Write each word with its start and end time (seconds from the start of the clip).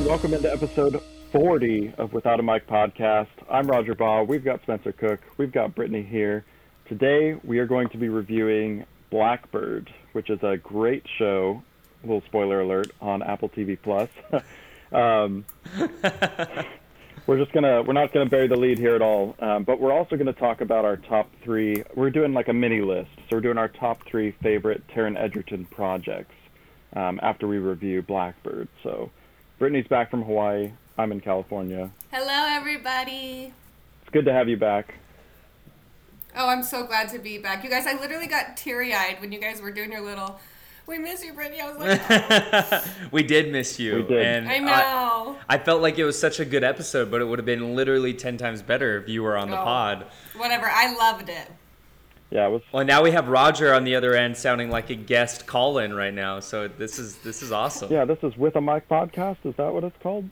everyone. 0.00 0.18
Welcome 0.18 0.34
into 0.34 0.52
episode 0.52 1.02
40 1.32 1.94
of 1.98 2.12
Without 2.12 2.40
a 2.40 2.42
Mic 2.42 2.66
podcast. 2.66 3.28
I'm 3.50 3.66
Roger 3.66 3.94
Baugh. 3.94 4.22
We've 4.22 4.44
got 4.44 4.62
Spencer 4.62 4.92
Cook. 4.92 5.20
We've 5.36 5.52
got 5.52 5.74
Brittany 5.74 6.02
here. 6.02 6.44
Today, 6.88 7.34
we 7.44 7.58
are 7.58 7.66
going 7.66 7.88
to 7.90 7.98
be 7.98 8.08
reviewing 8.08 8.84
Blackbird, 9.10 9.92
which 10.12 10.30
is 10.30 10.42
a 10.42 10.56
great 10.56 11.04
show. 11.18 11.62
A 12.02 12.06
little 12.06 12.22
spoiler 12.22 12.60
alert 12.62 12.90
on 13.00 13.22
Apple 13.22 13.48
TV 13.50 13.76
Plus. 13.80 14.08
um, 14.92 15.44
we're 17.26 17.38
just 17.38 17.52
gonna 17.52 17.82
we're 17.82 17.92
not 17.92 18.12
gonna 18.12 18.30
bury 18.30 18.48
the 18.48 18.56
lead 18.56 18.78
here 18.78 18.94
at 18.94 19.02
all, 19.02 19.36
um, 19.40 19.64
but 19.64 19.80
we're 19.80 19.92
also 19.92 20.16
gonna 20.16 20.32
talk 20.32 20.62
about 20.62 20.84
our 20.84 20.96
top 20.96 21.30
three. 21.42 21.84
We're 21.94 22.10
doing 22.10 22.32
like 22.32 22.48
a 22.48 22.54
mini 22.54 22.80
list, 22.80 23.10
so 23.28 23.36
we're 23.36 23.40
doing 23.40 23.58
our 23.58 23.68
top 23.68 24.00
three 24.06 24.32
favorite 24.42 24.82
Taron 24.88 25.20
Egerton 25.20 25.66
projects 25.66 26.34
um, 26.94 27.20
after 27.22 27.46
we 27.46 27.58
review 27.58 28.02
Blackbird. 28.02 28.68
So, 28.82 29.10
Brittany's 29.60 29.86
back 29.88 30.10
from 30.10 30.22
Hawaii. 30.22 30.72
I'm 30.96 31.12
in 31.12 31.20
California. 31.20 31.90
Hello, 32.10 32.46
everybody. 32.56 33.52
It's 34.00 34.10
good 34.10 34.24
to 34.24 34.32
have 34.32 34.48
you 34.48 34.56
back. 34.56 34.94
Oh, 36.34 36.48
I'm 36.48 36.62
so 36.62 36.86
glad 36.86 37.10
to 37.10 37.18
be 37.18 37.36
back. 37.36 37.62
You 37.62 37.68
guys, 37.68 37.86
I 37.86 37.92
literally 38.00 38.26
got 38.26 38.56
teary 38.56 38.94
eyed 38.94 39.20
when 39.20 39.32
you 39.32 39.38
guys 39.38 39.60
were 39.60 39.70
doing 39.70 39.92
your 39.92 40.00
little. 40.00 40.40
We 40.86 40.96
miss 40.96 41.22
you, 41.22 41.34
Brittany. 41.34 41.60
I 41.60 41.70
was 41.70 41.76
like, 41.78 42.72
oh. 42.72 42.84
we 43.12 43.22
did 43.22 43.52
miss 43.52 43.78
you. 43.78 43.96
We 43.96 44.02
did. 44.04 44.26
And 44.26 44.48
I 44.48 44.58
know. 44.60 45.36
I, 45.46 45.56
I 45.56 45.58
felt 45.58 45.82
like 45.82 45.98
it 45.98 46.04
was 46.04 46.18
such 46.18 46.40
a 46.40 46.46
good 46.46 46.64
episode, 46.64 47.10
but 47.10 47.20
it 47.20 47.26
would 47.26 47.38
have 47.38 47.44
been 47.44 47.76
literally 47.76 48.14
10 48.14 48.38
times 48.38 48.62
better 48.62 48.96
if 48.98 49.10
you 49.10 49.22
were 49.22 49.36
on 49.36 49.50
the 49.50 49.60
Oh. 49.60 49.64
pod. 49.64 50.06
Whatever. 50.38 50.70
I 50.70 50.94
loved 50.96 51.28
it. 51.28 51.52
Yeah, 52.30 52.46
it 52.46 52.50
was. 52.50 52.62
Well, 52.72 52.84
now 52.84 53.02
we 53.02 53.10
have 53.10 53.28
Roger 53.28 53.74
on 53.74 53.84
the 53.84 53.96
other 53.96 54.14
end 54.14 54.36
sounding 54.36 54.70
like 54.70 54.88
a 54.90 54.94
guest 54.94 55.46
call 55.46 55.78
in 55.78 55.92
right 55.94 56.14
now. 56.14 56.38
So 56.40 56.68
this 56.68 56.98
is 56.98 57.16
this 57.18 57.42
is 57.42 57.50
awesome. 57.50 57.92
Yeah, 57.92 58.04
this 58.04 58.18
is 58.22 58.36
with 58.36 58.54
a 58.56 58.60
mic 58.60 58.88
podcast. 58.88 59.38
Is 59.44 59.54
that 59.56 59.72
what 59.72 59.82
it's 59.84 59.96
called? 60.02 60.28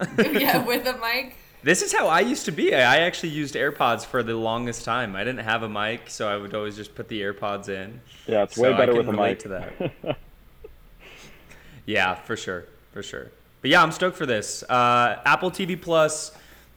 yeah, 0.18 0.64
with 0.64 0.86
a 0.86 0.96
mic. 0.98 1.36
This 1.64 1.80
is 1.80 1.92
how 1.94 2.08
I 2.08 2.20
used 2.20 2.44
to 2.44 2.52
be. 2.52 2.74
I 2.74 2.98
actually 2.98 3.30
used 3.30 3.54
AirPods 3.54 4.04
for 4.04 4.22
the 4.22 4.34
longest 4.34 4.84
time. 4.84 5.16
I 5.16 5.24
didn't 5.24 5.44
have 5.44 5.62
a 5.62 5.68
mic, 5.68 6.10
so 6.10 6.28
I 6.28 6.36
would 6.36 6.54
always 6.54 6.76
just 6.76 6.94
put 6.94 7.08
the 7.08 7.22
AirPods 7.22 7.68
in. 7.70 8.00
Yeah, 8.26 8.42
it's 8.42 8.54
So 8.56 8.62
way 8.62 8.74
I 8.74 8.76
better 8.76 8.92
can 8.92 9.06
with 9.06 9.08
a 9.08 9.12
mic. 9.18 9.38
to 9.40 9.48
that. 9.48 10.16
Yeah, 11.86 12.14
for 12.14 12.36
sure, 12.36 12.64
for 12.92 13.02
sure. 13.02 13.30
But 13.60 13.70
yeah, 13.70 13.82
I'm 13.82 13.92
stoked 13.92 14.16
for 14.16 14.26
this. 14.26 14.62
Uh, 14.62 15.20
Apple 15.24 15.50
TV 15.50 15.80
Plus, 15.80 16.32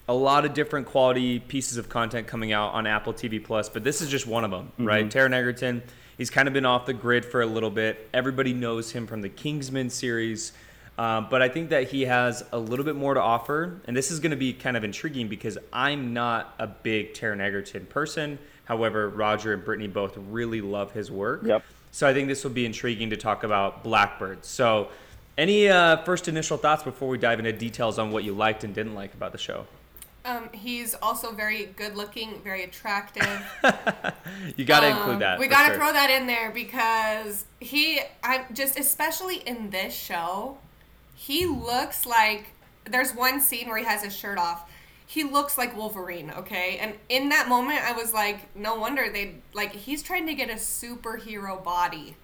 a 0.07 0.13
lot 0.13 0.45
of 0.45 0.53
different 0.53 0.87
quality 0.87 1.39
pieces 1.39 1.77
of 1.77 1.89
content 1.89 2.27
coming 2.27 2.53
out 2.53 2.73
on 2.73 2.87
Apple 2.87 3.13
TV 3.13 3.43
Plus, 3.43 3.69
but 3.69 3.83
this 3.83 4.01
is 4.01 4.09
just 4.09 4.25
one 4.25 4.45
of 4.45 4.51
them, 4.51 4.71
right? 4.77 5.07
Taron 5.09 5.33
Egerton, 5.33 5.83
he's 6.17 6.29
kind 6.29 6.47
of 6.47 6.53
been 6.53 6.65
off 6.65 6.85
the 6.85 6.93
grid 6.93 7.25
for 7.25 7.41
a 7.41 7.45
little 7.45 7.69
bit. 7.69 8.09
Everybody 8.13 8.53
knows 8.53 8.91
him 8.91 9.05
from 9.05 9.21
the 9.21 9.29
Kingsman 9.29 9.89
series. 9.89 10.53
Um, 10.97 11.27
but 11.29 11.43
I 11.43 11.49
think 11.49 11.69
that 11.69 11.89
he 11.89 12.03
has 12.03 12.43
a 12.51 12.57
little 12.57 12.83
bit 12.83 12.95
more 12.95 13.13
to 13.13 13.21
offer, 13.21 13.81
and 13.85 13.95
this 13.95 14.09
is 14.09 14.19
going 14.19 14.31
to 14.31 14.37
be 14.37 14.51
kind 14.51 14.75
of 14.75 14.83
intriguing 14.83 15.27
because 15.27 15.57
I'm 15.71 16.13
not 16.13 16.55
a 16.57 16.65
big 16.65 17.13
Taron 17.13 17.39
Egerton 17.39 17.85
person. 17.85 18.39
However, 18.65 19.07
Roger 19.09 19.53
and 19.53 19.63
Brittany 19.63 19.87
both 19.87 20.17
really 20.17 20.59
love 20.59 20.91
his 20.93 21.11
work. 21.11 21.41
Yep. 21.43 21.63
So 21.91 22.07
I 22.07 22.13
think 22.13 22.27
this 22.27 22.43
will 22.43 22.51
be 22.51 22.65
intriguing 22.65 23.11
to 23.11 23.17
talk 23.17 23.43
about 23.43 23.83
Blackbird. 23.83 24.43
So, 24.43 24.89
any 25.37 25.69
uh, 25.69 25.97
first 25.97 26.27
initial 26.27 26.57
thoughts 26.57 26.81
before 26.81 27.09
we 27.09 27.19
dive 27.19 27.37
into 27.37 27.53
details 27.53 27.99
on 27.99 28.09
what 28.09 28.23
you 28.23 28.33
liked 28.33 28.63
and 28.63 28.73
didn't 28.73 28.95
like 28.95 29.13
about 29.13 29.31
the 29.31 29.37
show? 29.37 29.67
Um, 30.27 30.49
he's 30.51 30.93
also 31.01 31.31
very 31.31 31.67
good 31.77 31.95
looking, 31.95 32.41
very 32.43 32.63
attractive. 32.63 33.25
You 34.55 34.65
got 34.65 34.81
to 34.81 34.87
Um, 34.91 34.97
include 34.97 35.19
that. 35.19 35.39
We 35.39 35.47
got 35.47 35.61
to 35.63 35.67
sure. 35.69 35.77
throw 35.77 35.93
that 35.93 36.09
in 36.09 36.27
there 36.27 36.51
because 36.51 37.45
he, 37.59 37.99
I 38.23 38.45
just, 38.53 38.77
especially 38.77 39.37
in 39.37 39.69
this 39.69 39.93
show, 39.95 40.57
he 41.15 41.45
looks 41.45 42.05
like 42.05 42.47
there's 42.85 43.13
one 43.15 43.39
scene 43.41 43.67
where 43.67 43.77
he 43.77 43.85
has 43.85 44.03
his 44.03 44.15
shirt 44.15 44.37
off. 44.37 44.69
He 45.05 45.23
looks 45.23 45.57
like 45.57 45.75
Wolverine, 45.77 46.31
okay? 46.31 46.77
And 46.79 46.95
in 47.09 47.29
that 47.29 47.47
moment, 47.47 47.79
I 47.81 47.93
was 47.93 48.13
like, 48.13 48.53
no 48.55 48.75
wonder 48.75 49.09
they, 49.09 49.35
like, 49.53 49.71
he's 49.71 50.03
trying 50.03 50.25
to 50.27 50.33
get 50.33 50.49
a 50.49 50.53
superhero 50.55 51.63
body. 51.63 52.15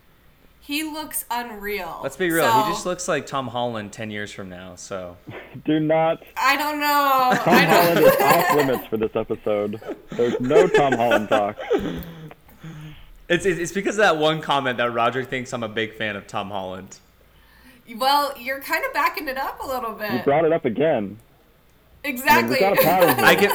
He 0.65 0.83
looks 0.83 1.25
unreal. 1.29 1.99
Let's 2.01 2.15
be 2.15 2.31
real. 2.31 2.45
So, 2.49 2.61
he 2.63 2.71
just 2.71 2.85
looks 2.85 3.07
like 3.09 3.25
Tom 3.25 3.49
Holland 3.49 3.91
10 3.91 4.09
years 4.11 4.31
from 4.31 4.47
now. 4.47 4.75
So, 4.75 5.17
Do 5.65 5.77
not. 5.79 6.23
I 6.37 6.55
don't 6.55 6.79
know. 6.79 7.37
Tom 7.43 7.53
I 7.53 7.65
Holland 7.65 7.99
don't, 7.99 8.13
is 8.13 8.21
off 8.21 8.55
limits 8.55 8.87
for 8.87 8.95
this 8.97 9.13
episode. 9.13 9.81
There's 10.11 10.39
no 10.39 10.67
Tom 10.67 10.93
Holland 10.93 11.27
talk. 11.27 11.57
it's, 13.27 13.45
it's 13.45 13.59
it's 13.59 13.71
because 13.73 13.95
of 13.95 14.03
that 14.03 14.17
one 14.17 14.41
comment 14.41 14.77
that 14.77 14.93
Roger 14.93 15.23
thinks 15.25 15.51
I'm 15.53 15.63
a 15.63 15.67
big 15.69 15.95
fan 15.95 16.15
of 16.15 16.27
Tom 16.27 16.49
Holland. 16.49 16.97
well, 17.97 18.33
you're 18.39 18.61
kind 18.61 18.85
of 18.85 18.93
backing 18.93 19.27
it 19.27 19.37
up 19.37 19.61
a 19.61 19.67
little 19.67 19.91
bit. 19.93 20.11
You 20.11 20.17
bit. 20.19 20.25
brought 20.25 20.45
it 20.45 20.53
up 20.53 20.63
again. 20.65 21.17
I 22.05 22.07
mean, 22.07 22.15
Exactly. 22.15 22.59
a 22.59 22.75
pattern. 22.75 23.23
I 23.23 23.35
can 23.35 23.49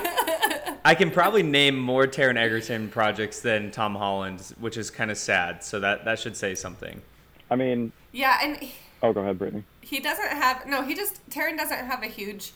I 0.89 0.95
can 0.95 1.11
probably 1.11 1.43
name 1.43 1.79
more 1.79 2.07
Taron 2.07 2.39
Egerton 2.39 2.89
projects 2.89 3.41
than 3.41 3.71
Tom 3.71 3.95
Holland, 3.95 4.55
which 4.59 4.79
is 4.79 4.91
kind 4.91 5.11
of 5.11 5.19
sad. 5.19 5.63
So 5.63 5.81
that 5.81 6.07
that 6.07 6.19
should 6.19 6.35
say 6.35 6.55
something. 6.55 7.03
I 7.51 7.57
mean, 7.57 7.93
yeah, 8.11 8.39
and 8.43 8.59
oh, 9.03 9.13
go 9.13 9.21
ahead, 9.21 9.39
Brittany. 9.39 9.65
he 9.83 10.01
doesn't 10.01 10.31
have 10.31 10.67
no 10.67 10.83
he 10.83 10.95
just 10.95 11.29
Taron 11.29 11.59
doesn't 11.59 11.85
have 11.85 12.03
a 12.03 12.07
huge 12.07 12.53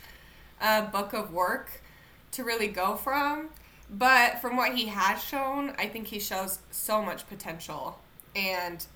uh, 0.62 0.86
book 0.86 1.12
of 1.12 1.30
work 1.34 1.82
to 2.30 2.42
really 2.42 2.68
go 2.68 2.96
from 2.96 3.50
but 3.90 4.40
from 4.40 4.56
what 4.56 4.74
he 4.74 4.86
has 4.86 5.22
shown 5.22 5.74
i 5.78 5.86
think 5.86 6.06
he 6.06 6.18
shows 6.18 6.60
so 6.70 7.02
much 7.02 7.28
potential 7.28 7.98
and 8.34 8.86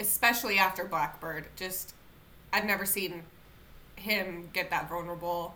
especially 0.00 0.58
after 0.58 0.84
blackbird 0.84 1.46
just 1.54 1.94
i've 2.52 2.64
never 2.64 2.84
seen 2.84 3.22
him 3.94 4.48
get 4.52 4.68
that 4.70 4.88
vulnerable 4.88 5.54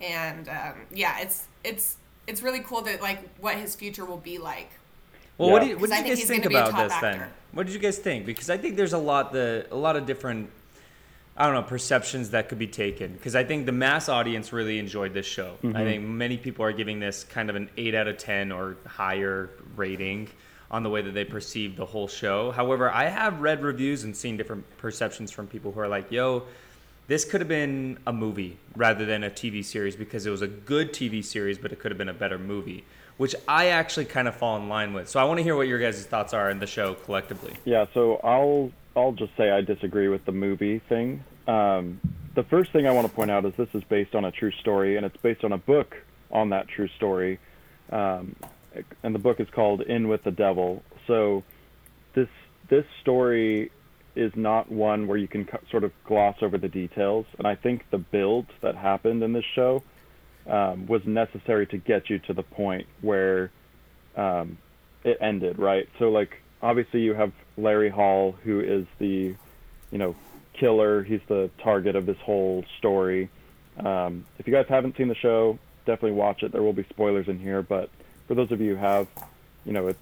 and 0.00 0.48
um, 0.48 0.74
yeah 0.92 1.18
it's 1.20 1.44
it's 1.64 1.96
it's 2.26 2.42
really 2.42 2.60
cool 2.60 2.82
that 2.82 3.00
like 3.00 3.18
what 3.38 3.56
his 3.56 3.74
future 3.74 4.04
will 4.04 4.16
be 4.18 4.38
like 4.38 4.70
Well, 5.38 5.50
what 5.50 5.62
Yeah. 5.62 5.64
do 5.64 5.70
you, 5.74 5.78
what 5.78 5.90
'Cause 5.90 5.98
I 5.98 6.02
did 6.02 6.06
you 6.06 6.10
guys 6.12 6.18
he's 6.20 6.28
think 6.28 6.42
gonna 6.44 6.50
be 6.50 6.56
a 6.56 6.66
about 6.68 6.70
top 6.72 6.88
this 6.90 7.00
then? 7.00 7.28
What 7.52 7.66
did 7.66 7.72
you 7.74 7.78
guys 7.80 7.98
think? 7.98 8.26
Because 8.26 8.50
I 8.50 8.58
think 8.58 8.76
there's 8.76 8.92
a 8.92 8.98
lot 8.98 9.32
the 9.32 9.66
a 9.70 9.76
lot 9.76 9.96
of 9.96 10.06
different 10.06 10.50
I 11.38 11.44
don't 11.44 11.54
know 11.54 11.62
perceptions 11.62 12.30
that 12.30 12.48
could 12.48 12.58
be 12.58 12.66
taken. 12.66 13.12
Because 13.12 13.36
I 13.36 13.44
think 13.44 13.66
the 13.66 13.72
mass 13.72 14.08
audience 14.08 14.52
really 14.54 14.78
enjoyed 14.78 15.12
this 15.12 15.26
show. 15.26 15.56
I 15.74 15.84
think 15.84 16.02
many 16.02 16.38
people 16.38 16.64
are 16.64 16.72
giving 16.72 16.98
this 16.98 17.24
kind 17.24 17.50
of 17.50 17.56
an 17.56 17.68
eight 17.76 17.94
out 17.94 18.08
of 18.08 18.16
ten 18.16 18.50
or 18.52 18.76
higher 18.86 19.50
rating 19.76 20.28
on 20.70 20.82
the 20.82 20.88
way 20.90 21.02
that 21.02 21.12
they 21.12 21.24
perceive 21.24 21.76
the 21.76 21.84
whole 21.84 22.08
show. 22.08 22.50
However, 22.52 22.90
I 22.90 23.04
have 23.08 23.40
read 23.42 23.62
reviews 23.62 24.02
and 24.04 24.16
seen 24.16 24.36
different 24.38 24.64
perceptions 24.78 25.30
from 25.30 25.46
people 25.46 25.72
who 25.72 25.80
are 25.80 25.88
like, 25.88 26.10
"Yo." 26.10 26.44
This 27.08 27.24
could 27.24 27.40
have 27.40 27.48
been 27.48 27.98
a 28.06 28.12
movie 28.12 28.58
rather 28.74 29.06
than 29.06 29.22
a 29.22 29.30
TV 29.30 29.64
series 29.64 29.94
because 29.94 30.26
it 30.26 30.30
was 30.30 30.42
a 30.42 30.48
good 30.48 30.92
TV 30.92 31.24
series, 31.24 31.56
but 31.56 31.72
it 31.72 31.78
could 31.78 31.92
have 31.92 31.98
been 31.98 32.08
a 32.08 32.14
better 32.14 32.38
movie, 32.38 32.84
which 33.16 33.36
I 33.46 33.66
actually 33.66 34.06
kind 34.06 34.26
of 34.26 34.34
fall 34.34 34.56
in 34.56 34.68
line 34.68 34.92
with. 34.92 35.08
So 35.08 35.20
I 35.20 35.24
want 35.24 35.38
to 35.38 35.44
hear 35.44 35.54
what 35.54 35.68
your 35.68 35.78
guys' 35.78 36.04
thoughts 36.04 36.34
are 36.34 36.50
in 36.50 36.58
the 36.58 36.66
show 36.66 36.94
collectively. 36.94 37.54
Yeah, 37.64 37.86
so 37.94 38.16
I'll 38.24 38.72
I'll 38.96 39.12
just 39.12 39.36
say 39.36 39.50
I 39.50 39.60
disagree 39.60 40.08
with 40.08 40.24
the 40.24 40.32
movie 40.32 40.80
thing. 40.80 41.22
Um, 41.46 42.00
the 42.34 42.42
first 42.42 42.72
thing 42.72 42.88
I 42.88 42.90
want 42.90 43.06
to 43.06 43.12
point 43.12 43.30
out 43.30 43.44
is 43.44 43.54
this 43.54 43.68
is 43.72 43.84
based 43.84 44.16
on 44.16 44.24
a 44.24 44.32
true 44.32 44.52
story, 44.52 44.96
and 44.96 45.06
it's 45.06 45.16
based 45.18 45.44
on 45.44 45.52
a 45.52 45.58
book 45.58 45.96
on 46.32 46.50
that 46.50 46.66
true 46.66 46.88
story. 46.96 47.38
Um, 47.90 48.34
and 49.04 49.14
the 49.14 49.20
book 49.20 49.38
is 49.38 49.48
called 49.50 49.82
In 49.82 50.08
with 50.08 50.24
the 50.24 50.32
Devil. 50.32 50.82
So 51.06 51.44
this 52.14 52.28
this 52.68 52.84
story 53.00 53.70
is 54.16 54.32
not 54.34 54.70
one 54.70 55.06
where 55.06 55.18
you 55.18 55.28
can 55.28 55.48
sort 55.70 55.84
of 55.84 55.92
gloss 56.04 56.36
over 56.42 56.58
the 56.58 56.68
details, 56.68 57.26
and 57.38 57.46
I 57.46 57.54
think 57.54 57.84
the 57.90 57.98
build 57.98 58.46
that 58.62 58.74
happened 58.74 59.22
in 59.22 59.32
this 59.32 59.44
show 59.54 59.82
um, 60.48 60.86
was 60.86 61.04
necessary 61.04 61.66
to 61.68 61.76
get 61.76 62.08
you 62.08 62.18
to 62.20 62.32
the 62.32 62.42
point 62.42 62.86
where 63.00 63.50
um, 64.16 64.58
it 65.04 65.18
ended, 65.20 65.58
right? 65.58 65.88
So 65.98 66.10
like 66.10 66.42
obviously 66.62 67.00
you 67.00 67.14
have 67.14 67.32
Larry 67.56 67.90
Hall 67.90 68.32
who 68.44 68.60
is 68.60 68.86
the 68.98 69.34
you 69.90 69.98
know 69.98 70.16
killer, 70.54 71.02
he's 71.02 71.20
the 71.28 71.50
target 71.62 71.96
of 71.96 72.06
this 72.06 72.18
whole 72.18 72.64
story. 72.78 73.28
Um, 73.78 74.24
if 74.38 74.46
you 74.46 74.52
guys 74.52 74.66
haven't 74.68 74.96
seen 74.96 75.08
the 75.08 75.14
show, 75.14 75.58
definitely 75.84 76.12
watch 76.12 76.42
it. 76.42 76.52
There 76.52 76.62
will 76.62 76.72
be 76.72 76.86
spoilers 76.88 77.28
in 77.28 77.38
here, 77.38 77.62
but 77.62 77.90
for 78.26 78.34
those 78.34 78.50
of 78.50 78.60
you 78.60 78.74
who 78.74 78.80
have, 78.80 79.06
you 79.64 79.72
know, 79.72 79.88
it's 79.88 79.98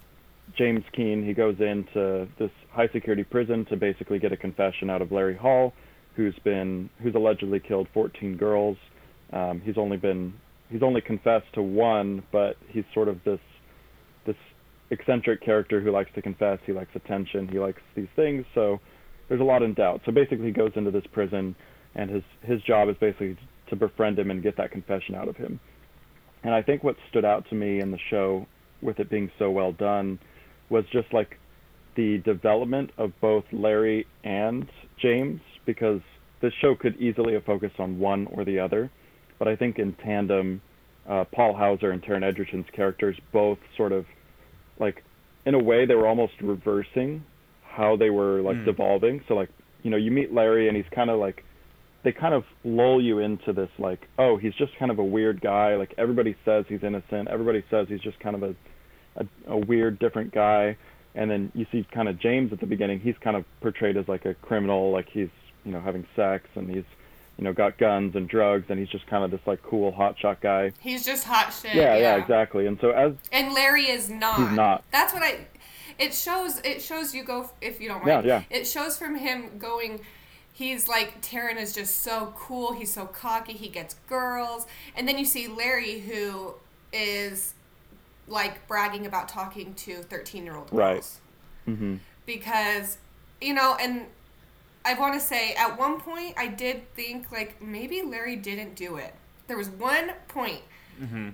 James 0.56 0.84
Keene, 0.92 1.24
he 1.24 1.32
goes 1.32 1.56
into 1.58 2.28
this 2.38 2.50
high 2.70 2.88
security 2.92 3.24
prison 3.24 3.64
to 3.66 3.76
basically 3.76 4.18
get 4.18 4.32
a 4.32 4.36
confession 4.36 4.90
out 4.90 5.02
of 5.02 5.10
Larry 5.10 5.36
Hall, 5.36 5.72
who's 6.16 6.34
been 6.44 6.90
who's 7.02 7.14
allegedly 7.14 7.60
killed 7.60 7.88
14 7.94 8.36
girls. 8.36 8.76
Um, 9.32 9.60
he's 9.64 9.78
only 9.78 9.96
been 9.96 10.34
he's 10.70 10.82
only 10.82 11.00
confessed 11.00 11.52
to 11.54 11.62
one, 11.62 12.22
but 12.30 12.56
he's 12.68 12.84
sort 12.92 13.08
of 13.08 13.22
this 13.24 13.40
this 14.26 14.36
eccentric 14.90 15.42
character 15.42 15.80
who 15.80 15.90
likes 15.90 16.10
to 16.14 16.22
confess. 16.22 16.58
He 16.66 16.72
likes 16.72 16.90
attention. 16.94 17.48
He 17.48 17.58
likes 17.58 17.82
these 17.96 18.08
things. 18.14 18.44
So 18.54 18.80
there's 19.28 19.40
a 19.40 19.44
lot 19.44 19.62
in 19.62 19.74
doubt. 19.74 20.02
So 20.04 20.12
basically, 20.12 20.46
he 20.46 20.52
goes 20.52 20.72
into 20.76 20.90
this 20.90 21.06
prison, 21.12 21.56
and 21.94 22.10
his 22.10 22.22
his 22.42 22.62
job 22.62 22.88
is 22.88 22.96
basically 23.00 23.36
to 23.70 23.76
befriend 23.76 24.18
him 24.18 24.30
and 24.30 24.42
get 24.42 24.56
that 24.58 24.70
confession 24.70 25.14
out 25.14 25.28
of 25.28 25.36
him. 25.36 25.58
And 26.42 26.54
I 26.54 26.60
think 26.62 26.84
what 26.84 26.96
stood 27.08 27.24
out 27.24 27.48
to 27.48 27.54
me 27.54 27.80
in 27.80 27.90
the 27.90 27.98
show, 28.10 28.46
with 28.82 29.00
it 29.00 29.08
being 29.08 29.30
so 29.38 29.50
well 29.50 29.72
done, 29.72 30.18
was 30.70 30.84
just 30.92 31.12
like 31.12 31.38
the 31.96 32.18
development 32.18 32.90
of 32.98 33.12
both 33.20 33.44
Larry 33.52 34.06
and 34.24 34.68
James 35.00 35.40
because 35.66 36.00
the 36.40 36.50
show 36.60 36.74
could 36.74 36.96
easily 37.00 37.34
have 37.34 37.44
focused 37.44 37.78
on 37.78 37.98
one 37.98 38.26
or 38.32 38.44
the 38.44 38.58
other, 38.58 38.90
but 39.38 39.48
I 39.48 39.56
think 39.56 39.78
in 39.78 39.94
tandem, 39.94 40.60
uh, 41.08 41.24
Paul 41.34 41.54
Hauser 41.54 41.90
and 41.90 42.02
Taron 42.02 42.22
Egerton's 42.22 42.66
characters 42.74 43.16
both 43.32 43.58
sort 43.76 43.92
of 43.92 44.06
like 44.80 45.02
in 45.46 45.54
a 45.54 45.62
way 45.62 45.86
they 45.86 45.94
were 45.94 46.06
almost 46.06 46.32
reversing 46.42 47.24
how 47.62 47.96
they 47.96 48.10
were 48.10 48.40
like 48.40 48.56
Mm. 48.56 48.64
devolving. 48.64 49.20
So 49.28 49.34
like 49.34 49.50
you 49.82 49.90
know 49.90 49.96
you 49.96 50.10
meet 50.10 50.32
Larry 50.32 50.68
and 50.68 50.76
he's 50.76 50.86
kind 50.94 51.10
of 51.10 51.20
like 51.20 51.44
they 52.02 52.12
kind 52.12 52.34
of 52.34 52.44
lull 52.64 53.00
you 53.02 53.18
into 53.18 53.52
this 53.52 53.70
like 53.78 54.00
oh 54.18 54.36
he's 54.36 54.54
just 54.54 54.72
kind 54.78 54.90
of 54.90 54.98
a 54.98 55.04
weird 55.04 55.40
guy 55.40 55.76
like 55.76 55.94
everybody 55.98 56.34
says 56.44 56.64
he's 56.68 56.82
innocent 56.82 57.28
everybody 57.28 57.64
says 57.70 57.86
he's 57.88 58.00
just 58.00 58.18
kind 58.20 58.36
of 58.36 58.42
a 58.42 58.54
a, 59.16 59.26
a 59.46 59.56
weird 59.56 59.98
different 59.98 60.32
guy 60.32 60.76
and 61.14 61.30
then 61.30 61.52
you 61.54 61.66
see 61.70 61.86
kind 61.92 62.08
of 62.08 62.18
James 62.18 62.52
at 62.52 62.60
the 62.60 62.66
beginning 62.66 63.00
he's 63.00 63.16
kind 63.20 63.36
of 63.36 63.44
portrayed 63.60 63.96
as 63.96 64.08
like 64.08 64.24
a 64.24 64.34
criminal 64.34 64.90
like 64.90 65.08
he's 65.08 65.28
you 65.64 65.72
know 65.72 65.80
having 65.80 66.06
sex 66.16 66.48
and 66.56 66.68
he's 66.68 66.84
you 67.38 67.44
know 67.44 67.52
got 67.52 67.78
guns 67.78 68.14
and 68.14 68.28
drugs 68.28 68.66
and 68.68 68.78
he's 68.78 68.88
just 68.88 69.06
kind 69.06 69.24
of 69.24 69.30
this 69.30 69.40
like 69.46 69.62
cool 69.62 69.92
hotshot 69.92 70.40
guy 70.40 70.70
He's 70.80 71.04
just 71.04 71.24
hot 71.24 71.52
shit. 71.52 71.74
yeah 71.74 71.96
yeah 71.96 72.16
exactly 72.16 72.66
and 72.66 72.78
so 72.80 72.90
as 72.90 73.14
And 73.32 73.52
Larry 73.54 73.88
is 73.90 74.08
not. 74.10 74.38
He's 74.38 74.56
not. 74.56 74.84
That's 74.92 75.12
what 75.12 75.22
I. 75.22 75.46
It 75.98 76.12
shows. 76.12 76.60
It 76.64 76.82
shows 76.82 77.14
you 77.14 77.22
go 77.22 77.50
if 77.60 77.80
you 77.80 77.88
don't 77.88 78.04
Yeah, 78.06 78.14
mind. 78.16 78.26
yeah. 78.26 78.42
It 78.50 78.66
shows 78.66 78.96
from 78.98 79.14
him 79.16 79.58
going. 79.58 80.00
He's 80.52 80.86
like 80.88 81.20
Taron 81.22 81.56
is 81.56 81.72
just 81.74 82.00
so 82.02 82.32
cool. 82.36 82.72
He's 82.72 82.92
so 82.92 83.06
cocky. 83.06 83.52
He 83.52 83.68
gets 83.68 83.94
girls, 84.08 84.66
and 84.96 85.06
then 85.08 85.18
you 85.18 85.24
see 85.24 85.46
Larry 85.48 86.00
who 86.00 86.54
is 86.92 87.54
like 88.26 88.66
bragging 88.68 89.06
about 89.06 89.28
talking 89.28 89.74
to 89.74 89.96
thirteen-year-old 90.02 90.70
girls. 90.70 91.20
Right. 91.66 91.74
hmm 91.76 91.96
Because 92.26 92.98
you 93.40 93.54
know, 93.54 93.76
and 93.80 94.06
I 94.84 94.94
want 94.94 95.14
to 95.14 95.20
say 95.20 95.54
at 95.54 95.78
one 95.78 96.00
point 96.00 96.34
I 96.36 96.46
did 96.48 96.92
think 96.94 97.30
like 97.32 97.60
maybe 97.62 98.02
Larry 98.02 98.36
didn't 98.36 98.74
do 98.74 98.96
it. 98.96 99.14
There 99.46 99.56
was 99.58 99.68
one 99.68 100.12
point, 100.28 100.62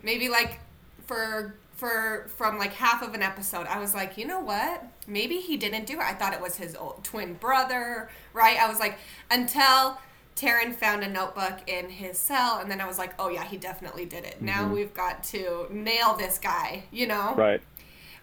maybe 0.02 0.28
like 0.28 0.60
for 1.06 1.54
for 1.74 2.28
from 2.36 2.58
like 2.58 2.72
half 2.74 3.02
of 3.02 3.14
an 3.14 3.22
episode, 3.22 3.66
I 3.66 3.78
was 3.78 3.94
like, 3.94 4.18
you 4.18 4.26
know 4.26 4.40
what? 4.40 4.84
Maybe 5.06 5.36
he 5.36 5.56
didn't 5.56 5.86
do 5.86 5.94
it. 5.94 6.00
I 6.00 6.12
thought 6.14 6.32
it 6.34 6.40
was 6.40 6.56
his 6.56 6.76
old 6.76 7.04
twin 7.04 7.34
brother, 7.34 8.10
right? 8.34 8.58
I 8.58 8.68
was 8.68 8.78
like, 8.78 8.98
until 9.30 9.98
Taron 10.40 10.74
found 10.74 11.02
a 11.02 11.08
notebook 11.08 11.58
in 11.66 11.90
his 11.90 12.18
cell, 12.18 12.60
and 12.60 12.70
then 12.70 12.80
I 12.80 12.86
was 12.86 12.98
like, 12.98 13.12
oh 13.18 13.28
yeah, 13.28 13.44
he 13.44 13.58
definitely 13.58 14.06
did 14.06 14.24
it. 14.24 14.40
Now 14.40 14.66
we've 14.66 14.94
got 14.94 15.22
to 15.24 15.66
nail 15.70 16.14
this 16.16 16.38
guy, 16.38 16.84
you 16.90 17.06
know? 17.06 17.34
right 17.34 17.60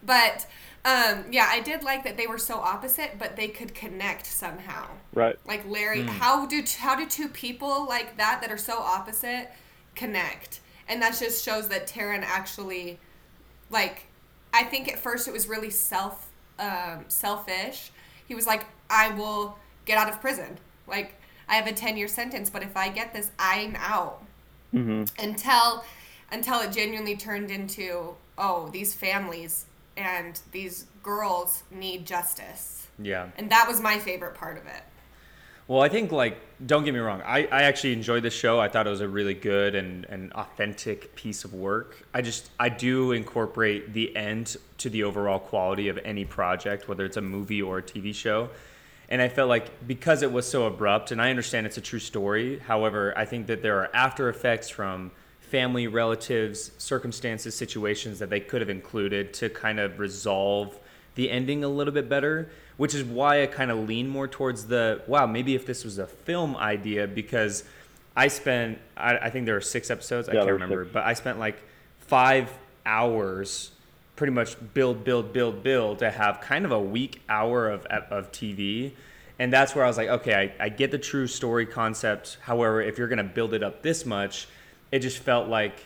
But 0.03 0.47
um, 0.83 1.25
yeah, 1.31 1.47
I 1.49 1.59
did 1.59 1.83
like 1.83 2.03
that 2.05 2.17
they 2.17 2.25
were 2.25 2.37
so 2.37 2.55
opposite, 2.55 3.19
but 3.19 3.35
they 3.35 3.47
could 3.47 3.75
connect 3.75 4.25
somehow. 4.25 4.87
right 5.13 5.37
Like 5.45 5.67
Larry, 5.69 6.03
how 6.03 6.47
do 6.47 6.63
how 6.79 6.95
do 6.95 7.05
two 7.05 7.27
people 7.27 7.85
like 7.87 8.17
that 8.17 8.41
that 8.41 8.51
are 8.51 8.57
so 8.57 8.79
opposite 8.79 9.51
connect? 9.95 10.61
And 10.89 11.01
that 11.01 11.17
just 11.19 11.43
shows 11.43 11.67
that 11.67 11.85
Taron 11.85 12.23
actually, 12.23 12.97
like, 13.69 14.07
I 14.53 14.63
think 14.63 14.87
at 14.87 14.97
first 14.97 15.27
it 15.27 15.33
was 15.33 15.47
really 15.47 15.69
self 15.69 16.29
um, 16.57 17.05
selfish. 17.09 17.91
He 18.27 18.33
was 18.33 18.47
like, 18.47 18.65
I 18.89 19.11
will 19.11 19.59
get 19.85 19.97
out 19.97 20.09
of 20.09 20.19
prison. 20.21 20.57
Like 20.87 21.16
I 21.49 21.55
have 21.55 21.67
a 21.67 21.73
ten 21.73 21.97
year 21.97 22.07
sentence, 22.07 22.49
but 22.49 22.63
if 22.63 22.75
I 22.77 22.89
get 22.89 23.13
this, 23.13 23.31
I'm 23.39 23.75
out 23.77 24.21
hmm 24.71 25.05
until 25.17 25.83
until 26.31 26.59
it 26.61 26.71
genuinely 26.73 27.15
turned 27.15 27.51
into 27.51 28.15
oh 28.38 28.69
these 28.69 28.94
families 28.94 29.65
and 29.95 30.39
these 30.51 30.85
girls 31.03 31.63
need 31.71 32.05
justice 32.05 32.88
Yeah. 32.99 33.29
and 33.38 33.49
that 33.49 33.65
was 33.67 33.79
my 33.81 33.97
favorite 33.97 34.35
part 34.35 34.57
of 34.57 34.65
it 34.67 34.83
Well, 35.67 35.81
I 35.81 35.89
think 35.89 36.11
like 36.11 36.39
don't 36.65 36.83
get 36.85 36.94
me 36.94 36.99
wrong. 36.99 37.21
I, 37.25 37.39
I 37.51 37.63
actually 37.63 37.93
enjoyed 37.93 38.23
the 38.23 38.29
show. 38.29 38.59
I 38.59 38.67
thought 38.69 38.88
it 38.88 38.89
was 38.89 39.01
a 39.01 39.07
really 39.07 39.33
good 39.33 39.75
and, 39.75 40.05
and 40.05 40.31
authentic 40.33 41.13
piece 41.15 41.43
of 41.43 41.53
work. 41.53 42.07
I 42.13 42.21
just 42.21 42.50
I 42.59 42.69
do 42.69 43.11
incorporate 43.11 43.93
the 43.93 44.15
end 44.15 44.55
to 44.79 44.89
the 44.89 45.03
overall 45.03 45.39
quality 45.39 45.89
of 45.89 46.00
any 46.05 46.25
project, 46.25 46.88
whether 46.88 47.05
it's 47.05 47.17
a 47.17 47.21
movie 47.21 47.61
or 47.61 47.79
a 47.79 47.83
TV 47.83 48.15
show. 48.15 48.50
And 49.09 49.21
I 49.21 49.30
felt 49.30 49.48
like 49.48 49.88
because 49.88 50.21
it 50.21 50.31
was 50.31 50.48
so 50.48 50.65
abrupt, 50.65 51.12
and 51.12 51.21
I 51.21 51.30
understand 51.30 51.65
it's 51.65 51.77
a 51.77 51.81
true 51.81 52.00
story. 52.00 52.59
However, 52.59 53.13
I 53.15 53.25
think 53.25 53.48
that 53.48 53.62
there 53.62 53.80
are 53.80 53.89
after 53.94 54.27
effects 54.30 54.69
from 54.69 55.12
family, 55.39 55.88
relatives, 55.88 56.71
circumstances, 56.77 57.56
situations 57.56 58.19
that 58.19 58.30
they 58.30 58.42
could 58.42 58.59
have 58.59 58.69
included 58.69 59.33
to 59.36 59.50
kind 59.50 59.80
of 59.80 59.98
resolve 59.98 60.77
the 61.15 61.31
ending 61.31 61.63
a 61.63 61.68
little 61.68 61.94
bit 61.94 62.09
better, 62.09 62.50
which 62.75 62.94
is 62.94 63.04
why 63.04 63.42
I 63.44 63.48
kind 63.48 63.71
of 63.71 63.88
lean 63.88 64.09
more 64.09 64.27
towards 64.27 64.68
the 64.68 65.01
wow, 65.07 65.25
maybe 65.25 65.56
if 65.56 65.65
this 65.65 65.86
was 65.86 65.98
a 66.00 66.07
film 66.07 66.56
idea, 66.57 67.07
because 67.07 67.63
I 68.15 68.27
spent, 68.27 68.80
I, 68.98 69.18
I 69.18 69.30
think 69.30 69.45
there 69.45 69.56
are 69.56 69.62
six 69.62 69.89
episodes, 69.89 70.27
I 70.27 70.33
can't 70.33 70.51
remember, 70.51 70.83
six. 70.83 70.94
but 70.94 71.03
I 71.03 71.13
spent 71.13 71.39
like 71.39 71.62
five 72.00 72.53
hours 72.86 73.71
pretty 74.17 74.33
much 74.33 74.57
build, 74.73 75.05
build, 75.05 75.31
build, 75.31 75.63
build 75.63 75.99
to 75.99 76.11
have 76.11 76.41
kind 76.41 76.65
of 76.65 76.71
a 76.71 76.79
week 76.79 77.21
hour 77.29 77.69
of, 77.69 77.85
of 77.85 78.31
TV. 78.33 78.91
And 79.39 79.53
that's 79.53 79.75
where 79.75 79.85
I 79.85 79.87
was 79.87 79.95
like, 79.95 80.09
okay, 80.09 80.51
I, 80.59 80.65
I 80.65 80.69
get 80.69 80.91
the 80.91 80.97
true 80.97 81.27
story 81.27 81.67
concept. 81.67 82.39
However, 82.41 82.81
if 82.81 82.97
you're 82.97 83.07
going 83.07 83.19
to 83.19 83.23
build 83.23 83.53
it 83.53 83.63
up 83.63 83.83
this 83.83 84.05
much, 84.05 84.47
it 84.91 84.99
just 84.99 85.19
felt 85.19 85.47
like 85.47 85.85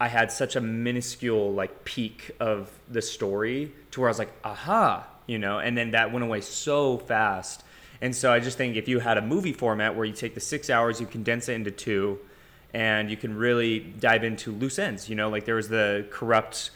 I 0.00 0.08
had 0.08 0.32
such 0.32 0.56
a 0.56 0.60
minuscule 0.60 1.52
like 1.52 1.84
peak 1.84 2.30
of 2.40 2.70
the 2.88 3.02
story 3.02 3.72
to 3.90 4.00
where 4.00 4.08
I 4.08 4.10
was 4.10 4.18
like, 4.18 4.32
aha, 4.42 5.06
you 5.26 5.38
know, 5.38 5.58
and 5.58 5.76
then 5.76 5.90
that 5.90 6.10
went 6.10 6.24
away 6.24 6.40
so 6.40 6.96
fast. 6.96 7.62
And 8.00 8.16
so 8.16 8.32
I 8.32 8.40
just 8.40 8.56
think 8.56 8.76
if 8.76 8.88
you 8.88 9.00
had 9.00 9.18
a 9.18 9.22
movie 9.22 9.52
format 9.52 9.94
where 9.94 10.06
you 10.06 10.14
take 10.14 10.34
the 10.34 10.40
six 10.40 10.70
hours, 10.70 11.00
you 11.00 11.06
condense 11.06 11.50
it 11.50 11.54
into 11.54 11.70
two, 11.70 12.18
and 12.72 13.10
you 13.10 13.16
can 13.16 13.36
really 13.36 13.80
dive 13.80 14.24
into 14.24 14.52
loose 14.52 14.78
ends, 14.78 15.08
you 15.08 15.16
know, 15.16 15.28
like 15.28 15.44
there 15.44 15.56
was 15.56 15.68
the 15.68 16.06
corrupt 16.10 16.70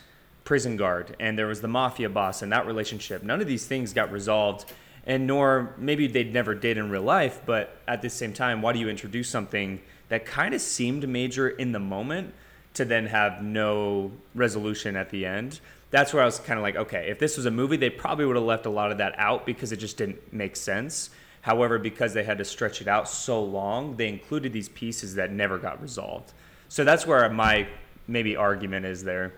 prison 0.45 0.77
guard 0.77 1.17
and 1.21 1.39
there 1.39 1.47
was 1.47 1.61
the 1.61 1.69
mafia 1.69 2.09
boss 2.09 2.43
and 2.43 2.53
that 2.53 2.67
relationship. 2.67 3.23
None 3.23 3.41
of 3.41 3.47
these 3.47 3.67
things 3.67 3.93
got 3.93 4.11
resolved, 4.11 4.73
and 5.07 5.27
nor 5.27 5.75
maybe 5.79 6.07
they'd 6.07 6.33
never 6.33 6.55
did 6.55 6.79
in 6.79 6.91
real 6.91 7.03
life, 7.03 7.41
but 7.47 7.77
at 7.87 8.03
the 8.03 8.11
same 8.11 8.33
time, 8.33 8.63
why 8.63 8.73
do 8.73 8.79
you 8.79 8.89
introduce 8.89 9.29
something 9.29 9.81
that 10.09 10.27
kind 10.27 10.55
of 10.55 10.61
seemed 10.61 11.09
major 11.09 11.49
in 11.49 11.73
the 11.73 11.81
moment? 11.81 12.35
to 12.75 12.85
then 12.85 13.07
have 13.07 13.43
no 13.43 14.11
resolution 14.35 14.97
at 14.97 15.11
the 15.11 15.27
end. 15.27 15.61
That's 15.91 16.15
where 16.15 16.23
I 16.23 16.27
was 16.27 16.39
kind 16.39 16.59
of 16.59 16.63
like, 16.63 16.77
okay, 16.77 17.11
if 17.11 17.19
this 17.19 17.37
was 17.37 17.47
a 17.47 17.51
movie, 17.51 17.77
they 17.77 17.91
probably 17.91 18.25
would 18.25 18.37
have 18.37 18.45
left 18.45 18.67
a 18.67 18.71
lot 18.71 18.91
of 18.91 18.99
that 18.99 19.15
out 19.19 19.45
because 19.45 19.73
it 19.73 19.77
just 19.77 19.99
didn't 19.99 20.33
make 20.33 20.57
sense. 20.57 21.11
However, 21.43 21.79
because 21.79 22.15
they 22.15 22.25
had 22.25 22.39
to 22.39 22.45
stretch 22.45 22.81
it 22.81 22.89
out 22.89 23.09
so 23.09 23.43
long, 23.43 23.97
they 23.97 24.09
included 24.09 24.53
these 24.53 24.69
pieces 24.71 25.17
that 25.17 25.33
never 25.33 25.59
got 25.59 25.83
resolved. 25.83 26.33
So 26.69 26.85
that's 26.85 27.07
where 27.07 27.29
my 27.29 27.67
maybe 28.07 28.37
argument 28.37 28.87
is 28.87 29.05
there. 29.05 29.35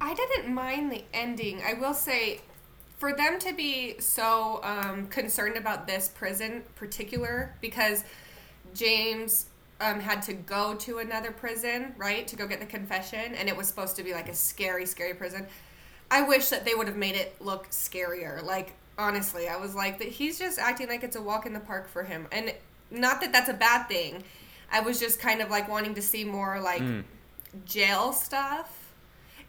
I 0.00 0.14
didn't 0.14 0.52
mind 0.52 0.90
the 0.90 1.04
ending 1.12 1.62
i 1.66 1.72
will 1.74 1.94
say 1.94 2.40
for 2.98 3.12
them 3.12 3.38
to 3.38 3.52
be 3.52 3.98
so 3.98 4.58
um, 4.62 5.06
concerned 5.08 5.56
about 5.56 5.86
this 5.86 6.08
prison 6.08 6.62
particular 6.76 7.54
because 7.60 8.04
james 8.74 9.46
um, 9.80 10.00
had 10.00 10.22
to 10.22 10.32
go 10.32 10.74
to 10.74 10.98
another 10.98 11.30
prison, 11.30 11.94
right, 11.96 12.26
to 12.28 12.36
go 12.36 12.46
get 12.46 12.60
the 12.60 12.66
confession, 12.66 13.34
and 13.34 13.48
it 13.48 13.56
was 13.56 13.68
supposed 13.68 13.96
to 13.96 14.02
be 14.02 14.12
like 14.12 14.28
a 14.28 14.34
scary, 14.34 14.86
scary 14.86 15.14
prison. 15.14 15.46
I 16.10 16.22
wish 16.22 16.48
that 16.48 16.64
they 16.64 16.74
would 16.74 16.86
have 16.86 16.96
made 16.96 17.16
it 17.16 17.36
look 17.40 17.68
scarier. 17.70 18.42
Like 18.42 18.74
honestly, 18.96 19.48
I 19.48 19.56
was 19.56 19.74
like 19.74 19.98
that 19.98 20.08
he's 20.08 20.38
just 20.38 20.58
acting 20.58 20.88
like 20.88 21.02
it's 21.02 21.16
a 21.16 21.22
walk 21.22 21.46
in 21.46 21.52
the 21.52 21.60
park 21.60 21.88
for 21.88 22.04
him, 22.04 22.26
and 22.32 22.54
not 22.90 23.20
that 23.20 23.32
that's 23.32 23.50
a 23.50 23.54
bad 23.54 23.86
thing. 23.88 24.22
I 24.70 24.80
was 24.80 24.98
just 24.98 25.20
kind 25.20 25.40
of 25.40 25.50
like 25.50 25.68
wanting 25.68 25.94
to 25.94 26.02
see 26.02 26.24
more 26.24 26.60
like 26.60 26.82
jail 27.64 28.12
stuff. 28.12 28.85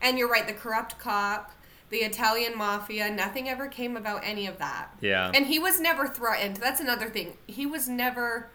And 0.02 0.18
you're 0.18 0.30
right, 0.30 0.46
the 0.48 0.54
corrupt 0.54 1.00
cop, 1.00 1.52
the 1.90 1.98
Italian 1.98 2.58
mafia, 2.58 3.10
nothing 3.10 3.48
ever 3.50 3.68
came 3.68 3.96
about 3.98 4.22
any 4.24 4.48
of 4.48 4.58
that. 4.60 4.90
Yeah. 5.02 5.32
And 5.34 5.46
he 5.48 5.60
was 5.60 5.80
never 5.80 6.08
threatened. 6.08 6.58
That's 6.58 6.82
another 6.82 7.10
thing. 7.10 7.38
He 7.48 7.66
was 7.66 7.88
never 7.88 8.50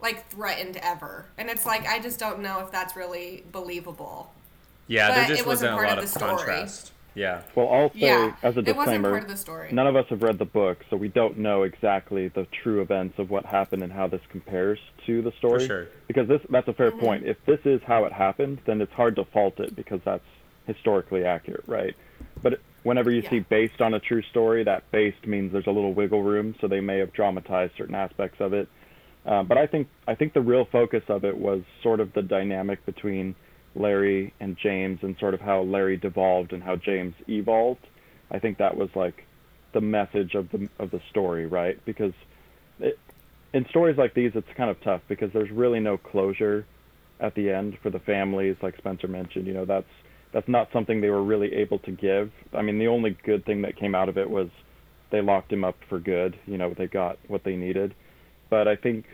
like 0.00 0.28
threatened 0.30 0.78
ever. 0.82 1.26
And 1.38 1.48
it's 1.48 1.64
like 1.66 1.86
I 1.86 1.98
just 2.00 2.18
don't 2.18 2.40
know 2.40 2.60
if 2.60 2.70
that's 2.72 2.96
really 2.96 3.44
believable. 3.52 4.32
Yeah, 4.88 5.08
But 5.08 5.14
there 5.14 5.24
just 5.28 5.40
it 5.42 5.46
wasn't 5.46 5.46
wasn't 5.46 5.72
a 5.72 5.76
part 5.76 5.88
lot 5.88 5.98
of 5.98 6.04
of 6.04 6.12
the 6.12 6.18
story. 6.18 6.36
contrast. 6.36 6.92
Yeah. 7.14 7.42
Well, 7.54 7.68
I'll 7.68 7.90
Yeah. 7.94 8.32
as 8.42 8.56
a 8.56 8.62
disclaimer, 8.62 9.16
of 9.16 9.72
none 9.72 9.86
of 9.86 9.96
us 9.96 10.06
have 10.08 10.22
read 10.22 10.38
the 10.38 10.46
book, 10.46 10.82
so 10.88 10.96
we 10.96 11.08
don't 11.08 11.36
know 11.38 11.62
exactly 11.62 12.28
the 12.28 12.46
true 12.62 12.80
events 12.80 13.18
of 13.18 13.30
what 13.30 13.44
happened 13.44 13.82
and 13.82 13.92
how 13.92 14.06
this 14.08 14.22
compares 14.30 14.78
to 15.06 15.20
the 15.20 15.30
story. 15.32 15.66
sure. 15.66 15.88
Because 16.08 16.26
this 16.26 16.40
that's 16.48 16.66
a 16.68 16.72
fair 16.72 16.90
Mm-hmm. 16.90 17.00
point. 17.00 17.26
If 17.26 17.36
this 17.44 17.60
is 17.64 17.80
how 17.86 18.06
it 18.06 18.12
happened, 18.12 18.60
then 18.64 18.80
it's 18.80 18.92
hard 18.94 19.14
to 19.16 19.24
fault 19.26 19.60
it 19.60 19.76
because 19.76 20.00
that's 20.04 20.24
historically 20.66 21.24
accurate, 21.24 21.64
right? 21.66 21.94
But 22.42 22.60
whenever 22.82 23.10
you 23.10 23.22
Yeah. 23.22 23.30
see 23.30 23.40
based 23.40 23.80
on 23.80 23.94
a 23.94 24.00
true 24.00 24.22
story, 24.22 24.64
that 24.64 24.90
based 24.90 25.26
means 25.26 25.52
there's 25.52 25.66
a 25.66 25.72
little 25.72 25.94
wiggle 25.94 26.22
room, 26.22 26.54
so 26.60 26.68
they 26.68 26.80
may 26.80 26.98
have 26.98 27.12
dramatized 27.12 27.74
certain 27.76 27.94
aspects 27.94 28.40
of 28.40 28.52
it. 28.52 28.68
Uh, 29.24 29.42
but 29.44 29.56
I 29.56 29.66
think 29.66 29.88
I 30.08 30.14
think 30.14 30.32
the 30.32 30.40
real 30.40 30.64
focus 30.64 31.04
of 31.08 31.24
it 31.24 31.36
was 31.36 31.62
sort 31.82 32.00
of 32.00 32.12
the 32.12 32.22
dynamic 32.22 32.84
between 32.84 33.36
Larry 33.74 34.34
and 34.40 34.56
James 34.56 34.98
and 35.02 35.16
sort 35.18 35.34
of 35.34 35.40
how 35.40 35.62
Larry 35.62 35.96
devolved 35.96 36.52
and 36.52 36.62
how 36.62 36.76
James 36.76 37.14
evolved. 37.28 37.86
I 38.30 38.38
think 38.40 38.58
that 38.58 38.76
was 38.76 38.88
like 38.96 39.24
the 39.72 39.80
message 39.80 40.34
of 40.34 40.50
the 40.50 40.68
of 40.78 40.90
the 40.90 41.00
story, 41.10 41.46
right? 41.46 41.78
Because 41.84 42.12
it, 42.80 42.98
in 43.54 43.66
stories 43.68 43.96
like 43.96 44.14
these, 44.14 44.32
it's 44.34 44.48
kind 44.56 44.70
of 44.70 44.80
tough 44.80 45.02
because 45.08 45.30
there's 45.32 45.50
really 45.50 45.80
no 45.80 45.96
closure 45.96 46.66
at 47.20 47.34
the 47.34 47.50
end 47.50 47.78
for 47.82 47.90
the 47.90 48.00
families, 48.00 48.56
like 48.62 48.76
Spencer 48.78 49.06
mentioned. 49.06 49.46
You 49.46 49.54
know, 49.54 49.64
that's 49.64 49.86
that's 50.32 50.48
not 50.48 50.68
something 50.72 51.00
they 51.00 51.10
were 51.10 51.22
really 51.22 51.52
able 51.54 51.78
to 51.80 51.90
give. 51.92 52.30
I 52.52 52.62
mean, 52.62 52.78
the 52.78 52.88
only 52.88 53.16
good 53.24 53.44
thing 53.44 53.62
that 53.62 53.76
came 53.76 53.94
out 53.94 54.08
of 54.08 54.16
it 54.16 54.28
was 54.28 54.48
they 55.10 55.20
locked 55.20 55.52
him 55.52 55.64
up 55.64 55.76
for 55.88 56.00
good. 56.00 56.38
You 56.46 56.56
know, 56.58 56.74
they 56.76 56.86
got 56.86 57.18
what 57.28 57.44
they 57.44 57.56
needed. 57.56 57.94
But 58.50 58.68
I 58.68 58.76
think 58.76 59.04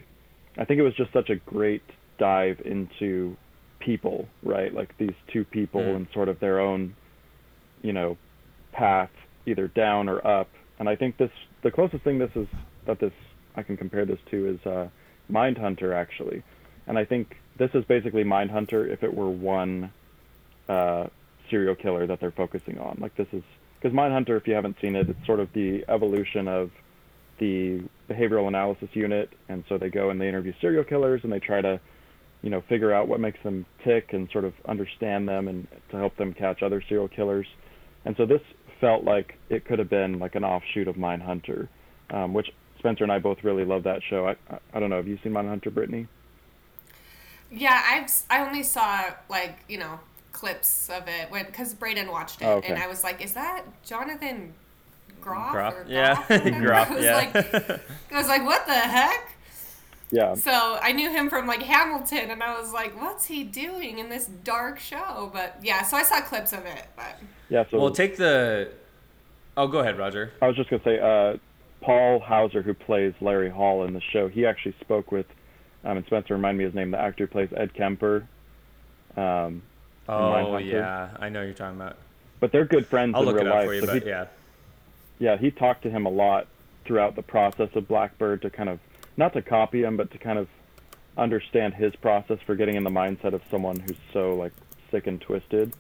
I 0.57 0.65
think 0.65 0.79
it 0.79 0.83
was 0.83 0.95
just 0.95 1.13
such 1.13 1.31
a 1.31 1.37
great 1.37 1.83
dive 2.19 2.61
into 2.65 3.37
people, 3.81 4.29
right? 4.43 4.73
Like 4.73 4.97
these 4.99 5.15
two 5.33 5.45
people 5.45 5.81
Mm. 5.81 5.97
and 5.97 6.07
sort 6.13 6.29
of 6.29 6.41
their 6.41 6.59
own, 6.61 6.95
you 7.83 7.93
know, 7.93 8.17
path, 8.73 9.11
either 9.47 9.69
down 9.69 10.09
or 10.09 10.25
up. 10.27 10.49
And 10.79 10.89
I 10.89 10.97
think 10.97 11.17
this 11.17 11.31
the 11.63 11.71
closest 11.71 12.05
thing 12.05 12.19
this 12.19 12.31
is 12.35 12.47
that 12.87 13.01
this 13.01 13.13
I 13.57 13.63
can 13.63 13.77
compare 13.77 14.05
this 14.05 14.21
to 14.31 14.49
is 14.49 14.67
uh, 14.67 14.89
Mindhunter 15.31 15.95
actually. 15.95 16.43
And 16.87 16.99
I 16.99 17.05
think 17.05 17.37
this 17.59 17.71
is 17.75 17.85
basically 17.85 18.25
Mindhunter 18.25 18.89
if 18.89 19.03
it 19.03 19.13
were 19.13 19.31
one 19.31 19.93
uh, 20.69 21.07
serial 21.51 21.75
killer 21.75 22.07
that 22.07 22.21
they're 22.21 22.31
focusing 22.31 22.79
on. 22.79 22.99
Like 23.01 23.17
this 23.17 23.29
is 23.33 23.43
because 23.81 23.97
Mindhunter, 23.97 24.37
if 24.37 24.47
you 24.47 24.55
haven't 24.55 24.77
seen 24.81 24.97
it, 24.97 25.09
it's 25.09 25.27
sort 25.27 25.41
of 25.41 25.53
the 25.53 25.85
evolution 25.89 26.49
of 26.49 26.71
the 27.39 27.83
behavioral 28.11 28.49
analysis 28.49 28.89
unit, 28.93 29.33
and 29.49 29.65
so 29.69 29.79
they 29.79 29.89
go 29.89 30.11
and 30.11 30.21
they 30.21 30.29
interview 30.29 30.53
serial 30.61 30.85
killers 30.85 31.21
and 31.23 31.33
they 31.33 31.39
try 31.39 31.61
to, 31.61 31.81
you 32.43 32.51
know, 32.51 32.61
figure 32.69 32.93
out 32.93 33.07
what 33.07 33.21
makes 33.21 33.41
them 33.45 33.65
tick 33.85 34.13
and 34.13 34.29
sort 34.33 34.45
of 34.45 34.53
understand 34.67 35.29
them 35.29 35.47
and 35.47 35.69
to 35.91 35.97
help 35.97 36.17
them 36.17 36.33
catch 36.33 36.63
other 36.63 36.83
serial 36.89 37.09
killers. 37.09 37.47
And 38.05 38.17
so 38.17 38.27
this 38.27 38.41
felt 38.81 39.05
like 39.05 39.35
it 39.49 39.65
could 39.65 39.79
have 39.79 39.91
been 39.91 40.19
like 40.19 40.35
an 40.35 40.45
offshoot 40.45 40.89
of 40.89 40.97
Mindhunter, 40.97 41.69
um, 42.11 42.35
which 42.35 42.49
Spencer 42.79 43.05
and 43.05 43.13
I 43.13 43.19
both 43.19 43.45
really 43.45 43.65
love 43.65 43.85
that 43.85 44.03
show. 44.09 44.27
I, 44.27 44.37
I 44.51 44.59
I 44.75 44.81
don't 44.81 44.91
know. 44.91 44.97
Have 44.97 45.09
you 45.09 45.19
seen 45.23 45.33
Mindhunter, 45.33 45.73
Brittany? 45.73 46.09
Yeah, 47.51 47.83
I've 47.87 48.11
I 48.31 48.47
only 48.47 48.63
saw 48.63 49.15
like 49.29 49.61
you 49.69 49.79
know 49.79 50.01
clips 50.33 50.89
of 50.91 51.09
it 51.09 51.31
when 51.31 51.47
because 51.47 51.75
Braden 51.75 52.11
watched 52.11 52.43
it 52.43 52.45
Oh, 52.47 52.57
okay. 52.59 52.73
and 52.73 52.83
I 52.83 52.87
was 52.87 53.03
like, 53.05 53.23
is 53.23 53.33
that 53.35 53.65
Jonathan 53.85 54.55
Groff? 55.21 55.53
Groff, 55.53 55.75
or 55.75 55.87
yeah. 55.89 56.25
Or? 56.31 56.39
Groff, 56.61 56.91
I 56.91 56.95
was 56.95 57.05
yeah. 57.05 57.17
like, 57.17 57.37
I 58.13 58.17
was 58.19 58.29
like, 58.29 58.45
what 58.45 58.67
the 58.67 58.73
heck? 58.75 59.33
Yeah. 60.11 60.35
So 60.35 60.79
I 60.81 60.93
knew 60.93 61.11
him 61.11 61.29
from 61.29 61.47
like 61.47 61.63
Hamilton, 61.63 62.31
and 62.31 62.43
I 62.43 62.59
was 62.59 62.73
like, 62.73 62.99
what's 63.01 63.27
he 63.27 63.45
doing 63.45 63.99
in 63.99 64.09
this 64.09 64.27
dark 64.45 64.79
show? 64.79 65.31
But 65.33 65.57
yeah, 65.63 65.83
so 65.83 65.97
I 65.97 66.03
saw 66.03 66.21
clips 66.23 66.53
of 66.53 66.65
it, 66.65 66.87
but 66.97 67.19
Yeah. 67.49 67.65
So 67.71 67.79
Well, 67.79 67.91
take 67.91 68.17
the. 68.17 68.71
Oh, 69.57 69.67
go 69.67 69.81
ahead, 69.81 69.99
Roger. 69.99 70.33
I 70.41 70.47
was 70.47 70.57
just 70.57 70.71
gonna 70.71 70.83
say, 70.85 70.99
uh, 71.01 71.37
Paul 71.81 72.21
Hauser, 72.21 72.63
who 72.63 72.75
plays 72.75 73.13
Larry 73.21 73.51
Hall 73.51 73.85
in 73.85 73.93
the 73.93 74.01
show, 74.01 74.29
he 74.29 74.47
actually 74.47 74.75
spoke 74.81 75.11
with, 75.13 75.27
um, 75.85 75.97
and 75.97 76.07
Spencer 76.07 76.35
remind 76.35 76.59
me 76.59 76.65
his 76.65 76.75
name. 76.75 76.91
The 76.93 76.99
actor 76.99 77.25
who 77.27 77.33
plays 77.33 77.49
Ed 77.57 77.75
Kemper. 77.75 78.27
Um, 79.17 79.63
Oh 80.09 80.57
yeah, 80.59 81.11
I 81.19 81.29
know 81.29 81.43
you're 81.43 81.53
talking 81.55 81.77
about. 81.77 81.97
but 82.41 82.53
they're 82.53 82.65
good 82.65 82.87
friends 82.87 83.15
I'll 83.15 83.29
in 83.29 83.35
real 83.35 83.45
life. 83.47 83.71
you, 83.73 83.87
but 83.87 84.03
he, 84.03 84.09
yeah. 84.09 84.27
yeah, 85.19 85.37
he 85.37 85.51
talked 85.51 85.83
to 85.83 85.91
him 85.91 86.07
a 86.07 86.11
lot 86.11 86.47
throughout 86.85 87.15
the 87.17 87.23
process 87.23 87.69
of 87.75 87.87
Blackbird 87.87 88.43
to 88.43 88.51
kind 88.51 88.69
of 88.69 88.79
not 89.17 89.33
to 89.35 89.43
copy 89.43 89.83
him, 89.83 89.97
but 89.97 90.11
to 90.13 90.19
kind 90.19 90.39
of 90.39 90.49
understand 91.17 91.75
his 91.75 91.95
process 91.97 92.39
for 92.47 92.55
getting 92.55 92.77
in 92.77 92.85
the 92.85 92.91
mindset 92.91 93.35
of 93.35 93.43
someone 93.51 93.79
who's 93.81 93.97
so 94.13 94.35
like 94.35 94.53
sick 94.91 95.07
and 95.07 95.21
twisted. 95.21 95.73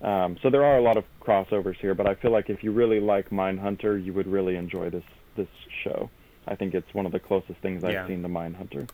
Um, 0.00 0.36
so 0.42 0.50
there 0.50 0.64
are 0.64 0.76
a 0.78 0.82
lot 0.82 0.96
of 0.96 1.04
crossovers 1.20 1.76
here, 1.76 1.94
but 1.94 2.06
I 2.06 2.14
feel 2.14 2.30
like 2.30 2.48
if 2.50 2.62
you 2.62 2.70
really 2.70 3.00
like 3.00 3.30
Mindhunter, 3.30 4.02
you 4.02 4.12
would 4.12 4.26
really 4.26 4.56
enjoy 4.56 4.90
this 4.90 5.04
this 5.36 5.48
show. 5.84 6.08
I 6.48 6.54
think 6.54 6.74
it's 6.74 6.94
one 6.94 7.04
of 7.06 7.12
the 7.12 7.18
closest 7.18 7.58
things 7.60 7.82
I've 7.84 7.92
Yeah. 7.92 8.06
seen 8.06 8.22
to 8.22 8.28
Mindhunter. 8.28 8.88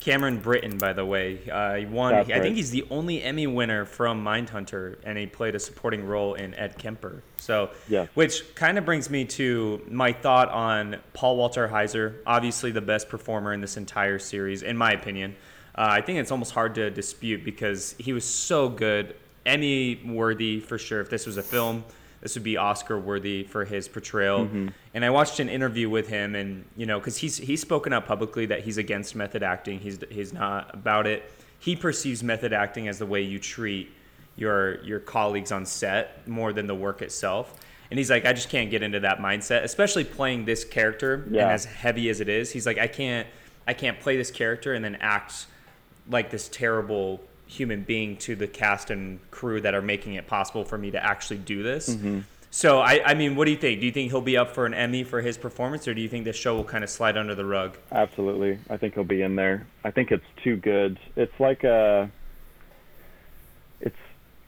Cameron 0.00 0.38
Britton, 0.38 0.78
by 0.78 0.92
the 0.92 1.04
way, 1.04 1.40
uh, 1.50 1.74
he 1.74 1.86
won. 1.86 2.12
That's 2.12 2.28
I 2.30 2.34
right. 2.34 2.42
think 2.42 2.56
he's 2.56 2.70
the 2.70 2.86
only 2.90 3.22
Emmy 3.22 3.46
winner 3.46 3.84
from 3.84 4.22
Mindhunter, 4.24 4.96
and 5.04 5.18
he 5.18 5.26
played 5.26 5.54
a 5.54 5.58
supporting 5.58 6.06
role 6.06 6.34
in 6.34 6.54
Ed 6.54 6.78
Kemper. 6.78 7.22
So, 7.38 7.70
Yes. 7.88 8.08
which 8.14 8.54
kind 8.54 8.78
of 8.78 8.84
brings 8.84 9.10
me 9.10 9.24
to 9.24 9.82
my 9.90 10.12
thought 10.12 10.48
on 10.50 10.96
Paul 11.12 11.36
Walter 11.36 11.66
Hauser, 11.68 12.16
obviously 12.26 12.70
the 12.70 12.80
best 12.80 13.08
performer 13.08 13.52
in 13.52 13.60
this 13.60 13.76
entire 13.76 14.18
series, 14.18 14.62
in 14.62 14.76
my 14.76 14.92
opinion. 14.92 15.34
Uh, 15.74 15.88
I 15.90 16.00
think 16.02 16.18
it's 16.18 16.30
almost 16.30 16.52
hard 16.52 16.74
to 16.76 16.90
dispute 16.90 17.44
because 17.44 17.94
he 17.98 18.12
was 18.12 18.24
so 18.24 18.68
good, 18.68 19.16
Emmy 19.44 20.00
worthy 20.06 20.60
for 20.60 20.78
sure. 20.78 21.00
If 21.00 21.10
this 21.10 21.26
was 21.26 21.36
a 21.36 21.42
film, 21.42 21.84
this 22.26 22.34
would 22.34 22.42
be 22.42 22.56
Oscar 22.56 22.98
worthy 22.98 23.44
for 23.44 23.64
his 23.64 23.86
portrayal. 23.86 24.46
Mm-hmm. 24.46 24.68
And 24.94 25.04
I 25.04 25.10
watched 25.10 25.38
an 25.38 25.48
interview 25.48 25.88
with 25.88 26.08
him, 26.08 26.34
and 26.34 26.64
you 26.76 26.84
know, 26.84 26.98
because 26.98 27.16
he's 27.16 27.36
he's 27.36 27.60
spoken 27.60 27.92
out 27.92 28.04
publicly 28.04 28.46
that 28.46 28.64
he's 28.64 28.78
against 28.78 29.14
method 29.14 29.44
acting. 29.44 29.78
He's 29.78 30.00
he's 30.10 30.32
not 30.32 30.74
about 30.74 31.06
it. 31.06 31.30
He 31.60 31.76
perceives 31.76 32.24
method 32.24 32.52
acting 32.52 32.88
as 32.88 32.98
the 32.98 33.06
way 33.06 33.22
you 33.22 33.38
treat 33.38 33.92
your 34.34 34.82
your 34.82 34.98
colleagues 34.98 35.52
on 35.52 35.64
set 35.66 36.26
more 36.26 36.52
than 36.52 36.66
the 36.66 36.74
work 36.74 37.00
itself. 37.00 37.60
And 37.92 37.96
he's 38.00 38.10
like, 38.10 38.26
I 38.26 38.32
just 38.32 38.48
can't 38.48 38.72
get 38.72 38.82
into 38.82 38.98
that 38.98 39.18
mindset, 39.20 39.62
especially 39.62 40.02
playing 40.02 40.46
this 40.46 40.64
character 40.64 41.28
Yeah. 41.30 41.42
and 41.42 41.52
as 41.52 41.64
heavy 41.64 42.10
as 42.10 42.20
it 42.20 42.28
is. 42.28 42.50
He's 42.50 42.66
like, 42.66 42.78
I 42.78 42.88
can't 42.88 43.28
I 43.68 43.72
can't 43.72 44.00
play 44.00 44.16
this 44.16 44.32
character 44.32 44.74
and 44.74 44.84
then 44.84 44.96
act 45.00 45.46
like 46.10 46.30
this 46.30 46.48
terrible 46.48 47.20
human 47.46 47.82
being 47.82 48.16
to 48.18 48.36
the 48.36 48.46
cast 48.46 48.90
and 48.90 49.18
crew 49.30 49.60
that 49.60 49.74
are 49.74 49.82
making 49.82 50.14
it 50.14 50.26
possible 50.26 50.64
for 50.64 50.76
me 50.76 50.90
to 50.90 51.02
actually 51.02 51.38
do 51.38 51.62
this. 51.62 51.88
Mm-hmm. 51.90 52.20
So 52.50 52.78
I, 52.78 53.02
I 53.04 53.14
mean, 53.14 53.36
what 53.36 53.44
do 53.44 53.50
you 53.50 53.56
think? 53.56 53.80
Do 53.80 53.86
you 53.86 53.92
think 53.92 54.10
he'll 54.10 54.20
be 54.20 54.36
up 54.36 54.54
for 54.54 54.66
an 54.66 54.74
Emmy 54.74 55.04
for 55.04 55.20
his 55.20 55.36
performance, 55.36 55.86
or 55.86 55.94
do 55.94 56.00
you 56.00 56.08
think 56.08 56.24
this 56.24 56.36
show 56.36 56.56
will 56.56 56.64
kind 56.64 56.82
of 56.82 56.90
slide 56.90 57.16
under 57.16 57.34
the 57.34 57.44
rug? 57.44 57.76
Absolutely. 57.92 58.58
I 58.70 58.76
think 58.76 58.94
he'll 58.94 59.04
be 59.04 59.22
in 59.22 59.36
there. 59.36 59.66
I 59.84 59.90
think 59.90 60.10
it's 60.10 60.24
too 60.42 60.56
good. 60.56 60.98
It's 61.16 61.38
like 61.38 61.64
a 61.64 62.10
it's 63.80 63.96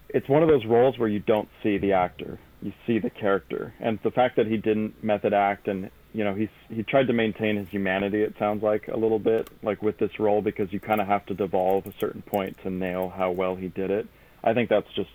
it's 0.08 0.28
one 0.28 0.42
of 0.42 0.48
those 0.48 0.64
roles 0.64 0.98
where 0.98 1.08
you 1.08 1.18
don't 1.18 1.48
see 1.62 1.76
the 1.78 1.92
actor. 1.92 2.38
You 2.62 2.72
see 2.86 2.98
the 2.98 3.10
character. 3.10 3.74
And 3.78 3.98
the 4.02 4.10
fact 4.10 4.36
that 4.36 4.46
he 4.46 4.56
didn't 4.56 5.04
method 5.04 5.34
act 5.34 5.68
and 5.68 5.90
you 6.12 6.24
know, 6.24 6.34
he's 6.34 6.48
he 6.68 6.82
tried 6.82 7.06
to 7.08 7.12
maintain 7.12 7.56
his 7.56 7.68
humanity 7.68 8.22
it 8.22 8.34
sounds 8.38 8.62
like 8.62 8.88
a 8.88 8.96
little 8.96 9.18
bit 9.18 9.48
like 9.62 9.82
with 9.82 9.98
this 9.98 10.18
role 10.18 10.40
because 10.40 10.72
you 10.72 10.80
kind 10.80 11.00
of 11.00 11.06
have 11.06 11.26
to 11.26 11.34
devolve 11.34 11.86
a 11.86 11.92
certain 12.00 12.22
point 12.22 12.56
to 12.62 12.70
nail 12.70 13.12
how 13.14 13.30
well 13.30 13.56
he 13.56 13.68
did 13.68 13.90
it. 13.90 14.06
I 14.42 14.54
think 14.54 14.68
that's 14.70 14.90
just 14.94 15.10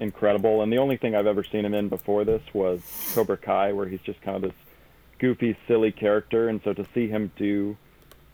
incredible. 0.00 0.62
And 0.62 0.72
the 0.72 0.78
only 0.78 0.96
thing 0.96 1.14
I've 1.14 1.26
ever 1.26 1.44
seen 1.44 1.64
him 1.64 1.74
in 1.74 1.88
before 1.88 2.24
this 2.24 2.42
was 2.52 2.80
Cobra 3.14 3.36
Kai, 3.36 3.72
where 3.72 3.86
he's 3.86 4.00
just 4.00 4.20
kind 4.20 4.36
of 4.36 4.42
this 4.42 4.58
goofy, 5.18 5.56
silly 5.66 5.92
character. 5.92 6.48
And 6.48 6.60
so 6.64 6.72
to 6.72 6.86
see 6.94 7.08
him 7.08 7.32
do, 7.36 7.76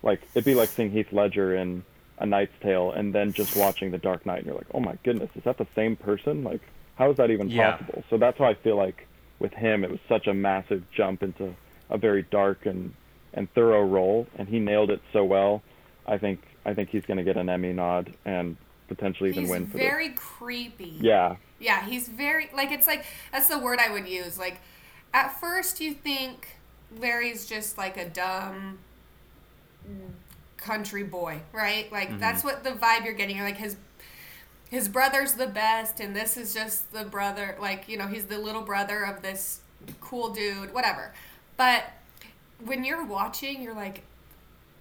like, 0.03 0.21
it'd 0.35 0.45
be 0.45 0.55
like 0.55 0.71
seeing 0.77 0.91
Heath 0.91 1.13
Ledger 1.13 1.55
in 1.57 1.85
A 2.19 2.27
Knight's 2.27 2.53
Tale, 2.63 2.93
and 2.93 3.15
then 3.15 3.33
just 3.33 3.55
watching 3.57 3.91
The 3.91 3.99
Dark 3.99 4.27
Knight, 4.27 4.39
and 4.39 4.47
you're 4.47 4.57
like, 4.57 4.67
oh 4.75 4.81
my 4.81 4.97
goodness, 5.05 5.31
is 5.37 5.45
that 5.45 5.59
the 5.59 5.67
same 5.75 5.97
person? 5.97 6.43
Like, 6.43 6.63
how 6.97 7.11
is 7.11 7.17
that 7.19 7.31
even 7.31 7.49
Yeah. 7.49 7.73
possible? 7.73 8.05
So 8.11 8.19
that's 8.19 8.39
why 8.39 8.51
I 8.51 8.55
feel 8.55 8.77
like 8.77 9.07
with 9.39 9.53
him, 9.53 9.85
it 9.85 9.91
was 9.91 10.01
such 10.09 10.27
a 10.27 10.35
massive 10.35 10.85
jump 10.97 11.23
into 11.23 11.55
a 11.93 11.99
very 11.99 12.23
dark 12.23 12.67
and 12.67 12.93
and 13.35 13.53
thorough 13.55 13.85
role, 13.85 14.27
and 14.37 14.49
he 14.49 14.59
nailed 14.59 14.91
it 14.91 15.01
so 15.13 15.25
well. 15.25 15.63
I 16.07 16.19
think 16.19 16.41
I 16.67 16.75
think 16.75 16.91
he's 16.91 17.05
going 17.05 17.19
to 17.19 17.25
get 17.25 17.37
an 17.37 17.49
Emmy 17.49 17.73
nod 17.73 18.13
and 18.25 18.57
potentially 18.89 19.31
even 19.31 19.43
he's 19.43 19.51
win 19.51 19.67
for 19.67 19.79
very 19.79 20.11
creepy. 20.11 20.97
Yeah, 21.01 21.37
Yeah, 21.61 21.85
he's 21.85 22.09
very 22.09 22.51
like 22.55 22.73
it's 22.73 22.87
like 22.87 23.05
that's 23.31 23.49
the 23.49 23.59
word 23.59 23.79
I 23.79 23.91
would 23.91 24.09
use. 24.09 24.39
Like 24.39 24.61
at 25.15 25.39
first 25.41 25.81
you 25.81 25.95
think 25.95 26.57
Larry's 26.99 27.47
just 27.47 27.79
like 27.79 27.97
a 27.97 28.09
dumb 28.09 28.79
country 30.57 31.05
boy, 31.05 31.41
right? 31.53 31.91
Like 31.93 32.09
mm-hmm. 32.09 32.19
that's 32.19 32.43
what 32.43 32.65
the 32.65 32.71
vibe 32.71 33.05
you're 33.05 33.15
getting. 33.15 33.37
You're 33.37 33.47
like 33.47 33.57
his 33.57 33.77
his 34.71 34.89
brother's 34.89 35.35
the 35.35 35.47
best 35.47 36.01
and 36.01 36.17
this 36.17 36.37
is 36.37 36.55
just 36.55 36.93
the 36.93 37.05
brother 37.05 37.57
like, 37.61 37.89
you 37.89 37.97
know, 37.97 38.07
he's 38.07 38.25
the 38.25 38.39
little 38.39 38.63
brother 38.63 39.05
of 39.05 39.23
this 39.23 39.61
cool 40.01 40.31
dude, 40.31 40.73
whatever. 40.73 41.13
But 41.57 41.85
when 42.65 42.85
you're 42.85 43.05
watching, 43.05 43.63
you're 43.63 43.75
like 43.75 44.05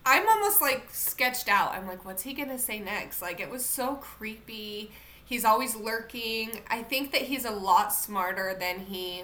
I'm 0.05 0.27
almost 0.27 0.61
like 0.61 0.89
sketched 0.91 1.47
out. 1.47 1.73
I'm 1.73 1.87
like, 1.87 2.05
what's 2.05 2.23
he 2.23 2.33
gonna 2.33 2.57
say 2.57 2.79
next? 2.79 3.21
Like, 3.21 3.39
it 3.39 3.49
was 3.49 3.63
so 3.63 3.95
creepy. 3.95 4.91
He's 5.23 5.45
always 5.45 5.75
lurking. 5.75 6.61
I 6.69 6.81
think 6.83 7.11
that 7.11 7.21
he's 7.21 7.45
a 7.45 7.51
lot 7.51 7.93
smarter 7.93 8.55
than 8.59 8.79
he 8.79 9.23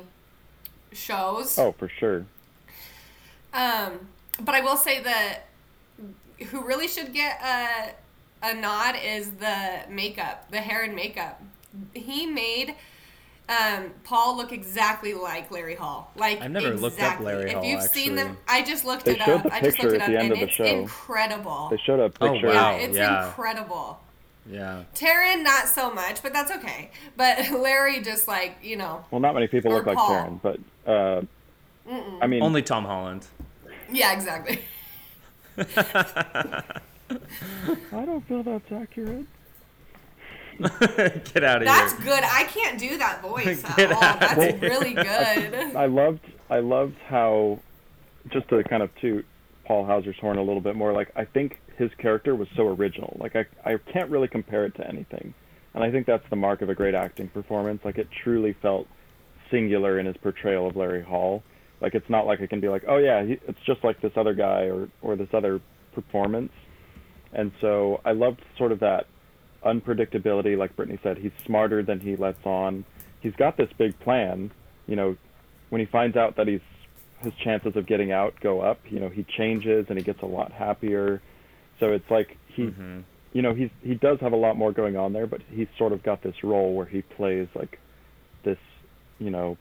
shows. 0.92 1.58
oh 1.58 1.74
for 1.74 1.90
sure. 1.90 2.26
Um, 3.54 4.08
but 4.40 4.54
I 4.54 4.62
will 4.62 4.78
say 4.78 5.02
that 5.02 5.48
who 6.50 6.64
really 6.64 6.88
should 6.88 7.14
get 7.14 7.42
a 7.42 7.94
a 8.44 8.54
nod 8.54 8.96
is 9.04 9.32
the 9.32 9.80
makeup, 9.90 10.52
the 10.52 10.62
hair 10.62 10.84
and 10.84 10.96
makeup. 10.96 11.42
He 11.94 12.28
made 12.28 12.76
um, 13.50 13.92
Paul 14.04 14.36
look 14.38 14.52
exactly 14.52 15.14
like 15.14 15.50
Larry 15.52 15.76
Hall. 15.76 16.12
Like 16.16 16.42
I've 16.42 16.52
never 16.52 16.76
looked 16.76 17.02
up. 17.02 17.20
Larry 17.22 17.46
if 17.50 17.54
Hall, 17.54 17.64
If 17.64 17.70
you've 17.70 17.82
seen 17.84 18.16
them. 18.16 18.38
I 18.48 18.62
just 18.62 18.84
looked 18.86 19.06
They 19.06 19.12
it 19.14 19.22
showed 19.22 19.36
up. 19.38 19.44
the 19.44 19.54
I 19.54 19.62
just 19.62 19.78
picture 19.78 19.92
looked 19.92 19.96
it 19.96 20.02
at 20.02 20.02
up, 20.04 20.08
the 20.12 20.18
end 20.18 20.24
and 20.24 20.32
of 20.34 20.40
the 20.40 20.46
it's 20.46 20.54
show. 20.54 20.66
incredible. 20.66 21.68
They 21.70 21.78
showed 21.78 22.00
a 22.00 22.10
picture. 22.10 22.26
Oh, 22.26 22.32
picture. 22.34 22.48
wow. 22.48 22.72
yeah, 22.72 22.78
it's 22.78 22.98
yeah. 22.98 23.28
incredible. 23.28 24.00
Yeah. 24.50 24.84
Taron, 24.96 25.44
not 25.44 25.68
so 25.68 25.94
much, 25.94 26.22
but 26.24 26.34
that's 26.34 26.52
okay. 26.52 26.90
But 27.16 27.52
Larry, 27.52 28.02
just 28.02 28.28
like 28.28 28.58
you 28.62 28.76
know, 28.78 29.06
Well, 29.12 29.22
not 29.22 29.34
many 29.34 29.48
people 29.48 29.72
Or 29.72 29.76
look 29.76 29.86
like 29.86 29.98
Paul. 29.98 30.08
Karen, 30.10 30.40
but 30.44 30.60
uh, 30.92 31.22
I 32.22 32.28
mean, 32.28 32.44
Only 32.44 32.62
Tom 32.62 32.86
Holland. 32.86 33.26
yeah, 33.92 34.14
exactly. 34.14 34.60
I 35.58 36.64
don't 37.92 38.26
feel 38.28 38.44
that's 38.44 38.72
accurate. 38.72 39.26
Get 40.80 41.44
out 41.44 41.62
of 41.62 41.66
That's 41.66 41.94
here. 41.94 42.04
good. 42.06 42.24
I 42.24 42.44
can't 42.46 42.80
do 42.80 42.98
that 42.98 43.22
voice 43.22 43.64
at 43.70 43.76
Get 43.78 43.92
all. 43.92 44.02
That's 44.02 44.36
here. 44.36 44.58
really 44.60 44.94
good. 44.94 45.76
I 45.76 45.86
loved 45.86 46.22
I 46.50 46.60
loved 46.60 46.96
how 47.08 47.60
just 48.32 48.48
to 48.50 48.64
kind 48.64 48.84
of 48.84 48.90
toot 49.00 49.26
Paul 49.66 49.86
Hauser's 49.86 50.16
horn 50.20 50.38
a 50.38 50.44
little 50.44 50.62
bit 50.62 50.76
more, 50.76 50.94
like 50.94 51.12
I 51.16 51.26
think 51.26 51.60
his 51.78 51.92
character 51.98 52.36
was 52.36 52.48
so 52.56 52.68
original. 52.68 53.16
Like 53.20 53.36
I 53.36 53.46
I 53.66 53.78
can't 53.92 54.10
really 54.10 54.28
compare 54.28 54.66
it 54.66 54.76
to 54.76 54.88
anything. 54.88 55.34
And 55.74 55.84
I 55.84 55.92
think 55.92 56.08
that's 56.08 56.28
the 56.30 56.36
mark 56.36 56.62
of 56.62 56.70
a 56.70 56.76
great 56.76 56.96
acting 56.96 57.28
performance. 57.28 57.82
Like 57.86 57.98
it 57.98 58.08
truly 58.24 58.54
felt 58.62 58.88
singular 59.52 60.00
in 60.00 60.06
his 60.08 60.18
portrayal 60.18 60.68
of 60.68 60.76
Larry 60.76 61.04
Hall. 61.04 61.44
Like 61.82 61.94
it's 61.94 62.10
not 62.10 62.26
like 62.26 62.40
it 62.40 62.50
can 62.50 62.60
be 62.60 62.70
like, 62.70 62.84
"Oh 62.88 62.98
yeah, 62.98 63.24
he, 63.24 63.34
it's 63.48 63.60
just 63.66 63.84
like 63.84 64.02
this 64.02 64.14
other 64.16 64.34
guy 64.34 64.64
or 64.64 64.90
or 65.04 65.16
this 65.16 65.30
other 65.34 65.62
performance." 65.94 66.52
And 67.34 67.52
so 67.62 68.02
I 68.06 68.14
loved 68.14 68.42
sort 68.58 68.72
of 68.72 68.80
that 68.80 69.06
unpredictability 69.66 70.58
like 70.58 70.76
Brittany 70.76 71.00
said, 71.04 71.18
he's 71.18 71.32
smarter 71.46 71.84
than 71.84 72.00
he 72.00 72.16
lets 72.16 72.46
on. 72.46 72.86
He's 73.20 73.36
got 73.36 73.58
this 73.58 73.70
big 73.78 73.98
plan, 74.00 74.52
you 74.88 74.96
know, 74.96 75.18
when 75.70 75.80
he 75.80 75.86
finds 75.86 76.16
out 76.16 76.36
that 76.38 76.48
he's 76.48 76.62
his 77.20 77.34
chances 77.44 77.76
of 77.76 77.88
getting 77.88 78.12
out 78.12 78.40
go 78.42 78.62
up, 78.62 78.80
you 78.90 79.00
know, 79.00 79.10
he 79.10 79.24
changes 79.24 79.88
and 79.90 79.98
he 79.98 80.04
gets 80.04 80.22
a 80.22 80.26
lot 80.26 80.52
happier. 80.52 81.22
So 81.80 81.92
it's 81.92 82.10
like 82.10 82.38
he 82.48 82.68
Mhm. 82.68 83.04
you 83.34 83.42
know, 83.42 83.54
he's 83.54 83.70
he 83.84 83.96
does 83.96 84.20
have 84.20 84.34
a 84.34 84.38
lot 84.38 84.56
more 84.56 84.72
going 84.72 84.96
on 84.96 85.14
there, 85.14 85.28
but 85.28 85.42
he's 85.52 85.68
sort 85.78 85.94
of 85.94 86.04
got 86.04 86.22
this 86.22 86.44
role 86.44 86.74
where 86.74 86.86
he 86.86 87.02
plays 87.02 87.48
like 87.56 87.80
this, 88.44 88.58
you 89.20 89.30
know, 89.30 89.58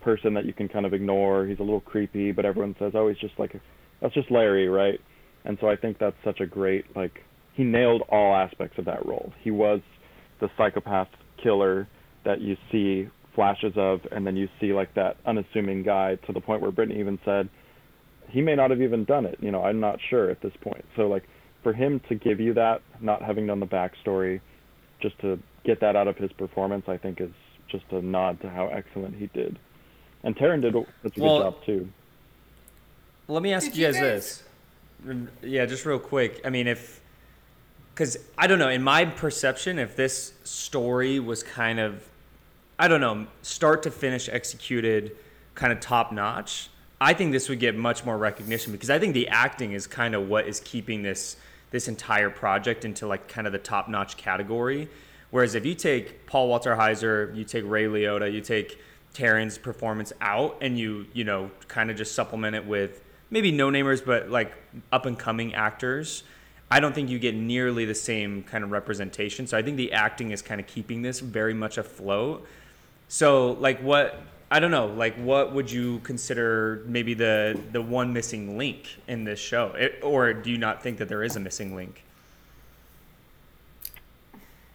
person 0.00 0.34
that 0.34 0.44
you 0.44 0.52
can 0.52 0.68
kind 0.68 0.84
of 0.84 0.92
ignore. 0.92 1.46
He's 1.46 1.58
a 1.58 1.62
little 1.62 1.80
creepy, 1.80 2.32
but 2.32 2.44
everyone 2.44 2.74
says, 2.78 2.94
"Oh, 2.94 3.08
he's 3.08 3.18
just 3.18 3.38
like 3.38 3.54
that's 4.00 4.14
just 4.14 4.30
Larry, 4.30 4.68
right?" 4.68 5.00
And 5.44 5.58
so 5.60 5.68
I 5.68 5.76
think 5.76 5.98
that's 5.98 6.16
such 6.24 6.40
a 6.40 6.46
great 6.46 6.94
like 6.96 7.22
he 7.54 7.64
nailed 7.64 8.02
all 8.08 8.34
aspects 8.34 8.78
of 8.78 8.84
that 8.84 9.04
role. 9.06 9.32
He 9.42 9.50
was 9.50 9.80
the 10.40 10.50
psychopath 10.56 11.08
killer 11.42 11.86
that 12.24 12.40
you 12.40 12.56
see 12.70 13.08
flashes 13.34 13.72
of, 13.76 14.00
and 14.12 14.26
then 14.26 14.36
you 14.36 14.48
see 14.60 14.72
like 14.72 14.94
that 14.94 15.16
unassuming 15.26 15.82
guy 15.82 16.16
to 16.26 16.32
the 16.32 16.40
point 16.40 16.62
where 16.62 16.70
Brittany 16.70 17.00
even 17.00 17.18
said 17.24 17.48
he 18.28 18.40
may 18.40 18.54
not 18.54 18.70
have 18.70 18.80
even 18.82 19.04
done 19.04 19.24
it. 19.26 19.38
You 19.40 19.50
know, 19.50 19.62
I'm 19.64 19.80
not 19.80 19.98
sure 20.10 20.30
at 20.30 20.40
this 20.40 20.52
point. 20.60 20.84
So 20.96 21.08
like 21.08 21.24
for 21.62 21.72
him 21.72 22.00
to 22.08 22.14
give 22.14 22.40
you 22.40 22.54
that, 22.54 22.82
not 23.00 23.22
having 23.22 23.46
known 23.46 23.60
the 23.60 23.66
backstory, 23.66 24.40
just 25.00 25.18
to 25.20 25.38
get 25.64 25.80
that 25.80 25.96
out 25.96 26.08
of 26.08 26.16
his 26.16 26.32
performance, 26.32 26.84
I 26.88 26.96
think 26.96 27.20
is 27.20 27.30
just 27.70 27.84
a 27.90 28.00
nod 28.02 28.40
to 28.42 28.50
how 28.50 28.68
excellent 28.68 29.16
he 29.16 29.26
did. 29.28 29.58
And 30.22 30.36
Taron 30.36 30.60
did 30.62 30.74
such 31.02 31.16
a 31.16 31.20
Well- 31.22 31.38
good 31.38 31.44
job 31.44 31.64
too. 31.64 31.88
Let 33.28 33.42
me 33.42 33.52
ask 33.52 33.66
Did 33.68 33.76
you 33.76 33.86
you 33.86 33.92
guys 33.92 34.00
guys- 34.00 34.42
this. 35.04 35.28
Yeah, 35.42 35.66
just 35.66 35.84
real 35.86 35.98
quick. 35.98 36.40
I 36.44 36.50
mean, 36.50 36.66
if 36.66 37.00
because 37.94 38.18
I 38.36 38.48
don't 38.48 38.58
know, 38.58 38.70
in 38.70 38.82
my 38.82 39.04
perception, 39.04 39.78
if 39.78 39.94
this 39.94 40.32
story 40.42 41.20
was 41.20 41.44
kind 41.44 41.78
of, 41.78 42.08
I 42.76 42.88
don't 42.88 43.00
know, 43.00 43.28
start 43.42 43.84
to 43.84 43.90
finish 43.90 44.28
executed, 44.28 45.12
kind 45.54 45.72
of 45.72 45.78
top 45.78 46.10
notch, 46.10 46.70
I 47.00 47.14
think 47.14 47.30
this 47.30 47.48
would 47.48 47.60
get 47.60 47.76
much 47.76 48.04
more 48.04 48.18
recognition 48.18 48.72
because 48.72 48.90
I 48.90 48.98
think 48.98 49.14
the 49.14 49.28
acting 49.28 49.72
is 49.72 49.86
kind 49.86 50.14
of 50.14 50.28
what 50.28 50.48
is 50.48 50.60
keeping 50.60 51.02
this 51.02 51.36
this 51.70 51.88
entire 51.88 52.30
project 52.30 52.84
into 52.84 53.06
like 53.06 53.26
kind 53.28 53.46
of 53.46 53.52
the 53.52 53.58
top 53.58 53.88
notch 53.88 54.16
category. 54.16 54.88
Whereas 55.30 55.54
if 55.54 55.66
you 55.66 55.74
take 55.74 56.26
Paul 56.26 56.48
Walter 56.48 56.76
Hauser, 56.76 57.32
you 57.34 57.44
take 57.44 57.64
Ray 57.66 57.84
Liotta, 57.84 58.32
you 58.32 58.40
take 58.40 58.80
Taron's 59.12 59.58
performance 59.58 60.12
out, 60.20 60.56
and 60.60 60.78
you 60.78 61.06
you 61.12 61.22
know 61.22 61.50
kind 61.68 61.90
of 61.90 61.96
just 61.96 62.14
supplement 62.14 62.56
it 62.56 62.66
with 62.66 63.02
maybe 63.30 63.52
no 63.52 63.70
namers, 63.70 64.04
but 64.04 64.30
like 64.30 64.52
up 64.90 65.06
and 65.06 65.16
coming 65.16 65.54
actors. 65.54 66.24
I 66.70 66.80
don't 66.80 66.94
think 66.94 67.08
you 67.10 67.18
get 67.18 67.34
nearly 67.34 67.84
the 67.84 67.94
same 67.94 68.42
kind 68.42 68.64
of 68.64 68.70
representation. 68.70 69.46
So 69.46 69.56
I 69.56 69.62
think 69.62 69.76
the 69.76 69.92
acting 69.92 70.30
is 70.30 70.42
kind 70.42 70.60
of 70.60 70.66
keeping 70.66 71.02
this 71.02 71.20
very 71.20 71.54
much 71.54 71.78
afloat. 71.78 72.46
So 73.08 73.52
like 73.52 73.80
what 73.80 74.20
I 74.50 74.60
don't 74.60 74.70
know, 74.70 74.86
like 74.86 75.16
what 75.16 75.52
would 75.52 75.70
you 75.70 76.00
consider 76.00 76.82
maybe 76.86 77.14
the 77.14 77.58
the 77.72 77.82
one 77.82 78.12
missing 78.12 78.58
link 78.58 78.98
in 79.06 79.24
this 79.24 79.38
show? 79.38 79.72
It, 79.76 80.00
or 80.02 80.32
do 80.32 80.50
you 80.50 80.58
not 80.58 80.82
think 80.82 80.98
that 80.98 81.08
there 81.08 81.22
is 81.22 81.36
a 81.36 81.40
missing 81.40 81.74
link? 81.74 82.02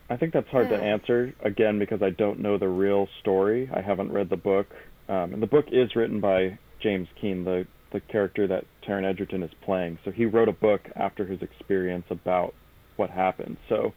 I 0.09 0.17
think 0.17 0.33
that's 0.33 0.49
hard 0.49 0.69
to 0.69 0.77
Hmm. 0.77 0.83
answer 0.83 1.33
again 1.41 1.77
because 1.79 2.01
I 2.01 2.09
don't 2.09 2.39
know 2.39 2.57
the 2.57 2.67
real 2.67 3.07
story. 3.19 3.69
I 3.71 3.81
haven't 3.81 4.11
read 4.11 4.29
the 4.29 4.37
book, 4.37 4.67
um, 5.07 5.33
and 5.33 5.41
the 5.41 5.47
book 5.47 5.65
is 5.71 5.95
written 5.95 6.19
by 6.19 6.57
James 6.79 7.07
Keene, 7.15 7.43
the 7.43 7.67
the 7.91 7.99
character 7.99 8.47
that 8.47 8.65
Taron 8.83 9.05
Egerton 9.05 9.43
is 9.43 9.51
playing. 9.61 9.97
So 10.05 10.11
he 10.11 10.25
wrote 10.25 10.49
a 10.49 10.53
book 10.53 10.89
after 10.95 11.25
his 11.25 11.41
experience 11.41 12.05
about 12.09 12.53
what 12.95 13.09
happened. 13.09 13.57
So 13.67 13.93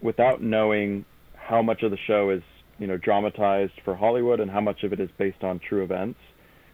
without 0.00 0.42
knowing 0.42 1.04
how 1.34 1.62
much 1.62 1.82
of 1.82 1.90
the 1.90 1.96
show 1.96 2.30
is 2.30 2.42
you 2.78 2.86
know 2.86 2.96
dramatized 2.96 3.80
for 3.84 3.94
Hollywood 3.94 4.40
and 4.40 4.50
how 4.50 4.60
much 4.60 4.84
of 4.84 4.92
it 4.92 5.00
is 5.00 5.10
based 5.16 5.42
on 5.42 5.58
true 5.58 5.82
events, 5.82 6.18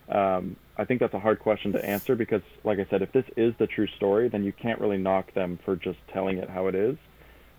um, 0.09 0.57
I 0.77 0.85
think 0.85 1.01
that's 1.01 1.15
a 1.15 1.21
hard 1.21 1.39
question 1.39 1.73
to 1.73 1.85
answer 1.85 2.17
because, 2.17 2.43
like 2.65 2.79
I 2.79 2.87
said, 2.91 3.03
if 3.03 3.13
this 3.13 3.25
is 3.37 3.55
the 3.59 3.67
true 3.67 3.87
story, 3.97 4.29
then 4.29 4.45
you 4.45 4.53
can't 4.53 4.81
really 4.81 4.99
knock 4.99 5.33
them 5.35 5.59
for 5.65 5.77
just 5.77 5.99
telling 6.13 6.39
it 6.39 6.49
how 6.49 6.67
it 6.67 6.75
is. 6.75 6.97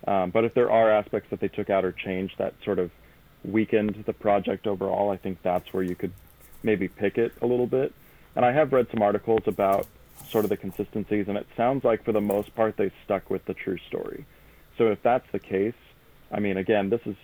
Um, 0.07 0.31
but 0.31 0.43
if 0.43 0.53
there 0.53 0.69
are 0.69 0.91
aspects 0.91 1.29
that 1.29 1.39
they 1.39 1.47
took 1.47 1.69
out 1.69 1.85
or 1.85 1.91
changed 1.91 2.35
that 2.37 2.53
sort 2.63 2.79
of 2.79 2.91
weakened 3.43 4.03
the 4.05 4.13
project 4.13 4.67
overall, 4.67 5.11
I 5.11 5.17
think 5.17 5.41
that's 5.41 5.71
where 5.73 5.83
you 5.83 5.95
could 5.95 6.11
maybe 6.63 6.87
pick 6.87 7.17
it 7.17 7.33
a 7.41 7.45
little 7.45 7.67
bit. 7.67 7.93
And 8.35 8.45
I 8.45 8.51
have 8.51 8.73
read 8.73 8.87
some 8.91 9.01
articles 9.01 9.41
about 9.45 9.87
sort 10.29 10.45
of 10.45 10.49
the 10.49 10.57
consistencies, 10.57 11.27
and 11.27 11.37
it 11.37 11.47
sounds 11.55 11.83
like 11.83 12.03
for 12.03 12.11
the 12.11 12.21
most 12.21 12.55
part 12.55 12.77
they 12.77 12.91
stuck 13.05 13.29
with 13.29 13.45
the 13.45 13.53
true 13.53 13.77
story. 13.87 14.25
So 14.77 14.87
if 14.87 15.01
that's 15.03 15.25
the 15.31 15.39
case, 15.39 15.75
I 16.31 16.39
mean, 16.39 16.57
again, 16.57 16.89
this 16.89 17.01
is 17.05 17.15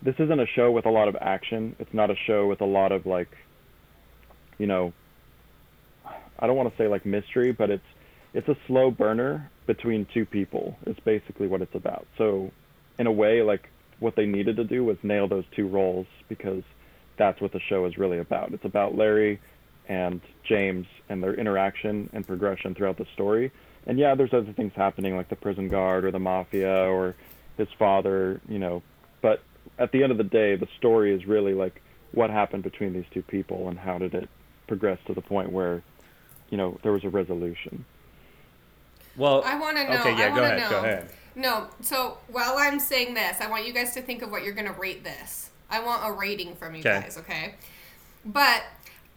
this 0.00 0.14
isn't 0.20 0.38
a 0.38 0.46
show 0.46 0.70
with 0.70 0.86
a 0.86 0.90
lot 0.90 1.08
of 1.08 1.16
action. 1.20 1.74
It's 1.80 1.92
not 1.92 2.10
a 2.10 2.14
show 2.26 2.46
with 2.46 2.60
a 2.60 2.64
lot 2.64 2.92
of 2.92 3.04
like, 3.04 3.28
you 4.58 4.66
know, 4.66 4.92
I 6.38 6.46
don't 6.46 6.56
want 6.56 6.70
to 6.70 6.76
say 6.76 6.86
like 6.86 7.04
mystery, 7.04 7.52
but 7.52 7.70
it's 7.70 7.84
it's 8.32 8.48
a 8.48 8.56
slow 8.66 8.90
burner 8.90 9.50
between 9.66 10.06
two 10.14 10.24
people. 10.24 10.76
Is 10.86 10.96
basically 11.04 11.48
what 11.48 11.62
it's 11.62 11.74
about. 11.74 12.06
So, 12.16 12.52
in 12.98 13.06
a 13.08 13.12
way, 13.12 13.42
like 13.42 13.68
what 13.98 14.14
they 14.14 14.26
needed 14.26 14.56
to 14.56 14.64
do 14.64 14.84
was 14.84 14.96
nail 15.02 15.26
those 15.26 15.44
two 15.56 15.66
roles 15.66 16.06
because 16.28 16.62
that's 17.16 17.40
what 17.40 17.52
the 17.52 17.60
show 17.68 17.84
is 17.86 17.98
really 17.98 18.18
about. 18.18 18.52
It's 18.52 18.64
about 18.64 18.94
Larry 18.94 19.40
and 19.88 20.20
James 20.44 20.86
and 21.08 21.22
their 21.22 21.34
interaction 21.34 22.10
and 22.12 22.26
progression 22.26 22.74
throughout 22.74 22.98
the 22.98 23.06
story. 23.14 23.50
And 23.86 23.98
yeah, 23.98 24.14
there's 24.14 24.34
other 24.34 24.52
things 24.52 24.72
happening 24.76 25.16
like 25.16 25.28
the 25.28 25.36
prison 25.36 25.68
guard 25.68 26.04
or 26.04 26.10
the 26.10 26.18
mafia 26.18 26.84
or 26.90 27.14
his 27.56 27.68
father, 27.78 28.40
you 28.48 28.58
know. 28.58 28.82
But 29.22 29.42
at 29.78 29.92
the 29.92 30.02
end 30.02 30.12
of 30.12 30.18
the 30.18 30.24
day, 30.24 30.56
the 30.56 30.68
story 30.76 31.12
is 31.14 31.26
really 31.26 31.54
like 31.54 31.80
what 32.12 32.30
happened 32.30 32.62
between 32.62 32.92
these 32.92 33.06
two 33.12 33.22
people 33.22 33.68
and 33.68 33.78
how 33.78 33.98
did 33.98 34.14
it 34.14 34.28
progress 34.66 34.98
to 35.06 35.14
the 35.14 35.22
point 35.22 35.52
where, 35.52 35.82
you 36.50 36.58
know, 36.58 36.78
there 36.82 36.92
was 36.92 37.04
a 37.04 37.08
resolution. 37.10 37.84
Well, 39.16 39.42
I 39.44 39.58
want 39.58 39.76
to 39.78 39.84
know. 39.84 40.00
Okay, 40.00 40.10
yeah, 40.18 40.26
I 40.26 40.28
go 40.28 40.42
wanna 40.42 40.54
ahead. 40.54 40.58
Know. 40.58 40.70
Go 40.70 40.78
ahead. 40.78 41.10
No, 41.34 41.68
so 41.80 42.18
while 42.28 42.56
I'm 42.58 42.80
saying 42.80 43.14
this, 43.14 43.40
I 43.40 43.48
want 43.48 43.66
you 43.66 43.72
guys 43.72 43.94
to 43.94 44.02
think 44.02 44.22
of 44.22 44.30
what 44.30 44.42
you're 44.42 44.54
going 44.54 44.66
to 44.66 44.78
rate 44.78 45.04
this. 45.04 45.50
I 45.70 45.80
want 45.80 46.02
a 46.04 46.12
rating 46.12 46.56
from 46.56 46.74
you 46.74 46.80
Okay. 46.80 47.00
guys, 47.00 47.16
okay? 47.18 47.54
But 48.24 48.62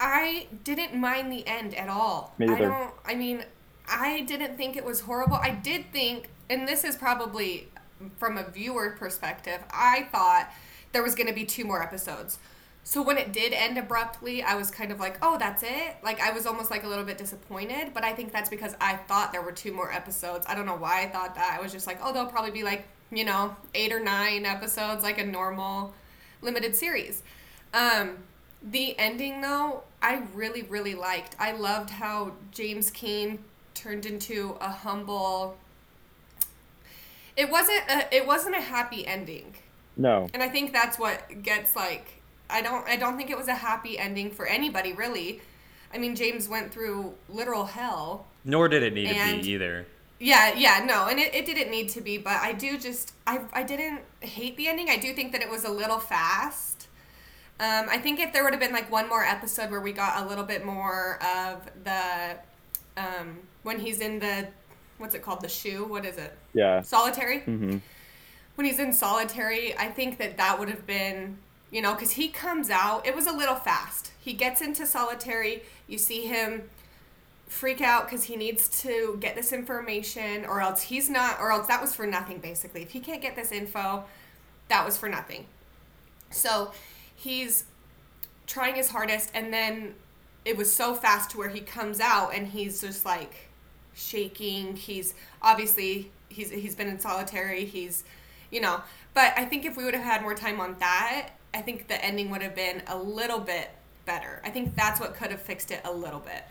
I 0.01 0.47
didn't 0.63 0.95
mind 0.99 1.31
the 1.31 1.45
end 1.47 1.75
at 1.75 1.87
all. 1.87 2.33
Me 2.39 2.47
I 2.47 2.57
don't, 2.57 2.91
I 3.05 3.13
mean, 3.13 3.45
I 3.87 4.21
didn't 4.21 4.57
think 4.57 4.75
it 4.75 4.83
was 4.83 5.01
horrible. 5.01 5.35
I 5.35 5.51
did 5.51 5.91
think, 5.93 6.29
and 6.49 6.67
this 6.67 6.83
is 6.83 6.95
probably 6.97 7.69
from 8.17 8.35
a 8.39 8.43
viewer 8.43 8.95
perspective, 8.97 9.59
I 9.71 10.07
thought 10.11 10.51
there 10.91 11.03
was 11.03 11.13
going 11.13 11.27
to 11.27 11.33
be 11.33 11.45
two 11.45 11.65
more 11.65 11.83
episodes. 11.83 12.39
So 12.83 13.03
when 13.03 13.19
it 13.19 13.31
did 13.31 13.53
end 13.53 13.77
abruptly, 13.77 14.41
I 14.41 14.55
was 14.55 14.71
kind 14.71 14.91
of 14.91 14.99
like, 14.99 15.19
"Oh, 15.21 15.37
that's 15.37 15.61
it." 15.61 15.97
Like 16.03 16.19
I 16.19 16.31
was 16.31 16.47
almost 16.47 16.71
like 16.71 16.83
a 16.83 16.87
little 16.87 17.05
bit 17.05 17.19
disappointed, 17.19 17.93
but 17.93 18.03
I 18.03 18.13
think 18.13 18.31
that's 18.31 18.49
because 18.49 18.75
I 18.81 18.95
thought 18.95 19.31
there 19.31 19.43
were 19.43 19.51
two 19.51 19.71
more 19.71 19.93
episodes. 19.93 20.47
I 20.49 20.55
don't 20.55 20.65
know 20.65 20.77
why 20.77 21.03
I 21.03 21.09
thought 21.09 21.35
that. 21.35 21.55
I 21.59 21.61
was 21.61 21.71
just 21.71 21.85
like, 21.85 21.99
"Oh, 22.01 22.11
there'll 22.11 22.27
probably 22.27 22.49
be 22.49 22.63
like, 22.63 22.87
you 23.11 23.23
know, 23.23 23.55
8 23.75 23.93
or 23.93 23.99
9 23.99 24.47
episodes 24.47 25.03
like 25.03 25.19
a 25.19 25.25
normal 25.25 25.93
limited 26.41 26.75
series." 26.75 27.21
Um 27.71 28.17
the 28.63 28.97
ending 28.97 29.41
though, 29.41 29.83
I 30.01 30.23
really 30.33 30.63
really 30.63 30.95
liked. 30.95 31.35
I 31.39 31.51
loved 31.53 31.89
how 31.91 32.33
James 32.51 32.89
Keene 32.89 33.39
turned 33.73 34.05
into 34.05 34.57
a 34.59 34.69
humble 34.69 35.57
It 37.37 37.49
wasn't 37.49 37.83
a, 37.89 38.13
it 38.15 38.27
wasn't 38.27 38.55
a 38.55 38.61
happy 38.61 39.05
ending. 39.07 39.55
No, 39.97 40.29
And 40.33 40.41
I 40.41 40.49
think 40.49 40.71
that's 40.73 40.97
what 40.97 41.43
gets 41.43 41.75
like 41.75 42.21
I 42.49 42.61
don't 42.61 42.87
I 42.87 42.95
don't 42.95 43.17
think 43.17 43.29
it 43.29 43.37
was 43.37 43.47
a 43.47 43.55
happy 43.55 43.97
ending 43.99 44.31
for 44.31 44.45
anybody 44.45 44.93
really. 44.93 45.41
I 45.93 45.97
mean 45.97 46.15
James 46.15 46.47
went 46.49 46.71
through 46.71 47.13
literal 47.29 47.65
hell. 47.65 48.25
Nor 48.43 48.67
did 48.69 48.83
it 48.83 48.93
need 48.93 49.07
And- 49.07 49.39
to 49.41 49.45
be 49.45 49.53
either. 49.53 49.85
Yeah, 50.23 50.53
yeah, 50.55 50.85
no, 50.85 51.07
and 51.07 51.19
it, 51.19 51.33
it 51.33 51.47
didn't 51.47 51.71
need 51.71 51.89
to 51.89 52.01
be, 52.01 52.19
but 52.19 52.33
I 52.33 52.53
do 52.53 52.77
just 52.77 53.13
I 53.25 53.41
I 53.53 53.63
didn't 53.63 54.01
hate 54.19 54.55
the 54.55 54.67
ending. 54.67 54.87
I 54.87 54.97
do 54.97 55.13
think 55.13 55.31
that 55.31 55.41
it 55.41 55.49
was 55.49 55.63
a 55.65 55.71
little 55.71 55.97
fast. 55.97 56.70
Um, 57.61 57.85
I 57.89 57.99
think 57.99 58.19
if 58.19 58.33
there 58.33 58.43
would 58.43 58.53
have 58.53 58.59
been 58.59 58.73
like 58.73 58.91
one 58.91 59.07
more 59.07 59.23
episode 59.23 59.69
where 59.69 59.81
we 59.81 59.93
got 59.93 60.25
a 60.25 60.27
little 60.27 60.43
bit 60.43 60.65
more 60.65 61.19
of 61.23 61.69
the 61.83 62.35
um, 62.97 63.37
when 63.61 63.79
he's 63.79 64.01
in 64.01 64.17
the 64.17 64.47
what's 64.97 65.13
it 65.13 65.21
called? 65.21 65.41
The 65.41 65.47
shoe. 65.47 65.85
What 65.85 66.03
is 66.03 66.17
it? 66.17 66.35
Yeah. 66.53 66.81
Solitary. 66.81 67.41
hmm 67.41 67.77
When 68.55 68.65
he's 68.65 68.79
in 68.79 68.91
solitary, 68.91 69.77
I 69.77 69.89
think 69.89 70.17
that 70.17 70.37
that 70.37 70.57
would 70.57 70.69
have 70.69 70.87
been, 70.87 71.37
you 71.69 71.83
know, 71.83 71.93
because 71.93 72.13
he 72.13 72.29
comes 72.29 72.71
out. 72.71 73.05
It 73.05 73.15
was 73.15 73.27
a 73.27 73.31
little 73.31 73.55
fast. 73.55 74.11
He 74.19 74.33
gets 74.33 74.61
into 74.61 74.87
solitary. 74.87 75.61
You 75.87 75.99
see 75.99 76.25
him 76.25 76.63
freak 77.47 77.81
out 77.81 78.05
because 78.05 78.23
he 78.23 78.37
needs 78.37 78.81
to 78.81 79.17
get 79.19 79.35
this 79.35 79.53
information, 79.53 80.45
or 80.45 80.61
else 80.61 80.81
he's 80.81 81.11
not, 81.11 81.39
or 81.39 81.51
else 81.51 81.67
that 81.67 81.79
was 81.79 81.93
for 81.93 82.07
nothing. 82.07 82.39
Basically, 82.39 82.81
if 82.81 82.89
he 82.89 82.99
can't 82.99 83.21
get 83.21 83.35
this 83.35 83.51
info, 83.51 84.05
that 84.69 84.83
was 84.83 84.97
for 84.97 85.09
nothing. 85.09 85.45
So 86.31 86.71
he's 87.21 87.65
trying 88.47 88.75
his 88.75 88.89
hardest, 88.89 89.31
and 89.33 89.53
then 89.53 89.93
it 90.43 90.57
was 90.57 90.71
so 90.73 90.95
fast 90.95 91.31
to 91.31 91.37
where 91.37 91.49
he 91.49 91.59
comes 91.59 91.99
out 91.99 92.33
and 92.33 92.47
he's 92.47 92.81
just 92.81 93.05
like 93.05 93.49
shaking. 93.93 94.75
He's 94.75 95.13
obviously 95.41 96.11
he's 96.29 96.49
he's 96.49 96.75
been 96.75 96.87
in 96.87 96.99
solitary. 96.99 97.65
He's 97.65 98.03
you 98.49 98.59
know, 98.59 98.81
but 99.13 99.33
I 99.37 99.45
think 99.45 99.65
if 99.65 99.77
we 99.77 99.85
would 99.85 99.93
have 99.93 100.03
had 100.03 100.21
more 100.21 100.33
time 100.33 100.59
on 100.59 100.75
that, 100.79 101.29
I 101.53 101.61
think 101.61 101.87
the 101.87 102.03
ending 102.03 102.29
would 102.31 102.41
have 102.41 102.55
been 102.55 102.81
a 102.87 102.97
little 102.97 103.39
bit 103.39 103.69
better. 104.05 104.41
I 104.43 104.49
think 104.49 104.75
that's 104.75 104.99
what 104.99 105.15
could 105.15 105.31
have 105.31 105.41
fixed 105.41 105.71
it 105.71 105.81
a 105.85 105.91
little 105.91 106.19
bit. 106.19 106.43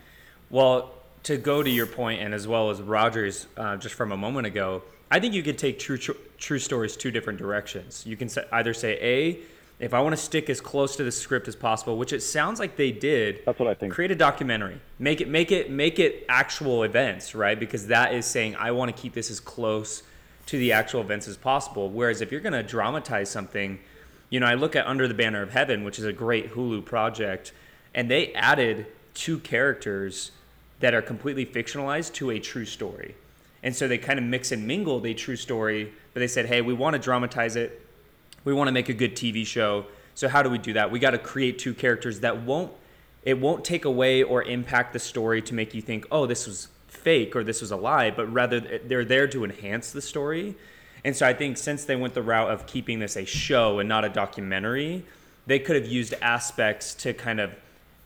Well, 0.48 0.92
to 1.24 1.36
go 1.36 1.62
to 1.62 1.68
your 1.68 1.86
point, 1.86 2.22
and 2.22 2.32
as 2.32 2.48
well 2.48 2.70
as 2.70 2.80
Rogers, 2.80 3.46
uh, 3.56 3.76
just 3.76 3.94
from 3.94 4.12
a 4.12 4.16
moment 4.16 4.46
ago, 4.46 4.82
I 5.10 5.20
think 5.20 5.34
you 5.34 5.42
could 5.42 5.58
take 5.58 5.78
true 5.78 5.98
true, 5.98 6.16
true 6.38 6.58
stories 6.58 6.96
two 6.96 7.10
different 7.10 7.38
directions. 7.38 8.06
You 8.06 8.16
can 8.16 8.30
either 8.52 8.72
say, 8.72 8.98
a, 9.02 9.38
if 9.80 9.94
I 9.94 10.00
want 10.00 10.12
to 10.12 10.22
stick 10.22 10.50
as 10.50 10.60
close 10.60 10.94
to 10.96 11.04
the 11.04 11.10
script 11.10 11.48
as 11.48 11.56
possible, 11.56 11.96
which 11.96 12.12
it 12.12 12.20
sounds 12.20 12.60
like 12.60 12.76
they 12.76 12.92
did. 12.92 13.40
That's 13.46 13.58
what 13.58 13.68
I 13.68 13.74
think. 13.74 13.92
Create 13.92 14.10
a 14.10 14.14
documentary. 14.14 14.78
Make 14.98 15.20
it 15.22 15.28
make 15.28 15.50
it 15.50 15.70
make 15.70 15.98
it 15.98 16.26
actual 16.28 16.82
events, 16.82 17.34
right? 17.34 17.58
Because 17.58 17.86
that 17.86 18.12
is 18.14 18.26
saying 18.26 18.56
I 18.56 18.72
want 18.72 18.94
to 18.94 19.02
keep 19.02 19.14
this 19.14 19.30
as 19.30 19.40
close 19.40 20.02
to 20.46 20.58
the 20.58 20.72
actual 20.72 21.00
events 21.00 21.26
as 21.28 21.36
possible. 21.36 21.88
Whereas 21.88 22.20
if 22.20 22.30
you're 22.30 22.40
going 22.40 22.52
to 22.52 22.62
dramatize 22.62 23.30
something, 23.30 23.78
you 24.28 24.38
know, 24.38 24.46
I 24.46 24.54
look 24.54 24.76
at 24.76 24.86
Under 24.86 25.08
the 25.08 25.14
Banner 25.14 25.42
of 25.42 25.50
Heaven, 25.50 25.82
which 25.82 25.98
is 25.98 26.04
a 26.04 26.12
great 26.12 26.52
Hulu 26.52 26.84
project, 26.84 27.52
and 27.94 28.10
they 28.10 28.32
added 28.34 28.86
two 29.14 29.38
characters 29.38 30.32
that 30.80 30.94
are 30.94 31.02
completely 31.02 31.46
fictionalized 31.46 32.14
to 32.14 32.30
a 32.30 32.38
true 32.38 32.64
story. 32.64 33.14
And 33.62 33.74
so 33.74 33.86
they 33.88 33.98
kind 33.98 34.18
of 34.18 34.24
mix 34.24 34.52
and 34.52 34.66
mingled 34.66 35.06
a 35.06 35.14
true 35.14 35.36
story, 35.36 35.92
but 36.14 36.20
they 36.20 36.28
said, 36.28 36.46
hey, 36.46 36.62
we 36.62 36.72
want 36.72 36.94
to 36.94 36.98
dramatize 36.98 37.56
it. 37.56 37.86
We 38.44 38.52
want 38.52 38.68
to 38.68 38.72
make 38.72 38.88
a 38.88 38.94
good 38.94 39.14
TV 39.14 39.46
show. 39.46 39.86
So 40.14 40.28
how 40.28 40.42
do 40.42 40.50
we 40.50 40.58
do 40.58 40.72
that? 40.74 40.90
We 40.90 40.98
got 40.98 41.10
to 41.10 41.18
create 41.18 41.58
two 41.58 41.74
characters 41.74 42.20
that 42.20 42.42
won't 42.42 42.72
it 43.22 43.38
won't 43.38 43.66
take 43.66 43.84
away 43.84 44.22
or 44.22 44.42
impact 44.42 44.94
the 44.94 44.98
story 44.98 45.42
to 45.42 45.54
make 45.54 45.74
you 45.74 45.82
think, 45.82 46.06
"Oh, 46.10 46.24
this 46.24 46.46
was 46.46 46.68
fake 46.88 47.36
or 47.36 47.44
this 47.44 47.60
was 47.60 47.70
a 47.70 47.76
lie," 47.76 48.10
but 48.10 48.32
rather 48.32 48.56
eh, 48.56 48.78
they're 48.84 49.04
there 49.04 49.28
to 49.28 49.44
enhance 49.44 49.92
the 49.92 50.00
story. 50.00 50.54
And 51.04 51.14
so 51.14 51.26
I 51.26 51.34
think 51.34 51.58
since 51.58 51.84
they 51.84 51.96
went 51.96 52.14
the 52.14 52.22
route 52.22 52.50
of 52.50 52.66
keeping 52.66 52.98
this 52.98 53.16
a 53.16 53.26
show 53.26 53.78
and 53.78 53.88
not 53.88 54.04
a 54.04 54.08
documentary, 54.08 55.04
they 55.46 55.58
could 55.58 55.76
have 55.76 55.86
used 55.86 56.14
aspects 56.22 56.94
to 56.94 57.12
kind 57.12 57.40
of 57.40 57.54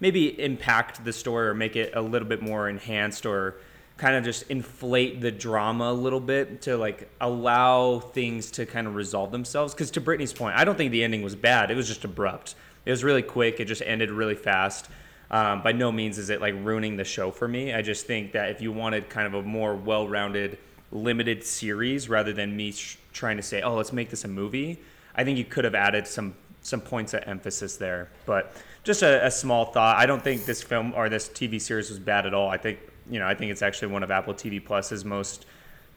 maybe 0.00 0.40
impact 0.40 1.04
the 1.04 1.12
story 1.12 1.46
or 1.48 1.54
make 1.54 1.76
it 1.76 1.92
a 1.94 2.02
little 2.02 2.28
bit 2.28 2.42
more 2.42 2.68
enhanced 2.68 3.24
or 3.24 3.54
kind 3.96 4.16
of 4.16 4.24
just 4.24 4.44
inflate 4.50 5.20
the 5.20 5.30
drama 5.30 5.90
a 5.90 5.92
little 5.92 6.20
bit 6.20 6.62
to 6.62 6.76
like 6.76 7.09
allow 7.20 8.00
things 8.00 8.50
to 8.52 8.66
kind 8.66 8.87
of 8.87 8.94
resolve 8.94 9.30
themselves. 9.30 9.72
Because 9.72 9.90
to 9.92 10.00
brittany's 10.00 10.33
point 10.33 10.57
i 10.57 10.64
don't 10.64 10.76
think 10.76 10.92
the 10.92 11.04
ending 11.04 11.22
was 11.22 11.37
bad. 11.37 11.70
It 11.70 11.76
was 11.76 11.88
just 11.88 12.04
abrupt. 12.04 12.54
It 12.85 12.90
was 12.90 13.04
really 13.04 13.22
quick. 13.22 13.61
It 13.61 13.66
just 13.66 13.83
ended 13.83 14.11
really 14.11 14.35
fast. 14.35 14.88
Um, 15.30 15.62
by 15.62 15.72
no 15.72 15.90
means 15.90 16.18
is 16.18 16.30
it 16.30 16.40
like 16.40 16.54
ruining 16.62 16.96
the 16.96 17.04
show 17.04 17.30
for 17.30 17.48
me. 17.48 17.72
I 17.72 17.83
just 17.83 18.07
think 18.07 18.33
that 18.33 18.50
if 18.50 18.61
you 18.61 18.72
wanted 18.72 19.09
kind 19.09 19.26
of 19.26 19.35
a 19.35 19.42
more 19.42 19.74
well-rounded 19.74 20.59
limited 20.92 21.42
series 21.42 22.09
rather 22.09 22.33
than 22.33 22.57
me 22.57 22.70
sh- 22.70 22.98
trying 23.12 23.37
to 23.37 23.42
say 23.42 23.62
oh 23.62 23.74
let's 23.74 23.92
make 23.92 24.11
this 24.11 24.22
a 24.22 24.28
movie 24.28 24.78
i 25.16 25.24
think 25.24 25.37
you 25.37 25.44
could 25.44 25.64
have 25.64 25.74
added 25.74 26.07
some 26.07 26.33
some 26.64 26.80
points 26.80 27.14
of 27.14 27.22
emphasis 27.26 27.76
there. 27.76 28.11
But 28.26 28.52
just 28.83 29.02
a, 29.02 29.26
a 29.26 29.30
small 29.30 29.66
thought. 29.66 29.98
I 29.98 30.07
don't 30.07 30.22
think 30.22 30.44
this 30.44 30.62
film 30.62 30.92
or 30.96 31.09
this 31.09 31.28
tv 31.28 31.61
series 31.61 31.90
was 31.90 31.98
bad 31.98 32.26
at 32.26 32.35
all. 32.35 32.48
I 32.48 32.57
think 32.57 32.78
you 33.10 33.18
know, 33.18 33.26
I 33.26 33.34
think 33.34 33.50
it's 33.50 33.62
actually 33.62 33.88
one 33.88 34.02
of 34.02 34.10
Apple 34.10 34.34
TV 34.34 34.64
Plus's 34.64 35.04
most, 35.04 35.46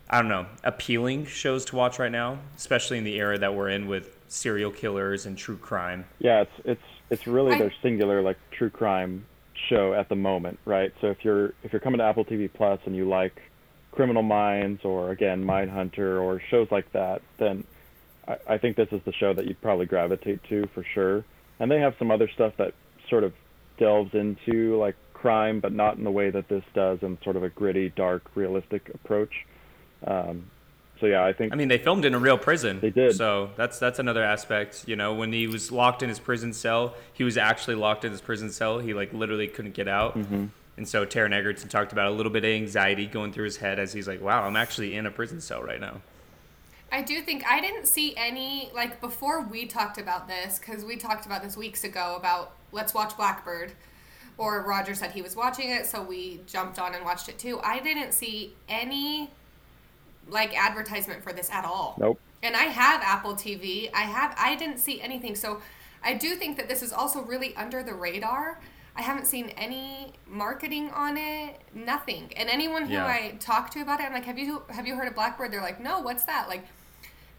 I 0.10 0.20
don't 0.20 0.30
know, 0.30 0.46
appealing 0.64 1.26
shows 1.26 1.66
to 1.66 1.76
watch 1.76 2.00
right 2.00 2.12
now, 2.12 2.40
especially 2.56 2.98
in 2.98 3.04
the 3.04 3.16
era 3.16 3.38
that 3.38 3.56
we're 3.56 3.70
in 3.70 3.88
with 3.88 4.18
serial 4.28 4.72
killers 4.72 5.26
and 5.26 5.38
true 5.38 5.58
crime. 5.58 6.06
Yeah, 6.20 6.42
it's 6.42 6.52
it's 6.66 6.84
it's 7.10 7.28
really 7.28 7.56
I- 7.56 7.60
their 7.60 7.74
singular 7.82 8.22
like 8.22 8.38
true 8.52 8.70
crime 8.70 9.26
show 9.70 9.94
at 9.94 10.10
the 10.10 10.16
moment, 10.16 10.60
right? 10.66 10.94
So 11.02 11.08
if 11.08 11.24
you're 11.24 11.54
if 11.64 11.72
you're 11.74 11.80
coming 11.80 12.00
to 12.00 12.04
Apple 12.06 12.26
TV 12.26 12.50
Plus 12.52 12.80
and 12.86 12.96
you 12.96 13.08
like 13.08 13.42
Criminal 13.92 14.24
Minds 14.24 14.84
or 14.84 15.12
again 15.12 15.44
Mindhunter 15.44 16.22
or 16.22 16.42
shows 16.50 16.68
like 16.72 16.92
that, 16.92 17.22
then 17.38 17.64
I, 18.28 18.38
I 18.48 18.58
think 18.58 18.76
this 18.76 18.90
is 18.92 19.02
the 19.04 19.14
show 19.14 19.34
that 19.34 19.46
you'd 19.46 19.62
probably 19.62 19.86
gravitate 19.86 20.44
to 20.50 20.68
for 20.74 20.84
sure. 20.84 21.24
And 21.60 21.72
they 21.72 21.80
have 21.80 21.96
some 21.98 22.12
other 22.12 22.30
stuff 22.30 22.54
that 22.58 22.74
sort 23.10 23.24
of 23.24 23.34
delves 23.80 24.14
into 24.14 24.78
like 24.78 24.96
crime, 25.18 25.60
but 25.60 25.74
not 25.74 25.98
in 25.98 26.04
the 26.04 26.12
way 26.12 26.30
that 26.30 26.48
this 26.48 26.64
does, 26.74 27.00
in 27.02 27.18
sort 27.24 27.36
of 27.36 27.44
a 27.44 27.50
gritty, 27.50 27.90
dark, 27.90 28.24
realistic 28.36 28.90
approach. 28.94 29.46
Um, 30.06 30.46
so 31.00 31.06
yeah, 31.06 31.24
I 31.24 31.34
think 31.34 31.54
I 31.54 31.56
mean, 31.56 31.68
they 31.68 31.78
filmed 31.78 32.06
in 32.06 32.14
a 32.14 32.20
real 32.20 32.38
prison. 32.38 32.80
They 32.80 32.90
did. 32.90 33.16
So 33.16 33.52
that's 33.56 33.80
that's 33.80 34.00
another 34.00 34.24
aspect. 34.24 34.86
You 34.88 34.96
know, 34.96 35.14
when 35.14 35.32
he 35.32 35.48
was 35.48 35.72
locked 35.72 36.02
in 36.02 36.10
his 36.10 36.20
prison 36.20 36.54
cell, 36.54 36.96
he 37.14 37.24
was 37.24 37.38
actually 37.38 37.76
locked 37.76 38.06
in 38.06 38.12
his 38.12 38.22
prison 38.22 38.52
cell. 38.52 38.80
He 38.80 38.94
like 38.94 39.14
literally 39.14 39.48
couldn't 39.48 39.74
get 39.74 39.88
out. 39.88 40.18
Mm-hmm. 40.18 40.46
And 40.78 40.88
so 40.88 41.06
Taron 41.06 41.34
Egerton 41.34 41.70
talked 41.70 41.92
about 41.92 42.08
a 42.08 42.12
little 42.12 42.32
bit 42.32 42.44
of 42.44 42.52
anxiety 42.52 43.08
going 43.08 43.32
through 43.32 43.46
his 43.46 43.58
head 43.58 43.80
as 43.80 43.94
he's 43.94 44.08
like, 44.08 44.22
"Wow, 44.22 44.44
I'm 44.44 44.56
actually 44.56 44.96
in 44.96 45.06
a 45.06 45.12
prison 45.12 45.42
cell 45.42 45.64
right 45.64 45.80
now." 45.80 46.02
I 46.92 47.02
do 47.02 47.22
think 47.22 47.44
I 47.46 47.60
didn't 47.60 47.88
see 47.88 48.16
any 48.16 48.72
like 48.74 49.02
before 49.02 49.42
we 49.42 49.66
talked 49.66 49.98
about 49.98 50.28
this 50.28 50.60
because 50.60 50.86
we 50.86 50.96
talked 50.96 51.26
about 51.26 51.44
this 51.44 51.58
weeks 51.58 51.84
ago 51.84 52.16
about 52.18 52.54
let's 52.72 52.94
watch 52.94 53.16
Blackbird, 53.18 53.74
or 54.38 54.62
Roger 54.64 54.94
said 54.94 55.12
he 55.12 55.22
was 55.22 55.36
watching 55.36 55.70
it, 55.72 55.86
so 55.86 56.02
we 56.04 56.42
jumped 56.48 56.78
on 56.80 56.94
and 56.94 57.04
watched 57.04 57.28
it 57.30 57.40
too. 57.40 57.60
I 57.64 57.80
didn't 57.80 58.14
see 58.14 58.54
any 58.70 59.32
like 60.30 60.56
advertisement 60.58 61.24
for 61.24 61.34
this 61.34 61.50
at 61.52 61.66
all. 61.66 61.96
nope. 62.00 62.20
And 62.44 62.56
I 62.56 62.64
have 62.66 63.02
Apple 63.02 63.34
TV. 63.34 63.90
I 63.94 64.02
have 64.02 64.36
I 64.38 64.56
didn't 64.56 64.78
see 64.80 65.02
anything. 65.02 65.36
So 65.36 65.62
I 66.04 66.14
do 66.14 66.36
think 66.36 66.58
that 66.58 66.68
this 66.70 66.84
is 66.84 66.94
also 66.94 67.22
really 67.24 67.56
under 67.56 67.82
the 67.82 67.94
radar. 67.94 68.60
I 68.96 69.02
haven't 69.02 69.26
seen 69.28 69.50
any 69.58 70.14
marketing 70.28 70.90
on 70.92 71.18
it, 71.18 71.60
nothing. 71.74 72.32
And 72.36 72.50
anyone 72.50 72.86
who 72.86 72.94
Yeah. 72.94 73.06
I 73.06 73.38
talk 73.40 73.72
to 73.72 73.82
about 73.82 74.00
it, 74.00 74.04
I'm 74.04 74.14
like, 74.14 74.26
"Have 74.26 74.38
you 74.38 74.64
have 74.70 74.86
you 74.86 74.96
heard 74.96 75.08
of 75.08 75.16
Blackbird?" 75.16 75.52
They're 75.52 75.62
like, 75.62 75.80
"No, 75.80 76.00
what's 76.00 76.24
that?" 76.26 76.48
Like 76.48 76.66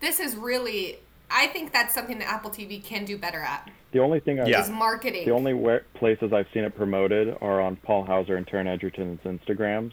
this 0.00 0.18
is 0.20 0.34
really 0.36 0.98
I 1.30 1.46
think 1.48 1.72
that's 1.72 1.94
something 1.94 2.18
that 2.18 2.28
Apple 2.28 2.50
TV 2.50 2.82
can 2.82 3.04
do 3.04 3.18
better 3.18 3.40
at. 3.40 3.70
The 3.92 4.00
only 4.00 4.20
thing 4.20 4.40
I 4.40 4.46
Yeah. 4.46 4.60
Is 4.60 4.70
marketing. 4.70 5.24
The 5.24 5.32
only 5.32 5.54
where, 5.54 5.84
places 5.94 6.32
I've 6.32 6.46
seen 6.52 6.64
it 6.64 6.74
promoted 6.76 7.36
are 7.40 7.60
on 7.60 7.76
Paul 7.76 8.04
Hauser 8.04 8.36
and 8.36 8.46
Taron 8.46 8.66
Egerton's 8.66 9.20
Instagrams. 9.24 9.92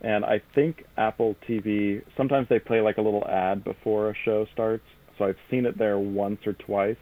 And 0.00 0.24
I 0.24 0.40
think 0.54 0.84
Apple 0.96 1.36
TV, 1.48 2.02
sometimes 2.16 2.48
they 2.48 2.58
play 2.58 2.80
like 2.80 2.98
a 2.98 3.02
little 3.02 3.26
ad 3.26 3.64
before 3.64 4.10
a 4.10 4.14
show 4.14 4.46
starts. 4.52 4.84
So 5.18 5.24
I've 5.24 5.38
seen 5.50 5.66
it 5.66 5.78
there 5.78 5.98
once 5.98 6.46
or 6.46 6.52
twice. 6.52 6.96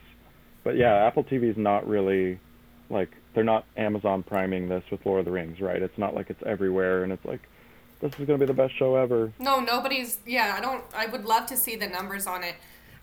But 0.65 0.77
yeah, 0.77 0.95
Apple 1.07 1.25
TV 1.25 1.51
is 1.51 1.57
not 1.57 1.89
really 1.89 2.39
like, 2.89 3.11
they're 3.35 3.43
not 3.43 3.65
Amazon 3.77 4.23
priming 4.23 4.69
this 4.69 4.85
with 4.91 5.05
Lord 5.05 5.21
of 5.21 5.25
the 5.25 5.33
Rings, 5.33 5.61
right? 5.61 5.83
It's 5.83 5.99
not 5.99 6.15
like 6.15 6.31
it's 6.31 6.43
everywhere 6.45 7.03
and 7.03 7.13
it's 7.13 7.25
like, 7.25 7.41
this 8.03 8.11
is 8.19 8.27
going 8.27 8.39
to 8.39 8.47
be 8.47 8.47
the 8.47 8.53
best 8.53 8.77
show 8.77 8.97
ever. 8.97 9.33
No, 9.39 9.61
nobody's. 9.61 10.19
Yeah, 10.27 10.57
I 10.59 10.61
don't. 10.61 10.85
I 10.93 11.07
would 11.07 11.25
love 11.25 11.47
to 11.47 11.57
see 11.57 11.77
the 11.77 11.87
numbers 11.87 12.27
on 12.27 12.43
it. 12.43 12.57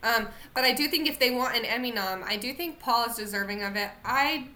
Um, 0.04 0.28
but 0.54 0.64
I 0.64 0.74
do 0.74 0.88
think 0.88 1.08
if 1.08 1.20
they 1.20 1.32
want 1.32 1.56
an 1.58 1.66
Emmy 1.66 1.92
nom, 1.92 2.24
I 2.26 2.38
do 2.38 2.54
think 2.54 2.80
Paul 2.80 3.06
is 3.06 3.16
deserving 3.16 3.64
of 3.64 3.76
it. 3.76 3.90
I, 4.06 4.48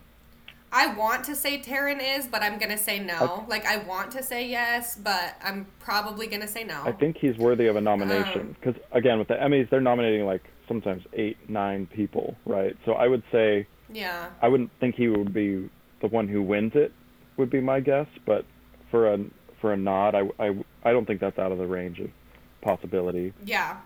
I 0.72 0.94
want 0.96 1.26
to 1.26 1.36
say 1.36 1.60
Taron 1.60 2.02
is, 2.02 2.28
but 2.28 2.42
I'm 2.42 2.58
gonna 2.58 2.78
say 2.78 3.00
no. 3.00 3.46
like 3.48 3.66
I 3.66 3.78
want 3.78 4.12
to 4.12 4.24
say 4.24 4.48
yes, 4.48 4.96
but 4.96 5.36
I'm 5.44 5.68
probably 5.80 6.28
gonna 6.28 6.48
say 6.48 6.64
no. 6.64 6.82
I 6.84 6.92
think 6.94 7.18
he's 7.18 7.38
worthy 7.38 7.68
of 7.68 7.76
a 7.76 7.82
nomination 7.82 8.56
because 8.60 8.82
again, 8.92 9.20
with 9.20 9.28
the 9.28 9.36
Emmys, 9.36 9.70
they're 9.70 9.82
nominating 9.82 10.26
like 10.26 10.44
sometimes 10.68 11.04
eight, 11.14 11.38
nine 11.50 11.86
people, 11.88 12.36
right? 12.46 12.76
So 12.86 12.94
I 12.94 13.08
would 13.08 13.24
say 13.32 13.68
yeah. 13.92 14.30
I 14.42 14.48
wouldn't 14.48 14.72
think 14.80 14.96
he 14.96 15.08
would 15.08 15.34
be 15.34 15.70
the 16.02 16.08
one 16.08 16.28
who 16.28 16.42
wins 16.42 16.74
it, 16.76 16.92
would 17.38 17.50
be 17.50 17.62
my 17.62 17.80
guess. 17.80 18.08
But 18.26 18.46
for 18.90 19.14
a 19.14 19.20
for 19.62 19.74
a 19.74 19.78
nod, 19.78 20.16
I, 20.16 20.30
I, 20.40 20.56
I 20.84 20.92
don't 20.92 21.06
think 21.06 21.22
that's 21.22 21.40
out 21.40 21.52
of 21.52 21.58
the 21.58 21.68
range 21.68 22.00
of 22.00 22.10
possibility. 22.62 23.34
Yeah. 23.46 23.78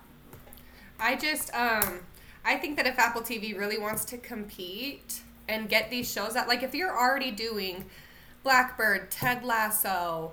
I 0.99 1.15
just 1.15 1.53
um 1.53 1.99
I 2.45 2.55
think 2.55 2.77
that 2.77 2.87
if 2.87 2.97
Apple 2.97 3.21
TV 3.21 3.57
really 3.57 3.77
wants 3.77 4.05
to 4.05 4.17
compete 4.17 5.21
and 5.47 5.67
get 5.69 5.89
these 5.89 6.11
shows 6.11 6.35
out 6.35 6.47
like 6.47 6.63
if 6.63 6.73
you're 6.73 6.95
already 6.95 7.31
doing 7.31 7.85
Blackbird, 8.43 9.11
Ted 9.11 9.43
Lasso, 9.43 10.31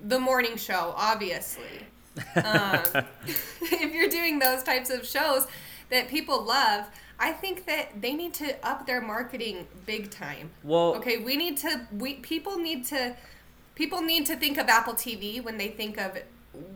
The 0.00 0.18
Morning 0.18 0.56
Show, 0.56 0.94
obviously. 0.96 1.86
Um, 2.36 2.80
if 3.60 3.92
you're 3.92 4.08
doing 4.08 4.38
those 4.38 4.62
types 4.62 4.88
of 4.88 5.06
shows 5.06 5.46
that 5.90 6.08
people 6.08 6.42
love, 6.42 6.86
I 7.18 7.32
think 7.32 7.66
that 7.66 8.00
they 8.00 8.14
need 8.14 8.34
to 8.34 8.56
up 8.66 8.86
their 8.86 9.00
marketing 9.00 9.66
big 9.86 10.10
time. 10.10 10.50
Well, 10.64 10.94
Okay, 10.96 11.18
we 11.18 11.36
need 11.36 11.58
to 11.58 11.86
we 11.92 12.14
people 12.14 12.58
need 12.58 12.84
to 12.86 13.14
people 13.74 14.00
need 14.00 14.26
to 14.26 14.36
think 14.36 14.58
of 14.58 14.68
Apple 14.68 14.94
TV 14.94 15.42
when 15.42 15.58
they 15.58 15.68
think 15.68 15.98
of 15.98 16.18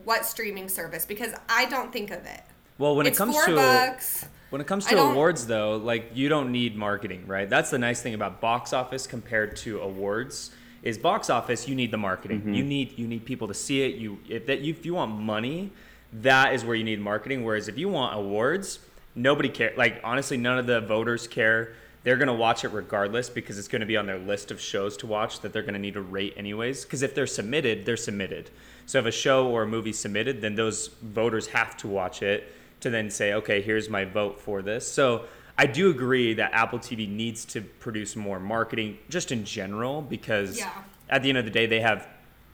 what 0.03 0.25
streaming 0.25 0.69
service 0.69 1.05
because 1.05 1.33
I 1.49 1.65
don't 1.65 1.91
think 1.91 2.11
of 2.11 2.25
it. 2.25 2.41
Well, 2.77 2.95
when 2.95 3.07
it's 3.07 3.17
it 3.17 3.19
comes 3.19 3.35
four 3.35 3.45
to 3.47 3.55
bucks. 3.55 4.25
when 4.49 4.61
it 4.61 4.67
comes 4.67 4.85
to 4.87 4.99
awards 4.99 5.47
though, 5.47 5.77
like 5.77 6.11
you 6.13 6.29
don't 6.29 6.51
need 6.51 6.75
marketing, 6.75 7.25
right? 7.27 7.49
That's 7.49 7.69
the 7.69 7.79
nice 7.79 8.01
thing 8.01 8.13
about 8.13 8.39
box 8.39 8.73
office 8.73 9.07
compared 9.07 9.55
to 9.57 9.79
awards. 9.79 10.51
Is 10.83 10.97
box 10.97 11.29
office 11.29 11.67
you 11.67 11.75
need 11.75 11.91
the 11.91 11.97
marketing. 11.97 12.41
Mm-hmm. 12.41 12.53
You 12.53 12.63
need 12.63 12.99
you 12.99 13.07
need 13.07 13.25
people 13.25 13.47
to 13.47 13.53
see 13.53 13.81
it. 13.81 13.95
You 13.95 14.19
if 14.29 14.45
that 14.45 14.61
you, 14.61 14.73
if 14.73 14.85
you 14.85 14.93
want 14.93 15.19
money, 15.19 15.71
that 16.13 16.53
is 16.53 16.63
where 16.63 16.75
you 16.75 16.83
need 16.83 17.01
marketing. 17.01 17.43
Whereas 17.43 17.67
if 17.67 17.77
you 17.77 17.89
want 17.89 18.15
awards, 18.15 18.79
nobody 19.15 19.49
care. 19.49 19.73
Like 19.75 19.99
honestly, 20.03 20.37
none 20.37 20.59
of 20.59 20.67
the 20.67 20.81
voters 20.81 21.27
care. 21.27 21.73
They're 22.03 22.15
gonna 22.15 22.33
watch 22.33 22.63
it 22.63 22.69
regardless 22.69 23.27
because 23.27 23.57
it's 23.57 23.67
gonna 23.67 23.87
be 23.87 23.97
on 23.97 24.05
their 24.05 24.19
list 24.19 24.51
of 24.51 24.61
shows 24.61 24.95
to 24.97 25.07
watch 25.07 25.41
that 25.41 25.51
they're 25.51 25.63
gonna 25.63 25.79
need 25.79 25.95
to 25.95 26.01
rate 26.01 26.35
anyways. 26.37 26.85
Because 26.85 27.01
if 27.01 27.15
they're 27.15 27.27
submitted, 27.27 27.85
they're 27.85 27.97
submitted. 27.97 28.51
So 28.85 28.99
if 28.99 29.05
a 29.05 29.11
show 29.11 29.47
or 29.47 29.63
a 29.63 29.67
movie 29.67 29.91
submitted, 29.91 30.41
then 30.41 30.55
those 30.55 30.87
voters 31.01 31.47
have 31.47 31.75
to 31.77 31.87
watch 31.87 32.21
it 32.21 32.53
to 32.81 32.89
then 32.89 33.09
say, 33.09 33.33
okay, 33.33 33.61
here's 33.61 33.89
my 33.89 34.05
vote 34.05 34.39
for 34.39 34.61
this. 34.61 34.89
So 34.89 35.25
I 35.57 35.65
do 35.65 35.89
agree 35.89 36.33
that 36.35 36.53
Apple 36.53 36.79
TV 36.79 37.09
needs 37.09 37.43
to 37.45 37.61
produce 37.61 38.15
more 38.15 38.39
marketing 38.39 38.99
just 39.09 39.31
in 39.31 39.43
general 39.43 40.01
because 40.01 40.59
Yeah. 40.59 40.69
at 41.09 41.23
the 41.23 41.29
end 41.29 41.39
of 41.39 41.45
the 41.45 41.51
day, 41.51 41.65
they 41.65 41.79
have 41.79 42.07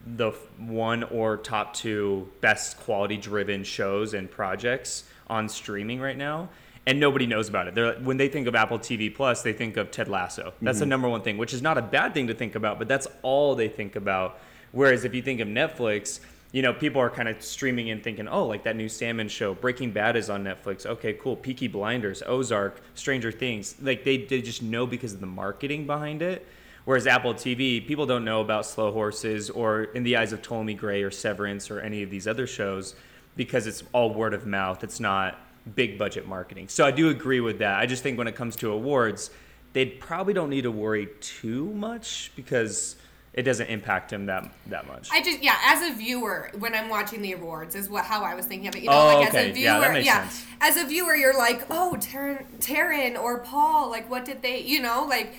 the 0.06 0.32
one 0.58 1.02
or 1.04 1.36
top 1.36 1.74
two 1.74 2.28
best 2.40 2.78
quality 2.80 3.16
driven 3.16 3.64
shows 3.64 4.14
and 4.14 4.30
projects 4.30 5.04
on 5.28 5.48
streaming 5.48 6.00
right 6.00 6.16
now. 6.16 6.48
And 6.86 7.00
nobody 7.00 7.26
knows 7.26 7.48
about 7.48 7.66
it. 7.66 7.74
They're, 7.74 7.94
when 7.94 8.18
they 8.18 8.28
think 8.28 8.46
of 8.46 8.54
Apple 8.54 8.78
TV 8.78 9.14
Plus, 9.14 9.42
they 9.42 9.54
think 9.54 9.78
of 9.78 9.90
Ted 9.90 10.06
Lasso. 10.06 10.52
That's 10.60 10.78
the 10.78 10.84
mm-hmm. 10.84 10.90
number 10.90 11.08
one 11.08 11.22
thing, 11.22 11.38
which 11.38 11.54
is 11.54 11.62
not 11.62 11.78
a 11.78 11.82
bad 11.82 12.12
thing 12.12 12.26
to 12.26 12.34
think 12.34 12.54
about, 12.54 12.78
but 12.78 12.88
that's 12.88 13.06
all 13.22 13.54
they 13.54 13.68
think 13.68 13.96
about. 13.96 14.38
Whereas 14.72 15.04
if 15.04 15.14
you 15.14 15.22
think 15.22 15.40
of 15.40 15.48
Netflix, 15.48 16.20
you 16.54 16.62
know, 16.62 16.72
people 16.72 17.00
are 17.00 17.10
kind 17.10 17.28
of 17.28 17.42
streaming 17.42 17.88
in 17.88 18.00
thinking, 18.00 18.28
oh, 18.28 18.46
like 18.46 18.62
that 18.62 18.76
new 18.76 18.88
Salmon 18.88 19.26
show, 19.26 19.54
Breaking 19.54 19.90
Bad 19.90 20.14
is 20.14 20.30
on 20.30 20.44
Netflix. 20.44 20.86
Okay, 20.86 21.14
cool. 21.14 21.34
Peaky 21.34 21.66
Blinders, 21.66 22.22
Ozark, 22.24 22.80
Stranger 22.94 23.32
Things. 23.32 23.74
Like 23.82 24.04
they, 24.04 24.18
they 24.18 24.40
just 24.40 24.62
know 24.62 24.86
because 24.86 25.12
of 25.12 25.18
the 25.18 25.26
marketing 25.26 25.84
behind 25.84 26.22
it. 26.22 26.46
Whereas 26.84 27.08
Apple 27.08 27.34
TV, 27.34 27.84
people 27.84 28.06
don't 28.06 28.24
know 28.24 28.40
about 28.40 28.66
Slow 28.66 28.92
Horses 28.92 29.50
or 29.50 29.82
In 29.82 30.04
the 30.04 30.16
Eyes 30.16 30.32
of 30.32 30.42
Ptolemy 30.42 30.74
Gray 30.74 31.02
or 31.02 31.10
Severance 31.10 31.72
or 31.72 31.80
any 31.80 32.04
of 32.04 32.10
these 32.10 32.28
other 32.28 32.46
shows 32.46 32.94
because 33.34 33.66
it's 33.66 33.82
all 33.92 34.14
word 34.14 34.32
of 34.32 34.46
mouth. 34.46 34.84
It's 34.84 35.00
not 35.00 35.40
big 35.74 35.98
budget 35.98 36.28
marketing. 36.28 36.68
So 36.68 36.86
I 36.86 36.92
do 36.92 37.08
agree 37.08 37.40
with 37.40 37.58
that. 37.58 37.80
I 37.80 37.86
just 37.86 38.04
think 38.04 38.16
when 38.16 38.28
it 38.28 38.36
comes 38.36 38.54
to 38.56 38.70
awards, 38.70 39.30
they 39.72 39.86
probably 39.86 40.34
don't 40.34 40.50
need 40.50 40.62
to 40.62 40.70
worry 40.70 41.08
too 41.20 41.64
much 41.72 42.30
because 42.36 42.94
it 43.34 43.42
doesn't 43.42 43.66
impact 43.66 44.12
him 44.12 44.26
that 44.26 44.50
that 44.68 44.86
much. 44.86 45.08
I 45.12 45.20
just 45.22 45.42
yeah, 45.42 45.56
as 45.64 45.82
a 45.90 45.94
viewer, 45.94 46.50
when 46.58 46.74
I'm 46.74 46.88
watching 46.88 47.20
the 47.20 47.32
awards, 47.32 47.74
is 47.74 47.90
what 47.90 48.04
how 48.04 48.22
I 48.22 48.34
was 48.34 48.46
thinking 48.46 48.68
of 48.68 48.76
it. 48.76 48.82
You 48.84 48.90
know, 48.90 48.96
Oh, 49.00 49.18
like 49.18 49.28
okay. 49.28 49.38
as 49.38 49.50
a 49.50 49.52
viewer, 49.52 49.64
Yeah, 49.64 49.80
that 49.80 49.92
makes 49.92 50.08
sense. 50.08 50.46
as 50.60 50.76
a 50.76 50.86
viewer, 50.86 51.14
you're 51.16 51.36
like, 51.36 51.66
oh, 51.70 51.96
Taron, 51.98 52.44
Taron 52.60 53.18
or 53.20 53.40
Paul, 53.40 53.90
like 53.90 54.08
what 54.08 54.24
did 54.24 54.40
they, 54.42 54.60
you 54.62 54.80
know, 54.80 55.04
like 55.08 55.34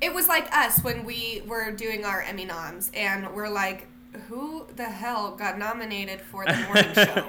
it 0.00 0.14
was 0.14 0.28
like 0.28 0.54
us 0.56 0.82
when 0.84 1.04
we 1.04 1.42
were 1.46 1.70
doing 1.72 2.04
our 2.04 2.22
Emmy 2.22 2.44
noms, 2.44 2.90
and 2.94 3.34
we're 3.34 3.48
like, 3.50 3.86
who 4.28 4.66
the 4.76 4.84
hell 4.84 5.36
got 5.36 5.58
nominated 5.58 6.20
for 6.20 6.44
the 6.44 6.56
morning 6.66 6.92
show? 6.94 7.26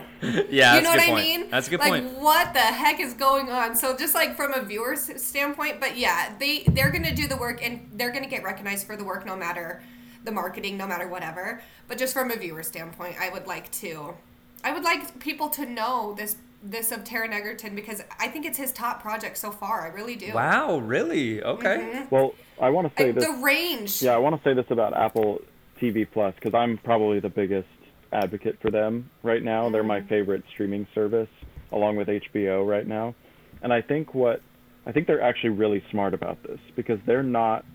yeah, 0.50 0.76
you 0.76 0.82
that's 0.82 0.84
know 0.84 0.92
a 0.92 0.96
good 0.96 0.98
what 0.98 1.00
I 1.00 1.06
point. 1.08 1.26
mean? 1.26 1.50
That's 1.50 1.68
a 1.68 1.70
good 1.70 1.80
like, 1.80 1.90
point. 1.92 2.06
Like, 2.14 2.22
what 2.24 2.54
the 2.54 2.60
heck 2.60 3.00
is 3.00 3.14
going 3.14 3.50
on? 3.50 3.76
So 3.76 3.96
just 3.96 4.14
like 4.16 4.36
from 4.36 4.54
a 4.54 4.62
viewer's 4.64 5.22
standpoint, 5.22 5.80
but 5.80 5.98
yeah, 5.98 6.34
they 6.40 6.64
they're 6.68 6.92
gonna 6.92 7.14
do 7.16 7.28
the 7.28 7.38
work 7.38 7.66
and 7.66 7.90
they're 7.94 8.12
gonna 8.12 8.28
get 8.28 8.44
recognized 8.44 8.88
for 8.88 8.96
the 8.98 9.04
work 9.04 9.26
no 9.26 9.36
matter 9.36 9.84
the 10.24 10.32
marketing, 10.32 10.78
no 10.78 10.88
matter 10.88 11.08
whatever. 11.08 11.62
But 11.88 11.98
just 11.98 12.14
from 12.14 12.32
a 12.32 12.36
viewer 12.36 12.64
standpoint, 12.64 13.16
I 13.20 13.30
would 13.30 13.48
like 13.48 13.72
to, 13.74 14.16
I 14.64 14.74
would 14.74 14.84
like 14.84 15.20
people 15.20 15.50
to 15.50 15.66
know 15.66 16.14
this 16.18 16.36
this 16.64 16.92
of 16.92 17.04
Taron 17.04 17.32
Egerton 17.32 17.76
because 17.76 18.04
I 18.20 18.28
think 18.28 18.46
it's 18.46 18.58
his 18.58 18.72
top 18.72 19.02
project 19.02 19.38
so 19.38 19.50
far. 19.52 19.82
I 19.82 19.88
really 19.88 20.16
do. 20.16 20.34
Wow, 20.34 20.78
really? 20.78 21.42
Okay. 21.42 21.78
Mm-hmm. 21.78 22.16
Well, 22.16 22.36
I 22.62 22.70
want 22.70 22.88
to 22.88 23.02
say 23.02 23.10
And 23.10 23.18
this. 23.18 23.26
the 23.26 23.34
range. 23.44 24.02
Yeah, 24.04 24.14
I 24.14 24.20
want 24.20 24.36
to 24.36 24.48
say 24.48 24.54
this 24.54 24.68
about 24.70 24.96
Apple 24.96 25.42
TV 25.82 26.08
Plus 26.10 26.36
because 26.36 26.54
I'm 26.54 26.78
probably 26.78 27.20
the 27.20 27.30
biggest 27.30 27.68
advocate 28.14 28.60
for 28.62 28.70
them 28.70 29.10
right 29.24 29.42
now. 29.42 29.70
They're 29.70 29.84
my 29.84 30.02
favorite 30.02 30.44
streaming 30.54 30.86
service, 30.94 31.30
along 31.72 31.96
with 31.96 32.08
HBO 32.08 32.68
right 32.68 32.86
now. 32.86 33.16
And 33.64 33.74
I 33.74 33.82
think 33.82 34.14
what 34.14 34.42
I 34.86 34.92
think 34.92 35.08
they're 35.08 35.22
actually 35.22 35.52
really 35.52 35.84
smart 35.92 36.14
about 36.14 36.42
this 36.44 36.60
because 36.76 37.00
they're 37.06 37.24
not 37.24 37.66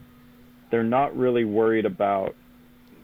they're 0.71 0.83
not 0.83 1.17
really 1.17 1.45
worried 1.45 1.87
about 1.87 2.35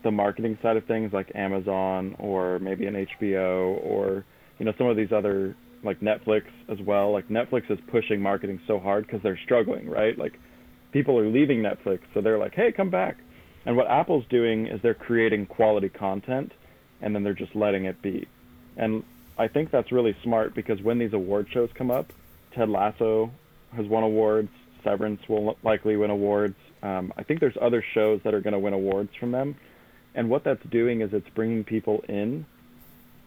the 0.03 0.11
marketing 0.11 0.59
side 0.63 0.77
of 0.77 0.85
things 0.87 1.13
like 1.13 1.31
Amazon 1.35 2.17
or 2.19 2.59
maybe 2.59 2.87
an 2.87 3.07
HBO 3.21 3.83
or 3.85 4.25
you 4.59 4.65
know 4.65 4.73
some 4.77 4.89
of 4.89 4.97
these 4.97 5.13
other 5.13 5.57
like 5.85 6.01
Netflix 6.01 6.45
as 6.69 6.79
well. 6.81 7.13
Like 7.13 7.29
Netflix 7.29 7.71
is 7.71 7.79
pushing 7.91 8.21
marketing 8.21 8.61
so 8.67 8.79
hard 8.79 9.07
because 9.07 9.23
they're 9.23 9.39
struggling, 9.45 9.89
right? 9.89 10.19
Like 10.19 10.39
people 10.93 11.19
are 11.19 11.29
leaving 11.29 11.63
Netflix, 11.63 12.01
so 12.15 12.21
they're 12.21 12.39
like, 12.39 12.55
"Hey, 12.55 12.73
come 12.73 12.91
back." 12.91 13.17
And 13.65 13.77
what 13.77 13.89
Apple's 13.89 14.25
doing 14.29 14.67
is 14.67 14.81
they're 14.83 14.95
creating 14.95 15.47
quality 15.47 15.89
content 15.89 16.53
and 17.01 17.15
then 17.15 17.23
they're 17.23 17.35
just 17.35 17.55
letting 17.55 17.85
it 17.85 18.01
be. 18.03 18.27
And 18.77 19.05
I 19.39 19.49
think 19.49 19.71
that's 19.71 19.93
really 19.93 20.17
smart 20.23 20.55
because 20.55 20.81
when 20.83 20.99
these 20.99 21.13
award 21.13 21.49
shows 21.53 21.71
come 21.75 21.91
up, 21.91 22.13
Ted 22.55 22.69
Lasso 22.69 23.31
has 23.75 23.87
won 23.87 24.03
awards, 24.03 24.51
Severance 24.85 25.21
will 25.29 25.57
likely 25.63 25.97
win 25.97 26.11
awards. 26.11 26.57
Um, 26.83 27.13
I 27.17 27.23
think 27.23 27.41
there's 27.41 27.57
other 27.61 27.85
shows 27.95 28.21
that 28.25 28.35
are 28.35 28.41
going 28.41 28.53
to 28.53 28.59
win 28.59 28.73
awards 28.73 29.11
from 29.19 29.33
them. 29.33 29.57
And 30.15 30.29
what 30.29 30.45
that's 30.45 30.63
doing 30.71 31.01
is 31.01 31.11
it's 31.13 31.29
bringing 31.35 31.65
people 31.65 32.03
in 32.09 32.45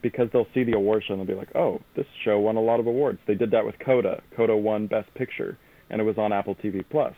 because 0.02 0.28
they'll 0.32 0.48
see 0.54 0.64
the 0.64 0.74
award 0.74 1.04
show 1.08 1.14
and 1.14 1.22
they'll 1.22 1.36
be 1.36 1.40
like, 1.40 1.56
oh, 1.56 1.82
this 1.96 2.06
show 2.24 2.40
won 2.40 2.58
a 2.58 2.62
lot 2.62 2.80
of 2.80 2.86
awards. 2.86 3.20
They 3.28 3.34
did 3.34 3.52
that 3.52 3.66
with 3.66 3.76
Coda. 3.80 4.22
Coda 4.36 4.56
won 4.56 4.88
Best 4.88 5.12
Picture, 5.16 5.58
and 5.90 6.00
it 6.00 6.04
was 6.04 6.18
on 6.18 6.32
Apple 6.32 6.56
TV 6.56 6.84
Plus. 6.88 7.16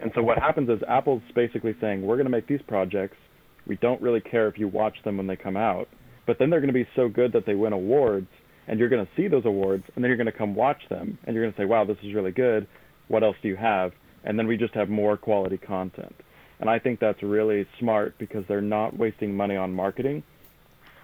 And 0.00 0.10
so 0.14 0.22
what 0.22 0.38
happens 0.38 0.70
is 0.70 0.78
Apple's 0.88 1.22
basically 1.34 1.76
saying, 1.80 2.00
we're 2.00 2.16
going 2.16 2.24
to 2.24 2.30
make 2.30 2.46
these 2.46 2.62
projects. 2.66 3.18
We 3.66 3.76
don't 3.76 4.00
really 4.00 4.22
care 4.22 4.48
if 4.48 4.58
you 4.58 4.68
watch 4.68 4.96
them 5.04 5.18
when 5.18 5.26
they 5.26 5.36
come 5.36 5.56
out, 5.56 5.88
but 6.26 6.38
then 6.38 6.48
they're 6.48 6.60
going 6.60 6.72
to 6.72 6.84
be 6.84 6.88
so 6.96 7.08
good 7.08 7.32
that 7.34 7.44
they 7.44 7.54
win 7.54 7.74
awards, 7.74 8.28
and 8.66 8.78
you're 8.78 8.88
going 8.88 9.04
to 9.04 9.12
see 9.16 9.28
those 9.28 9.44
awards, 9.44 9.84
and 9.94 10.02
then 10.02 10.08
you're 10.08 10.16
going 10.16 10.24
to 10.24 10.32
come 10.32 10.54
watch 10.54 10.80
them, 10.88 11.18
and 11.24 11.34
you're 11.34 11.44
going 11.44 11.52
to 11.52 11.60
say, 11.60 11.66
wow, 11.66 11.84
this 11.84 11.98
is 12.02 12.14
really 12.14 12.32
good. 12.32 12.66
What 13.08 13.22
else 13.22 13.36
do 13.42 13.48
you 13.48 13.56
have? 13.56 13.92
And 14.24 14.38
then 14.38 14.46
we 14.46 14.56
just 14.56 14.74
have 14.74 14.88
more 14.88 15.16
quality 15.16 15.56
content. 15.56 16.14
And 16.60 16.68
I 16.68 16.78
think 16.78 17.00
that's 17.00 17.22
really 17.22 17.66
smart 17.78 18.18
because 18.18 18.44
they're 18.46 18.60
not 18.60 18.96
wasting 18.96 19.34
money 19.34 19.56
on 19.56 19.72
marketing. 19.72 20.22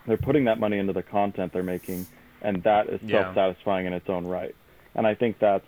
They're 0.06 0.18
putting 0.18 0.44
that 0.44 0.60
money 0.60 0.78
into 0.78 0.92
the 0.92 1.02
content 1.02 1.52
they're 1.52 1.62
making, 1.62 2.06
and 2.42 2.62
that 2.62 2.88
is 2.88 3.00
Yeah. 3.02 3.24
self-satisfying 3.24 3.86
in 3.86 3.92
its 3.92 4.08
own 4.08 4.26
right. 4.26 4.54
And 4.94 5.06
I 5.06 5.14
think 5.14 5.38
that's 5.38 5.66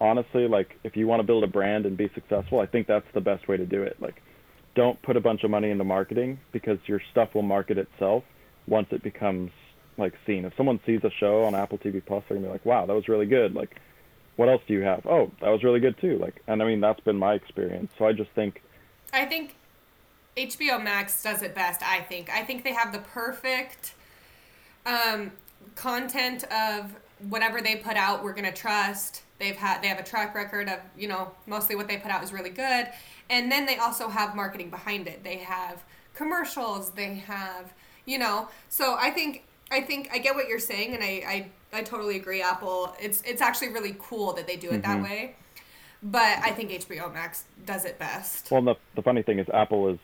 honestly 0.00 0.46
like 0.46 0.76
if 0.84 0.96
you 0.96 1.06
want 1.06 1.20
to 1.20 1.26
build 1.26 1.42
a 1.44 1.48
brand 1.48 1.86
and 1.86 1.96
be 1.96 2.08
successful, 2.14 2.60
I 2.60 2.66
think 2.66 2.86
that's 2.86 3.10
the 3.14 3.20
best 3.20 3.48
way 3.48 3.56
to 3.56 3.66
do 3.66 3.82
it. 3.82 3.96
Like 4.00 4.22
don't 4.74 5.00
put 5.02 5.16
a 5.16 5.20
bunch 5.20 5.42
of 5.44 5.50
money 5.50 5.70
into 5.70 5.84
marketing 5.84 6.38
because 6.52 6.78
your 6.86 7.00
stuff 7.10 7.34
will 7.34 7.42
market 7.42 7.78
itself 7.78 8.24
once 8.66 8.88
it 8.92 9.02
becomes 9.02 9.50
like 9.96 10.14
seen. 10.26 10.44
If 10.44 10.54
someone 10.56 10.78
sees 10.86 11.02
a 11.02 11.10
show 11.10 11.44
on 11.44 11.54
Apple 11.54 11.78
TV 11.78 12.00
Plus, 12.04 12.22
they're 12.28 12.36
gonna 12.36 12.46
be 12.46 12.52
like, 12.52 12.64
"Wow, 12.64 12.86
that 12.86 12.94
was 12.94 13.08
really 13.08 13.26
good." 13.26 13.54
Like, 13.54 13.74
what 14.38 14.48
else 14.48 14.62
do 14.68 14.72
you 14.72 14.82
have? 14.82 15.04
Oh, 15.04 15.32
that 15.40 15.50
was 15.50 15.64
really 15.64 15.80
good 15.80 15.98
too. 16.00 16.16
Like, 16.18 16.40
and 16.46 16.62
I 16.62 16.64
mean 16.64 16.80
that's 16.80 17.00
been 17.00 17.16
my 17.16 17.34
experience. 17.34 17.90
So 17.98 18.06
I 18.06 18.12
just 18.12 18.30
think 18.30 18.62
I 19.12 19.24
think 19.24 19.56
HBO 20.36 20.82
Max 20.82 21.20
does 21.24 21.42
it 21.42 21.56
best. 21.56 21.82
I 21.82 22.02
think. 22.02 22.30
I 22.30 22.44
think 22.44 22.62
they 22.62 22.72
have 22.72 22.92
the 22.92 23.00
perfect 23.00 23.94
um, 24.86 25.32
content 25.74 26.44
of 26.52 26.94
whatever 27.28 27.60
they 27.60 27.74
put 27.74 27.96
out. 27.96 28.22
We're 28.22 28.32
gonna 28.32 28.52
trust. 28.52 29.22
They've 29.40 29.56
had 29.56 29.82
they 29.82 29.88
have 29.88 29.98
a 29.98 30.04
track 30.04 30.36
record 30.36 30.68
of 30.68 30.78
you 30.96 31.08
know 31.08 31.32
mostly 31.48 31.74
what 31.74 31.88
they 31.88 31.96
put 31.96 32.12
out 32.12 32.22
is 32.22 32.32
really 32.32 32.50
good, 32.50 32.86
and 33.28 33.50
then 33.50 33.66
they 33.66 33.78
also 33.78 34.08
have 34.08 34.36
marketing 34.36 34.70
behind 34.70 35.08
it. 35.08 35.24
They 35.24 35.38
have 35.38 35.82
commercials. 36.14 36.90
They 36.90 37.16
have 37.16 37.74
you 38.06 38.20
know. 38.20 38.48
So 38.68 38.94
I 38.96 39.10
think 39.10 39.47
I 39.70 39.80
think 39.80 40.08
I 40.12 40.18
get 40.18 40.34
what 40.34 40.48
you're 40.48 40.58
saying, 40.58 40.94
and 40.94 41.02
I 41.02 41.50
I, 41.72 41.78
I 41.78 41.82
totally 41.82 42.16
agree. 42.16 42.42
Apple. 42.42 42.94
It's 43.00 43.22
it's 43.26 43.42
actually 43.42 43.68
really 43.68 43.96
cool 43.98 44.32
that 44.34 44.46
they 44.46 44.56
do 44.56 44.70
it 44.70 44.82
that 44.82 44.98
mm-hmm. 44.98 45.02
way. 45.02 45.36
But 46.02 46.38
I 46.38 46.50
think 46.50 46.70
HBO 46.70 47.12
Max 47.12 47.44
does 47.66 47.84
it 47.84 47.98
best. 47.98 48.50
Well, 48.50 48.62
the 48.62 48.76
the 48.94 49.02
funny 49.02 49.22
thing 49.22 49.38
is, 49.38 49.46
Apple 49.52 49.88
is 49.88 49.98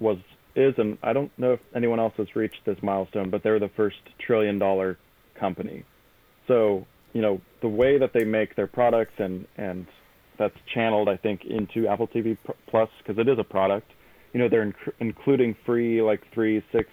was 0.00 0.18
is, 0.54 0.74
and 0.78 0.98
I 1.02 1.12
don't 1.12 1.36
know 1.38 1.54
if 1.54 1.60
anyone 1.74 1.98
else 1.98 2.14
has 2.16 2.34
reached 2.36 2.64
this 2.64 2.78
milestone, 2.82 3.30
but 3.30 3.42
they're 3.42 3.58
the 3.58 3.70
first 3.70 3.98
trillion 4.18 4.58
dollar 4.58 4.98
company. 5.34 5.84
So 6.48 6.86
you 7.12 7.22
know 7.22 7.40
the 7.60 7.68
way 7.68 7.98
that 7.98 8.12
they 8.12 8.24
make 8.24 8.56
their 8.56 8.66
products 8.66 9.14
and 9.18 9.46
and 9.56 9.86
that's 10.38 10.56
channeled, 10.74 11.08
I 11.08 11.16
think, 11.16 11.44
into 11.44 11.86
Apple 11.86 12.08
TV 12.08 12.36
Plus 12.66 12.88
because 12.98 13.18
it 13.18 13.28
is 13.28 13.38
a 13.38 13.44
product. 13.44 13.90
You 14.32 14.40
know, 14.40 14.48
they're 14.48 14.66
inc- 14.66 14.92
including 14.98 15.54
free 15.66 16.02
like 16.02 16.20
three, 16.32 16.62
six, 16.72 16.88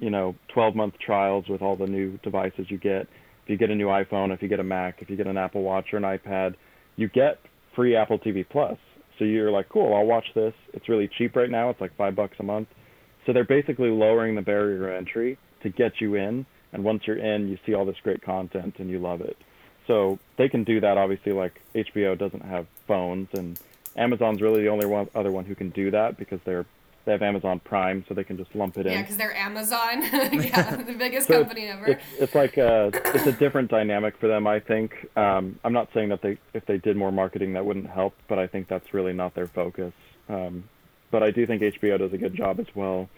you 0.00 0.10
know, 0.10 0.34
12 0.48 0.74
month 0.74 0.94
trials 0.98 1.46
with 1.48 1.62
all 1.62 1.76
the 1.76 1.86
new 1.86 2.18
devices 2.18 2.66
you 2.68 2.78
get. 2.78 3.02
If 3.44 3.48
you 3.48 3.56
get 3.56 3.70
a 3.70 3.74
new 3.74 3.86
iPhone, 3.86 4.34
if 4.34 4.42
you 4.42 4.48
get 4.48 4.60
a 4.60 4.64
Mac, 4.64 5.02
if 5.02 5.08
you 5.08 5.16
get 5.16 5.26
an 5.26 5.36
Apple 5.36 5.62
Watch 5.62 5.92
or 5.92 5.98
an 5.98 6.02
iPad, 6.02 6.54
you 6.96 7.08
get 7.08 7.38
free 7.76 7.94
Apple 7.96 8.18
TV 8.18 8.44
Plus. 8.48 8.78
So 9.18 9.24
you're 9.24 9.50
like, 9.50 9.68
cool, 9.68 9.94
I'll 9.94 10.06
watch 10.06 10.26
this. 10.34 10.54
It's 10.72 10.88
really 10.88 11.08
cheap 11.18 11.36
right 11.36 11.50
now. 11.50 11.70
It's 11.70 11.80
like 11.80 11.94
five 11.96 12.16
bucks 12.16 12.36
a 12.40 12.42
month. 12.42 12.68
So 13.26 13.32
they're 13.32 13.44
basically 13.44 13.90
lowering 13.90 14.34
the 14.34 14.42
barrier 14.42 14.88
to 14.88 14.96
entry 14.96 15.38
to 15.62 15.68
get 15.68 16.00
you 16.00 16.14
in 16.14 16.46
and 16.72 16.84
once 16.84 17.02
you're 17.06 17.18
in, 17.18 17.48
you 17.48 17.58
see 17.66 17.74
all 17.74 17.84
this 17.84 17.96
great 18.02 18.22
content 18.22 18.76
and 18.78 18.90
you 18.90 18.98
love 18.98 19.20
it. 19.20 19.36
So 19.86 20.18
they 20.36 20.48
can 20.48 20.64
do 20.64 20.80
that. 20.80 20.96
Obviously, 20.96 21.32
like 21.32 21.60
HBO 21.74 22.16
doesn't 22.16 22.44
have 22.44 22.66
phones, 22.86 23.28
and 23.32 23.58
Amazon's 23.96 24.40
really 24.40 24.62
the 24.62 24.68
only 24.68 24.86
one 24.86 25.08
other 25.14 25.32
one 25.32 25.44
who 25.44 25.54
can 25.54 25.70
do 25.70 25.90
that 25.90 26.16
because 26.16 26.38
they're 26.44 26.66
they 27.04 27.12
have 27.12 27.22
Amazon 27.22 27.60
Prime, 27.60 28.04
so 28.08 28.14
they 28.14 28.24
can 28.24 28.36
just 28.36 28.54
lump 28.54 28.76
it 28.76 28.86
in. 28.86 28.92
Yeah, 28.92 29.02
because 29.02 29.16
they're 29.16 29.36
Amazon. 29.36 30.02
yeah, 30.02 30.76
the 30.76 30.94
biggest 30.94 31.28
So 31.28 31.38
company 31.38 31.62
it's, 31.62 31.72
ever. 31.72 31.86
It's, 31.86 32.04
it's 32.18 32.34
like 32.34 32.56
a, 32.56 32.90
it's 32.92 33.26
a 33.26 33.32
different 33.32 33.70
dynamic 33.70 34.16
for 34.18 34.28
them. 34.28 34.46
I 34.46 34.60
think. 34.60 34.92
Um, 35.16 35.58
I'm 35.64 35.72
not 35.72 35.88
saying 35.94 36.10
that 36.10 36.22
they 36.22 36.38
if 36.54 36.66
they 36.66 36.78
did 36.78 36.96
more 36.96 37.12
marketing 37.12 37.54
that 37.54 37.64
wouldn't 37.64 37.88
help, 37.88 38.14
but 38.28 38.38
I 38.38 38.46
think 38.46 38.68
that's 38.68 38.92
really 38.92 39.12
not 39.12 39.34
their 39.34 39.48
focus. 39.48 39.92
Um, 40.28 40.64
but 41.10 41.22
I 41.22 41.30
do 41.30 41.46
think 41.46 41.62
HBO 41.62 41.98
does 41.98 42.12
a 42.12 42.18
good 42.18 42.34
job 42.34 42.60
as 42.60 42.66
well. 42.74 43.08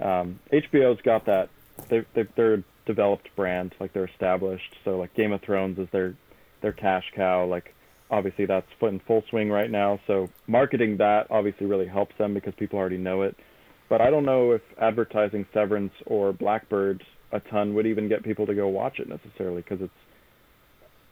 Um, 0.00 0.40
HBO's 0.52 1.00
got 1.02 1.26
that. 1.26 1.48
They 1.88 2.04
they 2.14 2.24
they're 2.34 2.54
a 2.54 2.62
developed 2.86 3.28
brand, 3.36 3.74
like 3.78 3.92
they're 3.92 4.06
established. 4.06 4.76
So 4.84 4.98
like 4.98 5.14
Game 5.14 5.32
of 5.32 5.40
Thrones 5.42 5.78
is 5.78 5.88
their 5.90 6.14
their 6.60 6.72
cash 6.72 7.12
cow. 7.14 7.46
Like 7.46 7.74
obviously 8.10 8.46
that's 8.46 8.66
in 8.82 9.00
full 9.06 9.22
swing 9.30 9.50
right 9.50 9.70
now. 9.70 10.00
So 10.06 10.28
marketing 10.46 10.96
that 10.98 11.26
obviously 11.30 11.66
really 11.66 11.86
helps 11.86 12.16
them 12.18 12.34
because 12.34 12.54
people 12.56 12.78
already 12.78 12.98
know 12.98 13.22
it. 13.22 13.36
But 13.88 14.00
I 14.00 14.10
don't 14.10 14.24
know 14.24 14.52
if 14.52 14.62
advertising 14.80 15.46
Severance 15.52 15.92
or 16.06 16.32
Blackbird 16.32 17.04
a 17.32 17.40
ton 17.40 17.74
would 17.74 17.86
even 17.86 18.08
get 18.08 18.22
people 18.22 18.46
to 18.46 18.54
go 18.54 18.68
watch 18.68 18.98
it 18.98 19.08
necessarily 19.08 19.62
because 19.62 19.82
it's 19.82 19.92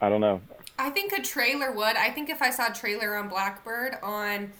I 0.00 0.09
don't 0.09 0.20
know. 0.20 0.40
I 0.78 0.90
think 0.90 1.12
a 1.12 1.22
trailer 1.22 1.72
would. 1.72 1.96
I 1.96 2.11
think 2.11 2.28
if 2.28 2.42
I 2.42 2.50
saw 2.50 2.70
a 2.70 2.74
trailer 2.74 3.16
on 3.16 3.28
Blackbird 3.28 3.96
on 4.02 4.52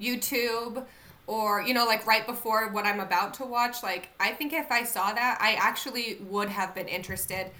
YouTube 0.00 0.84
or, 1.26 1.62
you 1.62 1.74
know, 1.74 1.84
like 1.84 2.06
right 2.06 2.24
before 2.26 2.68
what 2.68 2.86
I'm 2.86 3.00
about 3.00 3.34
to 3.34 3.44
watch, 3.44 3.82
like, 3.82 4.10
I 4.20 4.32
think 4.32 4.52
if 4.52 4.70
I 4.70 4.84
saw 4.84 5.12
that, 5.12 5.38
I 5.40 5.54
actually 5.54 6.18
would 6.28 6.48
have 6.48 6.74
been 6.74 6.86
interested 6.86 7.50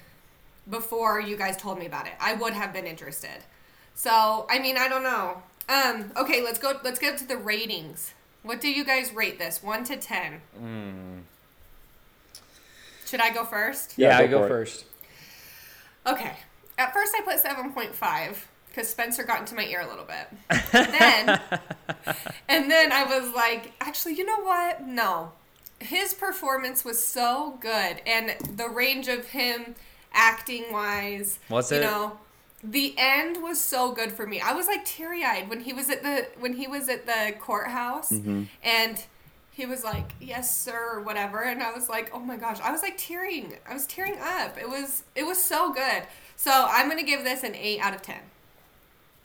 before 0.71 1.21
you 1.21 1.37
guys 1.37 1.57
told 1.57 1.79
me 1.79 1.87
about 1.87 2.07
it. 2.07 2.13
I 2.21 2.35
would 2.35 2.53
have 2.53 2.73
been 2.73 2.87
interested. 2.87 3.43
So, 3.95 4.47
I 4.51 4.59
mean, 4.59 4.77
I 4.77 4.89
don't 4.89 5.03
know. 5.03 5.43
Um, 5.69 6.13
okay, 6.17 6.43
let's 6.43 6.59
go, 6.59 6.79
let's 6.85 6.99
get 6.99 7.17
to 7.19 7.27
the 7.27 7.37
ratings. 7.37 8.13
What 8.43 8.61
do 8.61 8.69
you 8.69 8.85
guys 8.85 9.13
rate 9.15 9.39
this? 9.39 9.63
1 9.63 9.85
to 9.85 9.97
10? 9.97 10.41
Mm. 10.61 11.21
Should 13.07 13.21
I 13.21 13.31
go 13.33 13.45
first? 13.45 13.95
Yeah, 13.97 14.09
Yeah, 14.11 14.19
I 14.19 14.27
go 14.27 14.39
go 14.41 14.45
it. 14.45 14.49
first. 14.49 14.85
Okay. 16.07 16.33
At 16.77 16.93
first, 16.93 17.15
I 17.17 17.23
put 17.23 17.43
7.5 17.43 18.37
because 18.69 18.89
Spencer 18.91 19.23
got 19.23 19.41
into 19.41 19.55
my 19.55 19.65
ear 19.65 19.81
a 19.83 19.89
little 19.89 20.05
bit. 20.05 20.29
then, 20.73 21.41
and 22.49 22.71
then 22.71 22.91
I 22.93 23.05
was 23.05 23.33
like, 23.35 23.73
actually, 23.81 24.15
you 24.15 24.27
know 24.27 24.41
what? 24.41 24.85
No. 24.87 25.33
His 25.81 26.13
performance 26.15 26.85
was 26.85 27.03
so 27.05 27.57
good, 27.61 28.01
and 28.07 28.35
the 28.57 28.69
range 28.69 29.07
of 29.09 29.27
him 29.29 29.75
acting 30.13 30.65
wise, 30.73 31.39
Was 31.49 31.71
you 31.71 31.79
it? 31.79 31.83
know, 31.83 32.19
the 32.65 32.95
end 32.97 33.43
was 33.43 33.61
so 33.61 33.93
good 33.93 34.13
for 34.13 34.27
me. 34.27 34.41
I 34.41 34.55
was 34.55 34.67
like 34.67 34.85
teary 34.85 35.23
eyed 35.23 35.49
when 35.49 35.61
he 35.61 35.73
was 35.73 35.91
at 35.91 36.03
the 36.03 36.27
when 36.39 36.55
he 36.55 36.67
was 36.67 36.89
at 36.89 37.07
the 37.07 37.35
courthouse, 37.39 38.11
mm-hmm. 38.11 38.45
and 38.63 39.05
he 39.51 39.67
was 39.67 39.85
like, 39.85 40.13
"Yes, 40.21 40.57
sir," 40.57 40.95
or 40.95 41.03
whatever, 41.03 41.43
and 41.43 41.63
I 41.63 41.73
was 41.73 41.89
like, 41.89 42.11
"Oh 42.15 42.21
my 42.21 42.37
gosh!" 42.37 42.61
I 42.61 42.73
was 42.73 42.83
like 42.83 42.97
tearing. 42.97 43.55
I 43.69 43.75
was 43.75 43.87
tearing 43.87 44.17
up. 44.19 44.57
It 44.59 44.69
was 44.69 45.05
it 45.15 45.25
was 45.25 45.39
so 45.39 45.73
good. 45.73 46.05
So 46.37 46.51
I'm 46.69 46.89
gonna 46.89 47.03
give 47.03 47.23
this 47.23 47.43
an 47.43 47.55
eight 47.55 47.81
out 47.81 47.95
of 47.95 48.03
ten. 48.03 48.21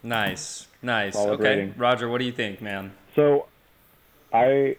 Nice, 0.04 0.67
nice. 0.82 1.13
Solid 1.13 1.39
okay, 1.39 1.43
rating. 1.43 1.73
Roger, 1.78 2.10
what 2.10 2.19
do 2.19 2.25
you 2.25 2.32
think, 2.32 2.62
man? 2.62 2.91
So 3.15 3.47
I 4.34 4.75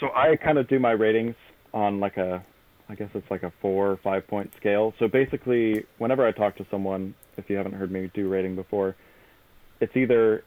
so 0.00 0.10
I 0.14 0.36
kind 0.36 0.56
of 0.58 0.68
do 0.68 0.78
my 0.78 0.92
ratings 0.92 1.36
on 1.74 2.00
like 2.00 2.16
a 2.16 2.42
I 2.88 2.94
guess 2.94 3.10
it's 3.14 3.30
like 3.30 3.42
a 3.42 3.52
four 3.60 3.90
or 3.90 3.96
five 3.98 4.26
point 4.26 4.52
scale. 4.56 4.94
So 4.98 5.06
basically, 5.06 5.84
whenever 5.98 6.26
I 6.26 6.32
talk 6.32 6.56
to 6.56 6.66
someone, 6.70 7.14
if 7.36 7.48
you 7.48 7.56
haven't 7.56 7.74
heard 7.74 7.90
me 7.90 8.10
do 8.14 8.28
rating 8.28 8.56
before, 8.56 8.96
it's 9.80 9.96
either 9.96 10.44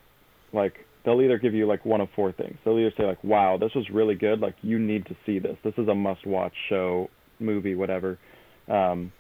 like 0.54 0.73
they'll 1.06 1.21
either 1.21 1.38
give 1.38 1.54
you 1.54 1.67
like 1.67 1.86
one 1.86 2.02
of 2.02 2.10
four 2.15 2.32
things. 2.32 2.58
They'll 2.63 2.80
either 2.80 2.93
say 2.97 3.06
like, 3.06 3.23
"Wow, 3.23 3.58
this 3.60 3.71
was 3.76 3.89
really 3.89 4.15
good. 4.15 4.39
Like 4.39 4.56
you 4.62 4.80
need 4.80 5.06
to 5.08 5.15
see 5.26 5.39
this. 5.39 5.58
This 5.63 5.73
is 5.78 5.88
a 5.88 5.95
must-watch 5.95 6.54
show, 6.69 7.10
movie, 7.39 7.76
whatever." 7.76 8.17
Um, 8.67 9.12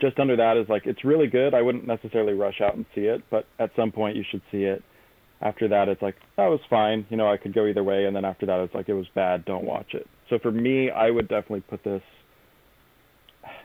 just 0.00 0.18
under 0.18 0.36
that 0.36 0.56
is 0.56 0.68
like 0.68 0.86
it's 0.86 1.04
really 1.04 1.26
good. 1.26 1.54
I 1.54 1.62
wouldn't 1.62 1.86
necessarily 1.86 2.32
rush 2.32 2.60
out 2.60 2.74
and 2.74 2.86
see 2.94 3.02
it, 3.02 3.22
but 3.30 3.46
at 3.58 3.70
some 3.76 3.92
point 3.92 4.16
you 4.16 4.24
should 4.30 4.42
see 4.50 4.64
it. 4.64 4.82
After 5.42 5.68
that, 5.68 5.88
it's 5.88 6.02
like 6.02 6.16
that 6.36 6.48
was 6.48 6.60
fine. 6.68 7.06
You 7.10 7.16
know, 7.16 7.30
I 7.30 7.36
could 7.36 7.54
go 7.54 7.66
either 7.66 7.84
way, 7.84 8.04
and 8.04 8.14
then 8.14 8.24
after 8.24 8.46
that, 8.46 8.60
it's 8.60 8.74
like 8.74 8.88
it 8.88 8.94
was 8.94 9.06
bad. 9.14 9.44
Don't 9.44 9.64
watch 9.64 9.94
it. 9.94 10.06
So 10.28 10.38
for 10.38 10.50
me, 10.50 10.90
I 10.90 11.10
would 11.10 11.28
definitely 11.28 11.62
put 11.62 11.82
this. 11.84 12.02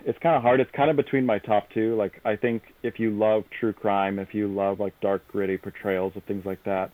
It's 0.05 0.19
kind 0.19 0.35
of 0.35 0.43
hard. 0.43 0.59
It's 0.59 0.71
kind 0.71 0.91
of 0.91 0.95
between 0.95 1.25
my 1.25 1.39
top 1.39 1.67
two. 1.73 1.95
Like 1.95 2.21
I 2.23 2.35
think 2.35 2.61
if 2.83 2.99
you 2.99 3.09
love 3.09 3.43
true 3.59 3.73
crime, 3.73 4.19
if 4.19 4.33
you 4.33 4.47
love 4.47 4.79
like 4.79 4.93
dark, 5.01 5.27
gritty 5.27 5.57
portrayals 5.57 6.13
of 6.15 6.23
things 6.23 6.45
like 6.45 6.63
that, 6.65 6.91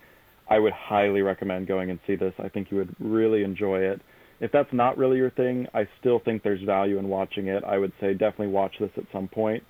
I 0.50 0.60
would 0.60 0.74
highly 0.74 1.22
recommend 1.22 1.68
going 1.68 1.90
and 1.92 2.00
see 2.08 2.16
this. 2.16 2.34
I 2.40 2.50
think 2.50 2.72
you 2.72 2.78
would 2.78 2.96
really 3.00 3.44
enjoy 3.44 3.80
it. 3.82 4.02
If 4.40 4.52
that's 4.52 4.72
not 4.74 4.98
really 4.98 5.18
your 5.18 5.30
thing, 5.30 5.68
I 5.74 5.88
still 6.00 6.20
think 6.20 6.42
there's 6.42 6.62
value 6.64 6.98
in 6.98 7.08
watching 7.08 7.48
it. 7.48 7.64
I 7.64 7.78
would 7.78 7.92
say 8.02 8.14
definitely 8.14 8.48
watch 8.48 8.76
this 8.80 8.90
at 8.98 9.04
some 9.14 9.28
point. 9.28 9.64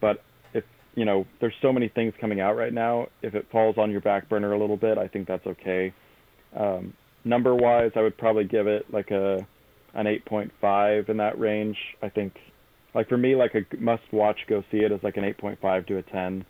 But 0.00 0.22
if, 0.52 0.64
you 0.94 1.04
know, 1.04 1.26
there's 1.40 1.54
so 1.62 1.72
many 1.72 1.88
things 1.88 2.12
coming 2.20 2.40
out 2.40 2.56
right 2.56 2.72
now, 2.72 3.06
if 3.22 3.34
it 3.34 3.46
falls 3.52 3.76
on 3.78 3.90
your 3.90 4.00
back 4.00 4.28
burner 4.28 4.52
a 4.52 4.58
little 4.58 4.76
bit, 4.76 4.98
I 4.98 5.06
think 5.06 5.28
that's 5.28 5.46
okay. 5.46 5.94
Um, 6.58 6.92
number 7.24 7.54
wise, 7.54 7.92
I 7.94 8.00
would 8.00 8.18
probably 8.18 8.44
give 8.44 8.66
it 8.66 8.92
like 8.92 9.10
a 9.10 9.46
an 9.94 10.04
8.5 10.04 11.08
in 11.08 11.16
that 11.18 11.38
range. 11.38 11.76
I 12.02 12.10
think 12.10 12.34
like 12.96 13.10
for 13.10 13.18
me 13.18 13.36
like 13.36 13.54
a 13.54 13.62
must 13.76 14.10
watch 14.10 14.38
go 14.48 14.64
see 14.72 14.78
it 14.78 14.90
is 14.90 15.00
like 15.02 15.18
an 15.18 15.22
8.5 15.22 15.86
to 15.86 15.98
a 15.98 16.02
10 16.02 16.44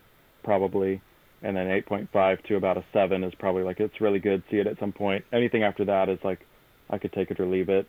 probably. 0.45 1.03
And 1.43 1.57
then 1.57 1.67
8.5 1.67 2.45
to 2.45 2.57
about 2.57 2.79
a 2.79 2.85
7 2.93 3.25
is 3.25 3.35
probably 3.35 3.65
like 3.65 3.81
it's 3.81 4.01
really 4.01 4.21
good 4.21 4.43
see 4.51 4.59
it 4.59 4.67
at 4.69 4.79
some 4.79 4.93
point. 4.93 5.25
Anything 5.33 5.65
after 5.65 5.85
that 5.85 6.09
is 6.09 6.21
like 6.23 6.47
i 6.89 6.99
could 6.99 7.13
take 7.13 7.33
it 7.33 7.41
or 7.41 7.47
leave 7.47 7.69
it. 7.69 7.87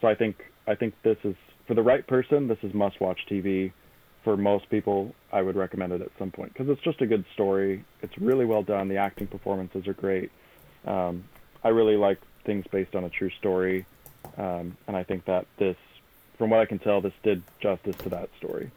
So 0.00 0.08
i 0.08 0.14
think 0.14 0.36
i 0.66 0.74
think 0.74 0.94
this 1.04 1.16
is 1.22 1.36
for 1.68 1.74
the 1.74 1.82
right 1.82 2.04
person 2.06 2.48
this 2.48 2.58
is 2.62 2.74
must 2.74 3.00
watch 3.00 3.20
tv 3.30 3.72
for 4.22 4.36
most 4.36 4.68
people 4.68 5.14
i 5.32 5.40
would 5.40 5.56
recommend 5.56 5.92
it 5.92 6.02
at 6.02 6.10
some 6.18 6.30
point 6.30 6.52
because 6.52 6.68
it's 6.68 6.82
just 6.82 7.00
a 7.00 7.06
good 7.06 7.24
story. 7.32 7.84
It's 8.02 8.18
really 8.18 8.44
well 8.44 8.64
done. 8.64 8.88
The 8.88 8.96
acting 8.96 9.28
performances 9.28 9.86
are 9.86 9.94
great. 9.94 10.32
Um, 10.84 11.24
i 11.62 11.68
really 11.68 11.96
like 11.96 12.18
things 12.44 12.64
based 12.72 12.96
on 12.96 13.04
a 13.04 13.10
true 13.10 13.30
story. 13.38 13.86
Um, 14.36 14.76
and 14.88 14.96
i 14.96 15.04
think 15.04 15.26
that 15.26 15.46
this 15.60 15.76
from 16.44 16.50
what 16.50 16.60
i 16.60 16.66
can 16.66 16.78
tell 16.78 17.00
this 17.00 17.14
did 17.22 17.42
justice 17.58 17.96
to 17.96 18.10
that 18.10 18.28
story 18.36 18.70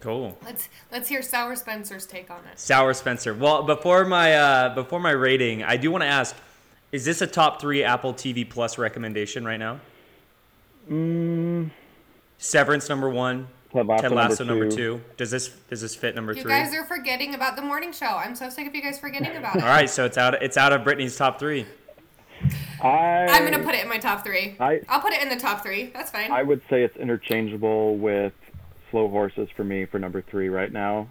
Cool. 0.00 0.36
Let's 0.44 0.68
let's 0.90 1.08
hear 1.08 1.20
Sour 1.22 1.54
Spencer's 1.54 2.06
take 2.06 2.30
on 2.30 2.38
it. 2.50 2.58
Sour 2.58 2.94
Spencer. 2.94 3.34
Well, 3.34 3.62
before 3.62 4.04
my 4.06 4.34
uh, 4.34 4.74
before 4.74 4.98
my 4.98 5.10
rating, 5.10 5.62
I 5.62 5.76
do 5.76 5.90
want 5.90 6.02
to 6.02 6.08
ask: 6.08 6.34
Is 6.92 7.04
this 7.04 7.20
a 7.20 7.26
top 7.26 7.60
three 7.60 7.84
Apple 7.84 8.14
TV 8.14 8.48
Plus 8.48 8.78
recommendation 8.78 9.44
right 9.44 9.58
now? 9.58 9.80
mm, 10.90 11.70
Severance 12.38 12.88
number 12.88 13.10
one. 13.10 13.48
Ted 13.72 13.86
Lasso, 13.86 14.02
Ted 14.02 14.12
Lasso 14.12 14.44
number, 14.44 14.64
number 14.64 14.76
two. 14.76 14.96
two. 14.96 15.02
Does 15.18 15.30
this 15.30 15.48
does 15.68 15.82
this 15.82 15.94
fit 15.94 16.14
number 16.14 16.32
You 16.32 16.42
three? 16.42 16.50
guys 16.50 16.74
are 16.74 16.84
forgetting 16.86 17.34
about 17.34 17.54
the 17.54 17.62
morning 17.62 17.92
show. 17.92 18.06
I'm 18.06 18.34
so 18.34 18.48
sick 18.48 18.66
of 18.66 18.74
you 18.74 18.82
guys 18.82 18.98
forgetting 18.98 19.36
about 19.36 19.56
it. 19.56 19.62
All 19.62 19.68
right, 19.68 19.90
so 19.90 20.04
it's 20.06 20.16
out. 20.16 20.42
It's 20.42 20.56
out 20.56 20.72
of 20.72 20.84
Brittany's 20.84 21.16
top 21.16 21.38
three. 21.38 21.66
I, 22.82 23.26
I'm 23.28 23.44
gonna 23.50 23.62
put 23.64 23.74
it 23.74 23.82
in 23.82 23.88
my 23.88 23.98
top 23.98 24.24
three. 24.24 24.56
I- 24.60 24.80
I'll 24.88 25.00
put 25.00 25.12
it 25.12 25.22
in 25.22 25.28
the 25.28 25.36
top 25.36 25.62
three. 25.62 25.90
That's 25.94 26.10
fine. 26.10 26.30
I 26.30 26.42
would 26.42 26.60
say 26.70 26.82
it's 26.82 26.96
interchangeable 26.96 27.96
with 27.96 28.32
Slow 28.90 29.08
Horses 29.08 29.48
for 29.56 29.64
me 29.64 29.84
for 29.86 29.98
number 29.98 30.22
three 30.22 30.48
right 30.48 30.72
now. 30.72 31.08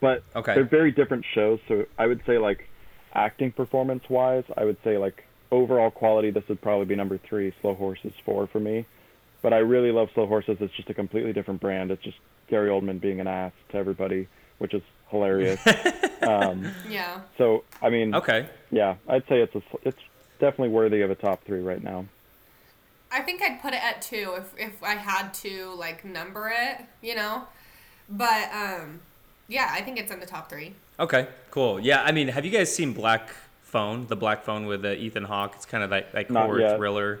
But 0.00 0.22
Okay. 0.36 0.54
they're 0.54 0.64
very 0.64 0.92
different 0.92 1.24
shows, 1.34 1.58
so 1.66 1.84
I 1.98 2.06
would 2.06 2.20
say 2.26 2.38
like 2.38 2.68
acting 3.14 3.50
performance 3.52 4.04
wise, 4.08 4.44
I 4.56 4.64
would 4.64 4.76
say 4.84 4.96
like 4.98 5.24
overall 5.50 5.90
quality 5.90 6.30
this 6.30 6.46
would 6.48 6.60
probably 6.60 6.84
be 6.86 6.94
number 6.94 7.18
three, 7.18 7.52
Slow 7.60 7.74
Horses 7.74 8.12
four 8.24 8.46
for 8.46 8.60
me. 8.60 8.84
But 9.42 9.52
I 9.52 9.58
really 9.58 9.92
love 9.92 10.08
Slow 10.14 10.26
Horses. 10.26 10.58
It's 10.60 10.74
just 10.74 10.90
a 10.90 10.94
completely 10.94 11.32
different 11.32 11.60
brand. 11.60 11.90
It's 11.90 12.02
just 12.02 12.18
Gary 12.48 12.68
Oldman 12.70 13.00
being 13.00 13.20
an 13.20 13.26
ass 13.28 13.52
to 13.70 13.76
everybody, 13.78 14.26
which 14.58 14.74
is 14.74 14.82
hilarious. 15.10 15.60
um, 16.22 16.70
yeah. 16.88 17.20
so 17.38 17.64
I 17.80 17.88
mean, 17.90 18.14
Okay. 18.14 18.48
yeah, 18.70 18.96
I'd 19.08 19.22
say 19.28 19.40
it's 19.40 19.54
a, 19.54 19.62
it's 19.82 19.98
definitely 20.38 20.68
worthy 20.70 21.02
of 21.02 21.10
a 21.10 21.14
top 21.14 21.44
three 21.44 21.60
right 21.60 21.82
now. 21.82 22.06
I 23.10 23.20
think 23.22 23.42
I'd 23.42 23.60
put 23.60 23.72
it 23.72 23.82
at 23.82 24.02
two 24.02 24.34
if 24.36 24.52
if 24.58 24.82
I 24.82 24.94
had 24.94 25.32
to 25.34 25.74
like 25.76 26.04
number 26.04 26.52
it, 26.54 26.84
you 27.02 27.14
know. 27.14 27.44
But 28.08 28.52
um, 28.52 29.00
yeah, 29.48 29.68
I 29.72 29.82
think 29.82 29.98
it's 29.98 30.12
in 30.12 30.20
the 30.20 30.26
top 30.26 30.48
three. 30.50 30.74
Okay. 31.00 31.28
Cool. 31.50 31.80
Yeah. 31.80 32.02
I 32.02 32.12
mean, 32.12 32.28
have 32.28 32.44
you 32.44 32.50
guys 32.50 32.74
seen 32.74 32.92
Black 32.92 33.30
Phone? 33.62 34.06
The 34.06 34.16
Black 34.16 34.44
Phone 34.44 34.66
with 34.66 34.84
uh, 34.84 34.88
Ethan 34.90 35.24
Hawke. 35.24 35.54
It's 35.56 35.66
kind 35.66 35.82
of 35.84 35.90
like 35.90 36.12
like 36.12 36.30
Not 36.30 36.46
horror 36.46 36.60
yet. 36.60 36.76
thriller. 36.76 37.20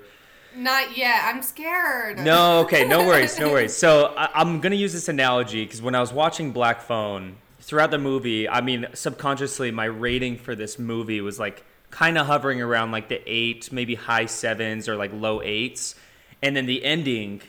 Not 0.56 0.96
yet. 0.96 1.22
I'm 1.24 1.42
scared. 1.42 2.18
No, 2.18 2.60
okay, 2.60 2.86
no 2.86 3.06
worries, 3.06 3.38
no 3.38 3.50
worries. 3.52 3.76
So 3.76 4.14
I, 4.16 4.30
I'm 4.34 4.60
gonna 4.60 4.74
use 4.74 4.92
this 4.92 5.08
analogy 5.08 5.64
because 5.64 5.80
when 5.80 5.94
I 5.94 6.00
was 6.00 6.12
watching 6.12 6.52
Black 6.52 6.80
Phone 6.80 7.36
throughout 7.60 7.90
the 7.90 7.98
movie, 7.98 8.48
I 8.48 8.60
mean, 8.60 8.86
subconsciously, 8.94 9.70
my 9.70 9.84
rating 9.84 10.36
for 10.36 10.54
this 10.54 10.78
movie 10.78 11.20
was 11.20 11.38
like 11.38 11.64
kind 11.90 12.18
of 12.18 12.26
hovering 12.26 12.60
around 12.60 12.92
like 12.92 13.08
the 13.08 13.20
eight, 13.26 13.72
maybe 13.72 13.94
high 13.94 14.26
sevens 14.26 14.88
or 14.88 14.96
like 14.96 15.12
low 15.12 15.42
eights, 15.42 15.94
and 16.42 16.54
then 16.56 16.66
the 16.66 16.84
ending 16.84 17.40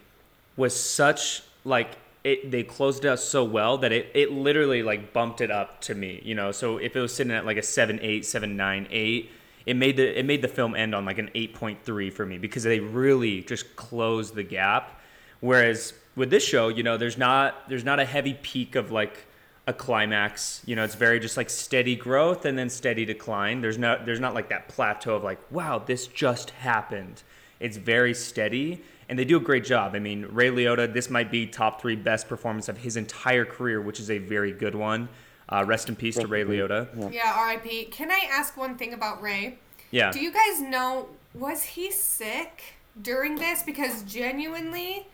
was 0.56 0.78
such 0.78 1.44
like 1.64 1.98
it 2.24 2.52
they 2.52 2.64
closed 2.64 3.06
it 3.06 3.10
out 3.10 3.20
so 3.20 3.44
well 3.44 3.78
that 3.78 3.92
it, 3.92 4.12
it 4.14 4.32
literally 4.32 4.84
like 4.84 5.14
bumped 5.14 5.42
it 5.42 5.50
up 5.52 5.82
to 5.82 5.96
me 5.96 6.22
you 6.24 6.36
know? 6.36 6.52
So 6.52 6.78
if 6.78 6.96
it 6.96 7.00
was 7.00 7.14
sitting 7.14 7.32
at 7.32 7.46
like 7.46 7.58
a 7.58 7.64
7 7.64 8.00
8 8.02 8.26
7 8.26 8.56
9 8.56 8.88
8 8.90 9.32
it 9.66 9.74
made 9.76 9.98
the 9.98 10.20
it 10.20 10.26
made 10.26 10.42
the 10.42 10.48
film 10.48 10.76
end 10.76 10.94
on 10.94 11.06
like 11.06 11.18
an 11.18 11.30
8.3 11.36 12.12
for 12.12 12.26
me 12.26 12.38
because 12.38 12.64
they 12.64 12.80
really 12.80 13.42
just 13.42 13.76
closed 13.76 14.36
the 14.36 14.44
gap. 14.44 15.00
Whereas 15.42 15.94
with 16.16 16.30
this 16.30 16.44
show 16.44 16.68
you 16.68 16.84
know 16.84 16.98
there's 16.98 17.18
not 17.18 17.70
there's 17.70 17.86
not 17.86 18.00
a 18.00 18.06
heavy 18.06 18.34
peak 18.34 18.76
of 18.76 18.92
like 18.92 19.26
a 19.70 19.74
climax. 19.74 20.62
You 20.66 20.76
know 20.76 20.84
it's 20.84 20.96
very 20.96 21.20
just 21.20 21.38
like 21.38 21.50
steady 21.50 21.96
growth 21.96 22.46
and 22.46 22.58
then 22.58 22.70
steady 22.70 23.06
decline. 23.06 23.62
There's 23.62 23.78
not 23.78 24.06
there's 24.06 24.20
not 24.20 24.34
like 24.34 24.50
that 24.50 24.68
plateau 24.68 25.16
of 25.16 25.24
like 25.24 25.40
wow 25.52 25.78
this 25.80 26.08
just 26.08 26.50
happened. 26.50 27.22
It's 27.60 27.78
very 27.78 28.14
steady 28.14 28.82
and 29.08 29.18
they 29.18 29.26
do 29.26 29.38
a 29.38 29.40
great 29.40 29.64
job. 29.64 29.96
I 29.96 30.00
mean 30.00 30.26
ray 30.32 30.50
liotta 30.50 30.92
this 30.92 31.10
might 31.10 31.32
be 31.32 31.46
top 31.46 31.80
three 31.80 31.96
best 31.96 32.28
performance 32.28 32.68
of 32.68 32.80
his 32.80 32.98
entire 32.98 33.46
career 33.46 33.80
which 33.80 34.00
is 34.00 34.10
a 34.10 34.18
very 34.18 34.52
good 34.52 34.76
one. 34.76 35.08
Uh, 35.48 35.64
rest 35.66 35.88
in 35.88 35.96
peace 35.96 36.16
to 36.16 36.28
ray 36.28 36.42
in 36.42 36.48
liotta. 36.48 37.14
Yeah, 37.14 37.34
R.I.P. 37.36 37.86
Can 37.86 38.12
I 38.12 38.28
ask 38.30 38.58
one 38.58 38.76
thing 38.76 38.94
about 38.94 39.22
Ray? 39.22 39.58
yeah. 39.92 40.12
Do 40.12 40.20
you 40.20 40.32
guys 40.32 40.62
know 40.62 41.10
was 41.34 41.64
he 41.64 41.92
sick 41.92 42.76
during 43.00 43.36
this? 43.36 43.64
Because 43.64 44.04
genuinely, 44.04 45.08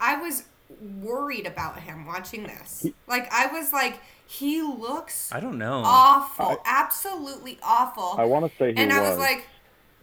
I 0.00 0.16
was 0.16 0.44
worried 0.80 1.46
about 1.46 1.80
him 1.80 2.06
watching 2.06 2.44
this. 2.44 2.86
Like 3.06 3.32
I 3.32 3.46
was 3.46 3.72
like, 3.72 4.00
he 4.26 4.62
looks 4.62 5.30
i 5.30 5.40
don't 5.40 5.58
know 5.58 5.82
awful, 5.84 6.58
absolutely 6.64 7.58
awful. 7.62 8.14
I 8.18 8.24
want 8.24 8.50
to 8.50 8.58
say 8.58 8.72
he 8.72 8.78
and 8.78 8.90
was, 8.90 8.98
I 8.98 9.10
was 9.10 9.18
like, 9.18 9.46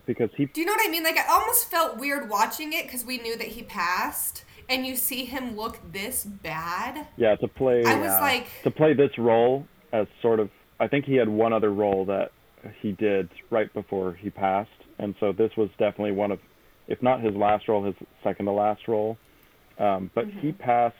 because 0.05 0.29
he 0.35 0.45
do 0.45 0.61
you 0.61 0.67
know 0.67 0.73
what 0.73 0.87
I 0.87 0.91
mean? 0.91 1.03
Like 1.03 1.17
I 1.17 1.27
almost 1.27 1.69
felt 1.69 1.97
weird 1.97 2.29
watching 2.29 2.73
it 2.73 2.83
because 2.85 3.05
we 3.05 3.17
knew 3.17 3.37
that 3.37 3.47
he 3.47 3.63
passed, 3.63 4.45
and 4.67 4.85
you 4.85 4.95
see 4.95 5.25
him 5.25 5.55
look 5.55 5.79
this 5.91 6.23
bad. 6.25 7.07
yeah 7.17 7.35
to 7.37 7.47
play 7.47 7.83
I 7.83 7.95
was 7.95 8.11
uh, 8.11 8.21
like, 8.21 8.47
to 8.63 8.71
play 8.71 8.93
this 8.93 9.17
role 9.17 9.65
as 9.91 10.07
sort 10.21 10.39
of 10.39 10.49
I 10.79 10.87
think 10.87 11.05
he 11.05 11.15
had 11.15 11.27
one 11.27 11.51
other 11.51 11.73
role 11.73 12.05
that 12.05 12.31
he 12.81 12.91
did 12.93 13.29
right 13.49 13.71
before 13.73 14.13
he 14.13 14.29
passed, 14.29 14.69
and 14.97 15.15
so 15.19 15.31
this 15.31 15.51
was 15.57 15.69
definitely 15.77 16.11
one 16.11 16.31
of, 16.31 16.39
if 16.87 17.01
not 17.01 17.21
his 17.21 17.35
last 17.35 17.67
role, 17.67 17.83
his 17.83 17.95
second 18.23 18.45
to 18.45 18.51
last 18.51 18.87
role. 18.87 19.17
Um, 19.79 20.11
but 20.13 20.25
he 20.27 20.49
Mm-hmm. 20.49 20.61
passed 20.61 20.95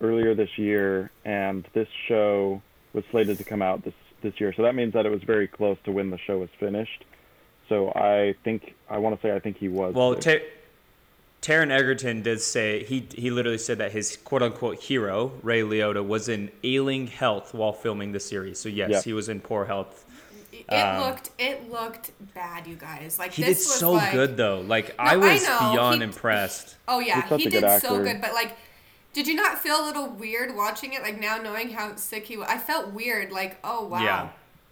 earlier 0.00 0.34
this 0.34 0.58
year, 0.58 1.10
and 1.24 1.66
this 1.72 1.88
show 2.06 2.60
was 2.92 3.04
slated 3.10 3.38
to 3.38 3.44
come 3.44 3.62
out 3.62 3.84
this 3.84 3.94
this 4.22 4.38
year. 4.40 4.52
So 4.56 4.62
that 4.62 4.74
means 4.74 4.92
that 4.94 5.04
it 5.06 5.10
was 5.10 5.22
very 5.22 5.46
close 5.48 5.76
to 5.84 5.92
when 5.92 6.10
the 6.10 6.18
show 6.18 6.38
was 6.38 6.48
finished. 6.58 7.04
So 7.68 7.90
I 7.94 8.34
think 8.44 8.74
I 8.88 8.98
want 8.98 9.20
to 9.20 9.26
say 9.26 9.34
I 9.34 9.38
think 9.40 9.58
he 9.58 9.68
was. 9.68 9.94
Well, 9.94 10.20
sick. 10.20 10.42
Ta- 10.42 10.46
Taron 11.52 11.70
Egerton 11.70 12.22
did 12.22 12.40
say 12.40 12.82
he 12.84 13.06
he 13.14 13.30
literally 13.30 13.58
said 13.58 13.78
that 13.78 13.92
his 13.92 14.16
quote 14.16 14.42
unquote 14.42 14.82
hero 14.82 15.32
Ray 15.42 15.60
Liotta 15.60 16.04
was 16.04 16.28
in 16.28 16.50
ailing 16.64 17.06
health 17.08 17.54
while 17.54 17.72
filming 17.72 18.12
the 18.12 18.20
series. 18.20 18.58
So 18.58 18.68
yes, 18.68 18.90
Yeah. 18.90 19.02
he 19.02 19.12
was 19.12 19.28
in 19.28 19.40
poor 19.40 19.66
health. 19.66 20.05
It 20.70 20.74
Um, 20.74 21.02
looked 21.02 21.30
it 21.38 21.70
looked 21.70 22.10
bad, 22.34 22.66
you 22.66 22.76
guys. 22.76 23.18
Like 23.18 23.32
He 23.32 23.42
did 23.42 23.50
was 23.50 23.74
so 23.78 23.92
like, 23.92 24.12
good 24.12 24.36
though. 24.36 24.60
Like 24.60 24.94
I 24.98 25.14
I 25.14 25.16
was 25.16 25.42
know. 25.44 25.72
beyond 25.72 25.96
He- 25.98 26.04
impressed. 26.04 26.76
Oh 26.88 27.00
yeah, 27.00 27.20
He's 27.20 27.28
such 27.28 27.40
he 27.42 27.48
a 27.48 27.50
good 27.50 27.60
did 27.62 27.80
so 27.82 28.02
good. 28.02 28.20
But 28.20 28.32
like, 28.32 28.56
did 29.12 29.26
you 29.26 29.34
not 29.34 29.58
feel 29.58 29.82
a 29.82 29.84
little 29.86 30.08
weird 30.08 30.54
watching 30.56 30.92
it? 30.92 31.02
Like 31.02 31.20
now 31.20 31.38
knowing 31.38 31.70
how 31.70 31.96
sick 31.96 32.26
he 32.26 32.36
was, 32.36 32.46
I 32.48 32.58
felt 32.58 32.92
weird. 32.92 33.32
Like, 33.32 33.58
oh 33.64 33.86
wow, 33.86 34.02
Yeah. 34.02 34.28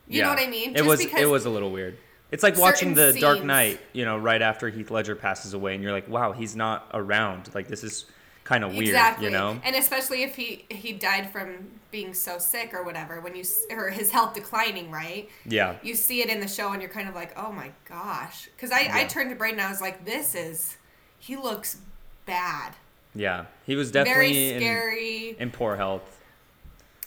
you 0.09 0.19
Yeah. 0.19 0.25
know 0.25 0.31
what 0.31 0.39
I 0.41 0.47
mean? 0.47 0.71
It 0.71 0.77
Just 0.79 0.89
was 0.89 1.05
because 1.05 1.21
it 1.21 1.29
was 1.29 1.45
a 1.47 1.51
little 1.51 1.71
weird. 1.71 1.99
It's 2.31 2.43
like 2.43 2.57
watching 2.59 2.95
the 2.95 3.13
certain 3.13 3.21
Dark 3.21 3.43
Knight, 3.45 3.81
you 3.93 4.05
know, 4.05 4.19
right 4.19 4.43
after 4.43 4.69
Heath 4.69 4.91
Ledger 4.91 5.15
passes 5.15 5.55
away, 5.55 5.75
and 5.75 5.83
you're 5.85 5.93
like, 5.93 6.09
wow, 6.09 6.33
he's 6.33 6.57
not 6.57 6.89
around. 6.93 7.55
Like 7.55 7.69
this 7.69 7.85
is 7.85 8.07
kind 8.45 8.63
of 8.65 8.73
weird, 8.73 8.89
exactly, 8.89 9.27
you 9.27 9.31
know? 9.33 9.59
and 9.65 9.75
especially 9.77 10.23
if 10.23 10.37
he 10.37 10.65
he 10.71 10.93
died 10.93 11.31
from 11.31 11.71
being 11.91 12.13
so 12.15 12.39
sick 12.39 12.75
or 12.75 12.83
whatever, 12.83 13.21
when 13.21 13.35
you 13.35 13.45
or 13.71 13.89
his 13.91 14.11
health 14.11 14.35
declining, 14.35 14.91
right? 14.91 15.29
Yeah. 15.47 15.77
You 15.83 15.95
see 15.95 16.21
it 16.23 16.29
in 16.29 16.41
the 16.41 16.49
show, 16.49 16.73
and 16.73 16.83
you're 16.83 16.91
kind 16.91 17.09
of 17.09 17.15
like, 17.15 17.33
oh 17.39 17.53
my 17.53 17.71
gosh, 17.89 18.49
because 18.55 18.71
I 18.71 18.89
I 18.93 19.05
turned 19.05 19.31
to 19.31 19.37
Braden, 19.37 19.59
and 19.59 19.67
I 19.67 19.71
was 19.71 19.81
like, 19.81 20.05
this 20.05 20.35
is 20.35 20.77
he 21.19 21.37
looks 21.37 21.79
bad, 22.27 22.75
Yeah. 23.15 23.47
He 23.67 23.77
was 23.77 23.91
definitely 23.91 24.53
in, 24.53 24.61
scary. 24.61 25.37
in 25.39 25.51
poor 25.51 25.77
health. 25.77 26.21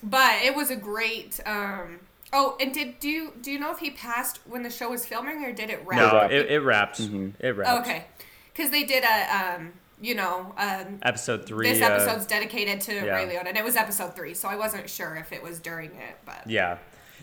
But 0.04 0.42
it 0.44 0.56
was 0.56 0.70
a 0.72 0.76
great. 0.76 1.40
um 1.46 2.00
Oh, 2.34 2.58
and 2.60 2.74
did 2.74 3.00
do 3.00 3.10
you 3.10 3.34
do 3.42 3.52
you 3.52 3.60
know 3.60 3.72
if 3.72 3.80
he 3.80 3.92
passed 3.92 4.40
when 4.46 4.62
the 4.64 4.70
show 4.70 4.90
was 4.90 5.06
filming 5.06 5.44
or 5.46 5.52
did 5.54 5.70
it 5.70 5.82
wrap? 5.86 6.14
No, 6.14 6.20
it, 6.36 6.52
it 6.52 6.60
wrapped. 6.60 7.02
Mm-hmm. 7.02 7.30
It 7.40 7.56
wrapped. 7.56 7.88
Okay, 7.88 8.06
because 8.54 8.70
they 8.70 8.84
did 8.84 9.04
a 9.04 9.56
um 9.56 9.74
you 10.00 10.16
know 10.16 10.54
um 10.58 11.00
Episode 11.02 11.46
three. 11.46 11.70
this 11.70 11.82
uh, 11.82 11.86
episode's 11.86 12.26
dedicated 12.26 12.82
to 12.82 12.94
yeah. 12.94 13.16
Ray 13.16 13.26
Liotta 13.28 13.48
and 13.48 13.58
it 13.58 13.64
was 13.64 13.76
episode 13.76 14.16
three, 14.16 14.34
so 14.34 14.48
I 14.48 14.56
wasn't 14.56 14.90
sure 14.90 15.16
if 15.16 15.32
it 15.32 15.42
was 15.42 15.60
during 15.60 15.92
it, 15.92 16.18
but 16.26 16.48
Yeah. 16.48 16.78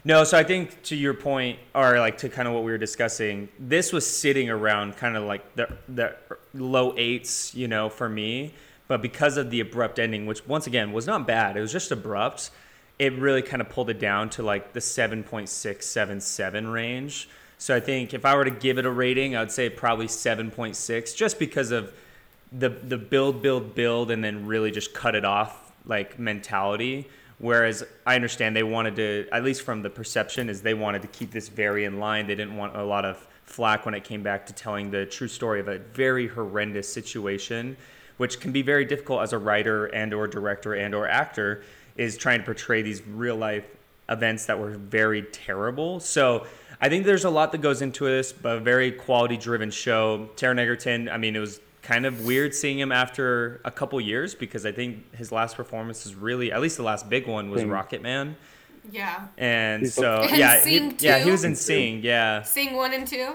No, 0.06 0.22
so 0.24 0.36
I 0.36 0.44
think 0.44 0.82
to 0.84 0.96
your 0.96 1.14
point, 1.14 1.58
or 1.74 1.98
like 1.98 2.18
to 2.18 2.28
kind 2.28 2.46
of 2.46 2.52
what 2.52 2.62
we 2.62 2.70
were 2.70 2.78
discussing, 2.78 3.48
this 3.58 3.90
was 3.90 4.06
sitting 4.06 4.50
around 4.50 4.98
kind 4.98 5.16
of 5.16 5.24
like 5.24 5.54
the 5.54 5.68
the 5.88 6.14
low 6.52 6.94
eights, 6.98 7.54
you 7.54 7.68
know, 7.68 7.88
for 7.88 8.06
me. 8.08 8.52
But 8.86 9.00
because 9.00 9.38
of 9.38 9.50
the 9.50 9.60
abrupt 9.60 9.98
ending, 9.98 10.26
which 10.26 10.46
once 10.46 10.66
again 10.66 10.92
was 10.92 11.06
not 11.06 11.26
bad, 11.26 11.56
it 11.56 11.60
was 11.60 11.72
just 11.72 11.90
abrupt. 11.90 12.50
It 12.98 13.14
really 13.14 13.40
kind 13.40 13.62
of 13.62 13.70
pulled 13.70 13.88
it 13.88 13.98
down 13.98 14.28
to 14.30 14.42
like 14.42 14.74
the 14.74 14.80
7.677 14.80 16.72
range. 16.72 17.28
So 17.56 17.74
I 17.74 17.80
think 17.80 18.12
if 18.12 18.26
I 18.26 18.36
were 18.36 18.44
to 18.44 18.50
give 18.50 18.76
it 18.76 18.84
a 18.84 18.90
rating, 18.90 19.36
I 19.36 19.40
would 19.40 19.50
say 19.50 19.70
probably 19.70 20.06
7.6, 20.06 21.16
just 21.16 21.38
because 21.38 21.70
of 21.70 21.94
the 22.58 22.68
the 22.68 22.98
build, 22.98 23.42
build, 23.42 23.74
build, 23.74 24.10
and 24.10 24.22
then 24.22 24.46
really 24.46 24.70
just 24.70 24.94
cut 24.94 25.14
it 25.14 25.24
off 25.24 25.72
like 25.86 26.18
mentality. 26.18 27.08
Whereas 27.38 27.84
I 28.06 28.14
understand 28.14 28.54
they 28.54 28.62
wanted 28.62 28.96
to, 28.96 29.26
at 29.32 29.42
least 29.42 29.62
from 29.62 29.82
the 29.82 29.90
perception, 29.90 30.48
is 30.48 30.62
they 30.62 30.74
wanted 30.74 31.02
to 31.02 31.08
keep 31.08 31.32
this 31.32 31.48
very 31.48 31.84
in 31.84 31.98
line. 31.98 32.26
They 32.26 32.36
didn't 32.36 32.56
want 32.56 32.76
a 32.76 32.84
lot 32.84 33.04
of 33.04 33.26
flack 33.44 33.84
when 33.84 33.94
it 33.94 34.04
came 34.04 34.22
back 34.22 34.46
to 34.46 34.52
telling 34.52 34.90
the 34.90 35.04
true 35.04 35.28
story 35.28 35.60
of 35.60 35.68
a 35.68 35.78
very 35.78 36.28
horrendous 36.28 36.90
situation, 36.90 37.76
which 38.16 38.40
can 38.40 38.52
be 38.52 38.62
very 38.62 38.84
difficult 38.84 39.22
as 39.22 39.32
a 39.32 39.38
writer 39.38 39.86
and 39.86 40.14
or 40.14 40.26
director 40.26 40.74
and 40.74 40.94
or 40.94 41.08
actor, 41.08 41.64
is 41.96 42.16
trying 42.16 42.38
to 42.38 42.44
portray 42.44 42.82
these 42.82 43.06
real 43.06 43.36
life 43.36 43.64
events 44.08 44.46
that 44.46 44.58
were 44.58 44.70
very 44.70 45.22
terrible. 45.22 46.00
So 46.00 46.46
I 46.80 46.88
think 46.88 47.04
there's 47.04 47.24
a 47.24 47.30
lot 47.30 47.52
that 47.52 47.58
goes 47.58 47.82
into 47.82 48.04
this, 48.04 48.32
but 48.32 48.56
a 48.56 48.60
very 48.60 48.92
quality 48.92 49.36
driven 49.36 49.70
show. 49.70 50.30
Taron 50.36 50.58
Egerton, 50.58 51.08
I 51.08 51.18
mean, 51.18 51.36
it 51.36 51.40
was 51.40 51.60
kind 51.84 52.06
of 52.06 52.24
weird 52.24 52.54
seeing 52.54 52.78
him 52.78 52.90
after 52.90 53.60
a 53.64 53.70
couple 53.70 54.00
years 54.00 54.34
because 54.34 54.66
I 54.66 54.72
think 54.72 55.14
his 55.14 55.30
last 55.30 55.54
performance 55.56 56.06
is 56.06 56.14
really, 56.14 56.50
at 56.50 56.60
least 56.60 56.76
the 56.78 56.82
last 56.82 57.08
big 57.08 57.28
one 57.28 57.50
was 57.50 57.60
Sing. 57.60 57.70
Rocket 57.70 58.02
Man. 58.02 58.36
yeah. 58.90 59.28
And 59.38 59.86
so, 59.88 60.22
And 60.22 60.36
yeah, 60.36 60.60
Sing 60.60 60.96
he, 60.98 61.06
yeah, 61.06 61.18
he 61.18 61.30
was 61.30 61.44
in 61.44 61.54
Sing, 61.54 62.00
yeah. 62.02 62.42
Sing 62.42 62.74
one 62.74 62.92
and 62.94 63.06
two. 63.06 63.34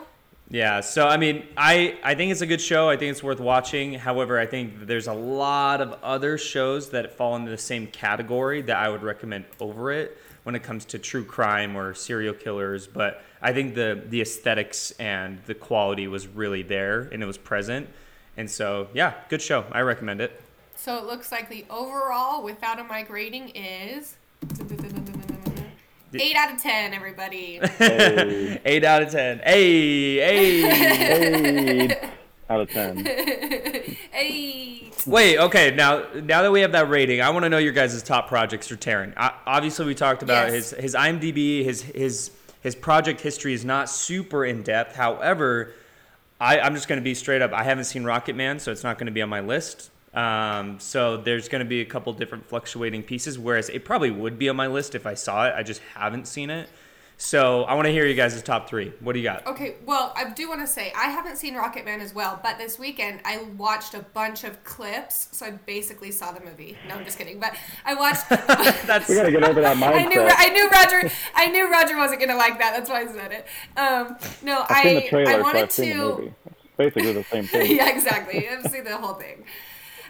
Yeah, 0.52 0.82
so 0.82 1.08
I 1.08 1.18
mean, 1.18 1.46
I 1.56 2.00
I 2.04 2.16
think 2.16 2.32
it's 2.32 2.42
a 2.42 2.48
good 2.48 2.60
show. 2.60 2.90
I 2.90 2.98
think 2.98 3.12
it's 3.12 3.22
worth 3.22 3.40
watching. 3.40 3.94
However, 3.94 4.40
I 4.40 4.48
think 4.48 4.88
there's 4.88 5.06
a 5.06 5.14
lot 5.14 5.80
of 5.80 5.94
other 6.02 6.40
shows 6.40 6.90
that 6.90 7.16
fall 7.16 7.36
into 7.36 7.52
the 7.52 7.58
same 7.58 7.86
category 7.86 8.64
that 8.64 8.78
I 8.78 8.90
would 8.90 9.04
recommend 9.04 9.46
over 9.60 9.92
it 9.92 10.18
when 10.42 10.56
it 10.56 10.64
comes 10.64 10.86
to 10.86 10.98
true 10.98 11.24
crime 11.24 11.76
or 11.76 11.94
serial 11.94 12.34
killers. 12.34 12.88
But 12.88 13.22
I 13.44 13.54
think 13.54 13.76
the 13.76 14.02
the 14.10 14.22
aesthetics 14.22 14.90
and 15.00 15.38
the 15.46 15.54
quality 15.54 16.08
was 16.08 16.26
really 16.28 16.64
there 16.64 17.02
and 17.12 17.22
it 17.22 17.28
was 17.28 17.38
present. 17.38 17.88
And 18.40 18.50
so, 18.50 18.88
yeah, 18.94 19.16
good 19.28 19.42
show. 19.42 19.66
I 19.70 19.82
recommend 19.82 20.22
it. 20.22 20.42
So 20.78 20.98
it 20.98 21.04
looks 21.04 21.30
like 21.30 21.50
the 21.50 21.66
overall 21.70 22.42
without 22.42 22.80
a 22.80 22.86
mic 22.86 23.10
rating 23.10 23.50
is 23.50 24.16
eight 26.14 26.38
out 26.38 26.54
of 26.54 26.62
ten. 26.64 26.94
Everybody. 26.94 27.60
Hey, 27.78 28.62
Eight 28.66 28.86
out 28.86 29.04
of 29.04 29.12
ten. 29.12 29.40
Hey, 29.40 30.16
hey. 30.16 31.82
eight 31.92 31.98
out 32.50 32.62
of 32.62 32.70
ten. 32.72 33.04
hey. 33.04 34.90
Wait, 35.06 35.38
okay. 35.38 35.72
Now, 35.76 36.06
now 36.14 36.42
that 36.42 36.52
we 36.54 36.62
have 36.62 36.72
that 36.72 36.90
rating, 36.90 37.20
I 37.22 37.30
want 37.32 37.44
to 37.44 37.50
know 37.50 37.58
your 37.58 37.74
guys' 37.74 38.02
top 38.02 38.30
projects 38.30 38.70
for 38.70 38.78
Taron. 38.78 39.12
O- 39.18 39.36
obviously, 39.46 39.86
we 39.86 39.96
talked 39.96 40.24
about 40.24 40.46
Yes. 40.54 40.72
his 40.72 40.80
his 40.80 40.96
IMDb, 40.96 41.66
his 41.66 41.82
his 41.82 42.32
his 42.62 42.74
project 42.74 43.20
history 43.20 43.52
is 43.54 43.66
not 43.66 43.90
super 43.90 44.46
in 44.46 44.64
depth. 44.64 44.96
However, 44.96 45.74
I, 46.40 46.60
I'm 46.60 46.74
just 46.74 46.88
going 46.88 47.00
to 47.00 47.04
be 47.04 47.16
straight 47.16 47.42
up. 47.42 47.52
I 47.54 47.64
haven't 47.64 47.86
seen 47.86 48.04
Rocket 48.04 48.36
Man, 48.36 48.60
so 48.60 48.72
it's 48.72 48.84
not 48.84 48.98
going 48.98 49.08
to 49.08 49.12
be 49.12 49.22
on 49.22 49.30
my 49.30 49.42
list. 49.42 49.92
Um, 50.14 50.80
so 50.80 51.18
there's 51.18 51.50
going 51.50 51.60
to 51.60 51.70
be 51.70 51.82
a 51.82 51.86
couple 51.86 52.14
different 52.14 52.46
fluctuating 52.48 53.04
pieces. 53.04 53.38
Whereas 53.38 53.70
it 53.70 53.86
probably 53.86 54.12
would 54.12 54.40
be 54.40 54.50
on 54.50 54.56
my 54.56 54.68
list 54.68 54.96
if 54.96 55.06
I 55.06 55.14
saw 55.14 55.48
it. 55.48 55.54
I 55.56 55.64
just 55.64 55.82
haven't 55.96 56.28
seen 56.28 56.50
it. 56.50 56.70
So 57.22 57.64
I 57.66 57.74
want 57.74 57.86
to 57.86 57.92
hear 57.92 58.06
you 58.06 58.14
guys' 58.16 58.42
top 58.42 58.70
three. 58.70 58.94
What 59.02 59.12
do 59.12 59.20
you 59.20 59.26
got? 59.26 59.46
Okay, 59.46 59.76
well, 59.86 60.14
I 60.16 60.30
do 60.30 60.48
want 60.48 60.62
to 60.62 60.68
say 60.68 60.94
I 60.96 61.10
haven't 61.10 61.36
seen 61.36 61.54
Rocket 61.54 61.84
Man 61.84 62.00
as 62.00 62.14
well, 62.16 62.40
but 62.42 62.58
this 62.58 62.80
weekend 62.80 63.20
I 63.26 63.40
watched 63.58 63.94
a 63.94 64.00
bunch 64.00 64.46
of 64.46 64.64
clips, 64.64 65.28
so 65.34 65.48
I 65.48 65.52
basically 65.52 66.12
saw 66.12 66.32
the 66.32 66.40
movie. 66.40 66.78
No, 66.88 66.96
I'm 66.96 67.04
just 67.04 67.18
kidding, 67.18 67.38
but 67.38 67.58
I 67.84 67.94
watched. 67.94 68.30
That's 68.88 69.10
We 69.10 69.16
gotta 69.16 69.32
get 69.32 69.44
over 69.44 69.60
that 69.60 69.76
I 69.76 70.06
knew. 70.06 70.22
I 70.26 70.48
knew 70.48 70.70
Roger 70.70 71.12
I 71.36 71.50
knew 71.50 71.70
Roger 71.70 71.98
wasn't 71.98 72.22
gonna 72.22 72.38
like 72.38 72.58
that. 72.58 72.72
That's 72.74 72.90
why 72.90 73.02
I 73.02 73.08
said 73.08 73.32
it. 73.34 73.48
Um, 73.78 74.16
no, 74.42 74.64
I've 74.70 74.84
seen 74.84 74.96
the 74.96 75.06
I 75.06 75.10
trailer, 75.10 75.30
I 75.32 75.34
so 75.36 75.42
wanted 75.44 75.64
I've 75.64 75.72
seen 75.74 75.90
the 75.90 76.04
to. 76.04 76.10
movie. 76.22 76.34
It's 76.46 76.78
basically 76.78 77.12
the 77.14 77.24
same 77.26 77.44
thing. 77.48 77.76
yeah, 77.76 77.90
exactly. 77.90 78.48
I've 78.48 78.66
seen 78.72 78.86
the 78.86 78.96
whole 78.96 79.16
thing. 79.16 79.44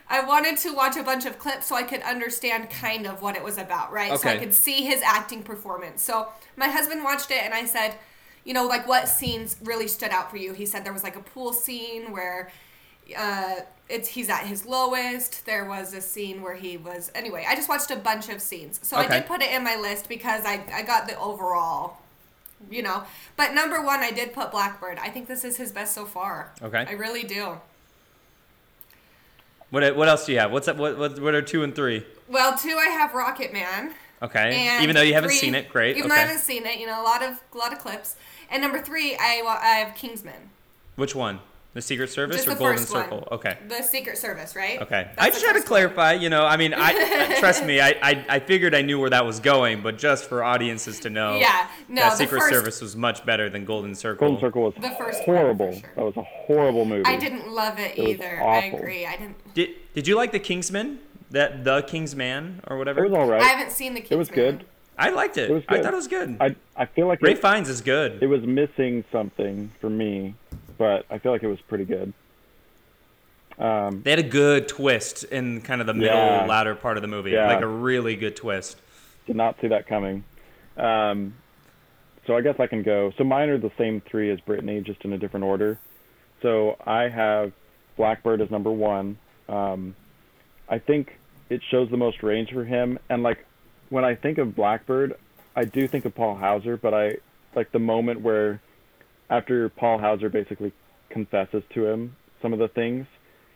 I 0.10 0.22
wanted 0.22 0.58
to 0.60 0.74
watch 0.74 0.98
a 0.98 1.04
bunch 1.04 1.26
of 1.26 1.38
clips 1.38 1.68
so 1.68 1.76
I 1.76 1.84
could 1.84 2.02
understand 2.02 2.70
kind 2.72 3.06
of 3.06 3.22
what 3.22 3.36
it 3.36 3.44
was 3.44 3.58
about, 3.58 3.92
right? 3.92 4.12
So 4.18 4.28
I 4.30 4.38
could 4.38 4.54
see 4.54 4.84
his 4.84 5.02
acting 5.04 5.44
performance. 5.44 6.02
So 6.02 6.30
my 6.58 6.68
husband 6.68 7.04
watched 7.04 7.30
it 7.30 7.44
and 7.44 7.54
I 7.54 7.66
said, 7.66 7.96
you 8.44 8.54
know, 8.54 8.66
like 8.66 8.88
what 8.88 9.08
scenes 9.08 9.58
really 9.64 9.88
stood 9.88 10.10
out 10.10 10.32
for 10.32 10.38
you? 10.38 10.54
He 10.54 10.66
said 10.66 10.84
there 10.84 10.94
was 10.94 11.04
like 11.04 11.16
a 11.16 11.22
pool 11.22 11.54
scene 11.54 12.12
where 12.12 12.50
uh, 13.16 13.56
it's 13.88 14.08
he's 14.08 14.30
at 14.30 14.46
his 14.46 14.66
lowest. 14.66 15.46
There 15.46 15.66
was 15.66 15.94
a 15.94 16.02
scene 16.02 16.42
where 16.42 16.56
he 16.56 16.78
was 16.78 17.12
anyway. 17.14 17.46
I 17.48 17.56
just 17.56 17.70
watched 17.70 17.92
a 17.92 17.96
bunch 17.96 18.30
of 18.30 18.42
scenes, 18.42 18.80
so 18.84 18.98
I 18.98 19.08
did 19.08 19.26
put 19.28 19.42
it 19.42 19.52
in 19.52 19.64
my 19.64 19.76
list 19.76 20.08
because 20.10 20.46
I 20.46 20.64
I 20.74 20.84
got 20.84 21.08
the 21.08 21.18
overall, 21.20 21.98
you 22.70 22.82
know. 22.84 23.04
But 23.36 23.54
number 23.54 23.82
one, 23.82 24.00
I 24.00 24.12
did 24.12 24.34
put 24.34 24.52
Blackbird. 24.52 25.00
I 25.00 25.10
think 25.10 25.28
this 25.28 25.44
is 25.44 25.58
his 25.58 25.72
best 25.72 25.94
so 25.94 26.06
far. 26.06 26.52
Okay. 26.62 26.86
I 26.88 26.92
really 26.94 27.24
do. 27.24 27.58
What 29.70 29.96
what 29.96 30.08
else 30.08 30.26
do 30.26 30.32
you 30.34 30.40
have? 30.40 30.52
What's 30.52 30.68
up? 30.68 30.78
What 30.78 30.98
what, 30.98 31.20
what 31.20 31.34
are 31.36 31.42
two 31.42 31.64
and 31.64 31.76
three? 31.76 32.06
Well, 32.28 32.58
two, 32.58 32.76
I 32.78 32.88
have 32.88 33.14
Rocket 33.14 33.54
Man. 33.54 33.94
Okay. 34.22 34.68
And 34.68 34.84
Even 34.84 34.96
though 34.96 35.02
you 35.02 35.14
haven't 35.14 35.30
three- 35.30 35.38
seen 35.40 35.56
it, 35.56 35.70
great. 35.70 35.96
Even 35.98 36.04
okay. 36.04 36.10
though 36.10 36.16
I 36.24 36.26
haven't 36.28 36.42
seen 36.42 36.66
it, 36.66 36.80
you 36.80 36.86
know, 36.86 37.02
a 37.02 37.04
lot 37.04 37.24
of 37.24 37.40
a 37.54 37.58
lot 37.58 37.72
of 37.72 37.80
clips. 37.80 38.16
And 38.50 38.62
number 38.62 38.82
three, 38.82 39.16
I 39.20 39.42
I 39.48 39.76
have 39.86 39.96
Kingsman, 39.96 40.50
Which 40.96 41.16
one? 41.16 41.40
The 41.76 41.82
Secret 41.84 42.10
Service 42.10 42.38
Just 42.38 42.48
or 42.48 42.52
the 42.52 42.56
Golden 42.60 42.78
first 42.80 42.92
one. 42.94 43.04
Circle? 43.04 43.28
Okay. 43.32 43.58
the 43.68 43.84
Secret 43.84 44.18
Service, 44.18 44.56
right? 44.56 44.82
Okay. 44.82 45.04
That's 45.16 45.22
I 45.22 45.30
just 45.30 45.46
had 45.46 45.54
to 45.54 45.60
first 45.60 45.70
one. 45.70 45.78
clarify, 45.78 46.14
you 46.14 46.28
know, 46.30 46.44
I 46.44 46.58
mean, 46.58 46.74
I 46.76 47.36
trust 47.40 47.64
me, 47.64 47.80
I, 47.80 47.90
I 48.02 48.26
I 48.28 48.40
figured 48.40 48.74
I 48.74 48.82
knew 48.82 49.00
where 49.00 49.12
that 49.12 49.24
was 49.24 49.40
going, 49.40 49.84
but 49.84 50.00
just 50.00 50.26
for 50.28 50.44
audiences 50.44 51.00
to 51.02 51.12
know 51.12 51.38
Yeah, 51.38 51.68
no, 51.88 52.02
that 52.02 52.10
the 52.14 52.16
Secret 52.18 52.40
first- 52.40 52.54
Service 52.56 52.82
was 52.82 52.96
much 52.96 53.24
better 53.24 53.50
than 53.52 53.66
Golden 53.66 53.94
Circle. 53.94 54.28
Golden 54.30 54.42
Circle 54.42 54.64
was 54.64 54.74
The 54.76 54.90
first 54.98 55.28
one, 55.28 55.38
horrible. 55.38 55.74
sure. 55.74 55.90
That 55.96 56.06
was 56.06 56.18
a 56.18 56.24
horrible 56.24 56.86
movie. 56.86 57.06
I 57.06 57.18
didn't 57.18 57.52
love 57.52 57.78
it 57.78 57.98
was 57.98 58.08
either. 58.10 58.42
I 58.42 58.68
awful. 58.68 58.80
agree. 58.80 59.06
I 59.06 59.12
didn't. 59.18 59.54
Did 59.54 59.70
Did 59.94 60.08
you 60.08 60.16
like 60.16 60.32
the 60.32 60.40
Kingsman? 60.40 61.00
That 61.32 61.64
the 61.64 61.84
Kingsman 61.84 62.62
or 62.68 62.80
whatever? 62.80 63.06
It 63.06 63.12
was 63.12 63.20
all 63.20 63.28
right. 63.30 63.44
I 63.44 63.46
haven't 63.46 63.72
seen 63.72 63.94
the 63.94 64.00
Kingsman. 64.00 64.16
It 64.18 64.20
was 64.20 64.30
good. 64.30 64.66
I 64.98 65.12
liked 65.12 65.38
it. 65.38 65.52
It 65.52 65.54
was 65.54 65.64
I 65.70 65.80
thought 65.84 65.94
it 65.94 65.96
was 65.96 66.08
good. 66.08 66.36
I 66.42 66.56
I 66.76 66.86
feel 66.88 67.06
like 67.06 67.22
Ray 67.22 67.34
it, 67.34 67.42
Fiennes 67.42 67.70
is 67.70 67.82
good. 67.82 68.24
it 68.24 68.28
was 68.28 68.42
missing 68.44 69.04
something 69.12 69.72
for 69.80 69.90
me, 69.92 70.34
but 70.80 71.06
I 71.12 71.20
feel 71.20 71.32
like 71.32 71.44
it 71.44 71.48
was 71.48 71.62
pretty 71.68 71.86
good. 71.86 72.12
Um, 73.60 74.02
they 74.04 74.10
had 74.12 74.20
a 74.20 74.24
good 74.24 74.68
twist 74.70 75.26
in 75.26 75.62
kind 75.62 75.82
of 75.82 75.86
the 75.88 75.94
middle 75.94 76.16
Yeah. 76.16 76.46
latter 76.46 76.74
part 76.74 76.98
of 76.98 77.02
the 77.02 77.08
movie, 77.10 77.32
Yeah. 77.32 77.48
like 77.54 77.62
a 77.62 77.68
really 77.68 78.16
good 78.16 78.36
twist. 78.36 78.82
did 79.28 79.36
not 79.36 79.56
see 79.62 79.68
that 79.68 79.86
coming. 79.86 80.24
Um, 80.76 81.36
so 82.26 82.36
I 82.36 82.42
guess 82.42 82.56
I 82.60 82.66
can 82.66 82.82
go. 82.82 83.12
So 83.16 83.24
mine 83.24 83.50
are 83.50 83.60
the 83.60 83.70
same 83.78 84.02
three 84.02 84.32
as 84.32 84.40
Brittany, 84.40 84.82
just 84.82 85.06
in 85.06 85.14
a 85.14 85.20
different 85.20 85.44
order. 85.44 85.78
So 86.42 86.78
I 86.84 87.10
have 87.10 87.52
Blackbird 87.96 88.42
as 88.42 88.50
number 88.50 88.72
one. 88.72 89.20
Um, 89.48 89.96
I 90.68 90.80
think 90.80 91.20
it 91.52 91.62
shows 91.70 91.92
the 91.92 91.98
most 91.98 92.24
range 92.24 92.52
for 92.52 92.64
him, 92.64 92.98
and 93.10 93.22
like 93.22 93.46
when 93.90 94.04
I 94.04 94.16
think 94.16 94.40
of 94.40 94.56
Blackbird, 94.56 95.16
I 95.56 95.66
do 95.66 95.88
think 95.88 96.06
of 96.06 96.16
Paul 96.16 96.36
Hauser, 96.36 96.76
but 96.76 96.94
I 96.96 97.18
like 97.56 97.72
the 97.72 97.78
moment 97.80 98.22
where 98.22 98.62
after 99.30 99.70
Paul 99.70 100.00
Hauser 100.00 100.30
basically 100.30 100.72
confesses 101.10 101.64
to 101.74 101.88
him 101.88 102.16
some 102.42 102.54
of 102.54 102.60
the 102.60 102.68
things, 102.68 103.06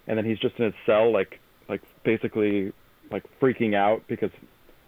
and 0.07 0.17
then 0.17 0.25
he's 0.25 0.39
just 0.39 0.55
in 0.57 0.65
his 0.65 0.73
cell, 0.85 1.11
like 1.11 1.39
like 1.69 1.81
basically 2.03 2.73
like 3.11 3.23
freaking 3.41 3.75
out 3.75 4.03
because 4.07 4.31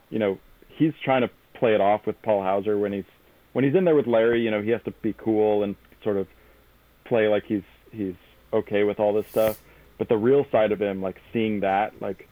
you 0.09 0.19
know 0.19 0.38
he's 0.67 0.93
trying 1.03 1.21
to 1.21 1.29
play 1.53 1.73
it 1.73 1.81
off 1.81 2.05
with 2.05 2.21
Paul 2.21 2.41
Hauser 2.41 2.77
when 2.77 2.91
he's 2.91 3.05
when 3.53 3.63
he's 3.63 3.75
in 3.75 3.86
there 3.86 3.95
with 3.95 4.07
Larry. 4.07 4.41
You 4.41 4.51
know 4.51 4.61
he 4.61 4.71
has 4.71 4.81
to 4.83 4.91
be 4.91 5.13
cool 5.13 5.63
and 5.63 5.75
sort 6.03 6.17
of 6.17 6.27
play 7.05 7.27
like 7.27 7.43
he's 7.45 7.63
he's 7.91 8.15
okay 8.53 8.83
with 8.83 8.99
all 8.99 9.13
this 9.13 9.27
stuff. 9.27 9.61
But 9.97 10.09
the 10.09 10.17
real 10.17 10.45
side 10.51 10.71
of 10.71 10.81
him, 10.81 11.01
like 11.01 11.17
seeing 11.31 11.61
that, 11.61 12.01
like 12.01 12.27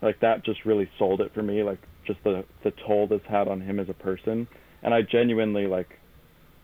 like 0.00 0.20
that 0.20 0.44
just 0.44 0.64
really 0.64 0.88
sold 0.98 1.20
it 1.20 1.34
for 1.34 1.42
me. 1.42 1.62
Like 1.62 1.80
just 2.06 2.22
the 2.24 2.44
the 2.62 2.72
toll 2.86 3.06
this 3.06 3.22
had 3.28 3.48
on 3.48 3.60
him 3.60 3.80
as 3.80 3.88
a 3.88 3.94
person, 3.94 4.46
and 4.82 4.94
I 4.94 5.02
genuinely 5.02 5.66
like 5.66 5.99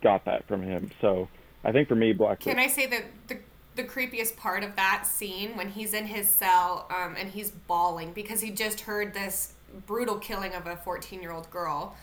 got 0.02 0.24
that 0.24 0.46
from 0.46 0.62
him. 0.62 0.90
So 1.00 1.28
I 1.64 1.72
think 1.72 1.88
for 1.88 1.94
me, 1.96 2.12
Black. 2.12 2.40
Can 2.40 2.58
I 2.58 2.66
say 2.68 2.86
that 2.86 3.04
the 3.28 3.38
the 3.74 3.84
creepiest 3.84 4.36
part 4.38 4.64
of 4.64 4.74
that 4.76 5.06
scene 5.06 5.54
when 5.54 5.68
he's 5.68 5.92
in 5.92 6.06
his 6.06 6.26
cell 6.28 6.86
um, 6.90 7.14
and 7.18 7.28
he's 7.28 7.50
bawling 7.50 8.10
because 8.14 8.40
he 8.40 8.50
just 8.50 8.80
heard 8.80 9.12
this 9.12 9.52
brutal 9.86 10.16
killing 10.16 10.54
of 10.54 10.66
a 10.66 10.76
14 10.76 11.20
year 11.20 11.30
old 11.30 11.50
girl. 11.50 11.94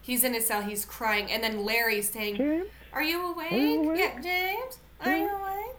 He's 0.00 0.24
in 0.24 0.32
his 0.32 0.46
cell, 0.46 0.62
he's 0.62 0.86
crying, 0.86 1.30
and 1.30 1.44
then 1.44 1.64
Larry's 1.66 2.08
saying, 2.08 2.36
James? 2.36 2.68
Are 2.94 3.02
you 3.02 3.32
awake? 3.32 3.52
you 3.52 3.90
awake? 3.90 3.98
Yeah, 4.00 4.20
James? 4.22 4.78
Are 5.04 5.14
you 5.16 5.28
awake? 5.28 5.76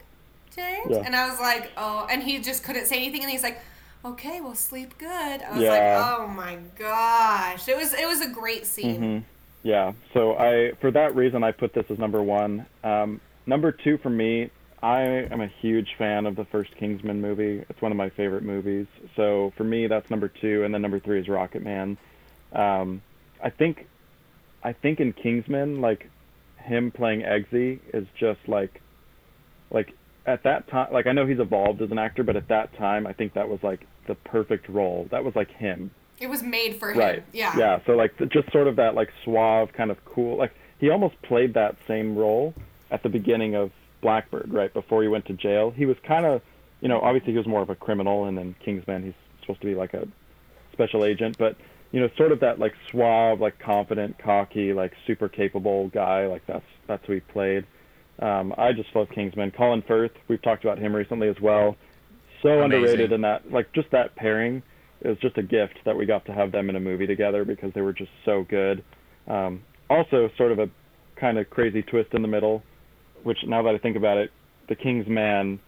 James? 0.54 0.86
Yeah. 0.90 1.02
And 1.04 1.16
I 1.16 1.28
was 1.28 1.40
like, 1.40 1.72
Oh, 1.76 2.06
and 2.08 2.22
he 2.22 2.38
just 2.38 2.62
couldn't 2.62 2.86
say 2.86 2.96
anything, 2.98 3.22
and 3.22 3.30
he's 3.30 3.42
like, 3.42 3.58
Okay, 4.04 4.40
well, 4.40 4.54
sleep 4.54 4.96
good. 4.98 5.08
I 5.42 5.50
was 5.52 5.60
Yeah. 5.62 5.70
like, 5.70 6.20
Oh 6.20 6.26
my 6.28 6.58
gosh. 6.78 7.66
It 7.68 7.76
was, 7.76 7.92
it 7.94 8.06
was 8.06 8.20
a 8.20 8.28
great 8.28 8.64
scene. 8.64 9.00
Mhm. 9.00 9.24
Yeah. 9.62 9.92
So 10.14 10.36
I, 10.36 10.72
for 10.80 10.90
that 10.90 11.14
reason, 11.14 11.44
I 11.44 11.52
put 11.52 11.74
this 11.74 11.84
as 11.90 11.98
number 11.98 12.22
one. 12.22 12.66
Um, 12.82 13.20
number 13.46 13.72
two 13.72 13.98
for 13.98 14.10
me, 14.10 14.50
I 14.82 15.02
am 15.02 15.40
a 15.40 15.48
huge 15.60 15.94
fan 15.96 16.26
of 16.26 16.34
the 16.34 16.44
first 16.46 16.76
Kingsman 16.76 17.20
movie. 17.20 17.64
It's 17.68 17.80
one 17.80 17.92
of 17.92 17.98
my 17.98 18.10
favorite 18.10 18.42
movies. 18.42 18.86
So 19.14 19.52
for 19.56 19.62
me, 19.62 19.86
that's 19.86 20.10
number 20.10 20.28
two, 20.28 20.64
and 20.64 20.74
then 20.74 20.82
number 20.82 20.98
three 20.98 21.20
is 21.20 21.28
Rocket 21.28 21.62
Man. 21.62 21.96
Um, 22.52 23.02
I 23.42 23.50
think, 23.50 23.86
I 24.64 24.72
think 24.72 24.98
in 24.98 25.12
Kingsman, 25.12 25.80
like 25.80 26.10
him 26.56 26.90
playing 26.90 27.20
Eggsy 27.20 27.78
is 27.94 28.06
just 28.18 28.40
like, 28.48 28.80
like 29.70 29.94
at 30.26 30.42
that 30.42 30.68
time, 30.68 30.92
like 30.92 31.06
I 31.06 31.12
know 31.12 31.26
he's 31.26 31.40
evolved 31.40 31.80
as 31.80 31.90
an 31.92 31.98
actor, 31.98 32.24
but 32.24 32.36
at 32.36 32.48
that 32.48 32.76
time, 32.76 33.06
I 33.06 33.12
think 33.12 33.34
that 33.34 33.48
was 33.48 33.60
like 33.62 33.86
the 34.08 34.16
perfect 34.16 34.68
role. 34.68 35.06
That 35.12 35.24
was 35.24 35.34
like 35.36 35.50
him. 35.50 35.92
It 36.22 36.30
was 36.30 36.42
made 36.42 36.76
for 36.76 36.92
him. 36.92 36.98
Right. 36.98 37.24
Yeah. 37.32 37.56
Yeah. 37.58 37.80
So 37.84 37.92
like 37.92 38.16
just 38.30 38.52
sort 38.52 38.68
of 38.68 38.76
that 38.76 38.94
like 38.94 39.10
suave 39.24 39.72
kind 39.72 39.90
of 39.90 40.04
cool. 40.04 40.36
Like 40.36 40.54
he 40.78 40.88
almost 40.88 41.20
played 41.22 41.54
that 41.54 41.76
same 41.88 42.16
role 42.16 42.54
at 42.92 43.02
the 43.02 43.08
beginning 43.08 43.56
of 43.56 43.72
Blackbird, 44.02 44.52
right 44.52 44.72
before 44.72 45.02
he 45.02 45.08
went 45.08 45.26
to 45.26 45.32
jail. 45.32 45.72
He 45.72 45.84
was 45.84 45.96
kind 46.06 46.24
of, 46.24 46.40
you 46.80 46.88
know, 46.88 47.00
obviously 47.00 47.32
he 47.32 47.38
was 47.38 47.46
more 47.46 47.60
of 47.60 47.70
a 47.70 47.74
criminal, 47.74 48.26
and 48.26 48.38
then 48.38 48.54
Kingsman 48.64 49.02
he's 49.02 49.14
supposed 49.40 49.60
to 49.62 49.66
be 49.66 49.74
like 49.74 49.94
a 49.94 50.06
special 50.72 51.04
agent, 51.04 51.38
but 51.38 51.56
you 51.90 52.00
know, 52.00 52.08
sort 52.16 52.32
of 52.32 52.40
that 52.40 52.58
like 52.58 52.74
suave, 52.88 53.40
like 53.40 53.58
confident, 53.58 54.18
cocky, 54.18 54.72
like 54.72 54.92
super 55.06 55.28
capable 55.28 55.88
guy. 55.88 56.26
Like 56.26 56.46
that's 56.46 56.64
that's 56.86 57.04
who 57.06 57.14
he 57.14 57.20
played. 57.20 57.66
Um, 58.20 58.54
I 58.56 58.72
just 58.72 58.94
love 58.94 59.08
Kingsman. 59.10 59.50
Colin 59.50 59.82
Firth, 59.82 60.12
we've 60.28 60.40
talked 60.40 60.64
about 60.64 60.78
him 60.78 60.94
recently 60.94 61.28
as 61.28 61.40
well. 61.40 61.76
So 62.42 62.48
Amazing. 62.48 62.64
underrated 62.64 63.12
in 63.12 63.20
that, 63.22 63.50
like 63.50 63.72
just 63.72 63.90
that 63.90 64.14
pairing 64.14 64.62
it 65.02 65.08
was 65.08 65.18
just 65.18 65.36
a 65.38 65.42
gift 65.42 65.78
that 65.84 65.96
we 65.96 66.06
got 66.06 66.24
to 66.26 66.32
have 66.32 66.52
them 66.52 66.70
in 66.70 66.76
a 66.76 66.80
movie 66.80 67.06
together 67.06 67.44
because 67.44 67.72
they 67.74 67.80
were 67.80 67.92
just 67.92 68.10
so 68.24 68.44
good. 68.48 68.82
Um, 69.28 69.62
also, 69.90 70.30
sort 70.36 70.52
of 70.52 70.58
a 70.58 70.70
kind 71.16 71.38
of 71.38 71.50
crazy 71.50 71.82
twist 71.82 72.14
in 72.14 72.22
the 72.22 72.28
middle, 72.28 72.62
which 73.22 73.38
now 73.46 73.62
that 73.62 73.74
I 73.74 73.78
think 73.78 73.96
about 73.96 74.16
it, 74.18 74.30
The 74.68 74.74
King's 74.74 75.06
Man 75.06 75.58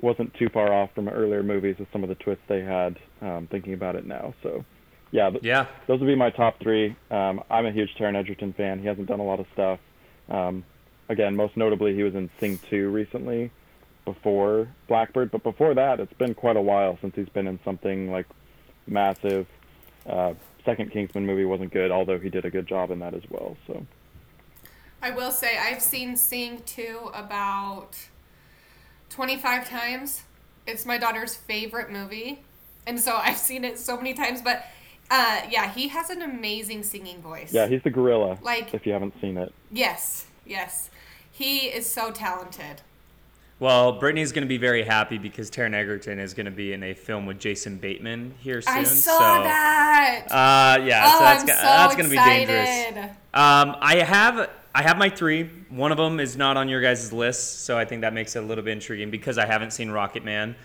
wasn't 0.00 0.32
too 0.34 0.48
far 0.48 0.72
off 0.72 0.90
from 0.94 1.08
earlier 1.08 1.42
movies 1.42 1.76
with 1.78 1.88
some 1.92 2.02
of 2.02 2.08
the 2.08 2.14
twists 2.16 2.42
they 2.48 2.62
had. 2.62 2.96
Um, 3.20 3.48
thinking 3.50 3.74
about 3.74 3.96
it 3.96 4.06
now, 4.06 4.34
so 4.42 4.64
yeah, 5.12 5.28
th- 5.30 5.42
Yeah. 5.44 5.66
those 5.86 6.00
would 6.00 6.06
be 6.06 6.14
my 6.14 6.30
top 6.30 6.58
three. 6.60 6.96
Um, 7.10 7.42
I'm 7.50 7.66
a 7.66 7.70
huge 7.72 7.90
Taron 7.98 8.16
Egerton 8.16 8.54
fan. 8.54 8.78
He 8.80 8.86
hasn't 8.86 9.08
done 9.08 9.20
a 9.20 9.24
lot 9.24 9.40
of 9.40 9.46
stuff. 9.52 9.78
Um, 10.30 10.64
again, 11.10 11.36
most 11.36 11.54
notably, 11.56 11.94
he 11.94 12.02
was 12.02 12.14
in 12.14 12.30
Sing 12.40 12.58
2 12.70 12.88
recently 12.88 13.50
before 14.06 14.68
Blackbird, 14.88 15.30
but 15.30 15.42
before 15.42 15.74
that, 15.74 16.00
it's 16.00 16.12
been 16.14 16.32
quite 16.34 16.56
a 16.56 16.60
while 16.62 16.96
since 17.02 17.14
he's 17.14 17.28
been 17.28 17.46
in 17.46 17.58
something 17.64 18.10
like 18.10 18.26
massive. 18.90 19.46
Uh, 20.06 20.34
second 20.64 20.90
Kingsman 20.92 21.24
movie 21.26 21.44
wasn't 21.44 21.72
good, 21.72 21.90
although 21.90 22.18
he 22.18 22.28
did 22.28 22.44
a 22.44 22.50
good 22.50 22.66
job 22.66 22.90
in 22.90 22.98
that 22.98 23.14
as 23.14 23.22
well. 23.30 23.56
So 23.66 23.86
I 25.02 25.10
will 25.10 25.30
say 25.30 25.56
I've 25.58 25.80
seen 25.82 26.16
Sing 26.16 26.62
2 26.66 27.10
about 27.14 27.96
25 29.10 29.68
times. 29.68 30.22
It's 30.66 30.84
my 30.84 30.98
daughter's 30.98 31.34
favorite 31.34 31.90
movie. 31.90 32.40
And 32.86 32.98
so 33.00 33.16
I've 33.22 33.38
seen 33.38 33.64
it 33.64 33.78
so 33.78 33.96
many 33.96 34.14
times. 34.14 34.42
But 34.42 34.64
uh, 35.10 35.42
yeah, 35.48 35.70
he 35.72 35.88
has 35.88 36.10
an 36.10 36.22
amazing 36.22 36.82
singing 36.82 37.20
voice. 37.20 37.52
yeah, 37.52 37.66
he's 37.66 37.82
the 37.82 37.90
gorilla. 37.90 38.38
Like- 38.42 38.72
if 38.74 38.86
you 38.86 38.92
haven't 38.92 39.14
seen 39.20 39.36
it, 39.38 39.52
Yes, 39.72 40.26
yes. 40.44 40.90
He 41.32 41.68
is 41.68 41.90
so 41.90 42.10
talented. 42.10 42.82
Well, 43.60 43.92
Brittany's 43.92 44.32
going 44.32 44.44
to 44.44 44.48
be 44.48 44.56
very 44.56 44.82
happy 44.82 45.18
because 45.18 45.50
Taron 45.50 45.74
Egerton 45.74 46.18
is 46.18 46.32
going 46.32 46.46
to 46.46 46.50
be 46.50 46.72
in 46.72 46.82
a 46.82 46.94
film 46.94 47.26
with 47.26 47.38
Jason 47.38 47.76
Bateman 47.76 48.34
here 48.40 48.62
soon. 48.62 48.74
I 48.74 48.84
saw 48.84 49.18
so, 49.18 49.18
that. 49.18 50.24
Uh, 50.30 50.82
yeah, 50.82 51.02
oh, 51.04 51.18
so 51.18 51.24
that's, 51.24 51.42
I'm 51.42 51.48
so 51.48 51.62
that's 51.62 51.94
going 51.94 52.08
to 52.08 52.10
be 52.10 52.16
dangerous. 52.16 53.10
Um, 53.34 53.76
I 53.80 53.96
have 53.96 54.48
I 54.74 54.82
have 54.82 54.96
my 54.96 55.10
three. 55.10 55.50
One 55.68 55.92
of 55.92 55.98
them 55.98 56.20
is 56.20 56.38
not 56.38 56.56
on 56.56 56.70
your 56.70 56.80
guys' 56.80 57.12
list, 57.12 57.64
so 57.64 57.76
I 57.76 57.84
think 57.84 58.00
that 58.00 58.14
makes 58.14 58.34
it 58.34 58.42
a 58.42 58.46
little 58.46 58.64
bit 58.64 58.72
intriguing 58.72 59.10
because 59.10 59.36
I 59.36 59.44
haven't 59.44 59.72
seen 59.72 59.90
Rocket 59.90 60.24
Man. 60.24 60.56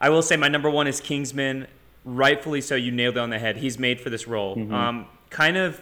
I 0.00 0.10
will 0.10 0.22
say 0.22 0.36
my 0.36 0.48
number 0.48 0.68
one 0.68 0.88
is 0.88 1.00
Kingsman. 1.00 1.68
Rightfully 2.04 2.62
so, 2.62 2.74
you 2.74 2.90
nailed 2.90 3.16
it 3.16 3.20
on 3.20 3.30
the 3.30 3.38
head. 3.38 3.58
He's 3.58 3.78
made 3.78 4.00
for 4.00 4.10
this 4.10 4.26
role. 4.26 4.58
Um, 4.72 5.06
kind 5.28 5.56
of 5.56 5.80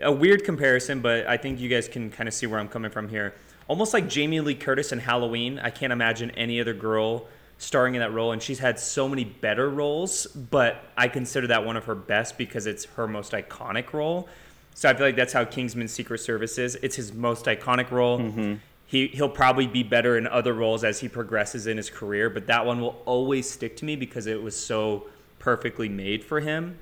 a 0.00 0.10
weird 0.10 0.42
comparison, 0.42 1.00
but 1.00 1.28
I 1.28 1.36
think 1.36 1.60
you 1.60 1.68
guys 1.68 1.86
can 1.86 2.10
kind 2.10 2.26
of 2.26 2.34
see 2.34 2.46
where 2.46 2.58
I'm 2.58 2.68
coming 2.68 2.90
from 2.90 3.08
here. 3.08 3.34
Almost 3.68 3.94
like 3.94 4.08
Jamie 4.08 4.40
Lee 4.40 4.54
Curtis 4.54 4.92
in 4.92 4.98
Halloween. 4.98 5.58
I 5.58 5.70
can't 5.70 5.92
imagine 5.92 6.30
any 6.32 6.60
other 6.60 6.74
girl 6.74 7.26
starring 7.58 7.94
in 7.94 8.00
that 8.00 8.12
role, 8.12 8.32
and 8.32 8.42
she's 8.42 8.58
had 8.58 8.78
so 8.78 9.08
many 9.08 9.24
better 9.24 9.70
roles, 9.70 10.26
but 10.26 10.84
I 10.96 11.08
consider 11.08 11.46
that 11.48 11.64
one 11.64 11.76
of 11.76 11.84
her 11.84 11.94
best 11.94 12.36
because 12.36 12.66
it's 12.66 12.84
her 12.96 13.06
most 13.06 13.32
iconic 13.32 13.92
role. 13.92 14.28
So 14.74 14.88
I 14.88 14.94
feel 14.94 15.06
like 15.06 15.16
that's 15.16 15.32
how 15.32 15.44
Kingsman's 15.44 15.92
Secret 15.92 16.18
Service 16.18 16.58
is. 16.58 16.76
It's 16.76 16.96
his 16.96 17.12
most 17.12 17.44
iconic 17.44 17.90
role. 17.90 18.18
Mm-hmm. 18.18 18.54
He 18.86 19.06
he'll 19.08 19.28
probably 19.28 19.66
be 19.66 19.82
better 19.82 20.18
in 20.18 20.26
other 20.26 20.52
roles 20.52 20.84
as 20.84 21.00
he 21.00 21.08
progresses 21.08 21.66
in 21.66 21.76
his 21.76 21.88
career, 21.88 22.28
but 22.28 22.46
that 22.48 22.66
one 22.66 22.80
will 22.80 23.00
always 23.06 23.48
stick 23.48 23.76
to 23.78 23.84
me 23.84 23.96
because 23.96 24.26
it 24.26 24.42
was 24.42 24.56
so 24.56 25.06
perfectly 25.38 25.88
made 25.88 26.24
for 26.24 26.40
him. 26.40 26.78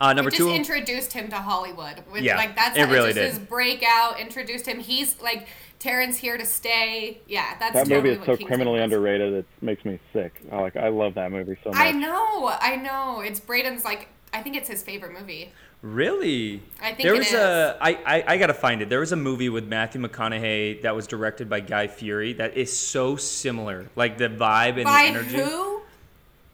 Uh, 0.00 0.12
number 0.12 0.28
it 0.28 0.32
just 0.32 0.42
two, 0.42 0.50
introduced 0.50 1.12
him 1.12 1.28
to 1.28 1.36
Hollywood. 1.36 2.02
With, 2.12 2.22
Yeah, 2.22 2.36
like 2.36 2.54
that's 2.54 2.76
it 2.76 2.86
how 2.86 2.92
really 2.92 3.12
just 3.12 3.18
did. 3.18 3.30
his 3.30 3.38
breakout. 3.38 4.20
Introduced 4.20 4.66
him. 4.66 4.78
He's 4.80 5.20
like 5.22 5.48
Taron's 5.78 6.16
here 6.16 6.36
to 6.38 6.44
stay. 6.46 7.18
Yeah, 7.26 7.54
that's 7.58 7.74
That 7.74 7.86
totally 7.86 7.96
movie 7.96 8.08
is 8.10 8.16
so 8.20 8.24
Kingsman 8.36 8.46
criminally 8.48 8.80
was. 8.80 8.84
underrated. 8.84 9.32
It 9.34 9.46
makes 9.60 9.84
me 9.84 9.98
sick. 10.12 10.40
I 10.50 10.60
like 10.60 10.76
I 10.76 10.88
love 10.88 11.14
that 11.14 11.30
movie 11.30 11.56
so 11.62 11.70
much. 11.70 11.78
I 11.78 11.90
know, 11.92 12.48
I 12.60 12.76
know. 12.76 13.20
It's 13.20 13.40
Braden's 13.40 13.84
like 13.84 14.08
I 14.32 14.42
think 14.42 14.56
it's 14.56 14.68
his 14.68 14.82
favorite 14.82 15.12
movie. 15.18 15.52
Really? 15.82 16.62
I 16.80 16.88
think 16.94 17.02
there 17.02 17.14
it 17.14 17.18
was 17.18 17.32
a 17.34 17.76
I, 17.80 17.90
I 18.06 18.24
I 18.34 18.38
gotta 18.38 18.54
find 18.54 18.80
it. 18.82 18.88
There 18.88 19.00
was 19.00 19.12
a 19.12 19.16
movie 19.16 19.48
with 19.50 19.66
Matthew 19.68 20.00
McConaughey 20.00 20.82
that 20.82 20.96
was 20.96 21.06
directed 21.06 21.48
by 21.50 21.60
Guy 21.60 21.86
Fieri 21.86 22.32
that 22.34 22.56
is 22.56 22.76
so 22.76 23.16
similar, 23.16 23.86
like 23.94 24.16
the 24.18 24.28
vibe 24.28 24.76
and 24.76 24.84
By 24.84 25.02
the 25.02 25.08
energy. 25.18 25.36
who? 25.36 25.82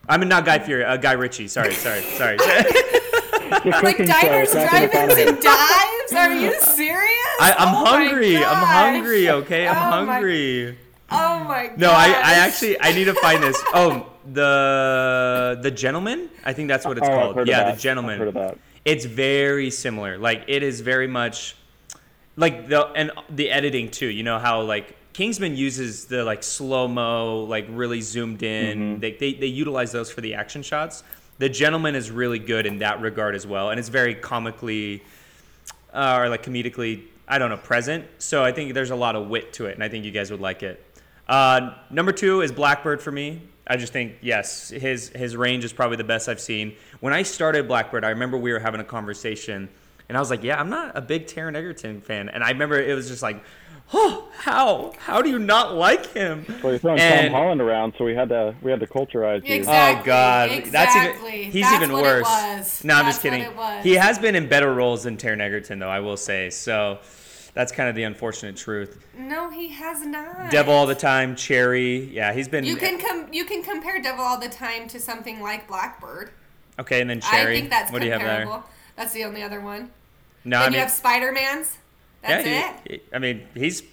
I 0.07 0.17
mean, 0.17 0.27
not 0.27 0.43
Guy 0.45 0.59
Fieri, 0.59 0.83
uh, 0.83 0.97
Guy 0.97 1.13
Ritchie. 1.13 1.47
Sorry, 1.47 1.73
sorry, 1.73 2.01
sorry. 2.01 2.37
Like 3.65 3.97
diners, 3.97 4.53
Matthew 4.55 4.89
drive-ins, 4.89 5.29
and 5.29 5.39
dives? 5.41 5.92
Are 6.15 6.33
you 6.33 6.59
serious? 6.61 7.35
I, 7.39 7.55
I'm 7.57 7.75
Oh 7.75 7.85
hungry. 7.85 8.37
I'm 8.37 8.43
hungry. 8.65 9.29
Okay, 9.29 9.67
I'm 9.67 9.75
Oh 9.75 10.05
my- 10.05 10.13
hungry. 10.13 10.77
Oh 11.11 11.43
my 11.43 11.67
god. 11.67 11.77
No, 11.77 11.91
I, 11.91 12.05
I 12.07 12.33
actually 12.45 12.79
I 12.81 12.91
need 12.93 13.05
to 13.05 13.13
find 13.15 13.41
this. 13.43 13.61
Oh, 13.73 14.09
the 14.31 15.59
the 15.61 15.71
gentleman. 15.71 16.29
I 16.43 16.53
think 16.53 16.67
that's 16.67 16.85
what 16.85 16.97
it's 16.97 17.07
Oh, 17.07 17.33
called. 17.33 17.47
Yeah, 17.47 17.71
the 17.71 17.77
gentleman. 17.79 18.13
I've 18.13 18.19
heard 18.19 18.27
of 18.29 18.33
that. 18.35 18.57
It's 18.85 19.05
very 19.05 19.69
similar. 19.69 20.17
Like 20.17 20.43
it 20.47 20.63
is 20.63 20.81
very 20.81 21.07
much 21.07 21.55
like 22.35 22.67
the 22.67 22.87
and 22.95 23.11
the 23.29 23.49
editing 23.51 23.89
too. 23.91 24.07
You 24.07 24.23
know 24.23 24.39
how 24.39 24.61
like 24.61 24.95
Kingsman 25.13 25.55
uses 25.55 26.05
the 26.05 26.23
like 26.23 26.41
slow 26.43 26.87
mo, 26.87 27.43
like 27.43 27.65
really 27.69 28.01
zoomed 28.01 28.41
in. 28.43 28.77
Mm-hmm. 28.79 28.99
They, 28.99 29.11
they 29.13 29.33
they 29.33 29.47
utilize 29.47 29.91
those 29.91 30.11
for 30.11 30.21
the 30.21 30.33
action 30.35 30.63
shots. 30.63 31.03
The 31.39 31.49
gentleman 31.49 31.95
is 31.95 32.11
really 32.11 32.39
good 32.39 32.65
in 32.65 32.79
that 32.79 33.01
regard 33.01 33.35
as 33.35 33.45
well, 33.45 33.69
and 33.71 33.79
it's 33.79 33.89
very 33.89 34.15
comically 34.15 35.03
uh, 35.93 36.17
or 36.19 36.29
like 36.29 36.43
comedically, 36.43 37.03
I 37.27 37.37
don't 37.37 37.49
know, 37.49 37.57
present. 37.57 38.05
So 38.17 38.43
I 38.43 38.51
think 38.51 38.73
there's 38.73 38.91
a 38.91 38.95
lot 38.95 39.15
of 39.15 39.27
wit 39.27 39.53
to 39.53 39.67
it, 39.67 39.75
and 39.75 39.83
I 39.83 39.89
think 39.89 40.05
you 40.05 40.11
guys 40.11 40.31
would 40.31 40.41
like 40.41 40.63
it. 40.63 40.83
Uh, 41.27 41.75
number 41.89 42.11
two 42.11 42.41
is 42.41 42.51
Blackbird 42.51 43.01
for 43.01 43.11
me. 43.11 43.41
I 43.65 43.77
just 43.77 43.93
think 43.93 44.15
yes, 44.21 44.69
his 44.69 45.09
his 45.09 45.37
range 45.37 45.63
is 45.63 45.71
probably 45.71 45.95
the 45.97 46.03
best 46.03 46.27
I've 46.27 46.41
seen. 46.41 46.75
When 46.99 47.13
I 47.13 47.23
started 47.23 47.67
Blackbird, 47.67 48.03
I 48.03 48.09
remember 48.09 48.37
we 48.37 48.51
were 48.51 48.59
having 48.59 48.81
a 48.81 48.83
conversation, 48.83 49.69
and 50.09 50.17
I 50.17 50.19
was 50.19 50.29
like, 50.29 50.43
"Yeah, 50.43 50.59
I'm 50.59 50.69
not 50.69 50.97
a 50.97 51.01
big 51.01 51.27
Taron 51.27 51.55
Egerton 51.55 52.01
fan," 52.01 52.27
and 52.27 52.43
I 52.43 52.49
remember 52.49 52.77
it 52.77 52.93
was 52.93 53.07
just 53.07 53.23
like, 53.23 53.41
"Oh, 53.93 54.29
how 54.37 54.93
how 54.99 55.21
do 55.21 55.29
you 55.29 55.39
not 55.39 55.73
like 55.73 56.13
him?" 56.13 56.45
Well, 56.61 56.73
you're 56.73 56.79
throwing 56.79 56.99
And- 56.99 57.31
Tom 57.31 57.41
Holland 57.41 57.61
around, 57.61 57.93
so 57.97 58.05
we 58.05 58.13
had 58.15 58.29
to 58.29 58.55
we 58.61 58.69
had 58.71 58.79
to 58.81 58.87
culturize 58.87 59.47
you. 59.47 59.55
Exactly. 59.55 60.01
Oh 60.01 60.05
God, 60.05 60.63
that's 60.67 60.95
even 60.95 61.51
he's 61.51 61.63
That's 61.63 61.75
even 61.75 61.91
what 61.93 62.03
worse. 62.03 62.23
was. 62.23 62.83
No, 62.83 62.93
I'm 62.95 63.05
That's 63.05 63.15
just 63.17 63.21
kidding. 63.23 63.41
What 63.43 63.51
it 63.51 63.55
was. 63.57 63.83
He 63.83 63.93
has 63.95 64.19
been 64.19 64.35
in 64.35 64.47
better 64.47 64.73
roles 64.73 65.03
than 65.03 65.17
Taron 65.17 65.41
Egerton, 65.41 65.79
though 65.79 65.89
I 65.89 65.99
will 65.99 66.17
say. 66.17 66.49
So 66.49 66.99
that's 67.53 67.71
kind 67.71 67.87
of 67.89 67.95
the 67.95 68.03
unfortunate 68.03 68.55
truth. 68.57 69.05
No, 69.17 69.49
he 69.51 69.67
has 69.69 70.05
not. 70.05 70.49
Devil 70.49 70.73
all 70.73 70.87
the 70.87 70.95
time, 70.95 71.35
Cherry. 71.35 72.05
Yeah, 72.05 72.33
he's 72.33 72.47
been 72.47 72.63
You 72.63 72.75
can 72.75 72.99
com- 72.99 73.31
you 73.31 73.45
can 73.45 73.61
compare 73.63 74.01
Devil 74.01 74.23
all 74.23 74.39
the 74.39 74.49
time 74.49 74.87
to 74.89 74.99
something 74.99 75.39
like 75.41 75.67
Blackbird. 75.67 76.31
okay, 76.79 77.01
and 77.01 77.09
then 77.09 77.21
Cherry. 77.21 77.55
I 77.55 77.59
think 77.59 77.69
that's 77.69 77.91
what 77.91 77.99
do 77.99 78.05
you 78.07 78.11
have 78.13 78.21
comparable. 78.21 78.51
there? 78.53 78.63
That's 78.95 79.13
the 79.13 79.23
only 79.23 79.43
other 79.43 79.59
one. 79.61 79.91
No, 80.45 80.63
and 80.63 80.73
I 80.73 80.77
you 80.77 80.81
have 80.81 80.91
Spider 80.91 81.31
Man's. 81.31 81.77
That's 82.27 82.45
yeah, 82.45 82.77
he- 82.87 82.93
he- 82.95 83.01
I 83.13 83.19
mean, 83.19 83.43
he's. 83.53 83.83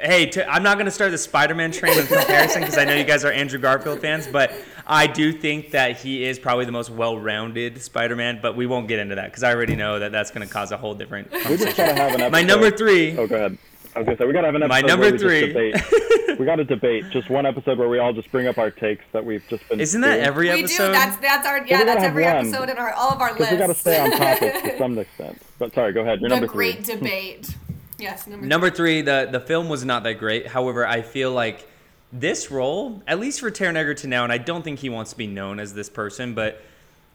Hey, 0.00 0.30
i 0.46 0.54
I'm 0.54 0.62
not 0.62 0.76
going 0.76 0.84
to 0.84 0.92
start 0.92 1.10
the 1.10 1.18
Spider-Man 1.18 1.72
train 1.72 1.96
with 1.96 2.06
comparison 2.08 2.60
because 2.60 2.78
I 2.78 2.84
know 2.84 2.94
you 2.94 3.02
guys 3.02 3.24
are 3.24 3.32
Andrew 3.32 3.58
Garfield 3.58 4.00
fans, 4.00 4.28
but 4.28 4.52
I 4.86 5.08
do 5.08 5.32
think 5.32 5.72
that 5.72 5.96
he 5.96 6.22
is 6.24 6.38
probably 6.38 6.66
the 6.66 6.70
most 6.72 6.88
well-rounded 6.90 7.82
Spider-Man. 7.82 8.38
But 8.40 8.54
we 8.56 8.66
won't 8.66 8.86
get 8.86 9.00
into 9.00 9.16
that 9.16 9.24
because 9.24 9.42
I 9.42 9.52
already 9.52 9.74
know 9.74 9.98
that 9.98 10.12
that's 10.12 10.30
going 10.30 10.46
to 10.46 10.52
cause 10.54 10.70
a 10.70 10.76
whole 10.76 10.94
different. 10.94 11.32
We 11.32 11.56
just 11.56 11.76
gotta 11.76 11.94
have 11.94 12.14
an 12.14 12.20
episode. 12.20 12.30
My 12.30 12.42
number 12.42 12.70
three. 12.70 13.18
Oh, 13.18 13.26
go 13.26 13.34
ahead. 13.34 13.58
I 13.96 14.00
was 14.00 14.06
gonna 14.06 14.18
say 14.18 14.26
we 14.26 14.32
gotta 14.32 14.46
have 14.46 14.54
an 14.54 14.62
episode 14.62 14.82
My 14.82 14.86
number 14.86 15.04
where 15.06 15.12
we 15.12 15.18
three. 15.18 15.72
Just 15.72 15.90
debate. 15.90 16.38
we 16.38 16.46
gotta 16.46 16.64
debate 16.64 17.10
just 17.10 17.28
one 17.28 17.46
episode 17.46 17.78
where 17.78 17.88
we 17.88 17.98
all 17.98 18.12
just 18.12 18.30
bring 18.30 18.46
up 18.46 18.56
our 18.58 18.70
takes 18.70 19.04
that 19.12 19.24
we've 19.24 19.42
just 19.48 19.68
been. 19.68 19.80
Isn't 19.80 20.00
that 20.02 20.14
doing. 20.16 20.26
every 20.26 20.50
episode? 20.50 20.82
We 20.82 20.86
do. 20.88 20.92
That's 20.92 21.16
that's 21.16 21.46
our 21.48 21.62
we 21.62 21.70
yeah. 21.70 21.82
That's 21.82 22.04
every 22.04 22.22
one. 22.22 22.36
episode 22.36 22.68
in 22.68 22.76
our 22.78 22.92
all 22.92 23.10
of 23.10 23.20
our 23.20 23.32
lists. 23.32 23.50
Because 23.50 23.52
we 23.52 23.58
gotta 23.58 23.74
stay 23.74 23.98
on 23.98 24.10
topic 24.12 24.62
to 24.62 24.78
some 24.78 24.96
extent. 24.96 25.42
But 25.58 25.74
sorry, 25.74 25.92
go 25.92 26.02
ahead. 26.02 26.20
You're 26.20 26.28
the 26.28 26.36
number 26.36 26.46
great 26.46 26.84
debate. 26.84 27.56
Yes, 27.98 28.26
number, 28.26 28.46
Number 28.46 28.70
three, 28.70 29.02
the 29.02 29.28
the 29.30 29.40
film 29.40 29.68
was 29.68 29.84
not 29.84 30.02
that 30.04 30.14
great. 30.18 30.46
However, 30.46 30.86
I 30.86 31.02
feel 31.02 31.32
like 31.32 31.68
this 32.12 32.50
role, 32.50 33.02
at 33.06 33.18
least 33.18 33.40
for 33.40 33.50
Taron 33.50 33.76
Egerton 33.76 34.08
now, 34.10 34.24
and 34.24 34.32
I 34.32 34.38
don't 34.38 34.62
think 34.62 34.78
he 34.78 34.88
wants 34.88 35.10
to 35.10 35.16
be 35.18 35.26
known 35.26 35.58
as 35.60 35.74
this 35.74 35.90
person, 35.90 36.34
but 36.34 36.62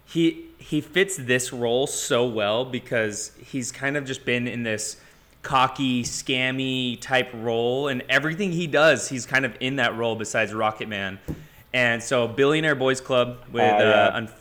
he 0.06 0.46
he 0.60 0.82
fits 0.82 1.16
this 1.18 1.54
role 1.54 1.88
so 1.88 2.28
well 2.28 2.66
because 2.66 3.32
he's 3.46 3.72
kind 3.72 3.96
of 3.98 4.06
just 4.06 4.26
been 4.26 4.48
in 4.48 4.64
this 4.64 4.98
cocky, 5.42 6.04
scammy 6.04 7.00
type 7.02 7.30
role, 7.34 7.88
and 7.88 8.02
everything 8.10 8.52
he 8.52 8.68
does, 8.68 9.10
he's 9.10 9.26
kind 9.26 9.46
of 9.46 9.56
in 9.62 9.78
that 9.78 9.96
role. 9.98 10.16
Besides 10.16 10.54
Rocket 10.54 10.88
Man, 10.90 11.18
and 11.74 12.04
so 12.04 12.28
Billionaire 12.28 12.76
Boys 12.76 13.00
Club 13.02 13.38
with 13.52 13.64
Ah, 13.64 13.80
yeah. 13.80 13.84
uh, 13.86 14.20
unf- 14.20 14.32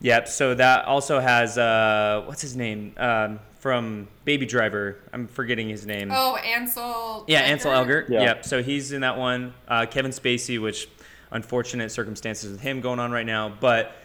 Yep. 0.00 0.26
So 0.26 0.54
that 0.54 0.84
also 0.86 1.20
has 1.20 1.56
uh, 1.56 2.24
what's 2.26 2.42
his 2.42 2.56
name 2.56 2.92
um, 2.96 3.38
from 3.62 4.08
Baby 4.24 4.44
Driver. 4.44 4.96
I'm 5.12 5.28
forgetting 5.28 5.68
his 5.68 5.86
name. 5.86 6.10
Oh, 6.12 6.34
Ansel. 6.34 7.24
yeah, 7.28 7.42
Ansel 7.42 7.70
Elgort. 7.70 8.08
Yeah. 8.08 8.22
Yep. 8.22 8.44
So 8.44 8.60
he's 8.60 8.90
in 8.90 9.02
that 9.02 9.16
one. 9.16 9.54
Uh, 9.68 9.86
Kevin 9.86 10.10
Spacey, 10.10 10.60
which 10.60 10.88
unfortunate 11.30 11.92
circumstances 11.92 12.50
with 12.50 12.60
him 12.60 12.80
going 12.80 12.98
on 12.98 13.12
right 13.12 13.26
now, 13.26 13.48
but. 13.48 13.96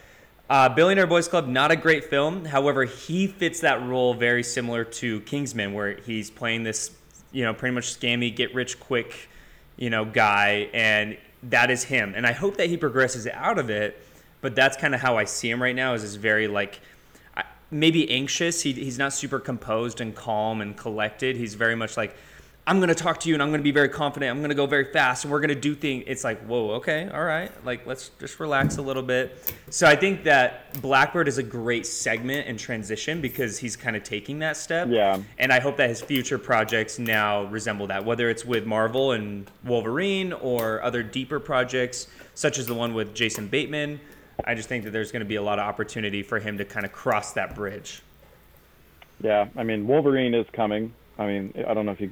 Uh, 0.50 0.70
Billionaire 0.70 1.08
Boys 1.08 1.28
Club, 1.28 1.46
not 1.46 1.72
a 1.72 1.76
great 1.76 2.06
film. 2.06 2.46
However, 2.46 2.86
he 2.86 3.28
fits 3.28 3.60
that 3.60 3.86
role 3.86 4.14
very 4.14 4.44
similar 4.44 4.86
to 4.86 5.20
Kingsman, 5.22 5.74
where 5.74 5.98
he's 5.98 6.32
playing 6.32 6.64
this, 6.64 6.92
you 7.34 7.44
know, 7.44 7.54
pretty 7.54 7.76
much 7.76 8.00
scammy, 8.00 8.34
get 8.34 8.56
rich 8.56 8.80
quick, 8.80 9.28
you 9.76 9.90
know, 9.90 10.06
guy, 10.06 10.70
and 10.74 11.18
that 11.44 11.70
is 11.70 11.84
him. 11.84 12.14
And 12.16 12.26
I 12.26 12.32
hope 12.32 12.56
that 12.56 12.70
he 12.70 12.78
progresses 12.78 13.28
out 13.28 13.60
of 13.60 13.70
it. 13.70 14.02
But 14.40 14.56
that's 14.56 14.78
kind 14.78 14.96
of 14.96 15.02
how 15.02 15.18
I 15.18 15.26
see 15.26 15.50
him 15.50 15.62
right 15.62 15.76
now. 15.76 15.96
Is 15.96 16.04
this 16.04 16.16
very 16.16 16.48
like, 16.48 16.76
I- 16.76 16.80
maybe 17.72 18.10
anxious. 18.10 18.62
He, 18.62 18.74
he's 18.74 18.98
not 18.98 19.14
super 19.14 19.40
composed 19.40 20.02
and 20.02 20.16
calm 20.16 20.62
and 20.62 20.76
collected. 20.76 21.36
He's 21.36 21.56
very 21.56 21.76
much 21.76 21.98
like, 21.98 22.16
I'm 22.70 22.82
gonna 22.82 22.94
talk 22.94 23.22
to 23.22 23.30
you 23.30 23.36
and 23.36 23.42
I'm 23.42 23.50
gonna 23.50 23.64
be 23.64 23.72
very 23.72 23.88
confident. 23.88 24.30
I'm 24.30 24.42
gonna 24.42 24.54
go 24.54 24.66
very 24.66 24.92
fast 24.92 25.24
and 25.24 25.32
we're 25.32 25.40
gonna 25.40 25.56
do 25.56 25.74
things. 25.74 26.04
It's 26.06 26.26
like, 26.26 26.42
whoa, 26.42 26.72
okay, 26.72 27.10
all 27.14 27.24
right. 27.24 27.50
Like, 27.64 27.88
let's 27.88 28.10
just 28.20 28.42
relax 28.42 28.76
a 28.76 28.82
little 28.82 29.04
bit. 29.04 29.54
So 29.70 29.88
I 29.88 29.96
think 29.96 30.26
that 30.26 30.82
Blackbird 30.82 31.30
is 31.30 31.38
a 31.38 31.44
great 31.44 31.86
segment 31.86 32.46
and 32.46 32.60
transition 32.60 33.22
because 33.22 33.58
he's 33.58 33.78
kind 33.78 33.96
of 33.96 34.04
taking 34.04 34.40
that 34.40 34.58
step. 34.58 34.90
Yeah. 34.92 35.22
And 35.38 35.54
I 35.54 35.62
hope 35.62 35.78
that 35.78 35.88
his 35.88 36.02
future 36.02 36.38
projects 36.38 37.00
now 37.00 37.46
resemble 37.46 37.88
that, 37.88 38.04
whether 38.04 38.30
it's 38.30 38.44
with 38.44 38.66
Marvel 38.66 39.14
and 39.14 39.50
Wolverine 39.64 40.34
or 40.34 40.84
other 40.84 41.04
deeper 41.04 41.40
projects, 41.40 42.08
such 42.34 42.60
as 42.60 42.66
the 42.66 42.74
one 42.74 42.94
with 42.94 43.16
Jason 43.16 43.48
Bateman. 43.48 44.02
I 44.46 44.54
just 44.56 44.70
think 44.70 44.84
that 44.84 44.92
there's 44.92 45.12
going 45.12 45.22
to 45.22 45.28
be 45.28 45.36
a 45.36 45.42
lot 45.42 45.60
of 45.60 45.66
opportunity 45.66 46.24
for 46.24 46.40
him 46.40 46.58
to 46.58 46.66
kind 46.66 46.86
of 46.86 46.92
cross 46.92 47.34
that 47.34 47.56
bridge. 47.56 48.02
Yeah, 49.22 49.48
I 49.56 49.64
mean 49.64 49.88
Wolverine 49.88 50.34
is 50.34 50.46
coming. 50.54 50.94
I 51.18 51.26
mean, 51.26 51.54
I 51.68 51.74
don't 51.74 51.86
know 51.86 51.92
if 51.92 52.02
you 52.02 52.12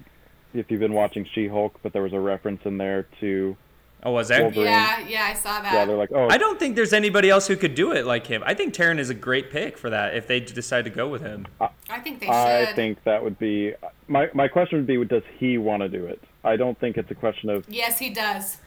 if 0.53 0.71
you've 0.71 0.79
been 0.79 0.93
watching 0.93 1.27
She-Hulk, 1.33 1.79
but 1.83 1.93
there 1.93 2.01
was 2.01 2.13
a 2.13 2.19
reference 2.19 2.61
in 2.65 2.77
there 2.77 3.07
to 3.19 3.55
Oh, 4.03 4.11
was 4.11 4.27
there? 4.27 4.43
Wolverine. 4.43 4.67
Yeah, 4.67 4.99
yeah, 5.07 5.23
I 5.31 5.33
saw 5.33 5.61
that. 5.61 5.73
yeah. 5.73 5.85
They're 5.85 5.97
like, 5.97 6.11
oh, 6.13 6.27
I 6.29 6.37
don't 6.37 6.59
think 6.59 6.75
there's 6.75 6.93
anybody 6.93 7.29
else 7.31 7.47
who 7.47 7.55
could 7.55 7.73
do 7.73 7.91
it 7.91 8.05
like 8.05 8.27
him. 8.27 8.43
I 8.45 8.53
think 8.53 8.73
Taron 8.75 8.99
is 8.99 9.09
a 9.09 9.15
great 9.15 9.49
pick 9.49 9.79
for 9.79 9.89
that 9.89 10.15
if 10.15 10.27
they 10.27 10.39
decide 10.39 10.83
to 10.85 10.91
go 10.91 11.07
with 11.07 11.23
him. 11.23 11.47
I 11.89 11.99
think 11.99 12.19
they 12.19 12.27
should. 12.27 12.35
I 12.35 12.73
think 12.73 13.03
that 13.05 13.23
would 13.23 13.39
be 13.39 13.73
my 14.07 14.29
my 14.33 14.47
question 14.47 14.77
would 14.77 14.87
be, 14.87 15.03
does 15.05 15.23
he 15.39 15.57
want 15.57 15.81
to 15.81 15.89
do 15.89 16.05
it? 16.05 16.21
I 16.43 16.55
don't 16.55 16.79
think 16.79 16.97
it's 16.97 17.09
a 17.09 17.15
question 17.15 17.49
of 17.49 17.67
Yes, 17.67 17.97
he 17.97 18.11
does. 18.11 18.57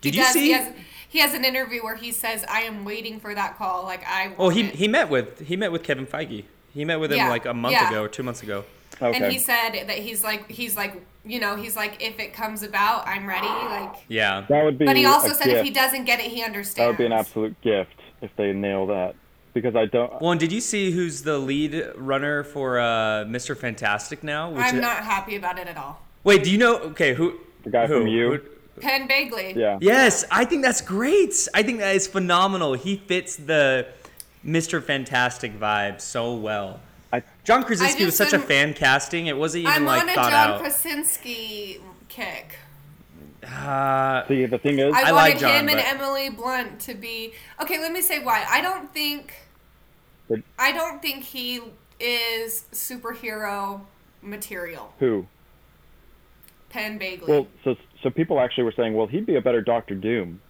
Did 0.00 0.14
he 0.14 0.20
you 0.20 0.24
does. 0.24 0.32
see? 0.32 0.70
He 1.10 1.20
has, 1.20 1.34
an 1.34 1.44
interview 1.44 1.82
where 1.82 1.96
he 1.96 2.12
says, 2.12 2.44
"I 2.48 2.60
am 2.60 2.84
waiting 2.84 3.18
for 3.20 3.34
that 3.34 3.56
call." 3.56 3.84
Like 3.84 4.02
I. 4.06 4.34
Oh, 4.38 4.48
he 4.50 4.62
it." 4.64 4.74
he 4.74 4.88
met 4.88 5.08
with 5.08 5.40
he 5.40 5.56
met 5.56 5.72
with 5.72 5.82
Kevin 5.82 6.06
Feige. 6.06 6.44
He 6.74 6.84
met 6.84 7.00
with 7.00 7.10
him 7.10 7.18
Yeah, 7.18 7.28
like 7.30 7.46
a 7.46 7.54
month 7.54 7.72
yeah. 7.72 7.88
ago 7.88 8.02
or 8.02 8.08
two 8.08 8.22
months 8.22 8.42
ago. 8.42 8.64
okay. 9.00 9.16
And 9.16 9.32
he 9.32 9.38
said 9.38 9.70
that 9.72 9.98
he's 9.98 10.22
like 10.22 10.50
he's 10.50 10.76
like 10.76 11.02
you 11.24 11.40
know 11.40 11.56
he's 11.56 11.76
like 11.76 12.02
if 12.02 12.18
it 12.18 12.32
comes 12.34 12.62
about 12.62 13.06
I'm 13.08 13.26
ready 13.26 13.46
like. 13.46 13.96
Yeah. 14.08 14.44
that 14.48 14.64
would 14.64 14.78
be. 14.78 14.84
But 14.84 14.96
he 14.96 15.06
also 15.06 15.30
a 15.30 15.34
said 15.34 15.48
if 15.48 15.64
he 15.64 15.70
doesn't 15.70 16.04
get 16.04 16.20
it 16.20 16.26
he 16.30 16.42
understands. 16.42 16.76
that 16.76 16.86
would 16.88 16.98
be 16.98 17.06
an 17.06 17.12
absolute 17.12 17.60
gift 17.62 17.94
if 18.20 18.30
they 18.36 18.52
nail 18.52 18.86
that. 18.86 19.14
Because 19.54 19.74
I 19.74 19.86
don't. 19.86 20.20
Well, 20.20 20.32
and 20.32 20.38
did 20.40 20.52
you 20.52 20.60
see 20.60 20.90
who's 20.92 21.22
the 21.22 21.38
lead 21.38 21.92
runner 21.96 22.44
for 22.44 22.78
uh, 22.78 23.24
Mr. 23.24 23.56
Fantastic 23.56 24.22
now? 24.22 24.50
Which 24.50 24.62
I'm 24.62 24.76
is- 24.76 24.80
not 24.80 24.98
happy 24.98 25.36
about 25.36 25.58
it 25.58 25.66
at 25.66 25.76
all. 25.76 26.00
Wait, 26.22 26.44
do 26.44 26.50
you 26.50 26.58
know? 26.58 26.78
Okay, 26.78 27.14
who? 27.14 27.34
The 27.64 27.70
guy 27.70 27.86
who, 27.86 28.00
from 28.00 28.06
You? 28.08 28.30
Who, 28.34 28.40
Penn 28.80 29.08
Badgley. 29.08 29.54
Yeah. 29.54 29.78
Yes, 29.80 30.24
I 30.30 30.44
think 30.44 30.62
that's 30.62 30.80
great. 30.80 31.48
I 31.54 31.62
think 31.62 31.78
that 31.78 31.94
is 31.94 32.06
phenomenal. 32.06 32.74
He 32.74 32.96
fits 32.96 33.36
the 33.36 33.86
Mr. 34.44 34.82
Fantastic 34.82 35.58
vibe 35.58 36.00
so 36.00 36.34
well. 36.34 36.80
I, 37.12 37.22
John 37.44 37.64
Krasinski 37.64 38.04
was 38.04 38.18
just 38.18 38.30
such 38.30 38.38
a 38.38 38.44
fan 38.44 38.74
casting. 38.74 39.26
It 39.26 39.36
wasn't 39.36 39.62
even 39.62 39.74
I'm 39.74 39.84
like 39.86 40.02
on 40.02 40.08
a 40.10 40.14
thought 40.14 40.30
John 40.30 40.50
out. 40.50 40.60
Krasinski 40.60 41.80
kick. 42.08 42.56
Uh, 43.46 44.26
see, 44.26 44.44
the 44.46 44.58
thing 44.58 44.78
is, 44.78 44.92
I, 44.92 45.08
I 45.08 45.12
wanted 45.12 45.30
like 45.30 45.38
John, 45.38 45.50
him 45.52 45.68
and 45.68 45.80
Emily 45.80 46.28
Blunt 46.28 46.80
to 46.80 46.94
be 46.94 47.32
okay. 47.62 47.80
Let 47.80 47.92
me 47.92 48.02
say 48.02 48.22
why. 48.22 48.44
I 48.48 48.60
don't 48.60 48.92
think. 48.92 49.34
I 50.58 50.72
don't 50.72 51.00
think 51.00 51.24
he 51.24 51.60
is 51.98 52.66
superhero 52.72 53.80
material. 54.20 54.92
who? 54.98 55.26
Penn 56.68 56.98
Badgley. 56.98 57.26
Well, 57.26 57.46
so 57.64 57.76
so 58.02 58.10
people 58.10 58.40
actually 58.40 58.64
were 58.64 58.72
saying, 58.76 58.94
well, 58.94 59.06
he'd 59.06 59.26
be 59.26 59.36
a 59.36 59.40
better 59.40 59.60
Doctor 59.60 59.94
Doom. 59.94 60.40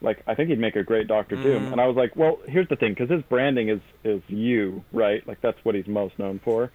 Like, 0.00 0.22
I 0.26 0.34
think 0.34 0.50
he'd 0.50 0.58
make 0.58 0.76
a 0.76 0.82
great 0.82 1.06
Doctor 1.06 1.36
Mm. 1.36 1.42
Doom. 1.42 1.72
And 1.72 1.80
I 1.80 1.86
was 1.86 1.96
like, 1.96 2.14
well, 2.16 2.38
here's 2.46 2.68
the 2.68 2.76
thing, 2.76 2.92
because 2.92 3.10
his 3.10 3.22
branding 3.22 3.68
is 3.70 3.80
is 4.04 4.20
you, 4.28 4.84
right? 4.92 5.26
Like 5.26 5.40
that's 5.40 5.58
what 5.64 5.74
he's 5.74 5.86
most 5.86 6.18
known 6.18 6.40
for. 6.44 6.70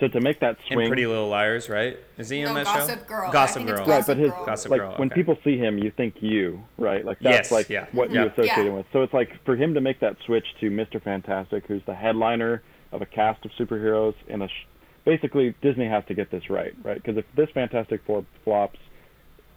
So 0.00 0.08
to 0.08 0.20
make 0.20 0.40
that 0.40 0.56
in 0.68 0.74
swing, 0.74 0.88
Pretty 0.88 1.06
Little 1.06 1.28
Liars, 1.28 1.68
right? 1.70 1.96
Is 2.18 2.28
he 2.28 2.42
No, 2.42 2.48
on 2.48 2.54
that 2.56 2.64
Gossip 2.64 2.98
show? 3.00 3.04
Girl. 3.06 3.30
Gossip 3.32 3.56
think 3.58 3.70
it's 3.70 3.78
Girl. 3.78 3.86
right? 3.88 4.06
But 4.06 4.16
his 4.16 4.30
Girl. 4.30 4.44
Gossip 4.44 4.70
like 4.72 4.80
Girl, 4.80 4.94
when 4.96 5.08
people 5.08 5.38
see 5.44 5.56
him, 5.56 5.78
you 5.78 5.92
think 5.92 6.16
you, 6.20 6.64
right? 6.76 7.04
Like 7.04 7.20
that's 7.20 7.48
Yes, 7.48 7.52
like 7.52 7.70
yeah. 7.70 7.86
what 7.92 8.10
Yeah. 8.10 8.24
you 8.24 8.28
associate 8.30 8.46
Yeah. 8.56 8.62
him 8.64 8.74
with. 8.76 8.86
So 8.92 9.02
it's 9.02 9.14
like 9.14 9.30
for 9.44 9.54
him 9.56 9.72
to 9.74 9.80
make 9.80 10.00
that 10.00 10.16
switch 10.26 10.46
to 10.60 10.68
Mr. 10.70 11.00
Fantastic, 11.00 11.66
who's 11.68 11.82
the 11.86 11.94
headliner 11.94 12.62
of 12.92 13.02
a 13.02 13.06
cast 13.06 13.44
of 13.44 13.52
superheroes 13.52 14.14
in 14.26 14.42
a 14.42 14.48
sh- 14.48 14.66
basically 15.04 15.54
Disney 15.62 15.86
has 15.86 16.04
to 16.06 16.14
get 16.14 16.28
this 16.30 16.50
right, 16.50 16.74
right? 16.82 16.96
Because 16.96 17.16
if 17.16 17.24
this 17.36 17.48
Fantastic 17.50 18.00
Four 18.04 18.24
flops, 18.42 18.80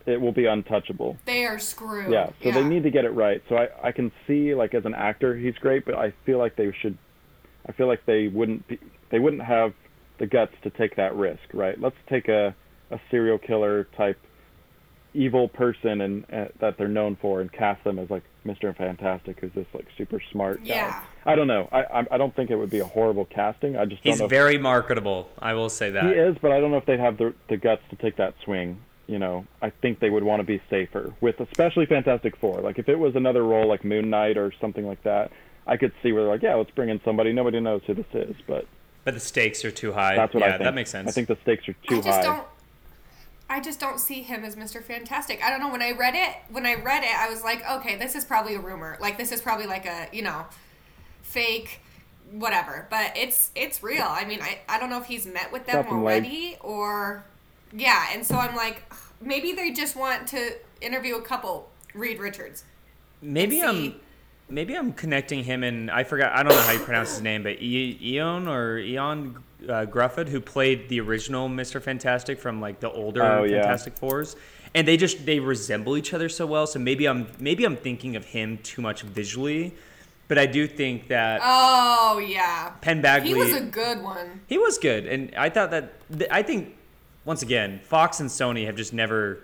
it 0.07 0.19
will 0.19 0.31
be 0.31 0.45
untouchable. 0.45 1.17
they 1.25 1.45
are 1.45 1.59
screwed. 1.59 2.11
Yeah, 2.11 2.29
so 2.41 2.51
they 2.51 2.63
need 2.63 2.83
to 2.83 2.89
get 2.89 3.05
it 3.05 3.11
right. 3.11 3.43
So 3.49 3.57
I, 3.57 3.67
I 3.89 3.91
can 3.91 4.11
see 4.25 4.55
like 4.55 4.73
as 4.73 4.85
an 4.85 4.93
actor 4.95 5.35
he's 5.35 5.55
great, 5.55 5.85
but 5.85 5.95
I 5.95 6.13
feel 6.25 6.37
like 6.39 6.55
they 6.55 6.71
should 6.81 6.97
I 7.67 7.73
feel 7.73 7.87
like 7.87 8.05
they 8.05 8.29
wouldn't 8.29 8.65
be, 8.67 8.79
they 9.11 9.19
wouldn't 9.19 9.43
have 9.43 9.73
the 10.19 10.25
guts 10.25 10.53
to 10.63 10.69
take 10.71 10.95
that 10.95 11.13
risk, 11.15 11.41
right? 11.53 11.79
Let's 11.79 11.97
take 12.09 12.27
a 12.29 12.55
a 12.89 12.99
serial 13.11 13.37
killer 13.37 13.83
type 13.97 14.17
evil 15.13 15.47
person 15.49 16.01
and 16.01 16.25
uh, 16.31 16.45
that 16.59 16.77
they're 16.77 16.87
known 16.87 17.17
for 17.21 17.41
and 17.41 17.51
cast 17.51 17.83
them 17.83 17.97
as 17.99 18.09
like 18.09 18.23
Mr. 18.45 18.75
Fantastic 18.77 19.39
who's 19.41 19.51
this 19.53 19.65
like 19.73 19.87
super 19.97 20.21
smart 20.31 20.59
guy. 20.59 20.67
Yeah. 20.75 21.03
I 21.25 21.35
don't 21.35 21.47
know. 21.47 21.67
I 21.71 21.79
I, 21.83 22.05
I 22.11 22.17
don't 22.17 22.33
think 22.33 22.49
it 22.49 22.55
would 22.55 22.69
be 22.69 22.79
a 22.79 22.85
horrible 22.85 23.25
casting. 23.25 23.75
I 23.75 23.83
just 23.85 24.03
don't 24.03 24.13
He's 24.13 24.19
know 24.19 24.25
if- 24.25 24.31
very 24.31 24.57
marketable. 24.57 25.29
I 25.39 25.53
will 25.53 25.69
say 25.69 25.91
that. 25.91 26.05
he 26.05 26.11
is, 26.11 26.37
but 26.41 26.51
I 26.53 26.61
don't 26.61 26.71
know 26.71 26.77
if 26.77 26.85
they'd 26.85 26.99
have 27.01 27.17
the 27.17 27.33
the 27.49 27.57
guts 27.57 27.81
to 27.89 27.97
take 27.97 28.15
that 28.17 28.35
swing. 28.45 28.79
You 29.07 29.19
know, 29.19 29.45
I 29.61 29.69
think 29.69 29.99
they 29.99 30.09
would 30.09 30.23
want 30.23 30.41
to 30.41 30.43
be 30.43 30.61
safer 30.69 31.13
with, 31.21 31.39
especially 31.39 31.85
Fantastic 31.85 32.35
Four. 32.37 32.59
Like 32.61 32.77
if 32.77 32.89
it 32.89 32.99
was 32.99 33.15
another 33.15 33.43
role 33.43 33.65
like 33.67 33.85
Moon 33.85 34.09
Knight 34.09 34.37
or 34.37 34.51
something 34.59 34.85
like 34.85 35.01
that, 35.03 35.31
I 35.65 35.77
could 35.77 35.93
see 36.03 36.11
where 36.11 36.23
they're 36.23 36.31
like, 36.33 36.41
yeah, 36.41 36.55
let's 36.55 36.71
bring 36.71 36.89
in 36.89 36.99
somebody. 37.05 37.31
Nobody 37.31 37.59
knows 37.61 37.81
who 37.87 37.93
this 37.93 38.05
is, 38.13 38.35
but 38.47 38.67
But 39.05 39.13
the 39.13 39.19
stakes 39.21 39.63
are 39.63 39.71
too 39.71 39.93
high. 39.93 40.15
that's 40.15 40.33
what 40.33 40.41
yeah, 40.41 40.47
I 40.47 40.51
think. 40.51 40.63
that 40.63 40.73
makes 40.75 40.91
sense. 40.91 41.07
I 41.07 41.11
think 41.11 41.29
the 41.29 41.37
stakes 41.41 41.67
are 41.69 41.73
too 41.87 41.99
I 41.99 42.01
just 42.01 42.07
high. 42.07 42.23
don't. 42.23 42.47
I 43.49 43.61
just 43.61 43.79
don't 43.79 43.97
see 43.97 44.23
him 44.23 44.43
as 44.43 44.57
Mr. 44.57 44.83
Fantastic. 44.83 45.41
I 45.41 45.49
don't 45.49 45.61
know. 45.61 45.69
When 45.69 45.81
I 45.81 45.91
read 45.91 46.15
it, 46.15 46.35
when 46.53 46.65
I 46.65 46.75
read 46.75 47.03
it, 47.03 47.17
I 47.17 47.29
was 47.29 47.43
like, 47.45 47.63
okay, 47.77 47.95
this 47.95 48.13
is 48.13 48.25
probably 48.25 48.55
a 48.55 48.59
rumor. 48.59 48.97
Like 48.99 49.17
this 49.17 49.31
is 49.31 49.39
probably 49.41 49.67
like 49.67 49.85
a 49.85 50.09
you 50.11 50.21
know, 50.21 50.45
fake, 51.21 51.79
whatever. 52.31 52.87
But 52.89 53.15
it's 53.15 53.51
it's 53.55 53.81
real. 53.81 54.05
I 54.05 54.25
mean, 54.25 54.41
I 54.41 54.59
I 54.67 54.77
don't 54.79 54.89
know 54.89 54.99
if 54.99 55.05
he's 55.05 55.25
met 55.25 55.51
with 55.53 55.65
them 55.65 55.75
Got 55.83 55.89
some 55.89 56.03
legs. 56.03 56.25
already 56.27 56.57
or, 56.59 57.23
yeah. 57.73 58.07
And 58.13 58.25
so 58.25 58.35
I'm 58.35 58.55
like, 58.55 58.83
maybe 59.21 59.53
they 59.53 59.71
just 59.71 59.95
want 59.95 60.27
to 60.29 60.51
interview 60.81 61.15
a 61.15 61.21
couple. 61.21 61.69
Reed 61.93 62.19
Richards. 62.19 62.63
maybe 63.21 63.61
and 63.61 63.69
I'm 63.69 63.99
maybe 64.49 64.75
I'm 64.75 64.93
connecting 64.93 65.43
him 65.43 65.63
and 65.63 65.89
I 65.89 66.03
forgot 66.03 66.33
I 66.33 66.43
don't 66.43 66.51
know 66.53 66.61
how 66.61 66.73
you 66.73 66.79
pronounce 66.79 67.11
his 67.11 67.21
name, 67.21 67.41
but 67.43 67.59
e- 67.61 67.97
Eon 68.01 68.47
or 68.47 68.77
Eon 68.77 69.43
uh, 69.67 69.85
Grufford, 69.85 70.29
who 70.29 70.39
played 70.39 70.89
the 70.89 70.99
original 70.99 71.49
Mister 71.49 71.79
Fantastic 71.79 72.39
from 72.39 72.61
like 72.61 72.79
the 72.79 72.91
older 72.91 73.23
Oh, 73.23 73.43
yeah. 73.43 73.61
Fantastic 73.63 73.97
Fours, 73.97 74.35
and 74.75 74.87
they 74.87 74.95
just 74.95 75.25
they 75.25 75.39
resemble 75.39 75.97
each 75.97 76.13
other 76.13 76.29
so 76.29 76.45
well. 76.45 76.67
So 76.67 76.77
maybe 76.77 77.07
I'm 77.07 77.25
maybe 77.39 77.65
I'm 77.65 77.77
thinking 77.77 78.15
of 78.15 78.25
him 78.25 78.59
too 78.59 78.83
much 78.83 79.01
visually, 79.01 79.73
but 80.27 80.37
I 80.37 80.45
do 80.45 80.67
think 80.67 81.07
that 81.07 81.41
Oh 81.43 82.19
yeah. 82.23 82.73
Penn 82.81 83.01
Badgley 83.01 83.23
He 83.27 83.33
was 83.33 83.53
a 83.53 83.61
good 83.61 84.03
one. 84.03 84.41
He 84.45 84.59
was 84.59 84.77
good, 84.77 85.07
and 85.07 85.33
I 85.35 85.49
thought 85.49 85.71
that 85.71 85.93
th- 86.15 86.29
I 86.31 86.43
think 86.43 86.76
once 87.27 87.41
again, 87.41 87.79
Fox 87.83 88.21
and 88.21 88.29
Sony 88.29 88.65
have 88.65 88.77
just 88.77 88.93
never, 88.93 89.43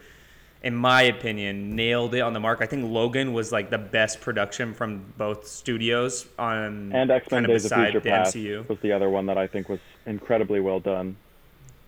in 0.64 0.74
my 0.74 1.02
opinion, 1.04 1.76
nailed 1.76 2.16
it 2.16 2.22
on 2.22 2.32
the 2.32 2.40
mark. 2.40 2.60
I 2.62 2.66
think 2.66 2.90
Logan 2.90 3.34
was 3.34 3.52
like 3.52 3.70
the 3.70 3.78
best 3.78 4.22
production 4.22 4.74
from 4.74 5.04
both 5.18 5.46
studios 5.46 6.26
on 6.40 6.92
and 6.94 7.12
X 7.12 7.30
Men 7.30 7.44
kind 7.44 7.46
of 7.46 7.52
Days 7.52 7.66
of 7.72 7.78
Future 7.78 8.00
the 8.00 8.10
Past 8.10 8.36
MCU. 8.36 8.68
was 8.70 8.80
the 8.80 8.94
other 8.94 9.10
one 9.10 9.26
that 9.26 9.38
I 9.38 9.48
think 9.48 9.68
was 9.68 9.80
incredibly 10.06 10.62
well 10.62 10.80
done. 10.80 11.18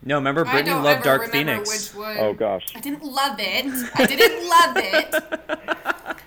No, 0.03 0.15
remember 0.17 0.45
I 0.45 0.51
Brittany 0.51 0.71
don't 0.71 0.83
loved 0.83 1.07
ever 1.07 1.17
Dark 1.17 1.33
remember 1.33 1.63
Phoenix. 1.65 1.95
which 1.95 1.99
one. 2.05 2.17
Oh 2.19 2.33
gosh, 2.33 2.65
I 2.75 2.81
didn't 2.81 3.03
love 3.03 3.37
it. 3.39 3.89
I 3.95 4.05
didn't 4.05 4.49
love 4.49 4.77
it. 4.77 6.17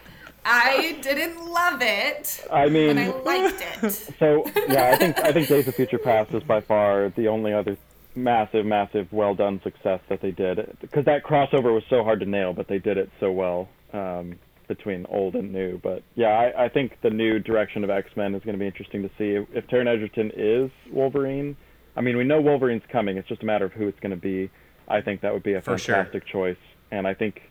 I 0.50 0.98
didn't 1.02 1.46
love 1.46 1.82
it, 1.82 2.46
I 2.50 2.70
mean, 2.70 2.96
but 2.96 3.26
I 3.28 3.42
liked 3.42 3.62
it. 3.84 4.14
So 4.18 4.50
yeah, 4.66 4.90
I 4.92 4.96
think 4.96 5.18
I 5.18 5.30
think 5.30 5.46
Days 5.46 5.68
of 5.68 5.74
Future 5.74 5.98
Past 5.98 6.32
is 6.32 6.42
by 6.42 6.62
far 6.62 7.10
the 7.10 7.28
only 7.28 7.52
other 7.52 7.76
massive, 8.18 8.66
massive, 8.66 9.06
well 9.12 9.34
done 9.34 9.60
success 9.62 10.00
that 10.08 10.20
they 10.20 10.30
did 10.30 10.76
because 10.80 11.04
that 11.06 11.24
crossover 11.24 11.72
was 11.74 11.82
so 11.88 12.02
hard 12.04 12.20
to 12.20 12.26
nail, 12.26 12.52
but 12.52 12.68
they 12.68 12.78
did 12.78 12.98
it 12.98 13.10
so 13.20 13.30
well 13.32 13.68
um, 13.92 14.34
between 14.66 15.06
old 15.08 15.34
and 15.34 15.52
new. 15.52 15.78
But 15.82 16.02
yeah, 16.14 16.28
I, 16.28 16.64
I 16.64 16.68
think 16.68 16.98
the 17.02 17.10
new 17.10 17.38
direction 17.38 17.84
of 17.84 17.90
X 17.90 18.10
Men 18.16 18.34
is 18.34 18.42
going 18.44 18.54
to 18.54 18.58
be 18.60 18.66
interesting 18.66 19.02
to 19.02 19.08
see 19.16 19.30
if, 19.30 19.46
if 19.54 19.66
Taron 19.68 19.86
Egerton 19.86 20.32
is 20.36 20.70
Wolverine. 20.92 21.56
I 21.96 22.00
mean, 22.00 22.16
we 22.16 22.24
know 22.24 22.40
Wolverine's 22.40 22.82
coming. 22.92 23.16
It's 23.16 23.28
just 23.28 23.42
a 23.42 23.46
matter 23.46 23.64
of 23.64 23.72
who 23.72 23.88
it's 23.88 23.98
going 24.00 24.10
to 24.10 24.16
be. 24.16 24.50
I 24.88 25.00
think 25.00 25.20
that 25.22 25.32
would 25.32 25.42
be 25.42 25.54
a 25.54 25.60
For 25.62 25.76
sure. 25.78 25.96
fantastic 25.96 26.26
choice, 26.26 26.56
and 26.90 27.06
I 27.06 27.12
think 27.14 27.42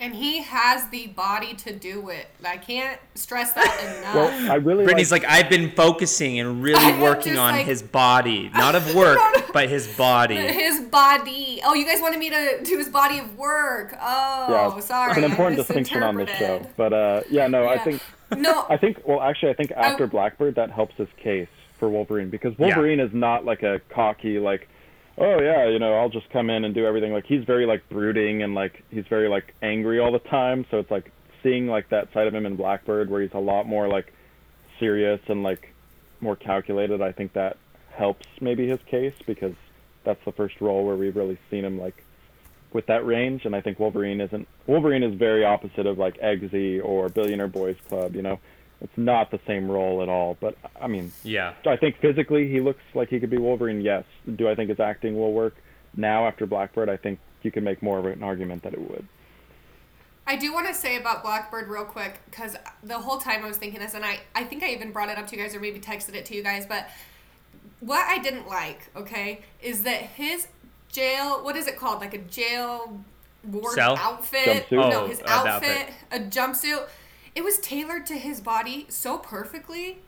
And 0.00 0.14
he 0.14 0.42
has 0.42 0.88
the 0.90 1.08
body 1.08 1.54
to 1.54 1.74
do 1.74 2.08
it. 2.10 2.28
I 2.44 2.56
can't 2.56 3.00
stress 3.14 3.52
that 3.52 3.96
enough. 3.98 4.14
well, 4.14 4.50
I 4.52 4.54
really 4.56 4.84
Brittany's 4.84 5.10
like, 5.12 5.22
like, 5.24 5.30
I've 5.44 5.50
been 5.50 5.72
focusing 5.72 6.38
and 6.38 6.62
really 6.62 6.78
I'm 6.84 7.00
working 7.00 7.36
on 7.36 7.52
like- 7.52 7.66
his 7.66 7.82
body, 7.82 8.48
not 8.54 8.74
of 8.74 8.94
work, 9.02 9.18
but 9.56 9.70
his 9.70 9.86
body. 9.96 10.36
his 10.36 10.80
body. 10.82 11.62
Oh, 11.64 11.72
you 11.72 11.86
guys 11.86 12.02
wanted 12.02 12.18
me 12.18 12.28
to 12.28 12.60
do 12.62 12.76
his 12.76 12.90
body 12.90 13.18
of 13.20 13.38
work. 13.38 13.96
Oh, 13.98 14.46
yeah, 14.50 14.80
sorry. 14.80 15.12
it's 15.12 15.18
an 15.18 15.24
important 15.24 15.56
distinction 15.66 16.02
on 16.02 16.14
this 16.14 16.28
show. 16.38 16.66
But 16.76 16.92
uh, 16.92 17.22
yeah, 17.30 17.46
no, 17.46 17.66
I 17.66 17.78
think 17.78 18.02
No, 18.36 18.66
I 18.68 18.76
think 18.76 18.98
well 19.06 19.22
actually 19.22 19.50
I 19.50 19.54
think 19.54 19.70
after 19.72 20.04
I- 20.04 20.08
Blackbird 20.08 20.56
that 20.56 20.70
helps 20.70 20.94
his 20.96 21.08
case 21.16 21.48
for 21.78 21.88
Wolverine 21.88 22.28
because 22.28 22.56
Wolverine 22.58 23.00
is 23.00 23.14
not 23.14 23.44
like 23.46 23.62
a 23.62 23.80
cocky 23.90 24.38
like 24.38 24.68
oh 25.18 25.40
yeah 25.40 25.68
you 25.68 25.78
know 25.78 25.94
I'll 25.94 26.08
just 26.08 26.28
come 26.30 26.50
in 26.50 26.64
and 26.64 26.74
do 26.74 26.86
everything 26.86 27.12
like 27.12 27.26
he's 27.26 27.44
very 27.44 27.66
like 27.66 27.86
brooding 27.88 28.42
and 28.42 28.54
like 28.54 28.82
he's 28.90 29.06
very 29.08 29.28
like 29.28 29.54
angry 29.62 30.00
all 30.00 30.10
the 30.10 30.18
time 30.18 30.64
so 30.70 30.78
it's 30.78 30.90
like 30.90 31.12
seeing 31.42 31.66
like 31.66 31.90
that 31.90 32.12
side 32.14 32.26
of 32.26 32.34
him 32.34 32.46
in 32.46 32.56
Blackbird 32.56 33.10
where 33.10 33.20
he's 33.22 33.34
a 33.34 33.38
lot 33.38 33.66
more 33.66 33.88
like 33.88 34.12
serious 34.80 35.20
and 35.28 35.42
like 35.42 35.72
more 36.20 36.34
calculated 36.34 37.02
I 37.02 37.12
think 37.12 37.34
that 37.34 37.58
helps 37.96 38.26
maybe 38.40 38.68
his 38.68 38.78
case 38.86 39.14
because 39.26 39.54
that's 40.04 40.24
the 40.24 40.32
first 40.32 40.60
role 40.60 40.84
where 40.86 40.96
we've 40.96 41.16
really 41.16 41.38
seen 41.50 41.64
him 41.64 41.78
like 41.78 42.04
with 42.72 42.86
that 42.86 43.04
range 43.06 43.44
and 43.44 43.56
I 43.56 43.60
think 43.60 43.78
Wolverine 43.80 44.20
isn't 44.20 44.46
Wolverine 44.66 45.02
is 45.02 45.14
very 45.14 45.44
opposite 45.44 45.86
of 45.86 45.98
like 45.98 46.20
Eggsy 46.20 46.84
or 46.84 47.08
Billionaire 47.08 47.48
Boys 47.48 47.76
Club, 47.88 48.14
you 48.14 48.22
know. 48.22 48.38
It's 48.82 48.96
not 48.98 49.30
the 49.30 49.40
same 49.46 49.70
role 49.70 50.02
at 50.02 50.08
all, 50.10 50.36
but 50.38 50.54
I 50.78 50.86
mean, 50.86 51.10
Yeah. 51.24 51.54
I 51.64 51.76
think 51.76 51.96
physically 51.98 52.48
he 52.48 52.60
looks 52.60 52.82
like 52.94 53.08
he 53.08 53.18
could 53.18 53.30
be 53.30 53.38
Wolverine, 53.38 53.80
yes. 53.80 54.04
Do 54.36 54.48
I 54.48 54.54
think 54.54 54.68
his 54.68 54.80
acting 54.80 55.16
will 55.16 55.32
work? 55.32 55.56
Now 55.96 56.26
after 56.26 56.44
Blackbird, 56.46 56.90
I 56.90 56.98
think 56.98 57.18
you 57.42 57.50
can 57.50 57.64
make 57.64 57.82
more 57.82 57.98
of 57.98 58.04
an 58.04 58.22
argument 58.22 58.62
that 58.64 58.74
it 58.74 58.80
would. 58.80 59.06
I 60.26 60.36
do 60.36 60.52
want 60.52 60.66
to 60.66 60.74
say 60.74 60.96
about 60.96 61.22
Blackbird 61.22 61.68
real 61.68 61.84
quick 61.84 62.20
because 62.28 62.56
the 62.82 62.98
whole 62.98 63.18
time 63.18 63.44
I 63.44 63.46
was 63.46 63.56
thinking 63.56 63.80
this, 63.80 63.94
and 63.94 64.04
I, 64.04 64.18
I 64.34 64.42
think 64.44 64.62
I 64.64 64.70
even 64.70 64.90
brought 64.90 65.08
it 65.08 65.16
up 65.16 65.26
to 65.28 65.36
you 65.36 65.42
guys 65.42 65.54
or 65.54 65.60
maybe 65.60 65.78
texted 65.78 66.14
it 66.14 66.26
to 66.26 66.34
you 66.34 66.42
guys, 66.42 66.66
but 66.66 66.88
what 67.80 68.06
I 68.08 68.18
didn't 68.18 68.48
like, 68.48 68.88
okay, 68.96 69.40
is 69.62 69.82
that 69.82 70.00
his 70.02 70.48
jail, 70.88 71.42
what 71.44 71.56
is 71.56 71.66
it 71.66 71.76
called? 71.76 72.00
Like 72.00 72.14
a 72.14 72.18
jail 72.18 73.00
ward 73.44 73.74
Cell? 73.74 73.96
outfit? 73.98 74.66
Jumpsuit? 74.68 74.90
No, 74.90 75.02
Oh, 75.04 75.06
his 75.06 75.18
the 75.18 75.30
outfit. 75.30 75.70
outfit, 75.70 75.94
a 76.12 76.18
jumpsuit. 76.20 76.88
It 77.34 77.44
was 77.44 77.58
tailored 77.58 78.06
to 78.06 78.14
his 78.14 78.40
body 78.40 78.86
so 78.88 79.18
perfectly 79.18 79.98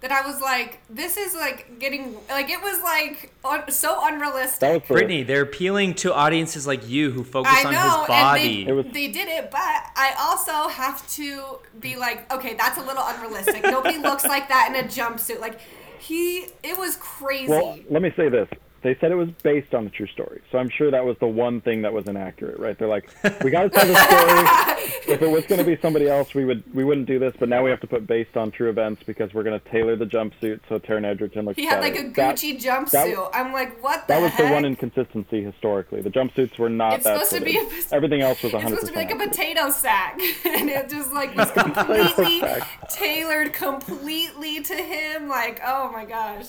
that 0.00 0.10
I 0.12 0.26
was 0.26 0.40
like, 0.40 0.80
this 0.90 1.16
is 1.16 1.34
like 1.34 1.78
getting, 1.78 2.16
like, 2.28 2.50
it 2.50 2.60
was 2.60 2.82
like 2.82 3.32
un, 3.44 3.70
so 3.70 3.98
unrealistic. 4.06 4.60
That 4.60 4.72
was 4.74 4.82
for, 4.82 4.94
Brittany, 4.94 5.22
they're 5.22 5.42
appealing 5.42 5.94
to 5.96 6.12
audiences 6.12 6.66
like 6.66 6.86
you 6.88 7.10
who 7.10 7.22
focus 7.24 7.52
I 7.54 7.64
on 7.66 7.72
know, 7.72 7.98
his 8.00 8.08
body. 8.08 8.40
and 8.60 8.66
they, 8.66 8.70
It 8.70 8.74
was- 8.74 8.86
they 8.92 9.08
did 9.08 9.28
it, 9.28 9.50
but 9.50 9.60
I 9.60 10.14
also 10.18 10.68
have 10.68 11.06
to 11.12 11.58
be 11.80 11.96
like, 11.96 12.30
okay, 12.32 12.54
that's 12.54 12.78
a 12.78 12.82
little 12.82 13.02
unrealistic. 13.06 13.62
Nobody 13.62 13.98
looks 13.98 14.24
like 14.24 14.48
that 14.48 14.72
in 14.74 14.84
a 14.84 14.88
jumpsuit. 14.88 15.40
Like 15.40 15.58
he, 16.04 16.46
it 16.62 16.78
was 16.78 16.96
crazy. 16.96 17.48
Well, 17.48 17.78
let 17.90 18.02
me 18.02 18.12
say 18.16 18.28
this. 18.28 18.48
They 18.84 18.94
said 19.00 19.10
it 19.10 19.14
was 19.14 19.30
based 19.42 19.74
on 19.74 19.86
a 19.86 19.90
true 19.90 20.06
story. 20.06 20.42
So 20.52 20.58
I'm 20.58 20.68
sure 20.68 20.90
that 20.90 21.06
was 21.06 21.16
the 21.18 21.26
one 21.26 21.62
thing 21.62 21.80
that 21.82 21.92
was 21.94 22.06
inaccurate, 22.06 22.58
right? 22.58 22.78
They're 22.78 22.86
like, 22.86 23.08
we 23.42 23.50
got 23.50 23.62
to 23.62 23.70
tell 23.70 23.86
the 23.86 23.94
story. 23.96 25.14
if 25.14 25.22
it 25.22 25.26
was 25.30 25.46
going 25.46 25.58
to 25.58 25.64
be 25.64 25.80
somebody 25.80 26.06
else, 26.06 26.34
we 26.34 26.44
would 26.44 26.62
we 26.74 26.84
wouldn't 26.84 27.06
do 27.06 27.18
this. 27.18 27.34
But 27.38 27.48
now 27.48 27.64
we 27.64 27.70
have 27.70 27.80
to 27.80 27.86
put 27.86 28.06
based 28.06 28.36
on 28.36 28.50
true 28.50 28.68
events 28.68 29.02
because 29.02 29.32
we're 29.32 29.42
going 29.42 29.58
to 29.58 29.68
tailor 29.70 29.96
the 29.96 30.04
jumpsuit 30.04 30.60
so 30.68 30.78
Taron 30.78 31.06
Egerton 31.06 31.46
looks. 31.46 31.56
He 31.56 31.64
had 31.64 31.80
better. 31.80 31.94
like 31.94 32.04
a 32.04 32.10
That- 32.10 32.36
Gucci 32.36 32.60
jumpsuit. 32.62 32.90
that- 32.90 33.30
I'm 33.32 33.54
like, 33.54 33.82
what 33.82 34.06
the 34.06 34.12
That 34.12 34.20
was 34.22 34.32
heck? 34.32 34.48
the 34.48 34.52
one 34.52 34.66
inconsistency 34.66 35.42
historically. 35.42 36.02
The 36.02 36.10
jumpsuits 36.10 36.58
were 36.58 36.68
not 36.68 36.96
It's 36.96 37.04
that. 37.04 37.24
supposed 37.26 37.42
to 37.42 37.50
be 37.50 37.56
a- 37.56 37.94
Everything 37.94 38.20
else 38.20 38.42
was 38.42 38.52
It's 38.52 38.62
100. 38.64 38.68
supposed 38.76 38.86
to 38.88 38.92
be 38.92 38.98
like 38.98 39.14
a 39.14 39.28
potato 39.30 39.70
sack, 39.70 40.20
and 40.44 40.68
it 40.68 40.90
just 40.90 41.10
like 41.10 41.34
was 41.34 41.50
completely 41.52 42.42
tailored 42.90 43.54
completely 43.54 44.60
to 44.60 44.74
him. 44.74 45.26
Like, 45.26 45.62
oh 45.64 45.90
my 45.90 46.04
gosh. 46.04 46.48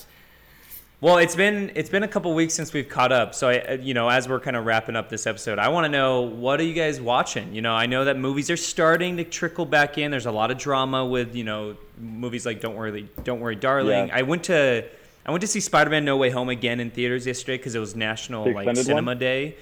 Well, 1.06 1.20
it's 1.20 1.36
been 1.36 1.72
it's 1.76 1.92
been 1.92 2.02
a 2.02 2.08
couple 2.08 2.34
weeks 2.34 2.56
since 2.56 2.74
we've 2.74 2.90
caught 2.90 3.12
up. 3.12 3.36
So, 3.36 3.50
I, 3.50 3.74
you 3.74 3.94
know, 3.94 4.10
as 4.10 4.28
we're 4.28 4.40
kind 4.40 4.56
of 4.56 4.66
wrapping 4.66 4.96
up 4.96 5.08
this 5.08 5.28
episode, 5.28 5.60
I 5.60 5.68
want 5.68 5.86
to 5.86 5.90
know 5.90 6.22
what 6.22 6.60
are 6.60 6.64
you 6.64 6.74
guys 6.74 7.00
watching? 7.00 7.54
You 7.54 7.62
know, 7.62 7.76
I 7.76 7.86
know 7.86 8.06
that 8.06 8.18
movies 8.18 8.50
are 8.50 8.58
starting 8.58 9.18
to 9.18 9.24
trickle 9.24 9.68
back 9.68 10.00
in. 10.00 10.10
There's 10.10 10.26
a 10.26 10.32
lot 10.32 10.50
of 10.50 10.58
drama 10.58 11.06
with 11.06 11.36
you 11.36 11.44
know 11.44 11.78
movies 12.00 12.44
like 12.44 12.60
Don't 12.60 12.74
Worry, 12.74 13.08
Don't 13.24 13.40
Worry, 13.40 13.56
Darling. 13.56 14.08
Yeah. 14.08 14.18
I 14.18 14.24
went 14.24 14.46
to 14.46 14.84
I 15.28 15.30
went 15.30 15.42
to 15.42 15.48
see 15.48 15.60
Spider-Man: 15.60 16.06
No 16.06 16.18
Way 16.18 16.32
Home 16.32 16.50
again 16.50 16.80
in 16.80 16.90
theaters 16.90 17.28
yesterday 17.28 17.58
because 17.58 17.76
it 17.76 17.80
was 17.80 17.96
National 17.96 18.52
like 18.52 18.76
Cinema 18.76 19.12
one? 19.12 19.20
Day. 19.20 19.58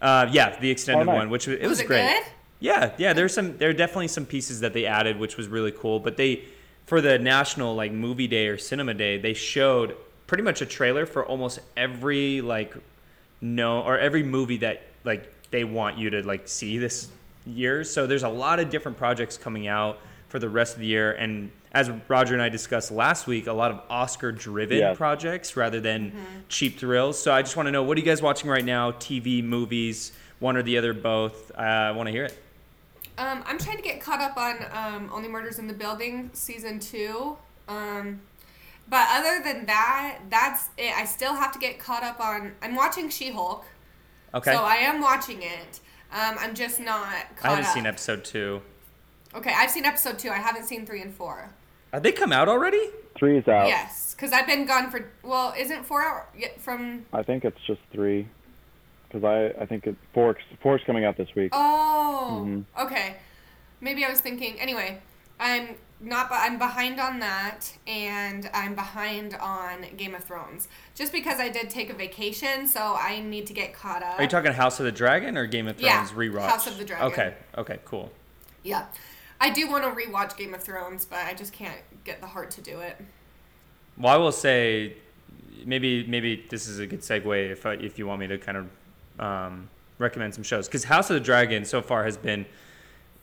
Uh, 0.00 0.26
yeah, 0.32 0.58
the 0.58 0.70
extended 0.70 1.04
nice. 1.04 1.14
one, 1.14 1.28
which 1.28 1.48
was, 1.48 1.58
it 1.58 1.64
Was 1.64 1.68
was, 1.68 1.80
it 1.80 1.86
great. 1.86 2.14
good? 2.14 2.32
Yeah, 2.60 2.92
yeah. 2.96 3.12
There's 3.12 3.34
some. 3.34 3.58
There 3.58 3.68
are 3.68 3.74
definitely 3.74 4.08
some 4.08 4.24
pieces 4.24 4.60
that 4.60 4.72
they 4.72 4.86
added, 4.86 5.18
which 5.18 5.36
was 5.36 5.48
really 5.48 5.72
cool. 5.72 6.00
But 6.00 6.16
they, 6.16 6.44
for 6.86 7.02
the 7.02 7.18
national 7.18 7.74
like 7.74 7.92
movie 7.92 8.26
day 8.26 8.46
or 8.48 8.56
cinema 8.56 8.94
day, 8.94 9.18
they 9.18 9.34
showed 9.34 9.96
pretty 10.32 10.42
much 10.42 10.62
a 10.62 10.66
trailer 10.66 11.04
for 11.04 11.26
almost 11.26 11.60
every 11.76 12.40
like 12.40 12.74
no 13.42 13.82
or 13.82 13.98
every 13.98 14.22
movie 14.22 14.56
that 14.56 14.80
like 15.04 15.30
they 15.50 15.62
want 15.62 15.98
you 15.98 16.08
to 16.08 16.26
like 16.26 16.48
see 16.48 16.78
this 16.78 17.08
year. 17.44 17.84
So 17.84 18.06
there's 18.06 18.22
a 18.22 18.30
lot 18.30 18.58
of 18.58 18.70
different 18.70 18.96
projects 18.96 19.36
coming 19.36 19.68
out 19.68 19.98
for 20.30 20.38
the 20.38 20.48
rest 20.48 20.72
of 20.72 20.80
the 20.80 20.86
year. 20.86 21.12
And 21.12 21.50
as 21.72 21.90
Roger 22.08 22.32
and 22.32 22.42
I 22.42 22.48
discussed 22.48 22.90
last 22.90 23.26
week, 23.26 23.46
a 23.46 23.52
lot 23.52 23.72
of 23.72 23.82
Oscar-driven 23.90 24.78
Yeah. 24.78 24.94
projects 24.94 25.54
rather 25.54 25.80
than 25.82 26.14
cheap 26.48 26.78
thrills. 26.78 27.20
So 27.22 27.30
I 27.34 27.42
just 27.42 27.54
want 27.54 27.66
to 27.66 27.70
know 27.70 27.82
what 27.82 27.98
are 27.98 28.00
you 28.00 28.06
guys 28.06 28.22
watching 28.22 28.48
right 28.48 28.64
now? 28.64 28.92
TV, 28.92 29.44
movies, 29.44 30.12
one 30.38 30.56
or 30.56 30.62
the 30.62 30.78
other, 30.78 30.94
both. 30.94 31.52
Uh, 31.54 31.60
I 31.60 31.90
want 31.90 32.06
to 32.06 32.10
hear 32.10 32.24
it. 32.24 32.38
Um, 33.18 33.44
I'm 33.46 33.58
trying 33.58 33.76
to 33.76 33.82
get 33.82 34.00
caught 34.00 34.22
up 34.22 34.38
on 34.38 34.64
um, 34.72 35.10
Only 35.12 35.28
Murders 35.28 35.58
in 35.58 35.66
the 35.66 35.74
Building 35.74 36.30
season 36.32 36.80
two. 36.80 37.36
Um, 37.68 38.20
but 38.88 39.06
other 39.10 39.42
than 39.42 39.66
that, 39.66 40.18
that's 40.30 40.68
it. 40.76 40.94
I 40.96 41.04
still 41.04 41.34
have 41.34 41.52
to 41.52 41.58
get 41.58 41.78
caught 41.78 42.02
up 42.02 42.20
on. 42.20 42.52
I'm 42.62 42.74
watching 42.74 43.08
She-Hulk, 43.08 43.64
Okay. 44.34 44.52
so 44.52 44.62
I 44.62 44.76
am 44.76 45.00
watching 45.00 45.42
it. 45.42 45.80
Um, 46.12 46.36
I'm 46.38 46.54
just 46.54 46.78
not 46.80 47.36
caught 47.36 47.44
I 47.44 47.48
haven't 47.54 47.66
up. 47.66 47.74
seen 47.74 47.86
episode 47.86 48.24
two. 48.24 48.62
Okay, 49.34 49.52
I've 49.56 49.70
seen 49.70 49.84
episode 49.86 50.18
two. 50.18 50.28
I 50.30 50.36
haven't 50.36 50.64
seen 50.64 50.84
three 50.84 51.00
and 51.00 51.14
four. 51.14 51.50
Have 51.92 52.02
they 52.02 52.12
come 52.12 52.32
out 52.32 52.48
already? 52.48 52.90
Three 53.18 53.38
is 53.38 53.48
out. 53.48 53.66
Yes, 53.66 54.14
because 54.14 54.32
I've 54.32 54.46
been 54.46 54.66
gone 54.66 54.90
for. 54.90 55.10
Well, 55.22 55.54
isn't 55.58 55.84
four 55.86 56.02
out 56.02 56.28
yet 56.36 56.60
from? 56.60 57.06
I 57.12 57.22
think 57.22 57.44
it's 57.44 57.60
just 57.66 57.80
three. 57.92 58.28
Because 59.08 59.24
I, 59.24 59.62
I 59.62 59.66
think 59.66 59.86
it, 59.86 59.94
four, 60.14 60.36
four's 60.62 60.80
coming 60.86 61.04
out 61.04 61.18
this 61.18 61.28
week. 61.36 61.50
Oh, 61.54 62.42
Mhm. 62.46 62.64
okay. 62.80 63.16
Maybe 63.80 64.04
I 64.06 64.10
was 64.10 64.20
thinking. 64.20 64.58
Anyway, 64.60 65.00
I'm 65.38 65.76
not. 66.02 66.28
be- 66.28 66.34
I'm 66.36 66.58
behind 66.58 67.00
on 67.00 67.20
that, 67.20 67.72
and 67.86 68.50
I'm 68.52 68.74
behind 68.74 69.34
on 69.34 69.86
Game 69.96 70.14
of 70.14 70.24
Thrones. 70.24 70.68
Just 70.94 71.12
because 71.12 71.40
I 71.40 71.48
did 71.48 71.70
take 71.70 71.90
a 71.90 71.94
vacation, 71.94 72.66
so 72.66 72.96
I 72.98 73.20
need 73.20 73.46
to 73.46 73.52
get 73.52 73.72
caught 73.74 74.02
up. 74.02 74.18
Are 74.18 74.22
you 74.22 74.28
talking 74.28 74.52
House 74.52 74.78
of 74.80 74.84
the 74.84 74.92
Dragon 74.92 75.36
or 75.38 75.46
Game 75.46 75.68
of 75.68 75.80
Yeah, 75.80 76.04
Thrones 76.04 76.32
rewatch? 76.32 76.48
House 76.48 76.66
of 76.66 76.78
the 76.78 76.84
Dragon. 76.84 77.06
Okay. 77.06 77.34
Okay. 77.56 77.78
Cool. 77.84 78.10
Yeah, 78.62 78.86
I 79.40 79.50
do 79.50 79.68
want 79.70 79.84
to 79.84 79.90
rewatch 79.90 80.36
Game 80.36 80.54
of 80.54 80.62
Thrones, 80.62 81.04
but 81.04 81.20
I 81.20 81.34
just 81.34 81.52
can't 81.52 81.80
get 82.04 82.20
the 82.20 82.26
heart 82.28 82.50
to 82.52 82.60
do 82.60 82.80
it. 82.80 83.00
Well, 83.96 84.12
I 84.12 84.16
will 84.16 84.32
say, 84.32 84.96
maybe 85.64 86.06
maybe 86.06 86.44
this 86.48 86.68
is 86.68 86.78
a 86.78 86.86
good 86.86 87.00
segue 87.00 87.50
if 87.50 87.66
I, 87.66 87.74
if 87.74 87.98
you 87.98 88.06
want 88.06 88.20
me 88.20 88.26
to 88.28 88.38
kind 88.38 88.58
of 88.58 88.68
um, 89.20 89.68
recommend 89.98 90.34
some 90.34 90.44
shows 90.44 90.66
because 90.68 90.84
House 90.84 91.10
of 91.10 91.14
the 91.14 91.20
Dragon 91.20 91.64
so 91.64 91.82
far 91.82 92.04
has 92.04 92.16
been 92.16 92.46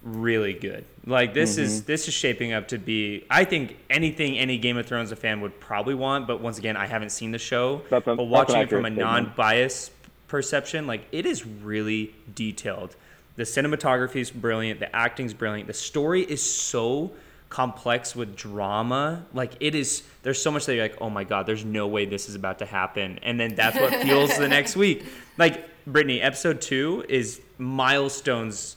really 0.04 0.54
good. 0.54 0.86
Like 1.06 1.34
this 1.34 1.58
is 1.58 1.84
this 1.84 2.08
is 2.08 2.14
shaping 2.14 2.54
up 2.54 2.68
to 2.70 2.78
be. 2.78 3.26
I 3.30 3.44
think 3.44 3.78
anything 3.90 4.38
any 4.38 4.58
Game 4.58 4.78
of 4.78 4.86
Thrones 4.86 5.12
a 5.12 5.16
fan 5.16 5.42
would 5.42 5.60
probably 5.60 5.96
want, 5.96 6.28
but 6.28 6.42
once 6.42 6.58
again, 6.58 6.78
I 6.78 6.86
haven't 6.88 7.10
seen 7.12 7.32
the 7.32 7.40
show. 7.40 7.82
That's 7.90 8.08
a- 8.08 8.16
but 8.16 8.24
watching 8.26 8.58
it 8.62 8.70
from 8.70 8.86
a 8.86 8.90
non-biased 8.90 9.92
perception, 10.28 10.86
like 10.88 11.02
it 11.12 11.26
is 11.26 11.46
really 11.46 12.14
detailed. 12.36 12.96
The 13.36 13.44
cinematography 13.44 14.18
is 14.18 14.32
brilliant. 14.32 14.80
The 14.80 14.94
acting's 14.96 15.34
brilliant. 15.34 15.68
The 15.68 15.74
story 15.74 16.22
is 16.24 16.42
so 16.44 17.12
complex 17.48 18.16
with 18.16 18.36
drama. 18.36 19.26
Like 19.34 19.54
it 19.60 19.74
is. 19.74 20.04
There's 20.22 20.42
so 20.42 20.52
much 20.52 20.66
that 20.68 20.76
you're 20.76 20.84
like, 20.84 20.98
oh 21.02 21.10
my 21.10 21.24
god, 21.24 21.46
there's 21.48 21.66
no 21.66 21.88
way 21.88 22.06
this 22.06 22.30
is 22.30 22.36
about 22.36 22.60
to 22.60 22.66
happen, 22.66 23.20
and 23.24 23.40
then 23.40 23.56
that's 23.56 23.78
what 23.78 23.94
fuels 24.04 24.38
the 24.38 24.48
next 24.58 24.76
week. 24.76 25.04
Like 25.38 25.66
Brittany, 25.88 26.22
episode 26.22 26.62
two 26.62 27.04
is 27.10 27.42
milestones 27.58 28.76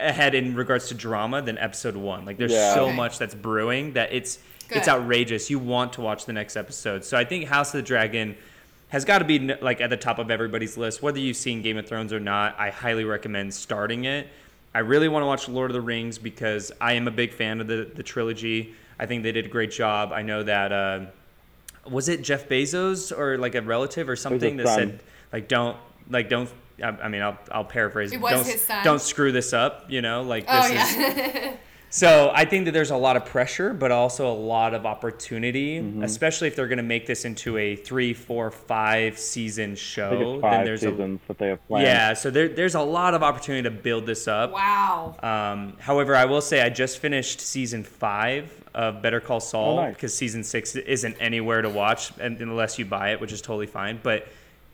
ahead 0.00 0.34
in 0.34 0.54
regards 0.54 0.88
to 0.88 0.94
drama 0.94 1.42
than 1.42 1.58
episode 1.58 1.96
one. 1.96 2.24
Like 2.24 2.36
there's 2.38 2.52
Yeah. 2.52 2.74
so 2.74 2.86
Okay. 2.86 2.96
much 2.96 3.18
that's 3.18 3.34
brewing 3.34 3.92
that 3.94 4.12
it's 4.12 4.38
it's 4.70 4.88
outrageous. 4.88 5.50
You 5.50 5.58
want 5.58 5.92
to 5.94 6.00
watch 6.00 6.24
the 6.24 6.32
next 6.32 6.56
episode. 6.56 7.04
So 7.04 7.16
I 7.18 7.24
think 7.24 7.44
House 7.46 7.68
of 7.74 7.78
the 7.78 7.82
Dragon 7.82 8.34
has 8.88 9.04
got 9.04 9.18
to 9.18 9.24
be 9.24 9.38
like 9.60 9.80
at 9.80 9.90
the 9.90 9.96
top 9.96 10.18
of 10.18 10.30
everybody's 10.30 10.76
list. 10.78 11.02
Whether 11.02 11.18
you've 11.18 11.36
seen 11.36 11.60
Game 11.62 11.76
of 11.76 11.86
Thrones 11.86 12.12
or 12.12 12.20
not, 12.20 12.56
I 12.58 12.70
highly 12.70 13.04
recommend 13.04 13.52
starting 13.52 14.04
it. 14.06 14.26
I 14.74 14.78
really 14.80 15.06
want 15.08 15.22
to 15.22 15.26
watch 15.26 15.48
Lord 15.48 15.70
of 15.70 15.74
the 15.74 15.80
Rings 15.80 16.18
because 16.18 16.72
I 16.80 16.94
am 16.94 17.06
a 17.06 17.10
big 17.10 17.32
fan 17.32 17.60
of 17.60 17.66
the, 17.66 17.88
the 17.94 18.02
trilogy. 18.02 18.74
I 18.98 19.06
think 19.06 19.22
they 19.22 19.32
did 19.32 19.44
a 19.44 19.48
great 19.48 19.70
job. 19.70 20.12
I 20.12 20.22
know 20.22 20.42
that 20.42 20.72
uh, 20.72 21.00
was 21.88 22.08
it 22.08 22.22
Jeff 22.22 22.48
Bezos 22.48 23.16
or 23.16 23.36
like 23.38 23.54
a 23.54 23.60
relative 23.62 24.08
or 24.08 24.16
something 24.16 24.56
that 24.56 24.66
son. 24.66 24.76
said 24.78 25.00
like 25.32 25.46
don't 25.48 25.76
like 26.08 26.28
don't. 26.28 26.48
I 26.82 26.88
I 26.88 27.08
mean, 27.08 27.22
I'll, 27.22 27.38
I'll 27.52 27.64
paraphrase. 27.64 28.12
It 28.12 28.20
was 28.20 28.32
don't, 28.32 28.46
his 28.46 28.62
son. 28.62 28.84
don't 28.84 29.00
screw 29.00 29.32
this 29.32 29.52
up. 29.52 29.90
You 29.90 30.02
know, 30.02 30.22
like 30.22 30.46
this 30.46 30.70
Oh 30.70 31.48
is 31.50 31.56
so 31.90 32.32
I 32.34 32.44
think 32.44 32.64
that 32.64 32.72
there's 32.72 32.90
a 32.90 32.96
lot 32.96 33.16
of 33.16 33.24
pressure, 33.24 33.72
but 33.72 33.92
also 33.92 34.26
a 34.28 34.34
lot 34.34 34.74
of 34.74 34.84
opportunity, 34.84 35.78
Mm-hmm. 35.80 36.02
especially 36.02 36.48
if 36.48 36.56
they're 36.56 36.66
going 36.66 36.78
to 36.78 36.82
make 36.82 37.06
this 37.06 37.24
into 37.24 37.56
a 37.56 37.76
three, 37.76 38.12
four, 38.12 38.50
five 38.50 39.16
season 39.18 39.76
show. 39.76 40.06
I 40.06 40.10
think 40.10 40.20
it's 40.22 40.32
then 40.32 40.40
five 40.40 40.64
there's 40.66 40.80
seasons 40.80 41.20
that 41.28 41.38
they 41.38 41.48
have 41.48 41.58
a 41.58 41.62
planned. 41.68 41.86
yeah. 41.86 42.12
So 42.14 42.30
there, 42.30 42.48
there's 42.48 42.74
a 42.74 42.82
lot 42.82 43.14
of 43.14 43.22
opportunity 43.22 43.62
to 43.62 43.70
build 43.70 44.06
this 44.06 44.26
up. 44.26 44.50
wow. 44.52 45.14
Um, 45.22 45.76
however, 45.78 46.16
I 46.16 46.24
will 46.24 46.40
say 46.40 46.60
I 46.62 46.68
just 46.70 46.98
finished 46.98 47.40
season 47.40 47.84
five 47.84 48.50
of 48.74 49.00
Better 49.00 49.20
Call 49.20 49.38
Saul 49.38 49.78
Oh, 49.78 49.82
nice. 49.84 49.94
because 49.94 50.16
season 50.16 50.42
six 50.42 50.74
isn't 50.74 51.16
anywhere 51.20 51.62
to 51.62 51.68
watch 51.70 52.10
unless 52.18 52.76
you 52.76 52.84
buy 52.84 53.12
it, 53.12 53.20
which 53.20 53.30
is 53.32 53.40
totally 53.40 53.68
fine. 53.68 54.00
But 54.02 54.26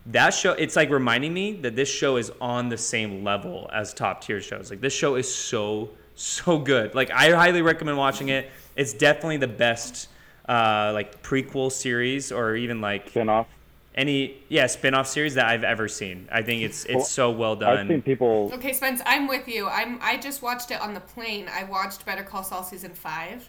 that 0.07 0.31
show, 0.35 0.53
it's 0.53 0.77
like 0.77 0.91
reminding 0.91 1.33
me 1.35 1.53
that 1.61 1.77
this 1.77 1.89
show 1.89 2.17
is 2.17 2.33
on 2.41 2.69
the 2.69 2.79
same 2.79 3.23
level 3.25 3.69
as 3.73 3.93
top 3.95 4.23
tier 4.23 4.41
shows. 4.41 4.71
Like 4.71 4.81
this 4.81 4.93
show 4.95 5.15
is 5.17 5.33
so 5.33 5.91
so 6.15 6.59
good. 6.59 6.95
Like 6.95 7.11
I 7.11 7.31
highly 7.31 7.63
recommend 7.63 7.97
watching 7.99 8.29
it. 8.29 8.51
It's 8.77 8.93
definitely 8.93 9.37
the 9.39 9.49
best 9.49 10.09
uh, 10.49 10.91
like 10.95 11.23
prequel 11.23 11.71
series 11.71 12.33
or 12.33 12.57
even 12.57 12.81
like 12.81 13.09
Spin-off. 13.11 13.47
any 13.95 14.39
yeah 14.49 14.67
spin-off 14.67 15.07
series 15.07 15.35
that 15.35 15.47
I've 15.47 15.65
ever 15.65 15.87
seen. 15.89 16.29
I 16.33 16.43
think 16.43 16.63
it's 16.63 16.85
it's 16.87 16.95
Well, 16.95 17.05
so 17.05 17.31
well 17.31 17.57
done 17.57 17.71
I've 17.71 17.77
done. 17.79 17.89
seen 17.89 18.03
people. 18.03 18.51
Okay, 18.55 18.73
Spence, 18.73 19.01
I'm 19.07 19.29
with 19.29 19.47
you. 19.49 19.69
I'm. 19.69 19.99
I 20.03 20.17
just 20.17 20.43
watched 20.43 20.71
it 20.71 20.81
on 20.81 20.95
the 20.95 21.01
plane. 21.01 21.47
I 21.53 21.65
watched 21.65 22.05
Better 22.07 22.23
Call 22.25 22.43
Saul 22.43 22.63
season 22.65 22.93
five. 22.95 23.49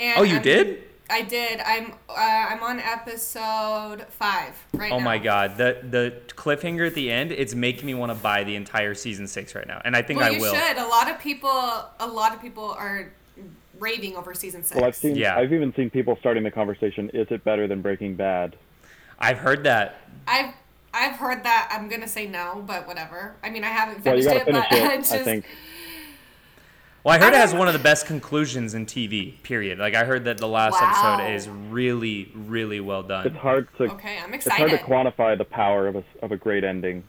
And 0.00 0.18
Oh, 0.20 0.22
you 0.22 0.34
I'm- 0.34 0.42
did? 0.42 0.82
I 1.10 1.22
did. 1.22 1.60
I'm. 1.60 1.92
Uh, 2.08 2.14
I'm 2.16 2.62
on 2.62 2.80
episode 2.80 4.02
five 4.10 4.54
right 4.74 4.92
Oh 4.92 4.98
now. 4.98 5.04
my 5.04 5.18
god, 5.18 5.56
the 5.56 5.78
the 5.88 6.14
cliffhanger 6.34 6.86
at 6.86 6.94
the 6.94 7.10
end, 7.10 7.32
it's 7.32 7.54
making 7.54 7.86
me 7.86 7.94
want 7.94 8.12
to 8.12 8.18
buy 8.18 8.44
the 8.44 8.54
entire 8.56 8.94
season 8.94 9.26
six 9.26 9.54
right 9.54 9.66
now, 9.66 9.80
and 9.84 9.96
I 9.96 10.02
think 10.02 10.20
Well, 10.20 10.28
I 10.30 10.36
you 10.36 10.40
will. 10.40 10.54
should. 10.54 10.76
A 10.76 10.86
lot 10.86 11.10
of 11.10 11.18
people. 11.18 11.48
A 11.50 12.06
lot 12.06 12.34
of 12.34 12.42
people 12.42 12.72
are 12.72 13.10
raving 13.78 14.16
over 14.16 14.34
season 14.34 14.62
six. 14.64 14.76
Well, 14.76 14.84
I've 14.86 14.96
seen. 14.96 15.16
Yeah. 15.16 15.36
I've 15.36 15.52
even 15.52 15.72
seen 15.74 15.88
people 15.88 16.16
starting 16.20 16.42
the 16.42 16.50
conversation. 16.50 17.10
Is 17.14 17.26
it 17.30 17.42
better 17.42 17.66
than 17.66 17.80
Breaking 17.80 18.14
Bad? 18.14 18.56
I've 19.18 19.38
heard 19.38 19.64
that. 19.64 20.00
I've. 20.26 20.52
I've 20.92 21.16
heard 21.16 21.42
that. 21.44 21.68
I'm 21.70 21.88
gonna 21.88 22.08
say 22.08 22.26
no, 22.26 22.62
but 22.66 22.86
whatever. 22.86 23.36
I 23.42 23.50
mean, 23.50 23.62
I 23.64 23.68
haven't 23.68 24.04
Well, 24.04 24.16
you 24.16 24.22
finished 24.24 24.46
gotta 24.46 24.58
it, 24.58 24.68
finish 24.68 24.68
but 24.70 24.78
it. 24.78 24.90
I 24.90 24.96
just. 25.18 25.24
think. 25.24 25.44
Well, 27.08 27.16
I 27.16 27.24
heard 27.24 27.32
I 27.32 27.38
it 27.38 27.40
has 27.40 27.54
one 27.54 27.68
of 27.68 27.72
the 27.72 27.78
best 27.78 28.04
conclusions 28.04 28.74
in 28.74 28.84
TV. 28.84 29.42
Period. 29.42 29.78
Like 29.78 29.94
I 29.94 30.04
heard 30.04 30.26
that 30.26 30.36
the 30.36 30.46
last 30.46 30.74
Wow. 30.74 31.16
episode 31.16 31.32
is 31.32 31.48
really, 31.48 32.30
really 32.34 32.80
well 32.80 33.02
done. 33.02 33.24
It's 33.24 33.32
done. 33.32 33.42
hard 33.42 33.68
to. 33.78 33.84
Okay, 33.84 34.18
I'm 34.22 34.34
excited. 34.34 34.74
It's 34.74 34.82
hard 34.84 35.06
to 35.06 35.12
quantify 35.16 35.38
the 35.38 35.46
power 35.46 35.86
of 35.86 35.96
a 35.96 36.04
of 36.20 36.32
a 36.32 36.36
great 36.36 36.64
ending, 36.64 37.04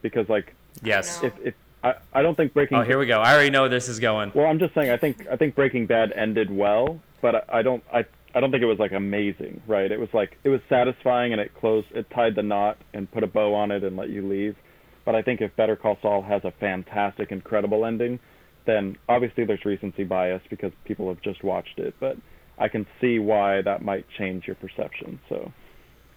because 0.00 0.26
like 0.30 0.54
Yes. 0.82 1.20
know. 1.20 1.28
if 1.28 1.48
if 1.48 1.54
I, 1.84 1.96
I 2.14 2.22
don't 2.22 2.34
think 2.34 2.54
Breaking. 2.54 2.78
Oh, 2.78 2.82
here 2.82 2.98
we 2.98 3.04
go. 3.04 3.20
I 3.20 3.34
already 3.34 3.50
know 3.50 3.60
where 3.60 3.68
this 3.68 3.90
is 3.90 4.00
going. 4.00 4.32
Well, 4.34 4.46
I'm 4.46 4.58
just 4.58 4.72
saying. 4.72 4.90
I 4.90 4.96
think 4.96 5.26
I 5.30 5.36
think 5.36 5.54
Breaking 5.54 5.84
Bad 5.84 6.12
ended 6.12 6.50
well, 6.50 7.02
but 7.20 7.34
I, 7.34 7.58
I 7.58 7.62
don't. 7.62 7.84
I 7.92 8.06
I 8.34 8.40
don't 8.40 8.52
think 8.52 8.62
it 8.62 8.66
was 8.66 8.78
like 8.78 8.92
amazing, 8.92 9.60
right? 9.66 9.92
It 9.92 10.00
was 10.00 10.08
like 10.14 10.38
it 10.44 10.48
was 10.48 10.62
satisfying 10.70 11.32
and 11.32 11.42
it 11.42 11.52
closed, 11.52 11.88
it 11.90 12.08
tied 12.08 12.36
the 12.36 12.42
knot 12.42 12.78
and 12.94 13.10
put 13.12 13.22
a 13.22 13.26
bow 13.26 13.54
on 13.54 13.70
it 13.70 13.84
and 13.84 13.98
let 13.98 14.08
you 14.08 14.26
leave. 14.26 14.56
But 15.04 15.14
I 15.14 15.20
think 15.20 15.42
if 15.42 15.54
Better 15.56 15.76
Call 15.76 15.98
Saul 16.00 16.22
has 16.22 16.42
a 16.46 16.52
fantastic, 16.52 17.32
incredible 17.32 17.84
ending, 17.84 18.18
then 18.64 18.96
obviously 19.08 19.44
there's 19.44 19.64
recency 19.64 20.04
bias 20.04 20.42
because 20.50 20.72
people 20.84 21.08
have 21.08 21.20
just 21.22 21.42
watched 21.42 21.78
it. 21.78 21.94
But 22.00 22.16
I 22.58 22.68
can 22.68 22.86
see 23.00 23.18
why 23.18 23.62
that 23.62 23.82
might 23.82 24.06
change 24.18 24.46
your 24.46 24.56
perception. 24.56 25.18
So. 25.28 25.52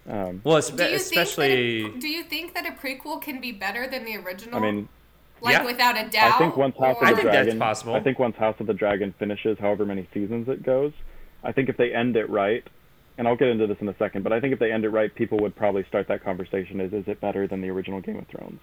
Um, 0.07 0.41
well, 0.43 0.61
Do 0.61 0.83
you 0.83 0.95
especially. 0.95 1.81
think 1.81 1.93
that 1.93 1.97
a, 1.97 2.01
do 2.01 2.07
you 2.07 2.23
think 2.23 2.53
that 2.53 2.65
a 2.67 2.71
prequel 2.71 3.19
can 3.21 3.41
be 3.41 3.51
better 3.51 3.87
than 3.87 4.05
the 4.05 4.17
original? 4.17 4.55
I 4.55 4.59
mean, 4.61 4.87
like 5.41 5.53
yeah. 5.53 5.65
without 5.65 5.97
a 5.97 6.07
doubt. 6.09 6.35
I 6.35 6.37
think 6.37 6.57
once 6.57 6.75
House 6.77 6.97
or- 6.97 7.03
of 7.03 7.07
I 7.07 7.11
the 7.11 7.15
think 7.17 7.31
that's 7.31 7.45
Dragon, 7.45 7.59
possible. 7.59 7.95
I 7.95 7.99
think 8.01 8.19
once 8.19 8.35
House 8.35 8.55
of 8.59 8.67
the 8.67 8.73
Dragon 8.73 9.13
finishes, 9.17 9.57
however 9.59 9.85
many 9.85 10.07
seasons 10.13 10.47
it 10.47 10.63
goes, 10.63 10.93
I 11.43 11.51
think 11.51 11.69
if 11.69 11.77
they 11.77 11.93
end 11.93 12.15
it 12.15 12.29
right, 12.29 12.63
and 13.17 13.27
I'll 13.27 13.35
get 13.35 13.47
into 13.47 13.65
this 13.67 13.77
in 13.79 13.87
a 13.87 13.95
second, 13.97 14.23
but 14.23 14.33
I 14.33 14.39
think 14.39 14.53
if 14.53 14.59
they 14.59 14.71
end 14.71 14.85
it 14.85 14.89
right, 14.89 15.13
people 15.13 15.39
would 15.39 15.55
probably 15.55 15.85
start 15.87 16.07
that 16.09 16.23
conversation: 16.23 16.79
is 16.81 16.93
is 16.93 17.07
it 17.07 17.19
better 17.19 17.47
than 17.47 17.61
the 17.61 17.69
original 17.69 18.01
Game 18.01 18.17
of 18.17 18.27
Thrones? 18.27 18.61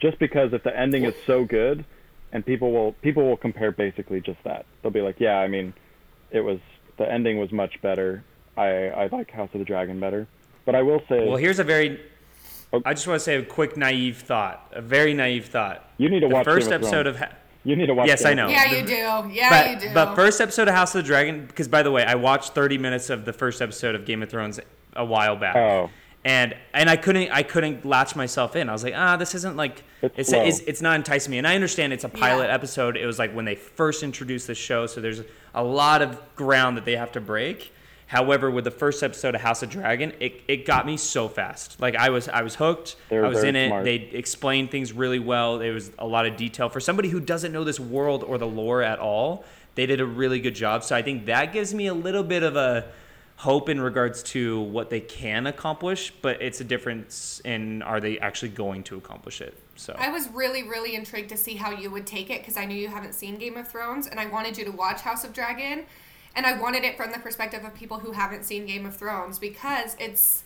Just 0.00 0.18
because 0.18 0.52
if 0.52 0.62
the 0.62 0.76
ending 0.78 1.04
is 1.04 1.14
so 1.26 1.44
good, 1.44 1.84
and 2.36 2.44
people 2.44 2.70
will 2.70 2.92
people 3.00 3.24
will 3.26 3.38
compare 3.38 3.72
basically 3.72 4.20
just 4.20 4.36
that. 4.44 4.66
They'll 4.82 4.92
be 4.92 5.00
like, 5.00 5.16
yeah, 5.18 5.38
I 5.38 5.48
mean, 5.48 5.72
it 6.30 6.40
was 6.42 6.58
the 6.98 7.10
ending 7.10 7.38
was 7.38 7.50
much 7.50 7.80
better. 7.80 8.22
I 8.58 8.88
I 8.88 9.08
like 9.10 9.30
House 9.30 9.48
of 9.54 9.58
the 9.58 9.64
Dragon 9.64 9.98
better, 9.98 10.26
but 10.66 10.74
I 10.74 10.82
will 10.82 11.00
say 11.08 11.26
Well, 11.26 11.38
here's 11.38 11.58
a 11.58 11.64
very. 11.64 11.98
Oh. 12.74 12.82
I 12.84 12.92
just 12.92 13.06
want 13.06 13.18
to 13.20 13.24
say 13.24 13.36
a 13.36 13.42
quick 13.44 13.76
naive 13.78 14.18
thought, 14.18 14.70
a 14.74 14.82
very 14.82 15.14
naive 15.14 15.46
thought. 15.46 15.88
you 15.96 16.10
need 16.10 16.20
to 16.20 16.26
watch 16.26 16.44
The 16.44 16.50
watch 16.50 16.56
first 16.56 16.68
Game 16.68 16.74
of 16.76 16.82
episode 16.82 17.02
Thrones. 17.04 17.16
of. 17.22 17.28
Ha- 17.30 17.36
You 17.64 17.76
need 17.76 17.86
to 17.86 17.94
watch. 17.94 18.08
Yes, 18.08 18.22
Game 18.22 18.30
I 18.32 18.34
know. 18.34 18.48
Thrones. 18.48 18.72
Yeah, 18.72 18.76
you 18.78 18.86
do. 18.86 19.34
Yeah, 19.34 19.50
but, 19.50 19.70
you 19.82 19.88
do. 19.88 19.94
but 19.94 20.14
first 20.14 20.40
episode 20.42 20.68
of 20.68 20.74
House 20.74 20.94
of 20.94 21.02
the 21.02 21.06
Dragon, 21.06 21.46
because 21.46 21.68
by 21.68 21.82
the 21.82 21.90
way, 21.90 22.04
I 22.04 22.16
watched 22.16 22.54
30 22.54 22.76
minutes 22.76 23.08
of 23.08 23.24
the 23.24 23.32
first 23.32 23.62
episode 23.62 23.94
of 23.94 24.04
Game 24.04 24.22
of 24.22 24.28
Thrones 24.30 24.60
a 24.94 25.04
while 25.04 25.36
back. 25.36 25.56
Oh. 25.56 25.90
And 26.26 26.56
and 26.74 26.90
I 26.90 26.96
couldn't 26.96 27.30
I 27.30 27.44
couldn't 27.44 27.84
latch 27.86 28.16
myself 28.16 28.56
in. 28.56 28.68
I 28.68 28.72
was 28.72 28.82
like, 28.82 28.94
ah, 28.96 29.16
this 29.16 29.32
isn't 29.36 29.56
like 29.56 29.84
It's 30.02 30.32
it's 30.32 30.32
it's, 30.32 30.58
it's 30.70 30.82
not 30.82 30.96
enticing 30.96 31.30
me. 31.30 31.38
And 31.38 31.46
I 31.46 31.54
understand 31.54 31.92
it's 31.92 32.02
a 32.02 32.08
pilot 32.08 32.48
Yeah. 32.48 32.54
episode. 32.54 32.96
It 32.96 33.06
was 33.06 33.18
like 33.18 33.32
when 33.32 33.44
they 33.44 33.54
first 33.54 34.02
introduced 34.02 34.48
the 34.48 34.54
show, 34.56 34.86
so 34.86 35.00
there's 35.00 35.22
a 35.54 35.62
lot 35.62 36.02
of 36.02 36.18
ground 36.34 36.76
that 36.78 36.84
they 36.84 36.96
have 36.96 37.12
to 37.12 37.20
break. 37.20 37.72
However, 38.08 38.50
with 38.50 38.64
the 38.64 38.70
first 38.72 39.02
episode 39.04 39.34
of 39.36 39.40
House 39.40 39.62
of 39.62 39.70
Dragon, 39.70 40.12
it, 40.20 40.40
it 40.48 40.64
got 40.66 40.84
me 40.86 40.96
so 40.96 41.28
fast. 41.28 41.80
Like 41.80 41.94
I 41.94 42.10
was 42.10 42.28
I 42.28 42.42
was 42.42 42.56
hooked. 42.56 42.96
They 43.08 43.18
were 43.18 43.26
I 43.26 43.28
was 43.28 43.44
in 43.44 43.54
it. 43.54 43.68
smart. 43.68 43.84
They 43.84 43.94
explained 43.94 44.70
things 44.72 44.92
really 44.92 45.20
well. 45.20 45.58
There 45.58 45.72
was 45.72 45.92
a 45.98 46.06
lot 46.08 46.26
of 46.26 46.36
detail 46.36 46.68
for 46.68 46.80
somebody 46.80 47.08
who 47.08 47.20
doesn't 47.20 47.52
know 47.52 47.62
this 47.62 47.78
world 47.78 48.24
or 48.24 48.36
the 48.38 48.46
lore 48.48 48.82
at 48.82 48.98
all. 48.98 49.44
They 49.76 49.86
did 49.86 50.00
a 50.00 50.06
really 50.06 50.40
good 50.40 50.54
job. 50.56 50.82
So 50.82 50.96
I 50.96 51.02
think 51.02 51.26
that 51.26 51.52
gives 51.52 51.72
me 51.72 51.86
a 51.86 51.94
little 51.94 52.24
bit 52.24 52.42
of 52.42 52.56
a 52.56 52.86
hope 53.36 53.68
in 53.68 53.80
regards 53.80 54.22
to 54.22 54.60
what 54.60 54.88
they 54.88 55.00
can 55.00 55.46
accomplish, 55.46 56.10
but 56.22 56.40
it's 56.40 56.60
a 56.60 56.64
difference 56.64 57.40
in 57.44 57.82
are 57.82 58.00
they 58.00 58.18
actually 58.18 58.48
going 58.48 58.82
to 58.84 58.96
accomplish 58.96 59.40
it. 59.42 59.56
So 59.76 59.94
I 59.98 60.08
was 60.10 60.28
really, 60.30 60.62
really 60.62 60.94
intrigued 60.94 61.28
to 61.28 61.36
see 61.36 61.54
how 61.54 61.70
you 61.70 61.90
would 61.90 62.06
take 62.06 62.30
it 62.30 62.40
because 62.40 62.56
I 62.56 62.64
knew 62.64 62.76
you 62.76 62.88
haven't 62.88 63.14
seen 63.14 63.36
Game 63.36 63.56
of 63.58 63.68
Thrones 63.68 64.06
and 64.06 64.18
I 64.18 64.26
wanted 64.26 64.56
you 64.56 64.64
to 64.64 64.70
watch 64.72 65.02
House 65.02 65.22
of 65.24 65.32
Dragon. 65.34 65.84
And 66.34 66.44
I 66.44 66.58
wanted 66.60 66.84
it 66.84 66.98
from 66.98 67.12
the 67.12 67.18
perspective 67.18 67.64
of 67.64 67.74
people 67.74 67.98
who 67.98 68.12
haven't 68.12 68.44
seen 68.44 68.66
Game 68.66 68.84
of 68.84 68.94
Thrones 68.96 69.38
because 69.38 69.96
it's 69.98 70.42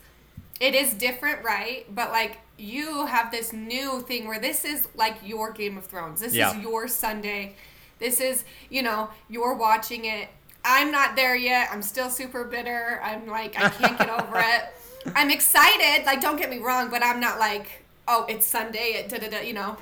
it 0.61 0.74
is 0.74 0.95
different, 0.95 1.43
right? 1.45 1.93
But 1.93 2.11
like 2.11 2.38
you 2.59 3.07
have 3.07 3.30
this 3.30 3.53
new 3.53 4.01
thing 4.01 4.28
where 4.28 4.38
this 4.38 4.64
is 4.64 4.88
like 4.95 5.16
your 5.24 5.53
Game 5.53 5.78
of 5.78 5.86
Thrones. 5.86 6.20
This 6.20 6.34
Yeah. 6.34 6.57
is 6.57 6.62
your 6.62 6.86
Sunday. 6.86 7.57
This 7.99 8.20
is, 8.20 8.45
you 8.68 8.82
know, 8.82 9.11
you're 9.28 9.55
watching 9.55 10.05
it. 10.05 10.28
I'm 10.65 10.91
not 10.91 11.17
there 11.17 11.37
yet. 11.37 11.69
I'm 11.73 11.83
still 11.83 12.11
super 12.11 12.45
bitter. 12.45 13.01
I'm 13.03 13.27
like 13.27 13.59
I 13.59 13.69
can't 13.69 13.99
get 13.99 14.11
over 14.11 14.39
it. 14.39 14.65
I'm 15.15 15.31
excited. 15.31 16.05
Like 16.07 16.21
don't 16.21 16.37
get 16.37 16.51
me 16.51 16.59
wrong, 16.59 16.91
but 16.91 17.03
I'm 17.03 17.21
not 17.21 17.39
like, 17.39 17.85
oh, 18.07 18.27
it's 18.29 18.47
Sunday 18.47 19.03
at 19.03 19.09
da 19.09 19.19
da 19.19 19.29
da, 19.29 19.41
you 19.41 19.55
know. 19.55 19.77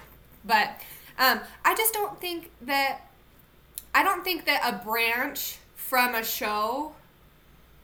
But 0.45 0.81
um, 1.19 1.41
I 1.65 1.75
just 1.75 1.93
don't 1.93 2.21
think 2.21 2.51
that 2.63 3.01
I 3.95 4.03
don't 4.03 4.23
think 4.25 4.45
that 4.47 4.63
a 4.65 4.85
branch 4.85 5.59
from 5.75 6.15
a 6.15 6.25
show 6.25 6.93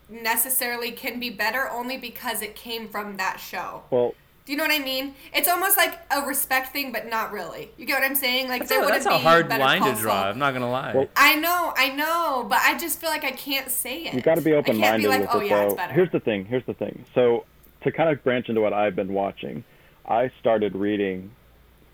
necessarily 0.09 0.93
can 0.93 1.19
be 1.19 1.31
better 1.31 1.69
only 1.71 1.97
because 1.97 2.43
it 2.43 2.55
came 2.55 2.89
from 2.89 3.17
that 3.17 3.41
show. 3.41 3.83
Well, 3.91 4.15
Do 4.45 4.53
you 4.53 4.59
know 4.59 4.65
what 4.65 4.79
I 4.79 4.85
mean? 4.85 5.15
It's 5.33 5.49
almost 5.49 5.79
like 5.79 5.99
a 6.11 6.21
respect 6.21 6.71
thing, 6.75 6.93
but 6.93 7.09
not 7.09 7.33
really. 7.33 7.71
You 7.79 7.87
get 7.87 7.99
what 7.99 8.05
I'm 8.05 8.15
saying? 8.15 8.49
Like 8.49 8.61
that's 8.61 8.71
there 8.71 8.81
a, 8.81 8.85
wouldn't 8.85 9.03
that's 9.03 9.15
a 9.15 9.19
be 9.19 9.23
hard 9.25 9.49
Better 9.49 9.65
line 9.65 9.83
to 9.83 9.99
draw. 9.99 10.25
I'm 10.25 10.39
not 10.39 10.53
gonna 10.53 10.71
lie. 10.71 10.93
Well, 10.95 11.09
I 11.17 11.37
know, 11.37 11.73
I 11.75 11.89
know, 11.89 12.47
but 12.47 12.59
I 12.59 12.77
just 12.77 13.01
feel 13.01 13.09
like 13.09 13.25
I 13.25 13.31
can't 13.31 13.71
say 13.71 14.03
it. 14.05 14.13
you 14.13 14.21
got 14.21 14.35
to 14.35 14.43
be 14.43 14.53
I 14.53 14.57
open 14.57 14.77
can't 14.79 15.01
be 15.01 15.09
minded 15.09 15.09
like, 15.09 15.21
with 15.21 15.31
oh 15.33 15.41
it 15.41 15.49
yeah, 15.49 15.61
though. 15.61 15.65
it's 15.69 15.75
better. 15.75 15.93
Here's 15.95 16.13
the 16.13 16.21
thing. 16.21 16.45
Here's 16.45 16.67
the 16.67 16.75
thing. 16.75 17.07
So 17.15 17.47
to 17.85 17.91
kind 17.91 18.11
of 18.11 18.23
branch 18.23 18.51
into 18.51 18.61
what 18.61 18.75
I've 18.75 18.95
been 18.95 19.15
watching, 19.15 19.65
I 20.07 20.31
started 20.41 20.75
reading 20.75 21.31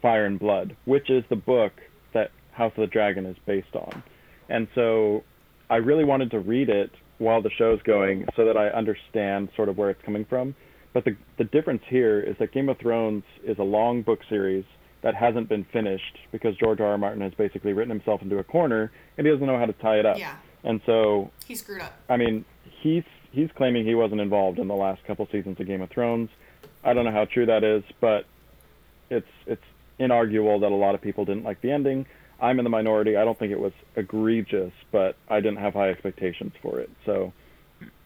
Fire 0.02 0.26
and 0.26 0.36
Blood, 0.36 0.74
which 0.86 1.08
is 1.08 1.22
the 1.28 1.36
book 1.36 1.74
that 2.14 2.32
House 2.50 2.72
of 2.76 2.80
the 2.80 2.88
Dragon 2.88 3.26
is 3.26 3.36
based 3.46 3.76
on, 3.76 4.02
and 4.48 4.66
so 4.74 5.22
I 5.68 5.76
really 5.76 6.04
wanted 6.04 6.32
to 6.32 6.40
read 6.40 6.68
it 6.68 6.90
while 7.18 7.42
the 7.42 7.50
show's 7.50 7.80
going 7.82 8.26
so 8.34 8.44
that 8.46 8.56
I 8.56 8.70
understand 8.70 9.50
sort 9.54 9.68
of 9.68 9.78
where 9.78 9.90
it's 9.90 10.02
coming 10.02 10.24
from. 10.24 10.56
But 10.92 11.04
the 11.04 11.16
the 11.38 11.44
difference 11.44 11.82
here 11.88 12.20
is 12.20 12.36
that 12.38 12.52
Game 12.52 12.68
of 12.68 12.78
Thrones 12.78 13.24
is 13.44 13.58
a 13.58 13.62
long 13.62 14.02
book 14.02 14.20
series 14.28 14.64
that 15.02 15.14
hasn't 15.14 15.48
been 15.48 15.64
finished 15.64 16.18
because 16.30 16.56
George 16.56 16.80
R. 16.80 16.88
R. 16.88 16.98
Martin 16.98 17.22
has 17.22 17.32
basically 17.34 17.72
written 17.72 17.90
himself 17.90 18.22
into 18.22 18.38
a 18.38 18.44
corner 18.44 18.92
and 19.16 19.26
he 19.26 19.32
doesn't 19.32 19.46
know 19.46 19.58
how 19.58 19.66
to 19.66 19.72
tie 19.74 19.98
it 19.98 20.06
up. 20.06 20.18
Yeah. 20.18 20.36
And 20.62 20.80
so 20.84 21.30
he 21.46 21.54
screwed 21.54 21.80
up. 21.80 21.94
I 22.08 22.16
mean, 22.16 22.44
he's 22.82 23.04
he's 23.30 23.48
claiming 23.56 23.86
he 23.86 23.94
wasn't 23.94 24.20
involved 24.20 24.58
in 24.58 24.68
the 24.68 24.74
last 24.74 25.02
couple 25.04 25.26
seasons 25.30 25.58
of 25.60 25.66
Game 25.66 25.80
of 25.80 25.90
Thrones. 25.90 26.28
I 26.84 26.92
don't 26.92 27.04
know 27.04 27.12
how 27.12 27.24
true 27.24 27.46
that 27.46 27.64
is, 27.64 27.84
but 28.00 28.26
it's 29.10 29.28
it's 29.46 29.62
inarguable 29.98 30.60
that 30.60 30.72
a 30.72 30.74
lot 30.74 30.94
of 30.94 31.00
people 31.00 31.24
didn't 31.24 31.44
like 31.44 31.60
the 31.60 31.70
ending. 31.70 32.06
I'm 32.40 32.58
in 32.58 32.64
the 32.64 32.70
minority. 32.70 33.16
I 33.16 33.24
don't 33.24 33.38
think 33.38 33.52
it 33.52 33.60
was 33.60 33.72
egregious, 33.96 34.72
but 34.90 35.16
I 35.28 35.40
didn't 35.40 35.58
have 35.58 35.74
high 35.74 35.90
expectations 35.90 36.52
for 36.62 36.80
it. 36.80 36.90
So, 37.04 37.34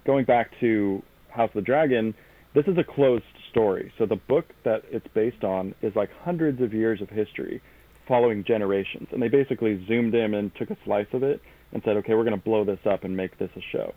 going 0.04 0.24
back 0.24 0.50
to 0.58 1.02
House 1.28 1.50
of 1.50 1.54
the 1.54 1.62
Dragon, 1.62 2.14
this 2.54 2.66
is 2.66 2.78
a 2.78 2.84
closed 2.84 3.24
story. 3.50 3.92
So 3.98 4.06
the 4.06 4.16
book 4.16 4.46
that 4.64 4.84
it's 4.90 5.06
based 5.14 5.44
on 5.44 5.74
is 5.82 5.94
like 5.94 6.10
hundreds 6.22 6.60
of 6.62 6.72
years 6.72 7.00
of 7.02 7.08
history 7.08 7.60
following 8.06 8.44
generations. 8.44 9.08
And 9.12 9.22
they 9.22 9.28
basically 9.28 9.84
zoomed 9.86 10.14
in 10.14 10.34
and 10.34 10.54
took 10.54 10.70
a 10.70 10.76
slice 10.84 11.06
of 11.12 11.22
it 11.22 11.40
and 11.72 11.82
said, 11.84 11.96
okay, 11.98 12.14
we're 12.14 12.24
going 12.24 12.38
to 12.38 12.44
blow 12.44 12.64
this 12.64 12.80
up 12.84 13.04
and 13.04 13.16
make 13.16 13.38
this 13.38 13.50
a 13.56 13.60
show. 13.72 13.94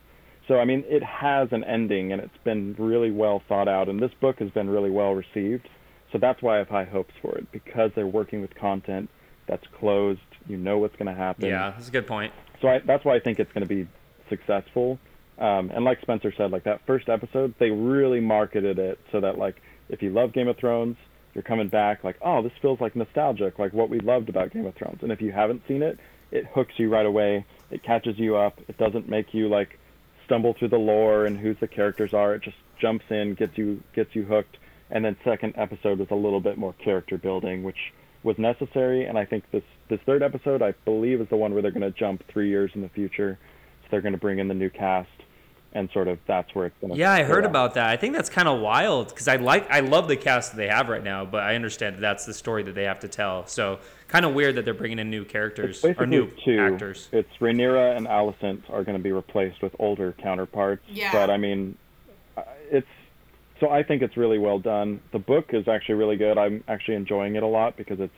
So, 0.48 0.60
I 0.60 0.66
mean, 0.66 0.86
it 0.88 1.04
has 1.04 1.50
an 1.52 1.64
ending 1.66 2.14
and 2.14 2.22
it's 2.22 2.38
been 2.44 2.76
really 2.80 3.12
well 3.12 3.42
thought 3.48 3.68
out. 3.68 3.90
And 3.90 4.02
this 4.02 4.14
book 4.20 4.40
has 4.40 4.50
been 4.52 4.70
really 4.70 4.90
well 4.90 5.14
received. 5.14 5.68
So 6.12 6.18
that's 6.18 6.42
why 6.42 6.56
I 6.56 6.58
have 6.60 6.70
high 6.70 6.86
hopes 6.86 7.14
for 7.22 7.38
it 7.38 7.52
because 7.52 7.92
they're 7.96 8.08
working 8.08 8.42
with 8.42 8.56
content 8.56 9.10
that's 9.46 9.66
closed. 9.80 10.22
You 10.48 10.58
know 10.58 10.78
what's 10.78 10.96
going 10.96 11.08
to 11.08 11.14
happen. 11.14 11.50
yeah, 11.50 11.72
that's 11.72 11.90
a 11.90 11.92
good 11.92 12.08
point. 12.08 12.34
So 12.62 12.70
I, 12.70 12.80
that's 12.80 13.04
why 13.04 13.16
I 13.16 13.20
think 13.20 13.40
it's 13.40 13.52
going 13.52 13.68
to 13.68 13.74
be 13.76 13.88
successful. 14.30 15.00
Um, 15.38 15.72
and 15.74 15.86
like 15.86 16.02
Spencer 16.02 16.34
said, 16.36 16.52
like 16.52 16.64
that 16.64 16.82
first 16.88 17.10
episode, 17.10 17.54
they 17.60 17.70
really 17.70 18.20
marketed 18.20 18.80
it 18.80 19.00
so 19.12 19.22
that 19.22 19.38
like 19.38 19.62
if 19.90 20.02
you 20.02 20.10
love 20.10 20.34
Game 20.34 20.48
of 20.48 20.58
Thrones, 20.58 20.98
you're 21.34 21.44
coming 21.44 21.68
back 21.68 22.04
like, 22.04 22.18
oh, 22.22 22.42
this 22.42 22.52
feels 22.62 22.82
like 22.82 22.96
nostalgic, 22.96 23.60
like 23.60 23.74
what 23.74 23.90
we 23.90 24.00
loved 24.00 24.30
about 24.30 24.52
Game 24.52 24.66
of 24.66 24.74
Thrones. 24.76 25.00
And 25.04 25.12
if 25.12 25.22
you 25.22 25.32
haven't 25.32 25.62
seen 25.68 25.84
it, 25.84 26.00
it 26.32 26.46
hooks 26.54 26.74
you 26.78 26.90
right 26.90 27.06
away. 27.06 27.46
It 27.70 27.84
catches 27.84 28.18
you 28.18 28.36
up. 28.36 28.60
It 28.68 28.78
doesn't 28.78 29.08
make 29.08 29.34
you 29.34 29.48
like 29.48 29.80
stumble 30.26 30.54
through 30.54 30.70
the 30.70 30.78
lore 30.78 31.26
and 31.26 31.38
who 31.38 31.54
the 31.54 31.68
characters 31.68 32.14
are. 32.14 32.36
It 32.36 32.44
just 32.44 32.58
jumps 32.80 33.06
in, 33.10 33.36
gets 33.36 33.58
you 33.58 33.82
gets 33.94 34.16
you 34.16 34.24
hooked. 34.24 34.58
And 34.90 35.04
then 35.04 35.18
second 35.24 35.54
episode 35.58 36.00
is 36.02 36.08
a 36.12 36.16
little 36.16 36.40
bit 36.40 36.58
more 36.58 36.74
character 36.74 37.18
building, 37.18 37.64
which 37.64 37.94
was 38.24 38.38
necessary. 38.38 39.06
And 39.06 39.18
I 39.18 39.26
think 39.26 39.50
this 39.52 39.64
this 39.90 40.00
third 40.06 40.24
episode, 40.24 40.62
I 40.62 40.74
believe, 40.86 41.22
is 41.22 41.30
the 41.30 41.38
one 41.38 41.54
where 41.54 41.62
they're 41.62 41.72
going 41.72 41.92
to 41.92 41.98
jump 41.98 42.24
three 42.28 42.50
years 42.50 42.72
in 42.76 42.82
the 42.82 42.90
future. 42.90 43.38
So 43.84 43.88
they're 43.92 44.02
going 44.02 44.14
to 44.14 44.20
bring 44.20 44.40
in 44.40 44.48
the 44.48 44.54
new 44.54 44.70
cast, 44.70 45.10
and 45.74 45.90
sort 45.92 46.08
of 46.08 46.20
that's 46.26 46.54
where 46.56 46.66
it's 46.66 46.76
going 46.82 46.94
to. 46.94 47.00
Yeah, 47.00 47.12
I 47.12 47.24
heard 47.24 47.46
about 47.46 47.74
that. 47.76 47.90
I 47.90 47.98
think 47.98 48.16
that's 48.16 48.30
kind 48.30 48.48
of 48.48 48.60
wild 48.60 49.10
because 49.10 49.28
I 49.28 49.36
like 49.36 49.70
I 49.70 49.82
love 49.82 50.08
the 50.08 50.16
cast 50.16 50.52
that 50.52 50.58
they 50.58 50.68
have 50.68 50.90
right 50.90 51.04
now, 51.04 51.26
but 51.26 51.44
I 51.44 51.56
understand 51.56 51.96
that 51.96 52.02
that's 52.02 52.26
the 52.26 52.34
story 52.34 52.64
that 52.64 52.76
they 52.76 52.84
have 52.84 53.00
to 53.02 53.08
tell. 53.08 53.46
So 53.48 53.80
kind 54.08 54.26
of 54.26 54.34
weird 54.34 54.56
that 54.56 54.66
they're 54.66 54.74
bringing 54.74 55.00
in 55.00 55.10
new 55.10 55.26
characters 55.26 55.84
or 55.84 56.06
new 56.06 56.26
basically 56.26 56.56
two. 56.56 56.60
actors. 56.60 57.10
It's 57.12 57.30
Rhaenyra 57.40 57.98
and 57.98 58.08
Alicent 58.08 58.70
are 58.70 58.84
going 58.84 58.98
to 58.98 59.04
be 59.04 59.12
replaced 59.12 59.62
with 59.62 59.76
older 59.80 60.16
counterparts. 60.22 60.84
Yeah. 60.88 61.12
But 61.12 61.30
I 61.30 61.38
mean, 61.38 61.78
uh, 62.36 62.44
it's 62.72 62.88
so 63.60 63.70
I 63.70 63.84
think 63.84 64.02
it's 64.02 64.18
really 64.18 64.40
well 64.40 64.60
done. 64.60 65.00
The 65.12 65.20
book 65.20 65.50
is 65.54 65.68
actually 65.68 65.96
really 65.96 66.18
good. 66.18 66.38
I'm 66.38 66.64
actually 66.68 66.96
enjoying 66.96 67.36
it 67.36 67.44
a 67.44 67.48
lot 67.48 67.76
because 67.76 68.00
it's 68.00 68.14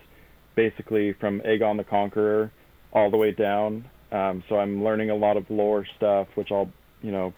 basically 0.55 1.13
from 1.13 1.41
Aegon 1.41 1.77
the 1.77 1.83
Conqueror 1.83 2.51
all 2.93 3.09
the 3.09 3.17
way 3.17 3.31
down. 3.31 3.85
Um, 4.11 4.43
so 4.49 4.57
I'm 4.57 4.83
learning 4.83 5.11
a 5.11 5.15
lot 5.15 5.37
of 5.37 5.49
lore 5.49 5.85
stuff, 5.95 6.27
which 6.35 6.51
I'll 6.51 6.71
you 7.01 7.11
know 7.11 7.33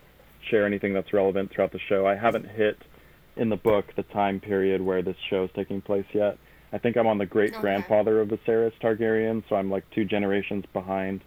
share 0.49 0.65
anything 0.65 0.93
that's 0.93 1.13
relevant 1.13 1.51
throughout 1.51 1.71
the 1.71 1.79
show. 1.87 2.05
I 2.05 2.15
haven't 2.15 2.47
hit 2.47 2.77
in 3.35 3.49
the 3.49 3.55
book 3.55 3.85
the 3.95 4.03
time 4.03 4.39
period 4.39 4.81
where 4.81 5.01
this 5.01 5.15
show 5.29 5.43
is 5.45 5.49
taking 5.55 5.81
place 5.81 6.05
yet. 6.13 6.37
I 6.73 6.77
think 6.77 6.97
I'm 6.97 7.07
on 7.07 7.17
the 7.17 7.25
great 7.25 7.53
grandfather 7.53 8.21
of 8.21 8.29
Viserys 8.29 8.71
Targaryen, 8.81 9.43
so 9.49 9.55
I'm 9.55 9.69
like 9.69 9.83
two 9.93 10.05
generations 10.05 10.63
behind. 10.73 11.21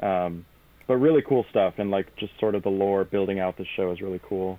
Um, 0.00 0.44
but 0.86 0.96
really 0.96 1.22
cool 1.22 1.44
stuff, 1.50 1.74
and 1.78 1.90
like 1.90 2.14
just 2.16 2.32
sort 2.38 2.54
of 2.54 2.62
the 2.62 2.68
lore 2.68 3.04
building 3.04 3.40
out 3.40 3.56
the 3.56 3.66
show 3.76 3.90
is 3.90 4.00
really 4.00 4.20
cool. 4.28 4.58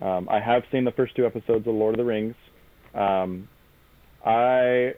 Um, 0.00 0.28
I 0.30 0.40
have 0.40 0.62
seen 0.72 0.84
the 0.84 0.92
first 0.92 1.16
two 1.16 1.26
episodes 1.26 1.66
of 1.66 1.74
Lord 1.74 1.94
of 1.94 1.98
the 1.98 2.04
Rings. 2.04 2.34
Um, 2.94 3.48
I 4.24 4.94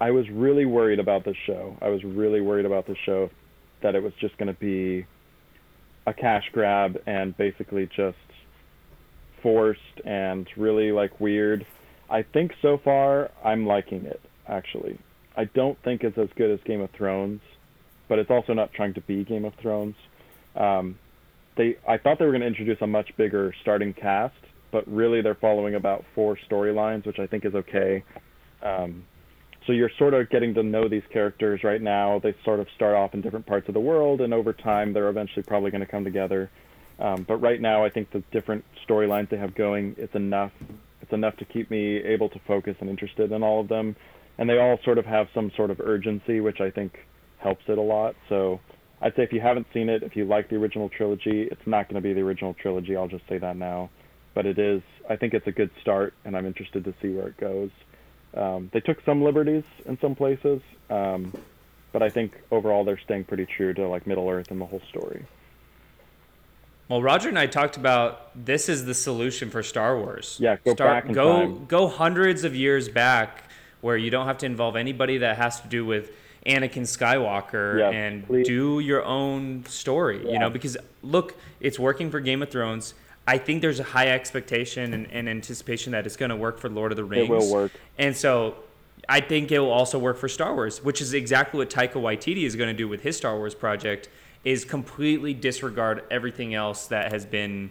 I 0.00 0.10
was 0.10 0.28
really 0.30 0.64
worried 0.64 0.98
about 0.98 1.24
this 1.24 1.36
show. 1.46 1.76
I 1.80 1.88
was 1.88 2.02
really 2.02 2.40
worried 2.40 2.66
about 2.66 2.86
the 2.86 2.96
show 3.04 3.30
that 3.82 3.94
it 3.94 4.02
was 4.02 4.12
just 4.20 4.36
going 4.38 4.52
to 4.52 4.58
be 4.58 5.06
a 6.06 6.14
cash 6.14 6.44
grab 6.52 7.00
and 7.06 7.36
basically 7.36 7.86
just 7.86 8.16
forced 9.42 10.00
and 10.04 10.48
really 10.56 10.92
like 10.92 11.20
weird. 11.20 11.66
I 12.08 12.22
think 12.22 12.52
so 12.60 12.78
far 12.82 13.30
I'm 13.44 13.66
liking 13.66 14.04
it 14.04 14.20
actually. 14.48 14.98
I 15.36 15.44
don't 15.44 15.80
think 15.82 16.02
it's 16.02 16.18
as 16.18 16.28
good 16.36 16.50
as 16.50 16.60
Game 16.64 16.80
of 16.80 16.90
Thrones, 16.90 17.40
but 18.08 18.18
it's 18.18 18.30
also 18.30 18.52
not 18.52 18.72
trying 18.72 18.94
to 18.94 19.00
be 19.00 19.24
Game 19.24 19.44
of 19.44 19.54
Thrones. 19.54 19.94
Um, 20.56 20.98
they 21.56 21.76
I 21.88 21.98
thought 21.98 22.18
they 22.18 22.24
were 22.24 22.32
going 22.32 22.42
to 22.42 22.46
introduce 22.46 22.80
a 22.80 22.86
much 22.86 23.16
bigger 23.16 23.54
starting 23.62 23.94
cast, 23.94 24.34
but 24.72 24.86
really 24.88 25.22
they're 25.22 25.34
following 25.36 25.74
about 25.74 26.04
four 26.14 26.36
storylines, 26.48 27.06
which 27.06 27.18
I 27.18 27.26
think 27.26 27.44
is 27.44 27.54
okay. 27.54 28.04
Um, 28.62 29.04
so 29.70 29.74
you're 29.74 29.90
sort 29.98 30.14
of 30.14 30.28
getting 30.30 30.52
to 30.54 30.64
know 30.64 30.88
these 30.88 31.04
characters 31.12 31.62
right 31.62 31.80
now. 31.80 32.18
They 32.18 32.34
sort 32.44 32.58
of 32.58 32.66
start 32.74 32.96
off 32.96 33.14
in 33.14 33.20
different 33.20 33.46
parts 33.46 33.68
of 33.68 33.74
the 33.74 33.80
world, 33.80 34.20
and 34.20 34.34
over 34.34 34.52
time 34.52 34.92
they're 34.92 35.08
eventually 35.08 35.44
probably 35.44 35.70
going 35.70 35.80
to 35.80 35.86
come 35.86 36.02
together. 36.02 36.50
Um, 36.98 37.22
but 37.22 37.36
right 37.36 37.60
now, 37.60 37.84
I 37.84 37.88
think 37.88 38.10
the 38.10 38.18
different 38.32 38.64
storylines 38.84 39.30
they 39.30 39.36
have 39.36 39.54
going, 39.54 39.94
it's 39.96 40.16
enough. 40.16 40.50
It's 41.02 41.12
enough 41.12 41.36
to 41.36 41.44
keep 41.44 41.70
me 41.70 41.98
able 41.98 42.28
to 42.30 42.40
focus 42.48 42.74
and 42.80 42.90
interested 42.90 43.30
in 43.30 43.44
all 43.44 43.60
of 43.60 43.68
them, 43.68 43.94
and 44.38 44.50
they 44.50 44.58
all 44.58 44.80
sort 44.84 44.98
of 44.98 45.06
have 45.06 45.28
some 45.32 45.52
sort 45.56 45.70
of 45.70 45.78
urgency, 45.78 46.40
which 46.40 46.60
I 46.60 46.70
think 46.72 46.98
helps 47.38 47.62
it 47.68 47.78
a 47.78 47.80
lot. 47.80 48.16
So 48.28 48.58
I'd 49.00 49.14
say 49.14 49.22
if 49.22 49.32
you 49.32 49.40
haven't 49.40 49.68
seen 49.72 49.88
it, 49.88 50.02
if 50.02 50.16
you 50.16 50.24
like 50.24 50.50
the 50.50 50.56
original 50.56 50.88
trilogy, 50.88 51.46
it's 51.48 51.64
not 51.64 51.88
going 51.88 52.02
to 52.02 52.08
be 52.08 52.12
the 52.12 52.22
original 52.22 52.54
trilogy. 52.54 52.96
I'll 52.96 53.06
just 53.06 53.28
say 53.28 53.38
that 53.38 53.56
now, 53.56 53.88
but 54.34 54.46
it 54.46 54.58
is. 54.58 54.82
I 55.08 55.14
think 55.14 55.32
it's 55.32 55.46
a 55.46 55.52
good 55.52 55.70
start, 55.80 56.12
and 56.24 56.36
I'm 56.36 56.44
interested 56.44 56.82
to 56.82 56.94
see 57.00 57.10
where 57.10 57.28
it 57.28 57.36
goes. 57.36 57.70
Um, 58.34 58.70
they 58.72 58.80
took 58.80 59.02
some 59.04 59.22
liberties 59.22 59.64
in 59.86 59.98
some 60.00 60.14
places, 60.14 60.60
um, 60.88 61.32
but 61.92 62.02
I 62.02 62.10
think 62.10 62.32
overall 62.50 62.84
they're 62.84 63.00
staying 63.00 63.24
pretty 63.24 63.46
true 63.46 63.74
to 63.74 63.88
like 63.88 64.06
Middle 64.06 64.28
Earth 64.28 64.50
and 64.50 64.60
the 64.60 64.66
whole 64.66 64.82
story. 64.88 65.24
Well, 66.88 67.02
Roger 67.02 67.28
and 67.28 67.38
I 67.38 67.46
talked 67.46 67.76
about 67.76 68.30
this 68.34 68.68
is 68.68 68.84
the 68.84 68.94
solution 68.94 69.50
for 69.50 69.62
Star 69.62 69.96
Wars. 69.96 70.36
Yeah, 70.40 70.56
go 70.64 70.74
back 70.74 71.06
in 71.06 71.12
go 71.12 71.40
time. 71.40 71.66
go 71.66 71.88
hundreds 71.88 72.42
of 72.44 72.54
years 72.54 72.88
back, 72.88 73.44
where 73.80 73.96
you 73.96 74.10
don't 74.10 74.26
have 74.26 74.38
to 74.38 74.46
involve 74.46 74.76
anybody 74.76 75.18
that 75.18 75.36
has 75.36 75.60
to 75.60 75.68
do 75.68 75.84
with 75.84 76.10
Anakin 76.46 76.82
Skywalker 76.82 77.78
Yeah, 77.78 77.90
and 77.90 78.26
please. 78.26 78.46
do 78.46 78.80
your 78.80 79.04
own 79.04 79.64
story. 79.66 80.30
You 80.30 80.38
know, 80.38 80.50
because 80.50 80.76
look, 81.02 81.36
it's 81.60 81.78
working 81.78 82.10
for 82.10 82.18
Game 82.20 82.42
of 82.42 82.50
Thrones. 82.50 82.94
I 83.30 83.38
think 83.38 83.62
there's 83.62 83.78
a 83.78 83.84
high 83.84 84.08
expectation 84.08 84.92
and, 84.92 85.06
and 85.12 85.28
anticipation 85.28 85.92
that 85.92 86.04
it's 86.04 86.16
going 86.16 86.30
to 86.30 86.36
work 86.36 86.58
for 86.58 86.68
Lord 86.68 86.90
of 86.90 86.96
the 86.96 87.04
Rings. 87.04 87.28
It 87.28 87.32
will 87.32 87.52
work. 87.52 87.70
And 87.96 88.16
so 88.16 88.56
I 89.08 89.20
think 89.20 89.52
it 89.52 89.60
will 89.60 89.70
also 89.70 90.00
work 90.00 90.18
for 90.18 90.28
Star 90.28 90.52
Wars, 90.52 90.82
which 90.82 91.00
is 91.00 91.14
exactly 91.14 91.58
what 91.58 91.70
Taika 91.70 91.92
Waititi 91.92 92.42
is 92.42 92.56
going 92.56 92.70
to 92.70 92.76
do 92.76 92.88
with 92.88 93.02
his 93.02 93.16
Star 93.16 93.36
Wars 93.36 93.54
project 93.54 94.08
is 94.42 94.64
completely 94.64 95.32
disregard 95.32 96.02
everything 96.10 96.54
else 96.54 96.88
that 96.88 97.12
has 97.12 97.24
been 97.24 97.70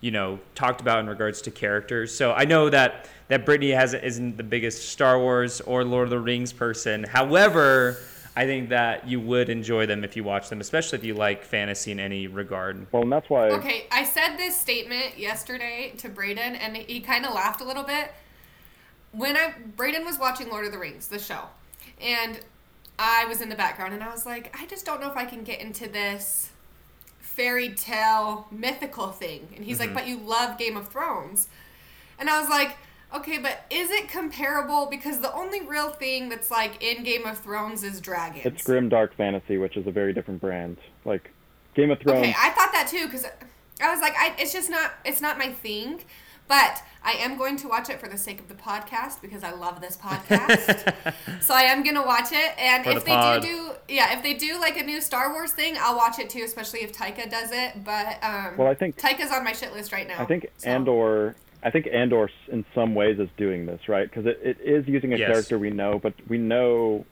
you 0.00 0.12
know 0.12 0.38
talked 0.54 0.80
about 0.80 1.00
in 1.00 1.08
regards 1.08 1.42
to 1.42 1.50
characters. 1.50 2.14
So 2.14 2.32
I 2.32 2.44
know 2.44 2.70
that 2.70 3.08
that 3.26 3.44
Brittany 3.44 3.72
has 3.72 3.94
isn't 3.94 4.36
the 4.36 4.44
biggest 4.44 4.88
Star 4.88 5.18
Wars 5.18 5.60
or 5.62 5.82
Lord 5.82 6.04
of 6.04 6.10
the 6.10 6.20
Rings 6.20 6.52
person. 6.52 7.02
However, 7.02 7.98
I 8.34 8.46
think 8.46 8.70
that 8.70 9.06
you 9.06 9.20
would 9.20 9.50
enjoy 9.50 9.84
them 9.84 10.04
if 10.04 10.16
you 10.16 10.24
watch 10.24 10.48
them, 10.48 10.60
especially 10.60 10.98
if 10.98 11.04
you 11.04 11.12
like 11.12 11.44
fantasy 11.44 11.92
in 11.92 12.00
any 12.00 12.26
regard. 12.26 12.86
Well, 12.90 13.02
and 13.02 13.12
that's 13.12 13.28
why. 13.28 13.50
Okay, 13.50 13.86
I 13.90 14.04
said 14.04 14.36
this 14.36 14.58
statement 14.58 15.18
yesterday 15.18 15.92
to 15.98 16.08
Braden, 16.08 16.56
and 16.56 16.76
he 16.76 17.00
kind 17.00 17.26
of 17.26 17.34
laughed 17.34 17.60
a 17.60 17.64
little 17.64 17.82
bit. 17.82 18.12
When 19.12 19.36
I 19.36 19.52
Braden 19.76 20.06
was 20.06 20.18
watching 20.18 20.48
Lord 20.48 20.64
of 20.64 20.72
the 20.72 20.78
Rings, 20.78 21.08
the 21.08 21.18
show, 21.18 21.42
and 22.00 22.40
I 22.98 23.26
was 23.26 23.42
in 23.42 23.50
the 23.50 23.54
background, 23.54 23.92
and 23.92 24.02
I 24.02 24.10
was 24.10 24.24
like, 24.24 24.56
I 24.58 24.64
just 24.66 24.86
don't 24.86 25.00
know 25.02 25.10
if 25.10 25.16
I 25.16 25.26
can 25.26 25.44
get 25.44 25.60
into 25.60 25.86
this 25.86 26.50
fairy 27.18 27.74
tale 27.74 28.46
mythical 28.50 29.08
thing. 29.08 29.48
And 29.56 29.64
he's 29.64 29.78
like, 29.78 29.90
mm-hmm. 29.90 29.96
but 29.96 30.06
you 30.06 30.18
love 30.18 30.56
Game 30.56 30.78
of 30.78 30.88
Thrones, 30.88 31.48
and 32.18 32.30
I 32.30 32.40
was 32.40 32.48
like. 32.48 32.78
Okay, 33.14 33.38
but 33.38 33.64
is 33.70 33.90
it 33.90 34.08
comparable? 34.08 34.86
Because 34.90 35.20
the 35.20 35.32
only 35.34 35.60
real 35.60 35.90
thing 35.90 36.28
that's 36.28 36.50
like 36.50 36.82
in 36.82 37.02
Game 37.04 37.26
of 37.26 37.38
Thrones 37.38 37.82
is 37.84 38.00
dragons. 38.00 38.44
It's 38.46 38.62
grim 38.64 38.88
dark 38.88 39.14
fantasy, 39.16 39.58
which 39.58 39.76
is 39.76 39.86
a 39.86 39.90
very 39.90 40.12
different 40.12 40.40
brand. 40.40 40.78
Like 41.04 41.30
Game 41.74 41.90
of 41.90 42.00
Thrones. 42.00 42.20
Okay, 42.20 42.34
I 42.38 42.50
thought 42.50 42.72
that 42.72 42.88
too 42.90 43.06
because 43.06 43.26
I 43.82 43.90
was 43.92 44.00
like, 44.00 44.14
I, 44.16 44.34
it's 44.38 44.52
just 44.52 44.70
not, 44.70 44.92
it's 45.04 45.20
not 45.20 45.38
my 45.38 45.52
thing. 45.52 46.00
But 46.48 46.82
I 47.04 47.12
am 47.12 47.38
going 47.38 47.56
to 47.58 47.68
watch 47.68 47.88
it 47.88 48.00
for 48.00 48.08
the 48.08 48.18
sake 48.18 48.40
of 48.40 48.48
the 48.48 48.54
podcast 48.54 49.22
because 49.22 49.42
I 49.44 49.52
love 49.52 49.80
this 49.80 49.96
podcast. 49.96 50.92
so 51.40 51.54
I 51.54 51.62
am 51.62 51.82
gonna 51.84 52.04
watch 52.04 52.32
it, 52.32 52.58
and 52.58 52.84
For 52.84 52.90
if 52.90 52.98
the 52.98 53.04
they 53.04 53.10
pod. 53.12 53.42
do 53.42 53.48
do, 53.48 53.70
yeah, 53.94 54.16
if 54.16 54.22
they 54.22 54.34
do 54.34 54.58
like 54.60 54.76
a 54.76 54.82
new 54.82 55.00
Star 55.00 55.32
Wars 55.32 55.52
thing, 55.52 55.76
I'll 55.80 55.96
watch 55.96 56.18
it 56.18 56.28
too, 56.28 56.42
especially 56.44 56.80
if 56.80 56.92
Taika 56.92 57.30
does 57.30 57.50
it. 57.52 57.84
But 57.84 58.22
um, 58.22 58.56
Well, 58.58 58.66
I 58.68 58.74
think- 58.74 58.98
Taika's 58.98 59.30
on 59.30 59.44
my 59.44 59.52
shit 59.52 59.72
list 59.72 59.92
right 59.92 60.06
now. 60.06 60.20
I 60.20 60.24
think 60.26 60.46
so. 60.58 60.68
Andor. 60.68 61.36
I 61.62 61.70
think 61.70 61.86
Andor, 61.92 62.28
in 62.50 62.64
some 62.74 62.94
ways, 62.94 63.18
is 63.20 63.28
doing 63.36 63.66
this 63.66 63.88
right 63.88 64.08
because 64.08 64.26
it, 64.26 64.40
it 64.42 64.60
is 64.60 64.86
using 64.88 65.12
a 65.12 65.16
Yes. 65.16 65.28
character 65.28 65.58
we 65.58 65.70
know, 65.70 65.98
but 65.98 66.14
we 66.28 66.38
know 66.38 67.04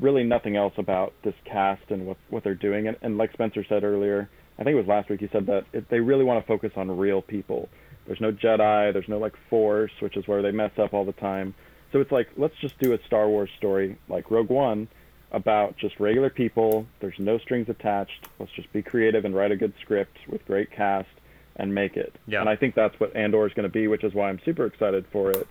really 0.00 0.24
nothing 0.24 0.56
else 0.56 0.74
about 0.78 1.12
this 1.22 1.34
cast 1.44 1.90
and 1.90 2.06
what 2.06 2.16
what 2.30 2.42
they're 2.44 2.54
doing. 2.54 2.88
And, 2.88 2.96
and 3.02 3.18
like 3.18 3.32
Spencer 3.32 3.64
said 3.64 3.84
earlier, 3.84 4.28
I 4.58 4.64
think 4.64 4.74
it 4.74 4.78
was 4.78 4.86
last 4.86 5.10
week. 5.10 5.20
He 5.20 5.28
said 5.28 5.46
that 5.46 5.64
it, 5.72 5.88
they 5.90 6.00
really 6.00 6.24
want 6.24 6.42
to 6.42 6.46
focus 6.46 6.72
on 6.76 6.96
real 6.96 7.20
people. 7.22 7.68
There's 8.06 8.20
no 8.20 8.32
Jedi. 8.32 8.92
There's 8.92 9.08
no 9.08 9.18
like 9.18 9.34
Force, 9.48 9.92
which 10.00 10.16
is 10.16 10.26
where 10.26 10.42
they 10.42 10.50
mess 10.50 10.72
up 10.78 10.94
all 10.94 11.04
the 11.04 11.12
time. 11.12 11.54
So 11.92 12.00
it's 12.00 12.12
like 12.12 12.28
let's 12.36 12.56
just 12.56 12.78
do 12.78 12.92
a 12.94 12.98
Star 13.06 13.28
Wars 13.28 13.50
story 13.58 13.98
like 14.08 14.30
Rogue 14.30 14.48
One 14.50 14.88
about 15.32 15.76
just 15.76 16.00
regular 16.00 16.30
people. 16.30 16.86
There's 17.00 17.18
no 17.18 17.38
strings 17.38 17.68
attached. 17.68 18.28
Let's 18.38 18.52
just 18.52 18.72
be 18.72 18.82
creative 18.82 19.24
and 19.24 19.34
write 19.34 19.52
a 19.52 19.56
good 19.56 19.74
script 19.80 20.16
with 20.28 20.44
great 20.46 20.70
cast 20.70 21.08
and 21.56 21.74
make 21.74 21.96
it. 21.96 22.14
Yeah. 22.26 22.40
And 22.40 22.48
I 22.48 22.56
think 22.56 22.74
that's 22.74 22.98
what 22.98 23.14
Andor 23.14 23.46
is 23.46 23.52
going 23.54 23.68
to 23.68 23.72
be, 23.72 23.88
which 23.88 24.04
is 24.04 24.14
why 24.14 24.28
I'm 24.28 24.40
super 24.44 24.66
excited 24.66 25.04
for 25.12 25.30
it. 25.30 25.48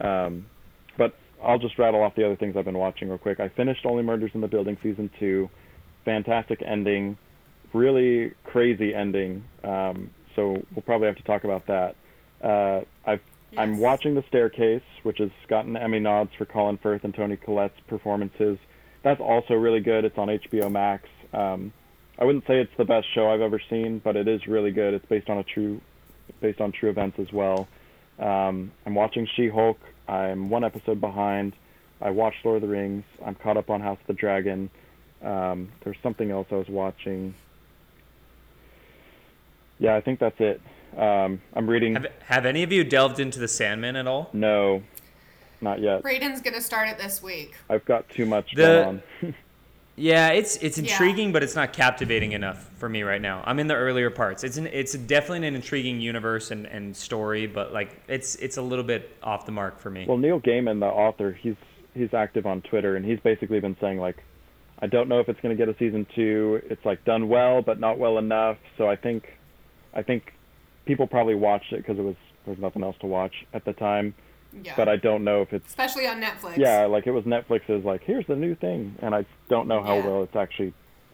Um, 0.00 0.46
but 0.98 1.14
I'll 1.42 1.58
just 1.58 1.78
rattle 1.78 2.02
off 2.02 2.14
the 2.14 2.24
other 2.24 2.36
things 2.36 2.56
I've 2.56 2.64
been 2.64 2.78
watching 2.78 3.08
real 3.08 3.18
quick. 3.18 3.40
I 3.40 3.48
finished 3.48 3.84
Only 3.86 4.02
Murders 4.02 4.30
in 4.34 4.40
the 4.40 4.48
Building 4.48 4.76
season 4.82 5.10
two. 5.18 5.48
Fantastic 6.04 6.62
ending, 6.62 7.16
really 7.72 8.32
crazy 8.44 8.94
ending. 8.94 9.44
Um, 9.64 10.10
so 10.34 10.62
we'll 10.74 10.82
probably 10.84 11.06
have 11.06 11.16
to 11.16 11.22
talk 11.22 11.44
about 11.44 11.66
that. 11.66 11.96
Uh, 12.42 12.80
I've 13.06 13.20
I'm 13.56 13.78
watching 13.78 14.14
The 14.14 14.24
Staircase, 14.28 14.82
which 15.02 15.18
has 15.18 15.30
gotten 15.48 15.76
Emmy 15.76 16.00
nods 16.00 16.30
for 16.36 16.44
Colin 16.44 16.78
Firth 16.82 17.04
and 17.04 17.14
Toni 17.14 17.36
Collette's 17.36 17.80
performances. 17.86 18.58
That's 19.02 19.20
also 19.20 19.54
really 19.54 19.80
good. 19.80 20.04
It's 20.04 20.18
on 20.18 20.28
HBO 20.28 20.70
Max. 20.70 21.08
Um, 21.32 21.72
I 22.18 22.24
wouldn't 22.24 22.46
say 22.46 22.60
it's 22.60 22.72
the 22.78 22.84
best 22.84 23.06
show 23.14 23.28
I've 23.30 23.40
ever 23.42 23.60
seen, 23.70 24.00
but 24.02 24.16
it 24.16 24.26
is 24.28 24.46
really 24.46 24.70
good. 24.70 24.94
It's 24.94 25.04
based 25.06 25.28
on 25.28 25.38
a 25.38 25.42
true, 25.44 25.80
based 26.40 26.60
on 26.60 26.72
true 26.72 26.88
events 26.90 27.18
as 27.18 27.30
well. 27.32 27.68
Um, 28.18 28.72
I'm 28.86 28.94
watching 28.94 29.26
She-Hulk. 29.36 29.78
I'm 30.08 30.48
one 30.48 30.64
episode 30.64 31.00
behind. 31.00 31.52
I 32.00 32.10
watched 32.10 32.44
Lord 32.44 32.62
of 32.62 32.68
the 32.68 32.74
Rings. 32.74 33.04
I'm 33.24 33.34
caught 33.34 33.56
up 33.56 33.68
on 33.70 33.80
House 33.80 33.98
of 34.00 34.06
the 34.06 34.12
Dragon. 34.14 34.70
Um, 35.22 35.70
there's 35.84 35.96
something 36.02 36.30
else 36.30 36.46
I 36.50 36.54
was 36.56 36.68
watching. 36.68 37.34
Yeah, 39.78 39.94
I 39.96 40.00
think 40.00 40.18
that's 40.20 40.40
it. 40.40 40.60
Um, 40.96 41.42
I'm 41.54 41.68
reading. 41.68 41.94
Have, 41.94 42.06
have 42.26 42.46
any 42.46 42.62
of 42.62 42.72
you 42.72 42.84
delved 42.84 43.20
into 43.20 43.38
the 43.38 43.48
Sandman 43.48 43.96
at 43.96 44.06
all? 44.06 44.30
No, 44.32 44.82
not 45.60 45.80
yet. 45.80 46.02
Braden's 46.02 46.40
gonna 46.40 46.60
start 46.62 46.88
it 46.88 46.96
this 46.96 47.22
week. 47.22 47.54
I've 47.68 47.84
got 47.84 48.08
too 48.08 48.24
much 48.24 48.54
The- 48.54 48.62
going 48.62 48.86
on. 49.22 49.34
Yeah, 49.96 50.28
it's 50.28 50.56
it's 50.56 50.78
Yeah. 50.78 50.90
intriguing, 50.90 51.32
but 51.32 51.42
it's 51.42 51.56
not 51.56 51.72
captivating 51.72 52.32
enough 52.32 52.70
for 52.78 52.88
me 52.88 53.02
right 53.02 53.20
now. 53.20 53.42
I'm 53.46 53.58
in 53.58 53.66
the 53.66 53.74
earlier 53.74 54.10
parts. 54.10 54.44
It's 54.44 54.58
an 54.58 54.66
it's 54.66 54.92
definitely 54.92 55.48
an 55.48 55.54
intriguing 55.54 56.00
universe 56.00 56.50
and, 56.50 56.66
and 56.66 56.94
story, 56.94 57.46
but 57.46 57.72
like 57.72 57.98
it's 58.06 58.36
it's 58.36 58.58
a 58.58 58.62
little 58.62 58.84
bit 58.84 59.16
off 59.22 59.46
the 59.46 59.52
mark 59.52 59.80
for 59.80 59.90
me. 59.90 60.04
Well, 60.06 60.18
Neil 60.18 60.38
Gaiman, 60.38 60.80
the 60.80 60.86
author, 60.86 61.32
he's 61.32 61.56
he's 61.94 62.12
active 62.12 62.44
on 62.46 62.60
Twitter, 62.60 62.96
and 62.96 63.06
he's 63.06 63.20
basically 63.20 63.58
been 63.58 63.76
saying 63.80 63.98
like, 63.98 64.16
I 64.80 64.86
don't 64.86 65.08
know 65.08 65.18
if 65.20 65.30
it's 65.30 65.40
going 65.40 65.56
to 65.56 65.66
get 65.66 65.74
a 65.74 65.78
season 65.78 66.06
two. 66.14 66.60
It's 66.68 66.84
like 66.84 67.02
done 67.06 67.28
well, 67.28 67.62
but 67.62 67.80
not 67.80 67.98
well 67.98 68.18
enough. 68.18 68.58
So 68.76 68.88
I 68.90 68.96
think, 68.96 69.32
I 69.94 70.02
think 70.02 70.34
people 70.84 71.06
probably 71.06 71.34
watched 71.34 71.72
it 71.72 71.78
because 71.78 71.98
it 71.98 72.02
was 72.02 72.16
there 72.44 72.52
was 72.52 72.60
nothing 72.60 72.84
else 72.84 72.96
to 73.00 73.06
watch 73.06 73.34
at 73.54 73.64
the 73.64 73.72
time. 73.72 74.14
Yeah. 74.62 74.74
But 74.76 74.88
I 74.88 74.96
don't 74.96 75.24
know 75.24 75.42
if 75.42 75.52
it's 75.52 75.68
Especially 75.68 76.06
on 76.06 76.20
Netflix. 76.20 76.56
yeah, 76.56 76.86
like 76.86 77.06
it 77.06 77.10
was 77.12 77.24
Netflix's 77.24 77.84
like 77.84 78.02
here's 78.04 78.26
the 78.26 78.36
new 78.36 78.54
thing, 78.54 78.94
and 79.00 79.14
I 79.14 79.24
don't 79.48 79.68
know 79.68 79.82
how 79.82 79.96
Yeah. 79.96 80.06
well 80.06 80.22
it's 80.22 80.36
actually 80.36 80.72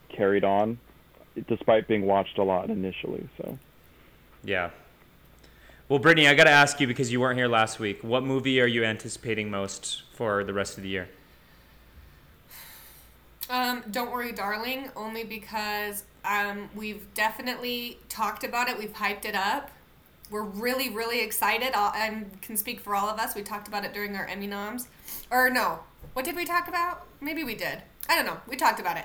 carried 0.09 0.45
on, 0.45 0.79
despite 1.49 1.89
being 1.89 2.07
watched 2.07 2.39
a 2.39 2.43
lot 2.45 2.71
initially. 2.71 3.29
So 3.39 3.59
yeah. 4.45 4.71
Well, 5.89 5.99
Brittany, 5.99 6.27
I 6.29 6.35
got 6.35 6.45
to 6.45 6.51
ask 6.51 6.81
you 6.81 6.87
because 6.87 7.13
you 7.13 7.21
weren't 7.21 7.39
here 7.39 7.49
last 7.49 7.79
week. 7.79 8.03
What 8.03 8.23
movie 8.23 8.61
are 8.61 8.67
you 8.67 8.83
anticipating 8.85 9.51
most 9.51 10.03
for 10.15 10.43
the 10.43 10.55
rest 10.55 10.79
of 10.79 10.83
the 10.85 10.89
year? 10.89 11.09
Um, 13.51 13.83
Don't 13.91 14.11
Worry, 14.11 14.33
Darling, 14.33 14.89
only 14.97 15.25
because 15.25 16.05
um, 16.25 16.71
we've 16.75 17.13
definitely 17.13 17.99
talked 18.09 18.45
about 18.45 18.69
it. 18.69 18.79
We've 18.79 18.93
hyped 18.95 19.27
it 19.27 19.35
up. 19.35 19.71
We're 20.33 20.43
really, 20.43 20.89
really 20.89 21.21
excited 21.21 21.73
I'll- 21.75 21.93
and 21.95 22.41
can 22.41 22.57
speak 22.57 22.81
for 22.81 22.97
all 22.97 23.09
of 23.09 23.19
us. 23.19 23.35
We 23.35 23.43
talked 23.43 23.69
about 23.69 23.85
it 23.85 23.93
during 23.93 24.17
our 24.17 24.25
Emmy 24.27 24.47
noms. 24.47 24.89
Or 25.31 25.51
no, 25.51 25.81
what 26.15 26.25
did 26.25 26.35
we 26.35 26.47
talk 26.47 26.69
about? 26.69 27.07
Maybe 27.21 27.45
we 27.45 27.55
did. 27.55 27.83
I 28.09 28.17
don't 28.17 28.25
know. 28.25 28.41
We 28.49 28.57
talked 28.57 28.81
about 28.81 28.97
it. 28.97 29.05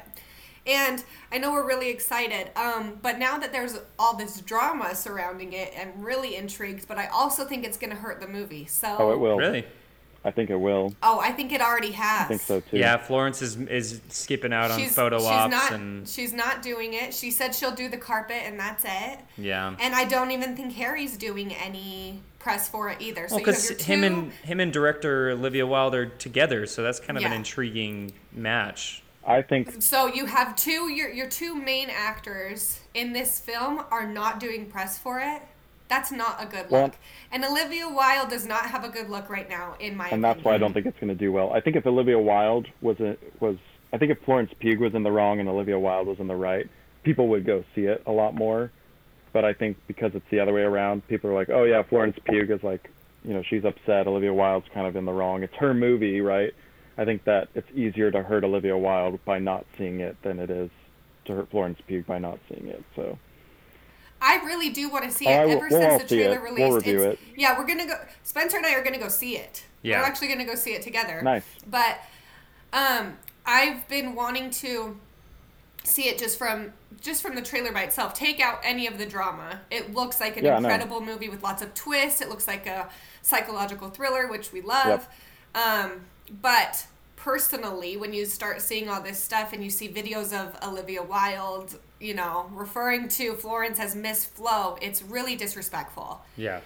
And 0.65 1.03
I 1.31 1.37
know 1.37 1.51
we're 1.51 1.67
really 1.67 1.89
excited. 1.89 2.49
Um, 2.57 2.99
but 3.01 3.19
now 3.19 3.37
that 3.37 3.51
there's 3.51 3.77
all 3.99 4.15
this 4.15 4.41
drama 4.41 4.95
surrounding 4.95 5.53
it, 5.53 5.73
I'm 5.79 6.01
really 6.01 6.35
intrigued. 6.35 6.87
But 6.87 6.97
I 6.97 7.07
also 7.07 7.45
think 7.45 7.65
it's 7.65 7.77
going 7.77 7.91
to 7.91 7.95
hurt 7.95 8.19
the 8.21 8.27
movie. 8.27 8.65
So. 8.65 8.95
Oh, 8.97 9.11
it 9.11 9.19
will. 9.19 9.37
Really? 9.37 9.65
I 10.23 10.31
think 10.31 10.49
it 10.49 10.56
will. 10.56 10.94
Oh, 11.03 11.19
I 11.19 11.31
think 11.31 11.52
it 11.52 11.61
already 11.61 11.91
has. 11.91 12.26
I 12.26 12.27
think 12.27 12.41
so 12.41 12.60
too. 12.60 12.77
Yeah, 12.77 12.98
Florence 12.98 13.41
is 13.41 13.56
is 13.57 14.02
skipping 14.10 14.53
out 14.53 14.72
on 14.72 14.80
she's, 14.80 14.94
photo 14.94 15.19
she's 15.19 15.27
ops 15.27 15.52
not, 15.52 15.72
and 15.72 16.07
she's 16.07 16.34
not 16.34 16.61
doing 16.61 16.94
it. 16.94 17.14
She 17.14 17.31
said 17.31 17.56
she'll 17.56 17.76
do 17.76 17.88
the 17.88 17.98
carpet 17.98 18.41
and 18.44 18.60
that's 18.60 18.84
it. 18.85 19.19
yeah. 19.38 19.76
And 19.80 19.95
I 19.95 20.06
don't 20.06 20.31
even 20.31 20.56
think 20.56 20.73
Harry's 20.73 21.18
doing 21.18 21.53
any 21.53 22.22
press 22.39 22.69
for 22.69 22.89
it 22.89 23.02
either. 23.02 23.27
So 23.27 23.35
Well, 23.35 23.45
because 23.45 23.69
your 23.69 23.80
him 23.80 24.03
and 24.03 24.31
him 24.31 24.60
and 24.60 24.72
director 24.73 25.31
Olivia 25.31 25.65
Wilde 25.65 25.95
are 25.95 26.06
together, 26.06 26.65
so 26.65 26.84
that's 26.84 26.99
kind 26.99 27.18
of 27.18 27.23
an 27.23 27.34
intriguing 27.34 28.11
match. 28.31 29.03
I 29.26 29.41
think 29.41 29.81
so 29.84 30.07
you 30.07 30.26
have 30.26 30.56
two 30.56 30.89
your 30.89 31.10
your 31.10 31.27
two 31.27 31.53
main 31.53 31.89
actors 31.89 32.80
in 32.94 33.11
this 33.11 33.39
film 33.39 33.84
are 33.91 34.07
not 34.07 34.39
doing 34.39 34.68
press 34.68 34.98
for 34.98 35.19
it. 35.19 35.41
That's 35.89 36.11
not 36.11 36.41
a 36.41 36.45
good 36.45 36.69
Well- 36.69 36.84
look. 36.84 36.95
And 37.31 37.43
Olivia 37.45 37.88
Wilde 37.88 38.30
does 38.30 38.45
not 38.45 38.65
have 38.68 38.84
a 38.84 38.89
good 38.89 39.09
look 39.09 39.30
right 39.30 39.49
now, 39.49 39.76
in 39.80 39.95
my 39.95 40.05
opinion. 40.05 40.14
and 40.15 40.23
that's 40.23 40.43
why 40.43 40.53
I 40.53 40.57
don't 40.57 40.73
think 40.73 40.85
it's 40.85 40.99
going 40.99 41.09
to 41.09 41.15
do 41.15 41.31
well. 41.31 41.51
I 41.53 41.61
think 41.61 41.76
if 41.76 41.85
Olivia 41.85 42.19
Wilde 42.19 42.68
was 42.81 42.99
a, 42.99 43.18
was 43.39 43.57
I 43.93 43.97
think 43.97 44.11
if 44.11 44.19
Florence 44.22 44.51
Pugh 44.59 44.80
was 44.80 44.93
in 44.93 45.03
the 45.03 45.11
wrong 45.11 45.39
and 45.39 45.47
Olivia 45.47 45.80
Wilde 45.80 46.07
was 46.07 46.19
in 46.19 46.27
the 46.27 46.35
right, 46.35 46.68
people 47.03 47.27
would 47.30 47.45
go 47.45 47.64
see 47.73 47.85
it 47.85 48.03
a 48.05 48.11
lot 48.11 48.35
more. 48.35 48.72
But 49.34 49.45
I 49.45 49.53
think 49.53 49.77
because 49.88 50.15
it's 50.15 50.26
the 50.30 50.39
other 50.39 50.53
way 50.53 50.61
around, 50.61 51.07
people 51.07 51.30
are 51.30 51.34
like, 51.34 51.49
"Oh 51.49 51.64
yeah, 51.64 51.84
Florence 51.84 52.18
Pugh 52.26 52.53
is 52.53 52.64
like, 52.64 52.89
you 53.23 53.34
know, 53.34 53.43
she's 53.43 53.64
upset. 53.65 54.07
Olivia 54.07 54.34
Wilde's 54.34 54.68
kind 54.73 54.88
of 54.88 54.95
in 54.95 55.05
the 55.05 55.11
wrong. 55.14 55.43
It's 55.43 55.55
her 55.55 55.73
movie, 55.73 56.22
right?" 56.22 56.53
I 56.97 57.05
think 57.05 57.26
that 57.26 57.49
it's 57.53 57.69
easier 57.76 58.09
to 58.09 58.23
hurt 58.23 58.43
Olivia 58.43 58.76
Wilde 58.77 59.23
by 59.26 59.38
not 59.39 59.65
seeing 59.77 59.99
it 59.99 60.18
than 60.23 60.39
it 60.39 60.49
is 60.49 60.72
to 61.26 61.35
hurt 61.35 61.49
Florence 61.51 61.80
Pugh 61.85 62.03
by 62.07 62.18
not 62.18 62.39
seeing 62.49 62.68
it. 62.68 62.84
So 62.95 63.19
I 64.22 64.38
really 64.45 64.69
do 64.69 64.89
want 64.89 65.06
to 65.06 65.11
see 65.11 65.27
it. 65.27 65.31
I 65.31 65.49
Ever 65.49 65.68
we'll 65.69 65.81
since 65.81 66.03
the 66.03 66.15
trailer 66.15 66.39
released, 66.39 66.60
We'll 66.60 66.72
review 66.77 67.03
it. 67.03 67.19
yeah, 67.35 67.57
we're 67.57 67.68
gonna 67.68 67.85
go. 67.85 67.95
Spencer 68.23 68.57
and 68.57 68.65
I 68.65 68.73
are 68.73 68.84
gonna 68.84 68.98
go 68.99 69.10
see 69.10 69.38
it. 69.38 69.64
Yeah. 69.84 69.99
we're 69.99 70.06
actually 70.06 70.27
gonna 70.30 70.45
go 70.45 70.56
see 70.56 70.72
it 70.73 70.81
together. 70.81 71.22
Nice. 71.22 71.44
But 71.69 71.99
um, 72.73 73.18
I've 73.45 73.88
been 73.88 74.15
wanting 74.15 74.49
to 74.52 74.98
see 75.84 76.03
it 76.10 76.18
just 76.18 76.38
from 76.38 76.73
just 76.99 77.22
from 77.22 77.35
the 77.35 77.41
trailer 77.41 77.72
by 77.72 77.84
itself. 77.84 78.14
Take 78.15 78.39
out 78.39 78.60
any 78.64 78.88
of 78.88 78.98
the 78.98 79.06
drama. 79.06 79.61
It 79.69 79.94
looks 79.94 80.19
like 80.19 80.35
an 80.38 80.44
Yeah, 80.45 80.57
incredible 80.57 80.99
movie 80.99 81.30
with 81.30 81.44
lots 81.44 81.61
of 81.61 81.73
twists. 81.76 82.22
It 82.22 82.30
looks 82.30 82.48
like 82.48 82.65
a 82.65 82.89
psychological 83.22 83.89
thriller, 83.89 84.27
which 84.27 84.52
we 84.52 84.61
love. 84.61 85.07
Um, 85.53 86.02
but 86.41 86.88
personally, 87.15 87.98
when 87.98 88.14
you 88.14 88.26
start 88.26 88.61
seeing 88.61 88.89
all 88.89 89.02
this 89.02 89.22
stuff 89.22 89.53
and 89.53 89.64
you 89.64 89.69
see 89.69 89.88
videos 89.88 90.34
of 90.34 90.57
Olivia 90.68 91.03
Wilde, 91.03 91.77
you 91.99 92.14
know, 92.14 92.49
referring 92.53 93.07
to 93.10 93.36
Florence 93.36 93.80
as 93.80 93.95
Miss 93.95 94.26
Flo, 94.26 94.78
it's 94.82 95.02
really 95.02 95.36
disrespectful. 95.36 96.22
Yeah. 96.36 96.61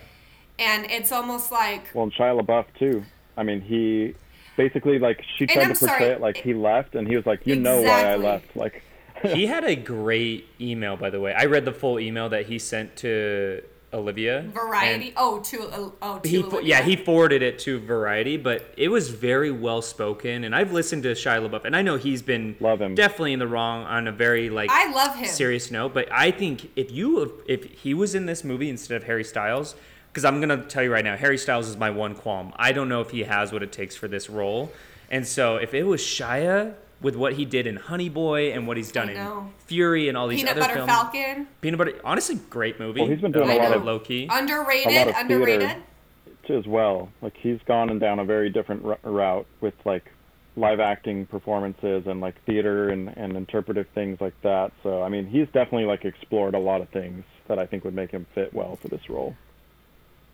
And 0.60 0.86
it's 0.92 1.12
almost 1.12 1.52
like 1.52 1.90
Well, 1.94 2.04
and 2.04 2.14
Shia 2.14 2.40
LaBeouf 2.40 2.66
too. 2.78 3.04
I 3.38 3.44
mean, 3.44 3.62
he 3.62 4.14
basically 4.58 5.00
like 5.00 5.24
she 5.38 5.48
tried 5.48 5.62
to 5.62 5.68
portray 5.70 5.88
sorry, 5.88 6.06
it 6.06 6.22
like 6.22 6.38
he 6.38 6.54
left, 6.54 6.96
and 6.96 7.08
he 7.08 7.16
was 7.16 7.26
like, 7.26 7.48
"You 7.48 7.56
know 7.56 7.82
why 7.82 8.06
I 8.06 8.16
left." 8.16 8.56
Like, 8.56 8.84
he 9.24 9.46
had 9.56 9.64
a 9.64 9.76
great 9.76 10.48
email, 10.60 10.98
by 10.98 11.10
the 11.10 11.20
way. 11.20 11.34
I 11.34 11.46
read 11.46 11.66
the 11.66 11.72
full 11.72 12.00
email 12.00 12.30
that 12.30 12.48
he 12.48 12.60
sent 12.60 12.96
to 12.98 13.64
Olivia. 13.94 14.46
Variety. 14.54 15.14
Oh, 15.18 15.40
to 15.42 15.64
uh, 15.64 15.90
oh 16.02 16.20
to 16.20 16.30
He, 16.30 16.38
Olivia. 16.40 16.62
yeah, 16.64 16.82
he 16.82 16.96
forwarded 16.96 17.42
it 17.42 17.60
to 17.60 17.80
Variety, 17.80 18.38
but 18.38 18.74
it 18.78 18.88
was 18.90 19.10
very 19.10 19.52
well 19.52 19.82
spoken. 19.82 20.44
And 20.44 20.56
I've 20.56 20.72
listened 20.72 21.04
to 21.04 21.12
Shia 21.12 21.48
LaBeouf, 21.50 21.66
and 21.66 21.76
I 21.76 21.82
know 21.82 21.98
he's 21.98 22.22
been 22.22 22.56
Love 22.60 22.82
him. 22.82 22.96
definitely 22.96 23.34
in 23.34 23.40
the 23.40 23.48
wrong 23.48 23.84
on 23.84 24.08
a 24.08 24.12
very 24.12 24.50
like 24.50 24.70
I 24.72 24.92
love 24.94 25.16
him. 25.16 25.28
serious 25.28 25.72
note. 25.72 25.94
But 25.94 26.12
I 26.12 26.32
think 26.32 26.70
if 26.76 26.92
you 26.92 27.42
if 27.48 27.64
he 27.66 27.94
was 27.94 28.16
in 28.16 28.26
this 28.26 28.44
movie 28.44 28.70
instead 28.70 28.96
of 28.96 29.04
Harry 29.04 29.24
Styles, 29.24 29.76
because 30.12 30.26
I'm 30.26 30.40
gonna 30.40 30.64
tell 30.66 30.84
you 30.84 30.92
right 30.92 31.04
now, 31.06 31.18
Harry 31.18 31.38
Styles 31.38 31.68
is 31.68 31.78
my 31.78 31.90
one 31.90 32.16
qualm. 32.16 32.54
I 32.56 32.72
don't 32.72 32.90
know 32.90 33.02
if 33.02 33.10
he 33.12 33.24
has 33.24 33.52
what 33.52 33.64
it 33.64 33.72
takes 33.72 33.96
for 33.96 34.08
this 34.08 34.30
role, 34.30 34.72
and 35.10 35.28
so 35.28 35.58
if 35.58 35.74
it 35.74 35.84
was 35.84 36.02
Shia 36.02 36.76
with 37.02 37.16
what 37.16 37.34
he 37.34 37.46
did 37.46 37.68
in 37.68 37.76
Honey 37.76 38.10
Boy 38.10 38.52
and 38.54 38.68
what 38.68 38.78
he's 38.78 38.92
done 38.92 39.10
in. 39.10 39.50
Fury 39.66 40.08
and 40.08 40.18
all 40.18 40.28
these 40.28 40.40
Peanut 40.42 40.52
other 40.52 40.62
Butter 40.62 40.74
films, 40.76 40.92
Falcon. 40.92 41.48
Peanut 41.62 41.78
Butter, 41.78 42.00
honestly, 42.04 42.36
great 42.50 42.80
movie. 42.80 43.02
Well, 43.02 43.10
he's 43.10 43.22
been 43.22 43.32
doing 43.32 43.50
a 43.50 43.56
lot 43.56 43.74
of- 43.74 43.84
low 43.84 44.00
key. 44.00 44.28
Underrated. 44.32 44.92
A 44.92 45.00
lot 45.00 45.08
of 45.10 45.16
underrated. 45.16 45.70
theater. 45.70 46.60
as 46.60 46.68
well. 46.68 47.10
Like 47.22 47.38
he's 47.38 47.60
gone 47.66 47.90
and 47.90 48.00
down 48.00 48.20
a 48.20 48.26
very 48.26 48.50
different 48.50 48.86
r- 48.86 49.00
route 49.04 49.46
with 49.62 49.74
like 49.86 50.12
live 50.58 50.82
acting 50.82 51.26
performances 51.26 52.06
and 52.08 52.20
like 52.20 52.36
theater 52.44 52.90
and 52.90 53.08
and 53.16 53.38
interpretive 53.38 53.88
things 53.96 54.20
like 54.20 54.34
that. 54.42 54.74
So 54.84 55.02
I 55.02 55.08
mean, 55.08 55.28
he's 55.28 55.46
definitely 55.48 55.86
like 55.86 56.04
explored 56.04 56.54
a 56.54 56.60
lot 56.60 56.82
of 56.82 56.90
things 56.90 57.24
that 57.48 57.58
I 57.58 57.66
think 57.66 57.86
would 57.86 57.96
make 57.96 58.12
him 58.12 58.26
fit 58.36 58.54
well 58.54 58.76
for 58.76 58.90
this 58.90 59.10
role. 59.10 59.36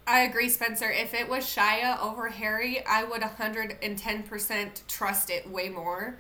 I 0.07 0.21
agree, 0.21 0.49
Spencer. 0.49 0.89
If 0.89 1.13
it 1.13 1.27
was 1.29 1.43
Shia 1.43 2.01
over 2.01 2.29
Harry, 2.29 2.83
I 2.85 3.03
would 3.03 3.21
110% 3.21 4.87
trust 4.87 5.29
it 5.29 5.49
way 5.49 5.69
more. 5.69 6.17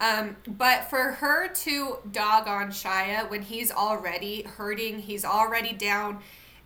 Um, 0.00 0.36
but 0.46 0.90
for 0.90 1.12
her 1.12 1.48
to 1.48 1.98
dog 2.12 2.46
on 2.48 2.68
Shia 2.68 3.30
when 3.30 3.42
he's 3.42 3.72
already 3.72 4.42
hurting, 4.42 4.98
he's 4.98 5.24
already 5.24 5.72
down, 5.72 6.18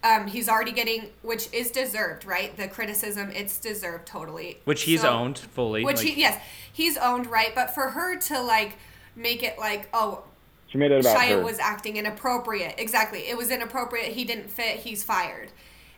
um, 0.02 0.26
he's 0.26 0.48
already 0.48 0.72
getting, 0.72 1.10
which 1.22 1.48
is 1.52 1.70
deserved, 1.70 2.24
right? 2.24 2.56
The 2.56 2.66
criticism, 2.66 3.30
it's 3.30 3.58
deserved 3.58 4.06
totally. 4.06 4.58
which 4.64 4.82
he's 4.82 5.02
So- 5.02 5.10
owned 5.10 5.38
fully. 5.38 5.84
Which 5.84 5.98
like- 5.98 6.06
he, 6.06 6.20
yes, 6.20 6.42
he's 6.72 6.96
owned, 6.96 7.26
right? 7.28 7.54
But 7.54 7.72
for 7.74 7.90
her 7.90 8.16
to 8.16 8.40
like 8.40 8.78
make 9.14 9.42
it 9.44 9.58
like, 9.58 9.88
oh, 9.94 10.24
She 10.68 10.78
made 10.78 10.90
it 10.90 11.00
about 11.00 11.16
Shia 11.16 11.28
her. 11.38 11.40
was 11.42 11.58
acting 11.60 11.96
inappropriate. 11.96 12.74
Exactly. 12.78 13.28
It 13.28 13.36
was 13.36 13.50
inappropriate. 13.50 14.12
He 14.14 14.24
didn't 14.24 14.50
fit. 14.50 14.78
He's 14.78 15.04
fired. 15.04 15.50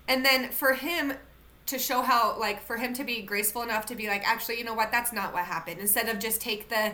And 0.09 0.25
then 0.25 0.51
for 0.51 0.75
him 0.75 1.15
to 1.67 1.79
show 1.79 2.03
how, 2.03 2.37
like, 2.39 2.61
for 2.61 2.77
him 2.77 2.93
to 2.95 3.05
be 3.05 3.23
graceful 3.23 3.63
enough 3.63 3.87
to 3.87 3.95
be 3.95 4.09
like, 4.09 4.27
actually, 4.29 4.59
you 4.59 4.65
know 4.65 4.75
what? 4.75 4.91
That's 4.91 5.13
not 5.13 5.33
what 5.33 5.45
happened. 5.45 5.79
Instead 5.79 6.09
of 6.09 6.19
just 6.19 6.41
take 6.41 6.69
the, 6.69 6.87
you 6.87 6.93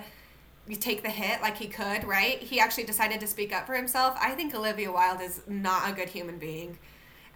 take 0.77 1.03
the 1.03 1.11
hit 1.11 1.40
like 1.40 1.57
he 1.57 1.66
could, 1.69 2.05
right? 2.05 2.39
He 2.40 2.61
actually 2.61 2.85
decided 2.85 3.20
to 3.20 3.27
speak 3.27 3.53
up 3.55 3.66
for 3.66 3.74
himself. 3.74 4.16
I 4.20 4.31
think 4.32 4.55
Olivia 4.55 4.90
Wilde 4.93 5.20
is 5.23 5.40
not 5.47 5.90
a 5.90 5.93
good 5.95 6.09
human 6.09 6.39
being 6.39 6.78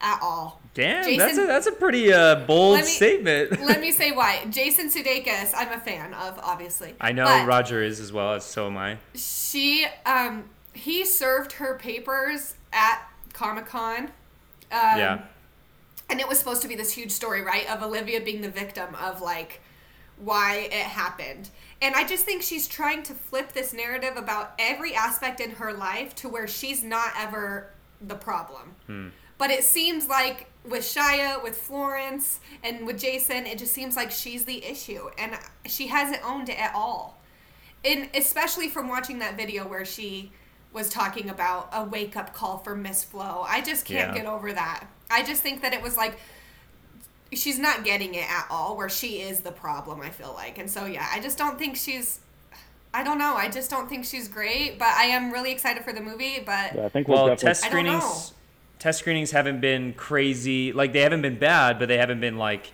at 0.01 0.19
all. 0.21 0.61
Damn, 0.75 1.05
Jason- 1.05 1.19
that's 1.19 1.39
a 1.39 1.47
that's 1.47 1.67
a 1.69 1.73
pretty 1.73 2.13
uh, 2.13 2.45
bold 2.47 2.75
Let 2.77 2.85
me- 2.85 2.91
statement. 2.91 3.61
Let 3.65 3.81
me 3.81 3.93
say 4.01 4.11
why. 4.13 4.45
Jason 4.51 4.89
Sudeikis, 4.91 5.53
I'm 5.57 5.71
a 5.73 5.79
fan 5.81 6.13
of, 6.15 6.39
obviously. 6.43 6.95
I 7.01 7.13
know 7.13 7.25
But- 7.25 7.47
Roger 7.47 7.83
is 7.83 8.01
as 8.01 8.13
well 8.13 8.33
as 8.35 8.45
so 8.45 8.67
am 8.67 8.77
I. 8.77 8.99
she 9.15 9.87
um 10.07 10.45
he 10.75 11.05
served 11.05 11.53
her 11.53 11.77
papers 11.79 12.55
at 12.73 13.03
Comic 13.35 13.67
Con. 13.67 14.05
Um, 14.05 14.99
yeah, 14.99 15.23
And 16.09 16.19
it 16.19 16.27
was 16.27 16.39
supposed 16.39 16.63
to 16.63 16.69
be 16.69 16.75
this 16.77 16.93
huge 16.93 17.11
story, 17.11 17.43
right, 17.43 17.71
of 17.71 17.83
Olivia 17.83 18.23
being 18.23 18.41
the 18.41 18.49
victim 18.49 18.95
of 18.95 19.21
like 19.21 19.61
why 20.23 20.69
it 20.71 20.73
happened. 20.73 21.49
And 21.81 21.95
I 21.95 22.07
just 22.07 22.25
think 22.25 22.43
she's 22.43 22.69
trying 22.69 23.03
to 23.05 23.15
flip 23.15 23.53
this 23.53 23.73
narrative 23.73 24.17
about 24.17 24.53
every 24.59 24.95
aspect 24.95 25.41
in 25.41 25.51
her 25.53 25.73
life 25.73 26.15
to 26.17 26.29
where 26.29 26.47
she's 26.47 26.85
not 26.85 27.13
ever 27.19 27.71
the 28.01 28.15
problem. 28.15 28.77
Hmm. 28.87 29.09
But 29.39 29.51
it 29.51 29.65
seems 29.65 30.09
like 30.09 30.47
with 30.65 30.83
Shia, 30.85 31.43
with 31.43 31.57
Florence, 31.57 32.39
and 32.63 32.87
with 32.87 33.01
Jason, 33.01 33.47
it 33.47 33.59
just 33.59 33.73
seems 33.73 33.97
like 33.97 34.13
she's 34.13 34.45
the 34.45 34.65
issue. 34.65 35.09
And 35.19 35.37
she 35.67 35.89
hasn't 35.89 36.21
owned 36.25 36.49
it 36.49 36.61
at 36.61 36.73
all. 36.75 37.21
And 37.85 38.09
especially 38.15 38.69
from 38.69 38.89
watching 38.89 39.19
that 39.19 39.37
video 39.37 39.67
where 39.67 39.85
she 39.85 40.31
was 40.73 40.89
talking 40.89 41.29
about 41.29 41.69
a 41.73 41.85
wake 41.85 42.17
up 42.17 42.33
call 42.33 42.59
for 42.59 42.77
Miss 42.77 43.03
Flo. 43.03 43.45
I 43.49 43.61
just 43.61 43.85
can't 43.85 44.15
Yeah. 44.15 44.23
get 44.23 44.27
over 44.27 44.53
that. 44.53 44.87
I 45.11 45.25
just 45.25 45.43
think 45.43 45.63
that 45.63 45.73
it 45.75 45.83
was 45.83 45.97
like 45.97 46.17
she's 47.35 47.59
not 47.59 47.85
getting 47.85 48.15
it 48.15 48.29
at 48.29 48.47
all 48.51 48.77
where 48.77 48.89
she 48.89 49.21
is 49.21 49.41
the 49.41 49.53
problem, 49.53 50.01
I 50.01 50.11
feel 50.11 50.33
like. 50.35 50.59
And 50.59 50.71
so 50.71 50.87
yeah, 50.87 51.07
I 51.13 51.21
just 51.21 51.39
don't 51.39 51.59
think 51.59 51.77
she's 51.77 52.21
I 52.95 53.03
don't 53.03 53.19
know. 53.19 53.35
I 53.35 53.49
just 53.49 53.71
don't 53.71 53.89
think 53.89 54.05
she's 54.05 54.29
great, 54.29 54.79
but 54.79 54.89
I 54.89 55.05
am 55.05 55.33
really 55.33 55.51
excited 55.51 55.83
for 55.83 55.93
the 55.93 56.03
movie, 56.03 56.43
but 56.45 56.75
Yeah, 56.75 56.85
I 56.85 56.89
think 56.89 57.09
we'll 57.09 57.25
well, 57.25 57.37
test 57.37 57.65
I 57.65 57.71
don't 57.71 57.85
know. 57.85 57.99
screenings 57.99 58.33
test 58.83 58.99
screenings 58.99 59.31
haven't 59.31 59.61
been 59.61 59.93
crazy. 59.93 60.73
Like 60.73 60.93
they 60.93 61.03
haven't 61.03 61.23
been 61.23 61.39
bad, 61.39 61.79
but 61.79 61.87
they 61.87 61.99
haven't 61.99 62.21
been 62.21 62.37
like 62.37 62.73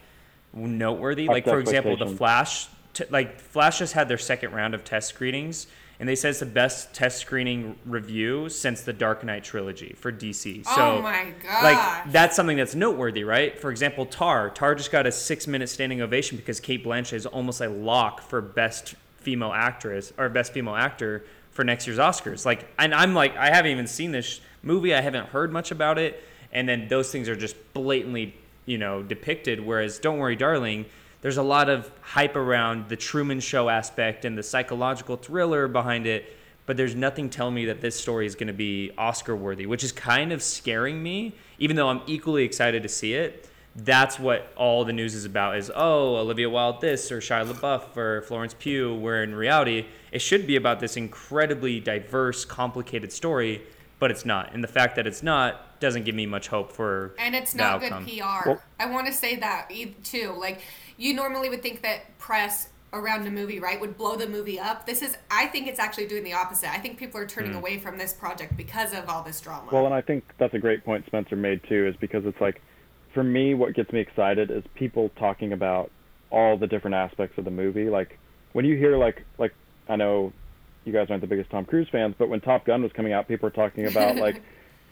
noteworthy. 0.55 1.29
Up 1.29 1.35
like 1.35 1.45
for 1.45 1.61
example, 1.61 1.97
the. 1.99 2.07
Flash. 2.07 2.69
T- 2.95 3.05
like 3.11 3.39
Flash 3.39 3.81
has 3.81 3.93
had 3.93 4.09
their 4.09 4.17
second 4.17 4.53
round 4.53 4.75
of 4.75 4.85
test 4.85 5.11
screenings, 5.11 5.67
and 6.01 6.09
they 6.09 6.15
said 6.15 6.31
it's 6.31 6.41
the 6.41 6.47
best 6.47 6.95
test 6.95 7.19
screening 7.19 7.77
review 7.85 8.49
since 8.49 8.83
the 8.83 8.93
Dark 8.93 9.25
Knight 9.25 9.43
trilogy 9.43 9.95
for 9.99 10.13
DC. 10.13 10.65
Oh 10.67 10.77
so 10.77 10.83
oh 10.99 11.03
my 11.03 11.33
god. 11.43 11.63
like 11.65 12.13
that's 12.13 12.37
something 12.37 12.57
that's 12.57 12.75
noteworthy, 12.75 13.25
right? 13.25 13.59
For 13.59 13.71
example, 13.71 14.07
Tar. 14.07 14.51
Tar 14.51 14.75
just 14.75 14.93
got 14.93 15.07
a 15.07 15.13
six-minute 15.13 15.69
standing 15.69 16.01
ovation 16.01 16.37
because 16.37 16.61
Cate 16.61 16.85
Blanchett 16.85 17.15
is 17.15 17.27
almost 17.27 17.61
a 17.61 17.69
lock 17.69 18.21
for 18.21 18.41
best 18.41 18.95
female 19.17 19.53
actress 19.53 20.13
or 20.17 20.29
best 20.29 20.53
female 20.53 20.77
actor 20.77 21.25
for 21.51 21.65
next 21.65 21.87
year's 21.87 21.99
Oscars. 21.99 22.47
Like, 22.47 22.69
and 22.79 22.95
I'm 22.95 23.15
like, 23.15 23.37
I 23.37 23.51
haven't 23.51 23.73
even 23.73 23.89
seen 23.89 24.13
this 24.13 24.41
movie. 24.63 24.95
I 24.95 25.01
haven't 25.01 25.27
heard 25.31 25.53
much 25.53 25.73
about 25.73 25.99
it. 25.99 26.23
And 26.53 26.69
then 26.69 26.87
those 26.89 27.11
things 27.11 27.29
are 27.29 27.37
just 27.37 27.57
blatantly, 27.75 28.35
you 28.65 28.79
know, 28.79 29.03
depicted. 29.03 29.61
Whereas, 29.61 29.99
Don't 29.99 30.19
Worry, 30.19 30.37
Darling, 30.37 30.87
there's 31.21 31.37
a 31.37 31.43
lot 31.43 31.69
of 31.69 31.91
hype 32.01 32.37
around 32.37 32.89
the 32.89 32.97
Truman 32.97 33.41
Show 33.41 33.69
aspect 33.69 34.25
and 34.25 34.37
the 34.37 34.43
psychological 34.43 35.17
thriller 35.17 35.69
behind 35.69 36.07
it. 36.07 36.37
But 36.67 36.77
there's 36.77 36.95
nothing 36.95 37.31
telling 37.31 37.55
me 37.55 37.65
that 37.67 37.81
this 37.81 37.99
story 37.99 38.27
is 38.27 38.35
going 38.35 38.49
to 38.49 38.53
be 38.53 38.91
Oscar 38.99 39.35
worthy, 39.35 39.65
which 39.65 39.83
is 39.83 39.91
kind 39.91 40.33
of 40.33 40.43
scaring 40.43 41.03
me, 41.03 41.35
even 41.59 41.77
though 41.77 41.89
I'm 41.89 42.03
equally 42.07 42.45
excited 42.45 42.83
to 42.83 42.89
see 42.91 43.15
it 43.15 43.49
that's 43.85 44.19
what 44.19 44.53
all 44.57 44.85
the 44.85 44.93
news 44.93 45.15
is 45.15 45.25
about 45.25 45.57
is 45.57 45.71
oh 45.75 46.17
olivia 46.17 46.51
wilde 46.51 46.81
this 46.81 47.13
or 47.13 47.21
shia 47.21 47.47
labeouf 47.47 47.97
or 47.97 48.23
florence 48.23 48.55
pugh 48.59 48.95
where 48.95 49.23
in 49.23 49.35
reality 49.35 49.87
it 50.11 50.19
should 50.21 50.47
be 50.47 50.57
about 50.57 50.81
this 50.81 50.97
incredibly 50.97 51.79
diverse 51.79 52.45
complicated 52.45 53.13
story 53.13 53.63
but 54.01 54.11
it's 54.11 54.25
not 54.25 54.53
and 54.53 54.65
the 54.65 54.69
fact 54.69 54.97
that 54.97 55.07
it's 55.07 55.23
not 55.23 55.79
doesn't 55.81 56.05
give 56.05 56.15
me 56.15 56.27
much 56.27 56.49
hope 56.49 56.73
for 56.73 57.15
and 57.21 57.37
it's 57.37 57.53
the 57.53 57.59
not 57.59 57.83
outcome. 57.83 58.05
good 58.05 58.19
pr 58.19 58.49
Well- 58.49 58.63
i 58.81 58.87
want 58.87 59.07
to 59.07 59.13
say 59.13 59.37
that 59.37 59.71
e- 59.71 59.95
too 60.03 60.35
like 60.39 60.61
you 60.99 61.15
normally 61.15 61.49
would 61.49 61.63
think 61.63 61.83
that 61.83 62.17
press 62.19 62.69
around 62.93 63.27
a 63.27 63.31
movie 63.31 63.61
right 63.61 63.81
would 63.81 63.97
blow 63.99 64.17
the 64.17 64.27
movie 64.27 64.59
up 64.59 64.87
this 64.87 65.03
is 65.03 65.17
i 65.31 65.47
think 65.47 65.67
it's 65.67 65.79
actually 65.79 66.07
doing 66.07 66.25
the 66.25 66.33
opposite 66.33 66.71
i 66.71 66.79
think 66.79 66.99
people 66.99 67.21
are 67.21 67.27
turning 67.27 67.53
Hmm. 67.53 67.59
away 67.59 67.79
from 67.79 67.99
this 67.99 68.13
project 68.15 68.57
because 68.57 68.93
of 68.95 69.09
all 69.09 69.23
this 69.23 69.41
drama 69.41 69.69
Well, 69.71 69.85
and 69.87 69.95
I 69.95 70.01
think 70.01 70.25
that's 70.39 70.55
a 70.55 70.59
great 70.59 70.85
point 70.85 71.05
Spencer 71.07 71.37
made 71.37 71.61
too, 71.69 71.87
is 71.87 71.95
because 71.97 72.25
it's 72.27 72.41
like, 72.41 72.63
for 73.15 73.23
me, 73.23 73.55
what 73.55 73.75
gets 73.75 73.93
me 73.93 74.01
excited 74.01 74.51
is 74.51 74.63
people 74.75 75.11
talking 75.19 75.53
about 75.53 75.91
all 76.31 76.57
the 76.57 76.67
different 76.67 76.95
aspects 76.95 77.37
of 77.39 77.45
the 77.45 77.51
movie. 77.51 77.89
Like 77.91 78.19
when 78.53 78.65
you 78.65 78.77
hear 78.77 78.97
like 78.97 79.25
like 79.39 79.53
I 79.89 79.97
know 79.97 80.33
you 80.85 80.93
guys 80.93 81.09
aren't 81.11 81.21
the 81.21 81.27
biggest 81.27 81.51
Tom 81.51 81.65
Cruise 81.67 81.89
fans, 81.93 82.15
but 82.19 82.29
when 82.31 82.41
Top 82.41 82.65
Gun 82.65 82.83
was 82.83 82.93
coming 82.93 83.13
out, 83.13 83.29
people 83.29 83.47
were 83.47 83.55
talking 83.55 83.87
about 83.87 84.17
like 84.27 84.43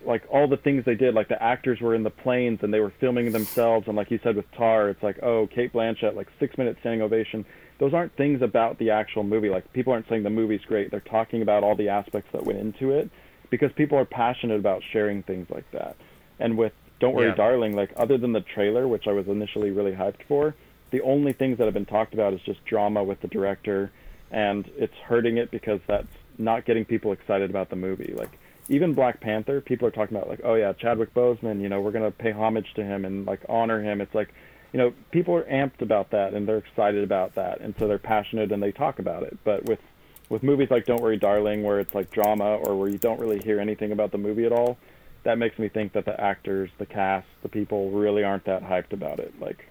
like 0.07 0.25
all 0.31 0.47
the 0.49 0.57
things 0.57 0.85
they 0.85 0.95
did. 0.95 1.15
Like 1.15 1.29
the 1.29 1.43
actors 1.43 1.81
were 1.81 1.95
in 1.95 2.03
the 2.03 2.11
planes 2.11 2.61
and 2.63 2.73
they 2.73 2.81
were 2.81 2.93
filming 3.01 3.33
themselves, 3.33 3.89
and 3.89 3.97
like 3.97 4.11
you 4.11 4.21
said 4.23 4.37
with 4.37 4.51
Tar, 4.53 4.89
it's 4.89 5.03
like 5.03 5.23
oh 5.23 5.47
Cate 5.49 5.73
Blanchett, 5.73 6.15
like 6.15 6.29
six 6.39 6.57
minute 6.57 6.77
standing 6.81 7.03
ovation. 7.03 7.45
Those 7.79 7.93
aren't 7.93 8.17
things 8.17 8.41
about 8.41 8.79
the 8.79 8.91
actual 8.91 9.23
movie. 9.23 9.51
Like 9.51 9.71
people 9.73 9.93
aren't 9.93 10.09
saying 10.09 10.23
the 10.23 10.31
movie's 10.31 10.65
great. 10.67 10.91
They're 10.91 11.01
talking 11.01 11.43
about 11.43 11.63
all 11.63 11.75
the 11.77 11.89
aspects 11.91 12.31
that 12.33 12.45
went 12.45 12.59
into 12.59 12.93
it 12.93 13.11
because 13.51 13.71
people 13.73 13.99
are 13.99 14.05
passionate 14.05 14.59
about 14.59 14.83
sharing 14.93 15.23
things 15.23 15.49
like 15.51 15.71
that. 15.73 15.97
And 16.39 16.57
with 16.57 16.73
Don't 17.01 17.15
Worry, 17.15 17.29
Yeah. 17.29 17.35
Darling, 17.35 17.75
like 17.77 17.93
other 17.97 18.17
than 18.19 18.33
the 18.33 18.41
trailer, 18.41 18.89
which 18.89 19.07
I 19.07 19.13
was 19.13 19.29
initially 19.29 19.71
really 19.71 19.93
hyped 19.93 20.23
for, 20.27 20.55
the 20.91 21.03
only 21.03 21.33
things 21.33 21.59
that 21.59 21.65
have 21.65 21.75
been 21.75 21.85
talked 21.87 22.15
about 22.15 22.33
is 22.33 22.41
just 22.41 22.65
drama 22.65 23.03
with 23.05 23.21
the 23.21 23.29
director, 23.29 23.91
and 24.31 24.71
it's 24.77 24.95
hurting 25.05 25.37
it 25.37 25.51
because 25.51 25.81
that's 25.87 26.09
not 26.39 26.65
getting 26.65 26.85
people 26.85 27.13
excited 27.13 27.51
about 27.51 27.71
the 27.71 27.77
movie. 27.77 28.15
Like 28.17 28.39
even 28.69 28.95
Black 28.95 29.21
Panther, 29.21 29.61
people 29.61 29.87
are 29.87 29.91
talking 29.91 30.17
about 30.17 30.29
like, 30.29 30.41
oh 30.45 30.55
yeah, 30.55 30.73
Chadwick 30.73 31.15
Boseman, 31.15 31.61
you 31.61 31.69
know, 31.69 31.81
we're 31.81 31.93
gonna 31.93 32.11
pay 32.11 32.33
homage 32.33 32.73
to 32.75 32.85
him 32.85 33.05
and 33.05 33.27
like 33.27 33.41
honor 33.49 33.83
him. 33.83 34.01
It's 34.01 34.15
like, 34.15 34.33
you 34.73 34.79
know, 34.79 34.93
people 35.11 35.35
are 35.35 35.45
amped 35.45 35.81
about 35.81 36.11
that 36.11 36.35
and 36.35 36.47
they're 36.49 36.59
excited 36.59 37.05
about 37.05 37.35
that, 37.37 37.61
and 37.61 37.75
so 37.79 37.87
they're 37.87 37.99
passionate 37.99 38.53
and 38.53 38.63
they 38.63 38.73
talk 38.73 38.99
about 38.99 39.23
it. 39.23 39.39
But 39.45 39.65
with 39.65 39.81
with 40.29 40.43
movies 40.43 40.69
like 40.71 40.87
Don't 40.87 41.01
Worry, 41.01 41.17
Darling, 41.17 41.63
where 41.63 41.79
it's 41.81 41.95
like 41.95 42.11
drama 42.11 42.57
or 42.57 42.77
where 42.77 42.89
you 42.89 42.99
don't 42.99 43.21
really 43.21 43.39
hear 43.39 43.61
anything 43.61 43.93
about 43.93 44.11
the 44.11 44.19
movie 44.19 44.45
at 44.45 44.53
all, 44.53 44.77
that 45.23 45.39
makes 45.39 45.59
me 45.59 45.69
think 45.69 45.93
that 45.93 46.05
the 46.05 46.21
actors, 46.21 46.71
the 46.79 46.87
cast, 46.87 47.27
the 47.43 47.49
people 47.49 47.91
really 47.91 48.25
aren't 48.25 48.45
that 48.45 48.63
hyped 48.63 48.93
about 48.93 49.21
it. 49.21 49.35
Like, 49.41 49.69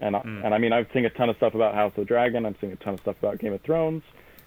and 0.00 0.16
I, 0.16 0.20
mm. 0.20 0.44
and 0.44 0.54
I 0.54 0.58
mean, 0.58 0.72
I've 0.72 0.88
seen 0.92 1.04
a 1.04 1.10
ton 1.10 1.28
of 1.28 1.36
stuff 1.36 1.54
about 1.54 1.74
House 1.74 1.92
of 1.92 1.96
the 1.96 2.04
Dragon. 2.04 2.46
I'm 2.46 2.56
seeing 2.60 2.72
a 2.72 2.76
ton 2.76 2.94
of 2.94 3.00
stuff 3.00 3.16
about 3.18 3.38
Game 3.38 3.52
of 3.52 3.60
Thrones, 3.62 4.02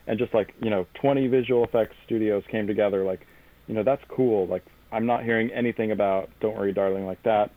and 0.07 0.19
just 0.19 0.33
like 0.33 0.53
you 0.61 0.69
know, 0.69 0.85
20 0.95 1.27
visual 1.27 1.63
effects 1.63 1.95
studios 2.05 2.43
came 2.49 2.67
together. 2.67 3.03
Like, 3.03 3.25
you 3.69 3.75
know, 3.75 3.83
that's 3.83 4.03
cool. 4.09 4.47
Like, 4.47 4.65
I'm 4.91 5.05
not 5.05 5.23
hearing 5.23 5.51
anything 5.51 5.91
about 5.91 6.29
Don't 6.41 6.57
Worry, 6.57 6.73
Darling 6.73 7.05
like 7.05 7.21
that. 7.23 7.51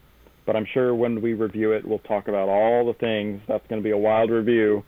But 0.44 0.56
I'm 0.56 0.66
sure 0.66 0.94
when 0.94 1.20
we 1.22 1.34
review 1.34 1.72
it, 1.72 1.84
we'll 1.86 2.00
talk 2.00 2.28
about 2.28 2.48
all 2.48 2.84
the 2.86 2.94
things. 2.94 3.40
That's 3.48 3.66
going 3.68 3.80
to 3.80 3.84
be 3.84 3.92
a 3.92 3.98
wild 3.98 4.30
review. 4.30 4.84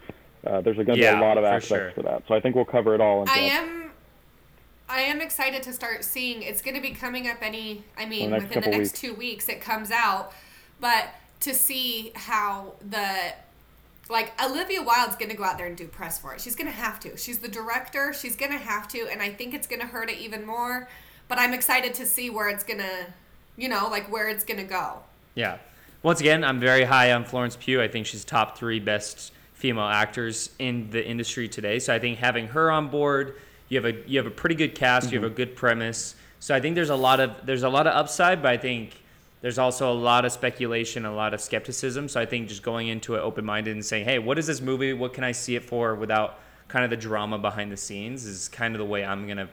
Uh, 0.47 0.61
there's 0.61 0.77
going 0.77 0.87
to 0.87 0.99
Yeah, 0.99 1.15
be 1.15 1.23
a 1.23 1.27
lot 1.27 1.39
of 1.39 1.45
for 1.45 1.49
aspects 1.49 1.67
sure. 1.69 1.93
for 1.93 2.03
that. 2.03 2.25
So 2.29 2.35
I 2.35 2.41
think 2.41 2.55
we'll 2.55 2.65
cover 2.67 2.95
it 2.95 3.01
all. 3.01 3.23
In 3.23 3.29
I 3.29 3.39
am 3.39 3.91
I 4.89 5.01
am 5.01 5.21
excited 5.23 5.63
to 5.63 5.73
start 5.73 6.05
seeing 6.05 6.43
it's 6.43 6.61
going 6.61 6.75
to 6.75 6.83
be 6.83 6.91
coming 6.91 7.27
up 7.29 7.39
any 7.41 7.85
I 7.97 8.05
mean 8.05 8.31
next 8.31 8.55
within 8.55 8.63
the 8.63 8.71
next 8.71 8.93
weeks. 8.93 9.01
2 9.01 9.15
weeks 9.15 9.49
it 9.49 9.61
comes 9.61 9.91
out 9.91 10.33
but 10.81 11.09
to 11.41 11.55
see 11.55 12.13
how 12.15 12.75
the 12.87 13.33
like 14.11 14.33
Olivia 14.45 14.83
Wilde's 14.83 15.17
going 15.17 15.31
to 15.31 15.37
go 15.37 15.45
out 15.45 15.57
there 15.57 15.67
and 15.67 15.77
do 15.77 15.89
press 15.89 16.19
for 16.19 16.35
it. 16.35 16.41
She's 16.41 16.55
going 16.55 16.67
to 16.67 16.73
have 16.77 17.01
to. 17.01 17.17
She's 17.17 17.39
the 17.39 17.49
director. 17.49 18.13
She's 18.13 18.37
going 18.37 18.53
to 18.53 18.59
have 18.59 18.87
to 18.89 19.09
and 19.11 19.23
I 19.23 19.31
think 19.31 19.55
it's 19.55 19.67
going 19.67 19.81
to 19.81 19.87
hurt 19.87 20.11
it 20.11 20.19
even 20.19 20.45
more, 20.45 20.89
but 21.29 21.39
I'm 21.39 21.53
excited 21.53 21.95
to 21.95 22.07
see 22.07 22.31
where 22.31 22.49
it's 22.49 22.65
going 22.65 22.81
to 22.81 23.07
you 23.57 23.69
know, 23.69 23.89
like 23.89 24.11
where 24.11 24.29
it's 24.29 24.45
going 24.45 24.59
to 24.59 24.65
go. 24.65 24.99
Yeah. 25.35 25.59
Once 26.03 26.21
again, 26.21 26.45
I'm 26.45 26.61
very 26.61 26.85
high 26.85 27.13
on 27.13 27.25
Florence 27.25 27.57
Pugh. 27.57 27.81
I 27.81 27.89
think 27.89 28.07
she's 28.07 28.25
top 28.25 28.59
three 28.59 28.81
best 28.81 29.33
female 29.55 29.85
actors 29.85 30.51
in 30.59 30.91
the 30.91 31.05
industry 31.05 31.49
today. 31.49 31.79
So 31.79 31.95
I 31.95 31.99
think 31.99 32.19
having 32.19 32.49
her 32.49 32.71
on 32.71 32.89
board, 32.89 33.37
you 33.69 33.81
have 33.81 33.87
a 33.87 34.09
you 34.09 34.19
have 34.19 34.27
a 34.27 34.31
pretty 34.31 34.55
good 34.55 34.75
cast, 34.75 35.11
you 35.11 35.19
have 35.19 35.25
a 35.25 35.29
mm-hmm. 35.29 35.37
good 35.37 35.57
premise. 35.57 36.15
So 36.41 36.55
I 36.55 36.61
think 36.61 36.75
there's 36.75 36.91
a 36.91 36.97
lot 36.97 37.21
of 37.21 37.47
there's 37.47 37.63
a 37.63 37.69
lot 37.69 37.87
of 37.87 37.95
upside, 37.95 38.43
but 38.43 38.51
I 38.51 38.59
think 38.59 39.01
there's 39.41 39.59
also 39.59 39.91
a 39.91 39.95
lot 39.95 40.25
of 40.25 40.33
speculation, 40.33 41.07
a 41.07 41.15
lot 41.15 41.33
of 41.33 41.41
skepticism. 41.41 42.09
So 42.09 42.21
I 42.21 42.27
think 42.27 42.49
just 42.49 42.63
going 42.63 42.89
into 42.89 43.15
it 43.15 43.21
open 43.21 43.45
minded 43.45 43.75
and 43.75 43.85
saying, 43.85 44.05
hey, 44.05 44.19
what 44.19 44.39
is 44.39 44.47
this 44.47 44.61
movie? 44.61 44.93
What 44.93 45.15
can 45.15 45.25
I 45.25 45.33
see 45.33 45.57
it 45.57 45.65
for 45.65 45.95
without 45.95 46.41
kind 46.69 46.85
of 46.85 46.91
the 46.91 46.97
drama 46.97 47.39
behind 47.39 47.73
the 47.73 47.77
scenes 47.77 48.25
is 48.27 48.49
kind 48.49 48.75
of 48.75 48.79
the 48.79 48.85
way 48.85 49.05
I'm 49.05 49.27
gonna 49.27 49.49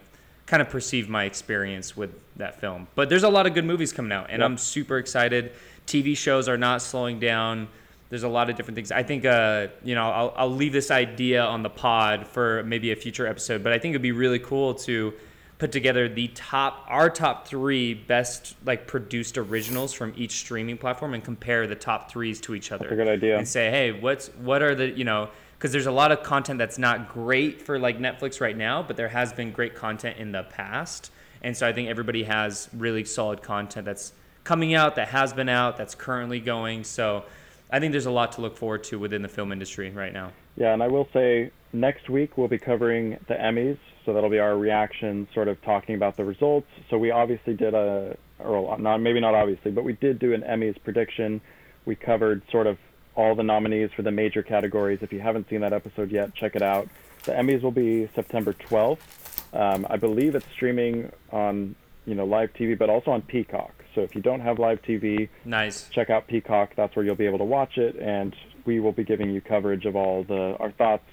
kind 0.52 0.62
of 0.62 0.70
perceive 0.70 1.08
my 1.08 1.24
experience 1.24 1.96
with 1.96 2.10
that 2.36 2.60
film. 2.60 2.86
But 2.94 3.08
there's 3.08 3.24
a 3.24 3.30
lot 3.30 3.48
of 3.48 3.54
good 3.54 3.64
movies 3.64 3.94
coming 3.94 4.12
out, 4.12 4.26
and 4.30 4.42
Yep. 4.42 4.46
I'm 4.46 4.58
super 4.58 4.98
excited. 4.98 5.54
TV 5.88 6.16
shows 6.16 6.50
are 6.50 6.58
not 6.58 6.82
slowing 6.82 7.22
down. 7.22 7.70
There's 8.10 8.24
a 8.24 8.28
lot 8.28 8.50
of 8.50 8.58
different 8.58 8.76
things. 8.76 8.92
I 8.92 9.02
think, 9.02 9.24
uh, 9.24 9.68
you 9.82 9.96
know, 9.96 10.12
I'll, 10.12 10.34
I'll 10.36 10.52
leave 10.54 10.74
this 10.74 10.92
idea 10.92 11.42
on 11.42 11.64
the 11.64 11.70
pod 11.70 12.28
for 12.28 12.64
maybe 12.64 12.92
a 12.92 12.98
future 12.98 13.26
episode, 13.26 13.64
but 13.64 13.72
I 13.72 13.80
think 13.80 13.94
it'd 13.94 14.02
be 14.02 14.12
really 14.12 14.40
cool 14.40 14.74
to 14.74 15.14
put 15.58 15.72
together 15.72 16.10
the 16.10 16.28
top, 16.30 16.86
our 16.90 17.10
top 17.10 17.48
three 17.48 17.94
best 17.94 18.58
like 18.66 18.88
produced 18.88 19.38
originals 19.38 19.94
from 19.94 20.12
each 20.18 20.34
streaming 20.34 20.78
platform 20.78 21.14
and 21.14 21.24
compare 21.24 21.66
the 21.66 21.76
top 21.76 22.12
threes 22.12 22.42
to 22.42 22.56
each 22.56 22.74
other. 22.74 22.90
a 22.90 22.96
good 22.98 23.08
idea. 23.08 23.38
And 23.38 23.48
say, 23.48 23.70
hey, 23.72 23.94
what's 23.94 24.28
what 24.50 24.62
are 24.62 24.76
the 24.76 24.90
you 24.90 25.06
know 25.06 25.30
because 25.62 25.72
there's 25.72 25.86
a 25.86 25.92
lot 25.92 26.12
of 26.12 26.24
content 26.24 26.58
that's 26.58 26.80
not 26.80 27.08
great 27.08 27.62
for 27.62 27.78
like 27.78 28.00
Netflix 28.00 28.42
right 28.42 28.58
now, 28.58 28.82
but 28.82 28.98
there 28.98 29.10
has 29.10 29.32
been 29.32 29.52
great 29.52 29.76
content 29.76 30.18
in 30.18 30.32
the 30.32 30.42
past, 30.42 31.12
and 31.44 31.56
so 31.56 31.68
I 31.68 31.72
think 31.72 31.88
everybody 31.88 32.24
has 32.24 32.68
really 32.76 33.06
solid 33.06 33.44
content 33.44 33.86
that's 33.86 34.12
coming 34.44 34.74
out, 34.74 34.96
that 34.96 35.10
has 35.10 35.34
been 35.34 35.50
out, 35.50 35.78
that's 35.78 35.94
currently 35.94 36.40
going. 36.40 36.84
So 36.84 37.26
I 37.70 37.80
think 37.80 37.92
there's 37.92 38.08
a 38.08 38.12
lot 38.12 38.32
to 38.34 38.42
look 38.42 38.58
forward 38.58 38.84
to 38.86 38.98
within 38.98 39.22
the 39.22 39.28
film 39.28 39.52
industry 39.52 39.92
right 39.92 40.12
now. 40.12 40.32
Yeah, 40.56 40.74
and 40.74 40.82
I 40.82 40.88
will 40.88 41.08
say 41.14 41.52
next 41.74 42.10
week 42.10 42.40
we'll 42.40 42.48
be 42.48 42.58
covering 42.58 43.20
the 43.28 43.36
Emmys, 43.36 43.78
so 44.04 44.16
that'll 44.16 44.32
be 44.32 44.40
our 44.40 44.58
reaction, 44.58 45.28
sort 45.32 45.48
of 45.48 45.62
talking 45.62 45.94
about 45.94 46.18
the 46.18 46.26
results. 46.26 46.70
So 46.90 46.98
we 46.98 47.12
obviously 47.12 47.54
did 47.54 47.76
a, 47.76 48.18
or 48.40 48.80
not 48.80 48.98
maybe 48.98 49.20
not 49.20 49.36
obviously, 49.36 49.70
but 49.70 49.84
we 49.84 49.94
did 49.94 50.18
do 50.18 50.34
an 50.34 50.42
Emmys 50.42 50.82
prediction. 50.84 51.40
We 51.86 51.96
covered 51.96 52.42
sort 52.52 52.66
of 52.66 52.80
all 53.16 53.36
the 53.36 53.44
nominees 53.44 53.90
for 53.96 54.02
the 54.02 54.12
major 54.12 54.42
categories. 54.44 55.00
If 55.02 55.12
you 55.14 55.20
haven't 55.20 55.50
seen 55.50 55.62
that 55.62 55.74
episode 55.74 56.12
yet, 56.12 56.34
check 56.34 56.56
it 56.56 56.62
out. 56.62 56.88
The 57.24 57.34
Emmys 57.34 57.62
will 57.62 57.72
be 57.72 58.08
September 58.16 58.54
12th. 58.54 59.00
Um, 59.54 59.86
I 59.90 59.98
believe 59.98 60.36
it's 60.36 60.46
streaming 60.54 61.12
on 61.32 61.76
you 62.06 62.16
know 62.16 62.26
live 62.26 62.54
TV, 62.54 62.78
but 62.78 62.90
also 62.90 63.12
on 63.12 63.22
Peacock. 63.22 63.74
So 63.94 64.02
if 64.02 64.16
you 64.16 64.22
don't 64.22 64.40
have 64.40 64.58
live 64.60 64.82
TV, 64.82 65.28
Nice. 65.44 65.90
check 65.90 66.10
out 66.10 66.28
Peacock. 66.28 66.72
That's 66.76 66.96
where 66.96 67.04
you'll 67.06 67.16
be 67.16 67.26
able 67.26 67.40
to 67.40 67.44
watch 67.44 67.78
it, 67.78 67.96
and 67.98 68.36
we 68.66 68.80
will 68.80 68.94
be 68.94 69.04
giving 69.04 69.30
you 69.32 69.42
coverage 69.42 69.86
of 69.86 69.96
all 69.96 70.24
the 70.24 70.56
our 70.60 70.72
thoughts 70.72 71.04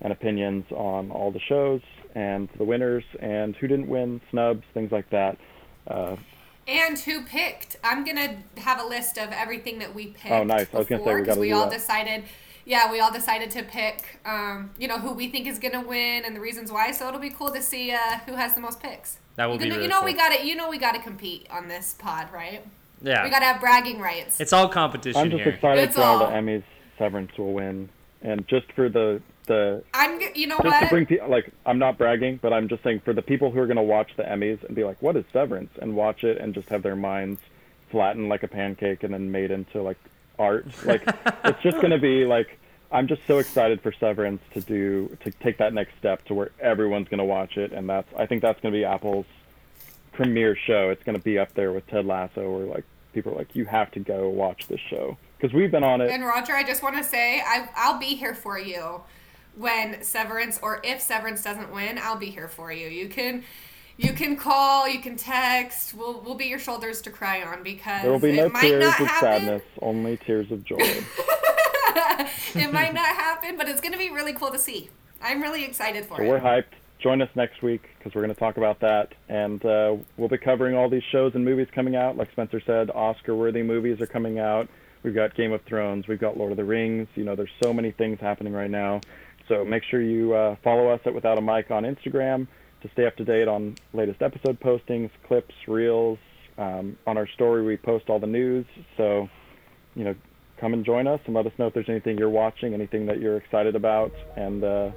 and 0.00 0.12
opinions 0.12 0.64
on 0.72 1.10
all 1.10 1.30
the 1.30 1.40
shows 1.40 1.80
and 2.14 2.48
the 2.58 2.64
winners 2.64 3.04
and 3.20 3.54
who 3.56 3.66
didn't 3.66 3.86
win, 3.88 4.20
snubs, 4.30 4.64
things 4.74 4.90
like 4.92 5.08
that. 5.10 5.38
Uh, 5.86 6.16
And 6.68 6.98
who 6.98 7.22
picked? 7.22 7.76
I'm 7.84 8.04
gonna 8.04 8.36
have 8.58 8.80
a 8.80 8.84
list 8.84 9.18
of 9.18 9.30
everything 9.32 9.78
that 9.78 9.94
we 9.94 10.06
picked. 10.08 10.32
Oh, 10.32 10.42
nice. 10.42 10.66
I 10.74 10.78
was 10.78 10.86
gonna 10.86 10.98
say, 11.00 11.04
before, 11.04 11.14
we 11.14 11.20
'cause 11.20 11.26
gotta 11.28 11.40
we 11.40 11.48
do 11.50 11.54
all 11.54 11.66
that. 11.68 11.76
decided. 11.76 12.24
Yeah, 12.64 12.90
we 12.90 12.98
all 12.98 13.12
decided 13.12 13.50
to 13.52 13.62
pick. 13.62 14.18
Um, 14.24 14.70
you 14.76 14.88
know 14.88 14.98
who 14.98 15.12
we 15.12 15.28
think 15.28 15.46
is 15.46 15.60
gonna 15.60 15.80
win 15.82 16.24
and 16.24 16.34
the 16.34 16.40
reasons 16.40 16.72
why. 16.72 16.90
So 16.90 17.06
it'll 17.06 17.20
be 17.20 17.30
cool 17.30 17.52
to 17.52 17.62
see 17.62 17.92
uh, 17.92 17.98
who 18.26 18.32
has 18.34 18.54
the 18.54 18.60
most 18.60 18.82
picks. 18.82 19.18
That 19.36 19.46
will 19.46 19.54
you 19.54 19.60
be 19.60 19.64
know, 19.68 19.74
really 19.76 19.82
You 19.84 19.88
know 19.90 19.96
cool. 19.98 20.04
we 20.06 20.12
got 20.14 20.32
to 20.32 20.44
You 20.46 20.56
know 20.56 20.68
we 20.68 20.78
got 20.78 20.92
to 20.94 21.00
compete 21.00 21.46
on 21.50 21.68
this 21.68 21.94
pod, 21.98 22.28
right? 22.32 22.64
Yeah. 23.02 23.22
We 23.22 23.30
got 23.30 23.40
to 23.40 23.44
have 23.44 23.60
bragging 23.60 24.00
rights. 24.00 24.40
it's 24.40 24.52
all 24.54 24.68
competition 24.68 25.20
I'm 25.20 25.30
just 25.30 25.42
here. 25.44 25.52
excited 25.52 25.84
It's 25.84 25.94
for 25.94 26.02
all 26.02 26.18
the 26.18 26.24
Emmys. 26.26 26.64
Severance 26.98 27.30
will 27.38 27.52
win, 27.52 27.90
and 28.22 28.48
just 28.48 28.72
for 28.72 28.88
the 28.88 29.20
the 29.46 29.82
I'm. 29.94 30.20
You 30.34 30.46
know 30.46 30.58
just 30.62 30.82
to 30.82 30.88
bring 30.88 31.06
people 31.06 31.28
like 31.28 31.52
I'm 31.64 31.78
not 31.78 31.98
bragging, 31.98 32.38
but 32.42 32.52
I'm 32.52 32.68
just 32.68 32.82
saying 32.82 33.00
for 33.04 33.12
the 33.12 33.22
people 33.22 33.50
who 33.50 33.60
are 33.60 33.66
going 33.66 33.76
to 33.76 33.82
watch 33.82 34.10
the 34.16 34.22
Emmys 34.22 34.62
and 34.64 34.74
be 34.74 34.84
like, 34.84 35.00
"What 35.00 35.16
is 35.16 35.24
Severance?" 35.32 35.70
and 35.80 35.96
watch 35.96 36.24
it 36.24 36.38
and 36.38 36.54
just 36.54 36.68
have 36.68 36.82
their 36.82 36.96
minds 36.96 37.40
flattened 37.90 38.28
like 38.28 38.42
a 38.42 38.48
pancake 38.48 39.02
and 39.02 39.14
then 39.14 39.30
made 39.30 39.50
into 39.50 39.82
like 39.82 39.98
art. 40.38 40.66
Like 40.84 41.02
it's 41.44 41.62
just 41.62 41.76
going 41.76 41.90
to 41.90 41.98
be 41.98 42.24
like 42.24 42.58
I'm 42.90 43.08
just 43.08 43.22
so 43.26 43.38
excited 43.38 43.80
for 43.80 43.92
Severance 43.92 44.42
to 44.54 44.60
do 44.60 45.16
to 45.22 45.30
take 45.30 45.58
that 45.58 45.72
next 45.72 45.96
step 45.98 46.24
to 46.26 46.34
where 46.34 46.50
everyone's 46.60 47.08
going 47.08 47.18
to 47.18 47.24
watch 47.24 47.56
it, 47.56 47.72
and 47.72 47.88
that's 47.88 48.08
I 48.16 48.26
think 48.26 48.42
that's 48.42 48.60
going 48.60 48.72
to 48.72 48.78
be 48.78 48.84
Apple's 48.84 49.26
premiere 50.12 50.56
show. 50.56 50.90
It's 50.90 51.02
going 51.02 51.16
to 51.16 51.22
be 51.22 51.38
up 51.38 51.54
there 51.54 51.72
with 51.72 51.86
Ted 51.86 52.06
Lasso, 52.06 52.50
where 52.50 52.66
like 52.66 52.84
people 53.12 53.32
are 53.32 53.36
like, 53.36 53.54
you 53.56 53.64
have 53.64 53.90
to 53.92 54.00
go 54.00 54.28
watch 54.28 54.68
this 54.68 54.80
show 54.90 55.16
because 55.38 55.54
we've 55.54 55.70
been 55.70 55.84
on 55.84 56.00
it. 56.00 56.10
And 56.10 56.24
Roger, 56.24 56.54
I 56.54 56.62
just 56.62 56.82
want 56.82 56.96
to 56.96 57.04
say 57.04 57.40
I, 57.40 57.68
I'll 57.74 57.98
be 57.98 58.14
here 58.14 58.34
for 58.34 58.58
you 58.58 59.00
when 59.56 60.02
Severance 60.02 60.58
or 60.62 60.80
if 60.84 61.00
Severance 61.00 61.42
doesn't 61.42 61.72
win, 61.72 61.98
I'll 61.98 62.16
be 62.16 62.30
here 62.30 62.48
for 62.48 62.70
you. 62.72 62.88
You 62.88 63.08
can 63.08 63.42
you 63.96 64.12
can 64.12 64.36
call, 64.36 64.88
you 64.88 65.00
can 65.00 65.16
text. 65.16 65.94
We'll 65.94 66.20
we'll 66.20 66.34
be 66.34 66.46
your 66.46 66.58
shoulders 66.58 67.00
to 67.02 67.10
cry 67.10 67.42
on 67.42 67.62
because 67.62 68.02
there 68.02 68.12
will 68.12 68.18
be 68.18 68.32
no 68.32 68.46
it 68.46 68.54
tears 68.54 68.84
of 68.84 68.92
happen. 68.94 69.20
sadness, 69.40 69.62
only 69.82 70.16
tears 70.18 70.50
of 70.52 70.64
joy. 70.64 70.76
it 72.54 72.72
might 72.72 72.92
not 72.94 73.06
happen, 73.06 73.56
but 73.56 73.68
it's 73.68 73.80
going 73.80 73.92
to 73.92 73.98
be 73.98 74.10
really 74.10 74.32
cool 74.32 74.50
to 74.50 74.58
see. 74.58 74.90
I'm 75.22 75.40
really 75.42 75.64
excited 75.64 76.04
for 76.04 76.18
So 76.18 76.22
it. 76.22 76.28
we're 76.28 76.40
hyped. 76.40 76.64
Join 76.98 77.20
us 77.22 77.28
next 77.34 77.62
week 77.62 77.82
because 77.98 78.14
we're 78.14 78.22
going 78.22 78.34
to 78.34 78.38
talk 78.40 78.56
about 78.56 78.80
that, 78.80 79.12
and 79.28 79.64
uh, 79.64 79.96
we'll 80.16 80.28
be 80.30 80.38
covering 80.38 80.74
all 80.74 80.88
these 80.88 81.02
shows 81.12 81.34
and 81.34 81.44
movies 81.44 81.68
coming 81.74 81.94
out. 81.94 82.16
Like 82.16 82.30
Spencer 82.32 82.60
said, 82.64 82.90
Oscar-worthy 82.90 83.62
movies 83.62 84.00
are 84.00 84.06
coming 84.06 84.38
out. 84.38 84.68
We've 85.02 85.14
got 85.14 85.34
Game 85.36 85.52
of 85.52 85.62
Thrones. 85.62 86.08
We've 86.08 86.18
got 86.18 86.36
Lord 86.38 86.52
of 86.52 86.56
the 86.56 86.64
Rings. 86.64 87.06
You 87.14 87.24
know, 87.24 87.36
there's 87.36 87.50
so 87.62 87.72
many 87.72 87.92
things 87.92 88.18
happening 88.18 88.52
right 88.54 88.70
now. 88.70 89.00
So 89.48 89.64
make 89.64 89.82
sure 89.84 90.00
you 90.00 90.34
uh, 90.34 90.56
follow 90.62 90.88
us 90.88 91.00
at 91.04 91.14
Without 91.14 91.38
a 91.38 91.40
Mic 91.40 91.70
on 91.70 91.84
Instagram 91.84 92.46
to 92.82 92.90
stay 92.92 93.06
up 93.06 93.16
to 93.16 93.24
date 93.24 93.48
on 93.48 93.76
latest 93.92 94.22
episode 94.22 94.60
postings, 94.60 95.10
clips, 95.26 95.54
reels. 95.66 96.18
Um, 96.58 96.96
on 97.06 97.18
our 97.18 97.28
story, 97.28 97.62
we 97.64 97.76
post 97.76 98.08
all 98.08 98.18
the 98.18 98.26
news. 98.26 98.64
So, 98.96 99.28
you 99.94 100.04
know, 100.04 100.14
come 100.58 100.72
and 100.72 100.84
join 100.84 101.06
us 101.06 101.20
and 101.26 101.34
let 101.34 101.46
us 101.46 101.52
know 101.58 101.66
if 101.66 101.74
there's 101.74 101.88
anything 101.88 102.18
you're 102.18 102.30
watching, 102.30 102.74
anything 102.74 103.06
that 103.06 103.20
you're 103.20 103.36
excited 103.36 103.76
about, 103.76 104.12
and 104.36 104.64
uh, 104.64 104.90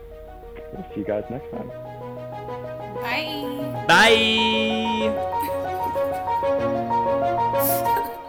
we'll 0.73 0.85
see 0.93 1.01
you 1.01 1.05
guys 1.05 1.23
next 1.30 1.51
time. 1.51 1.67
Bye. 3.01 3.85
Bye. 3.88 4.26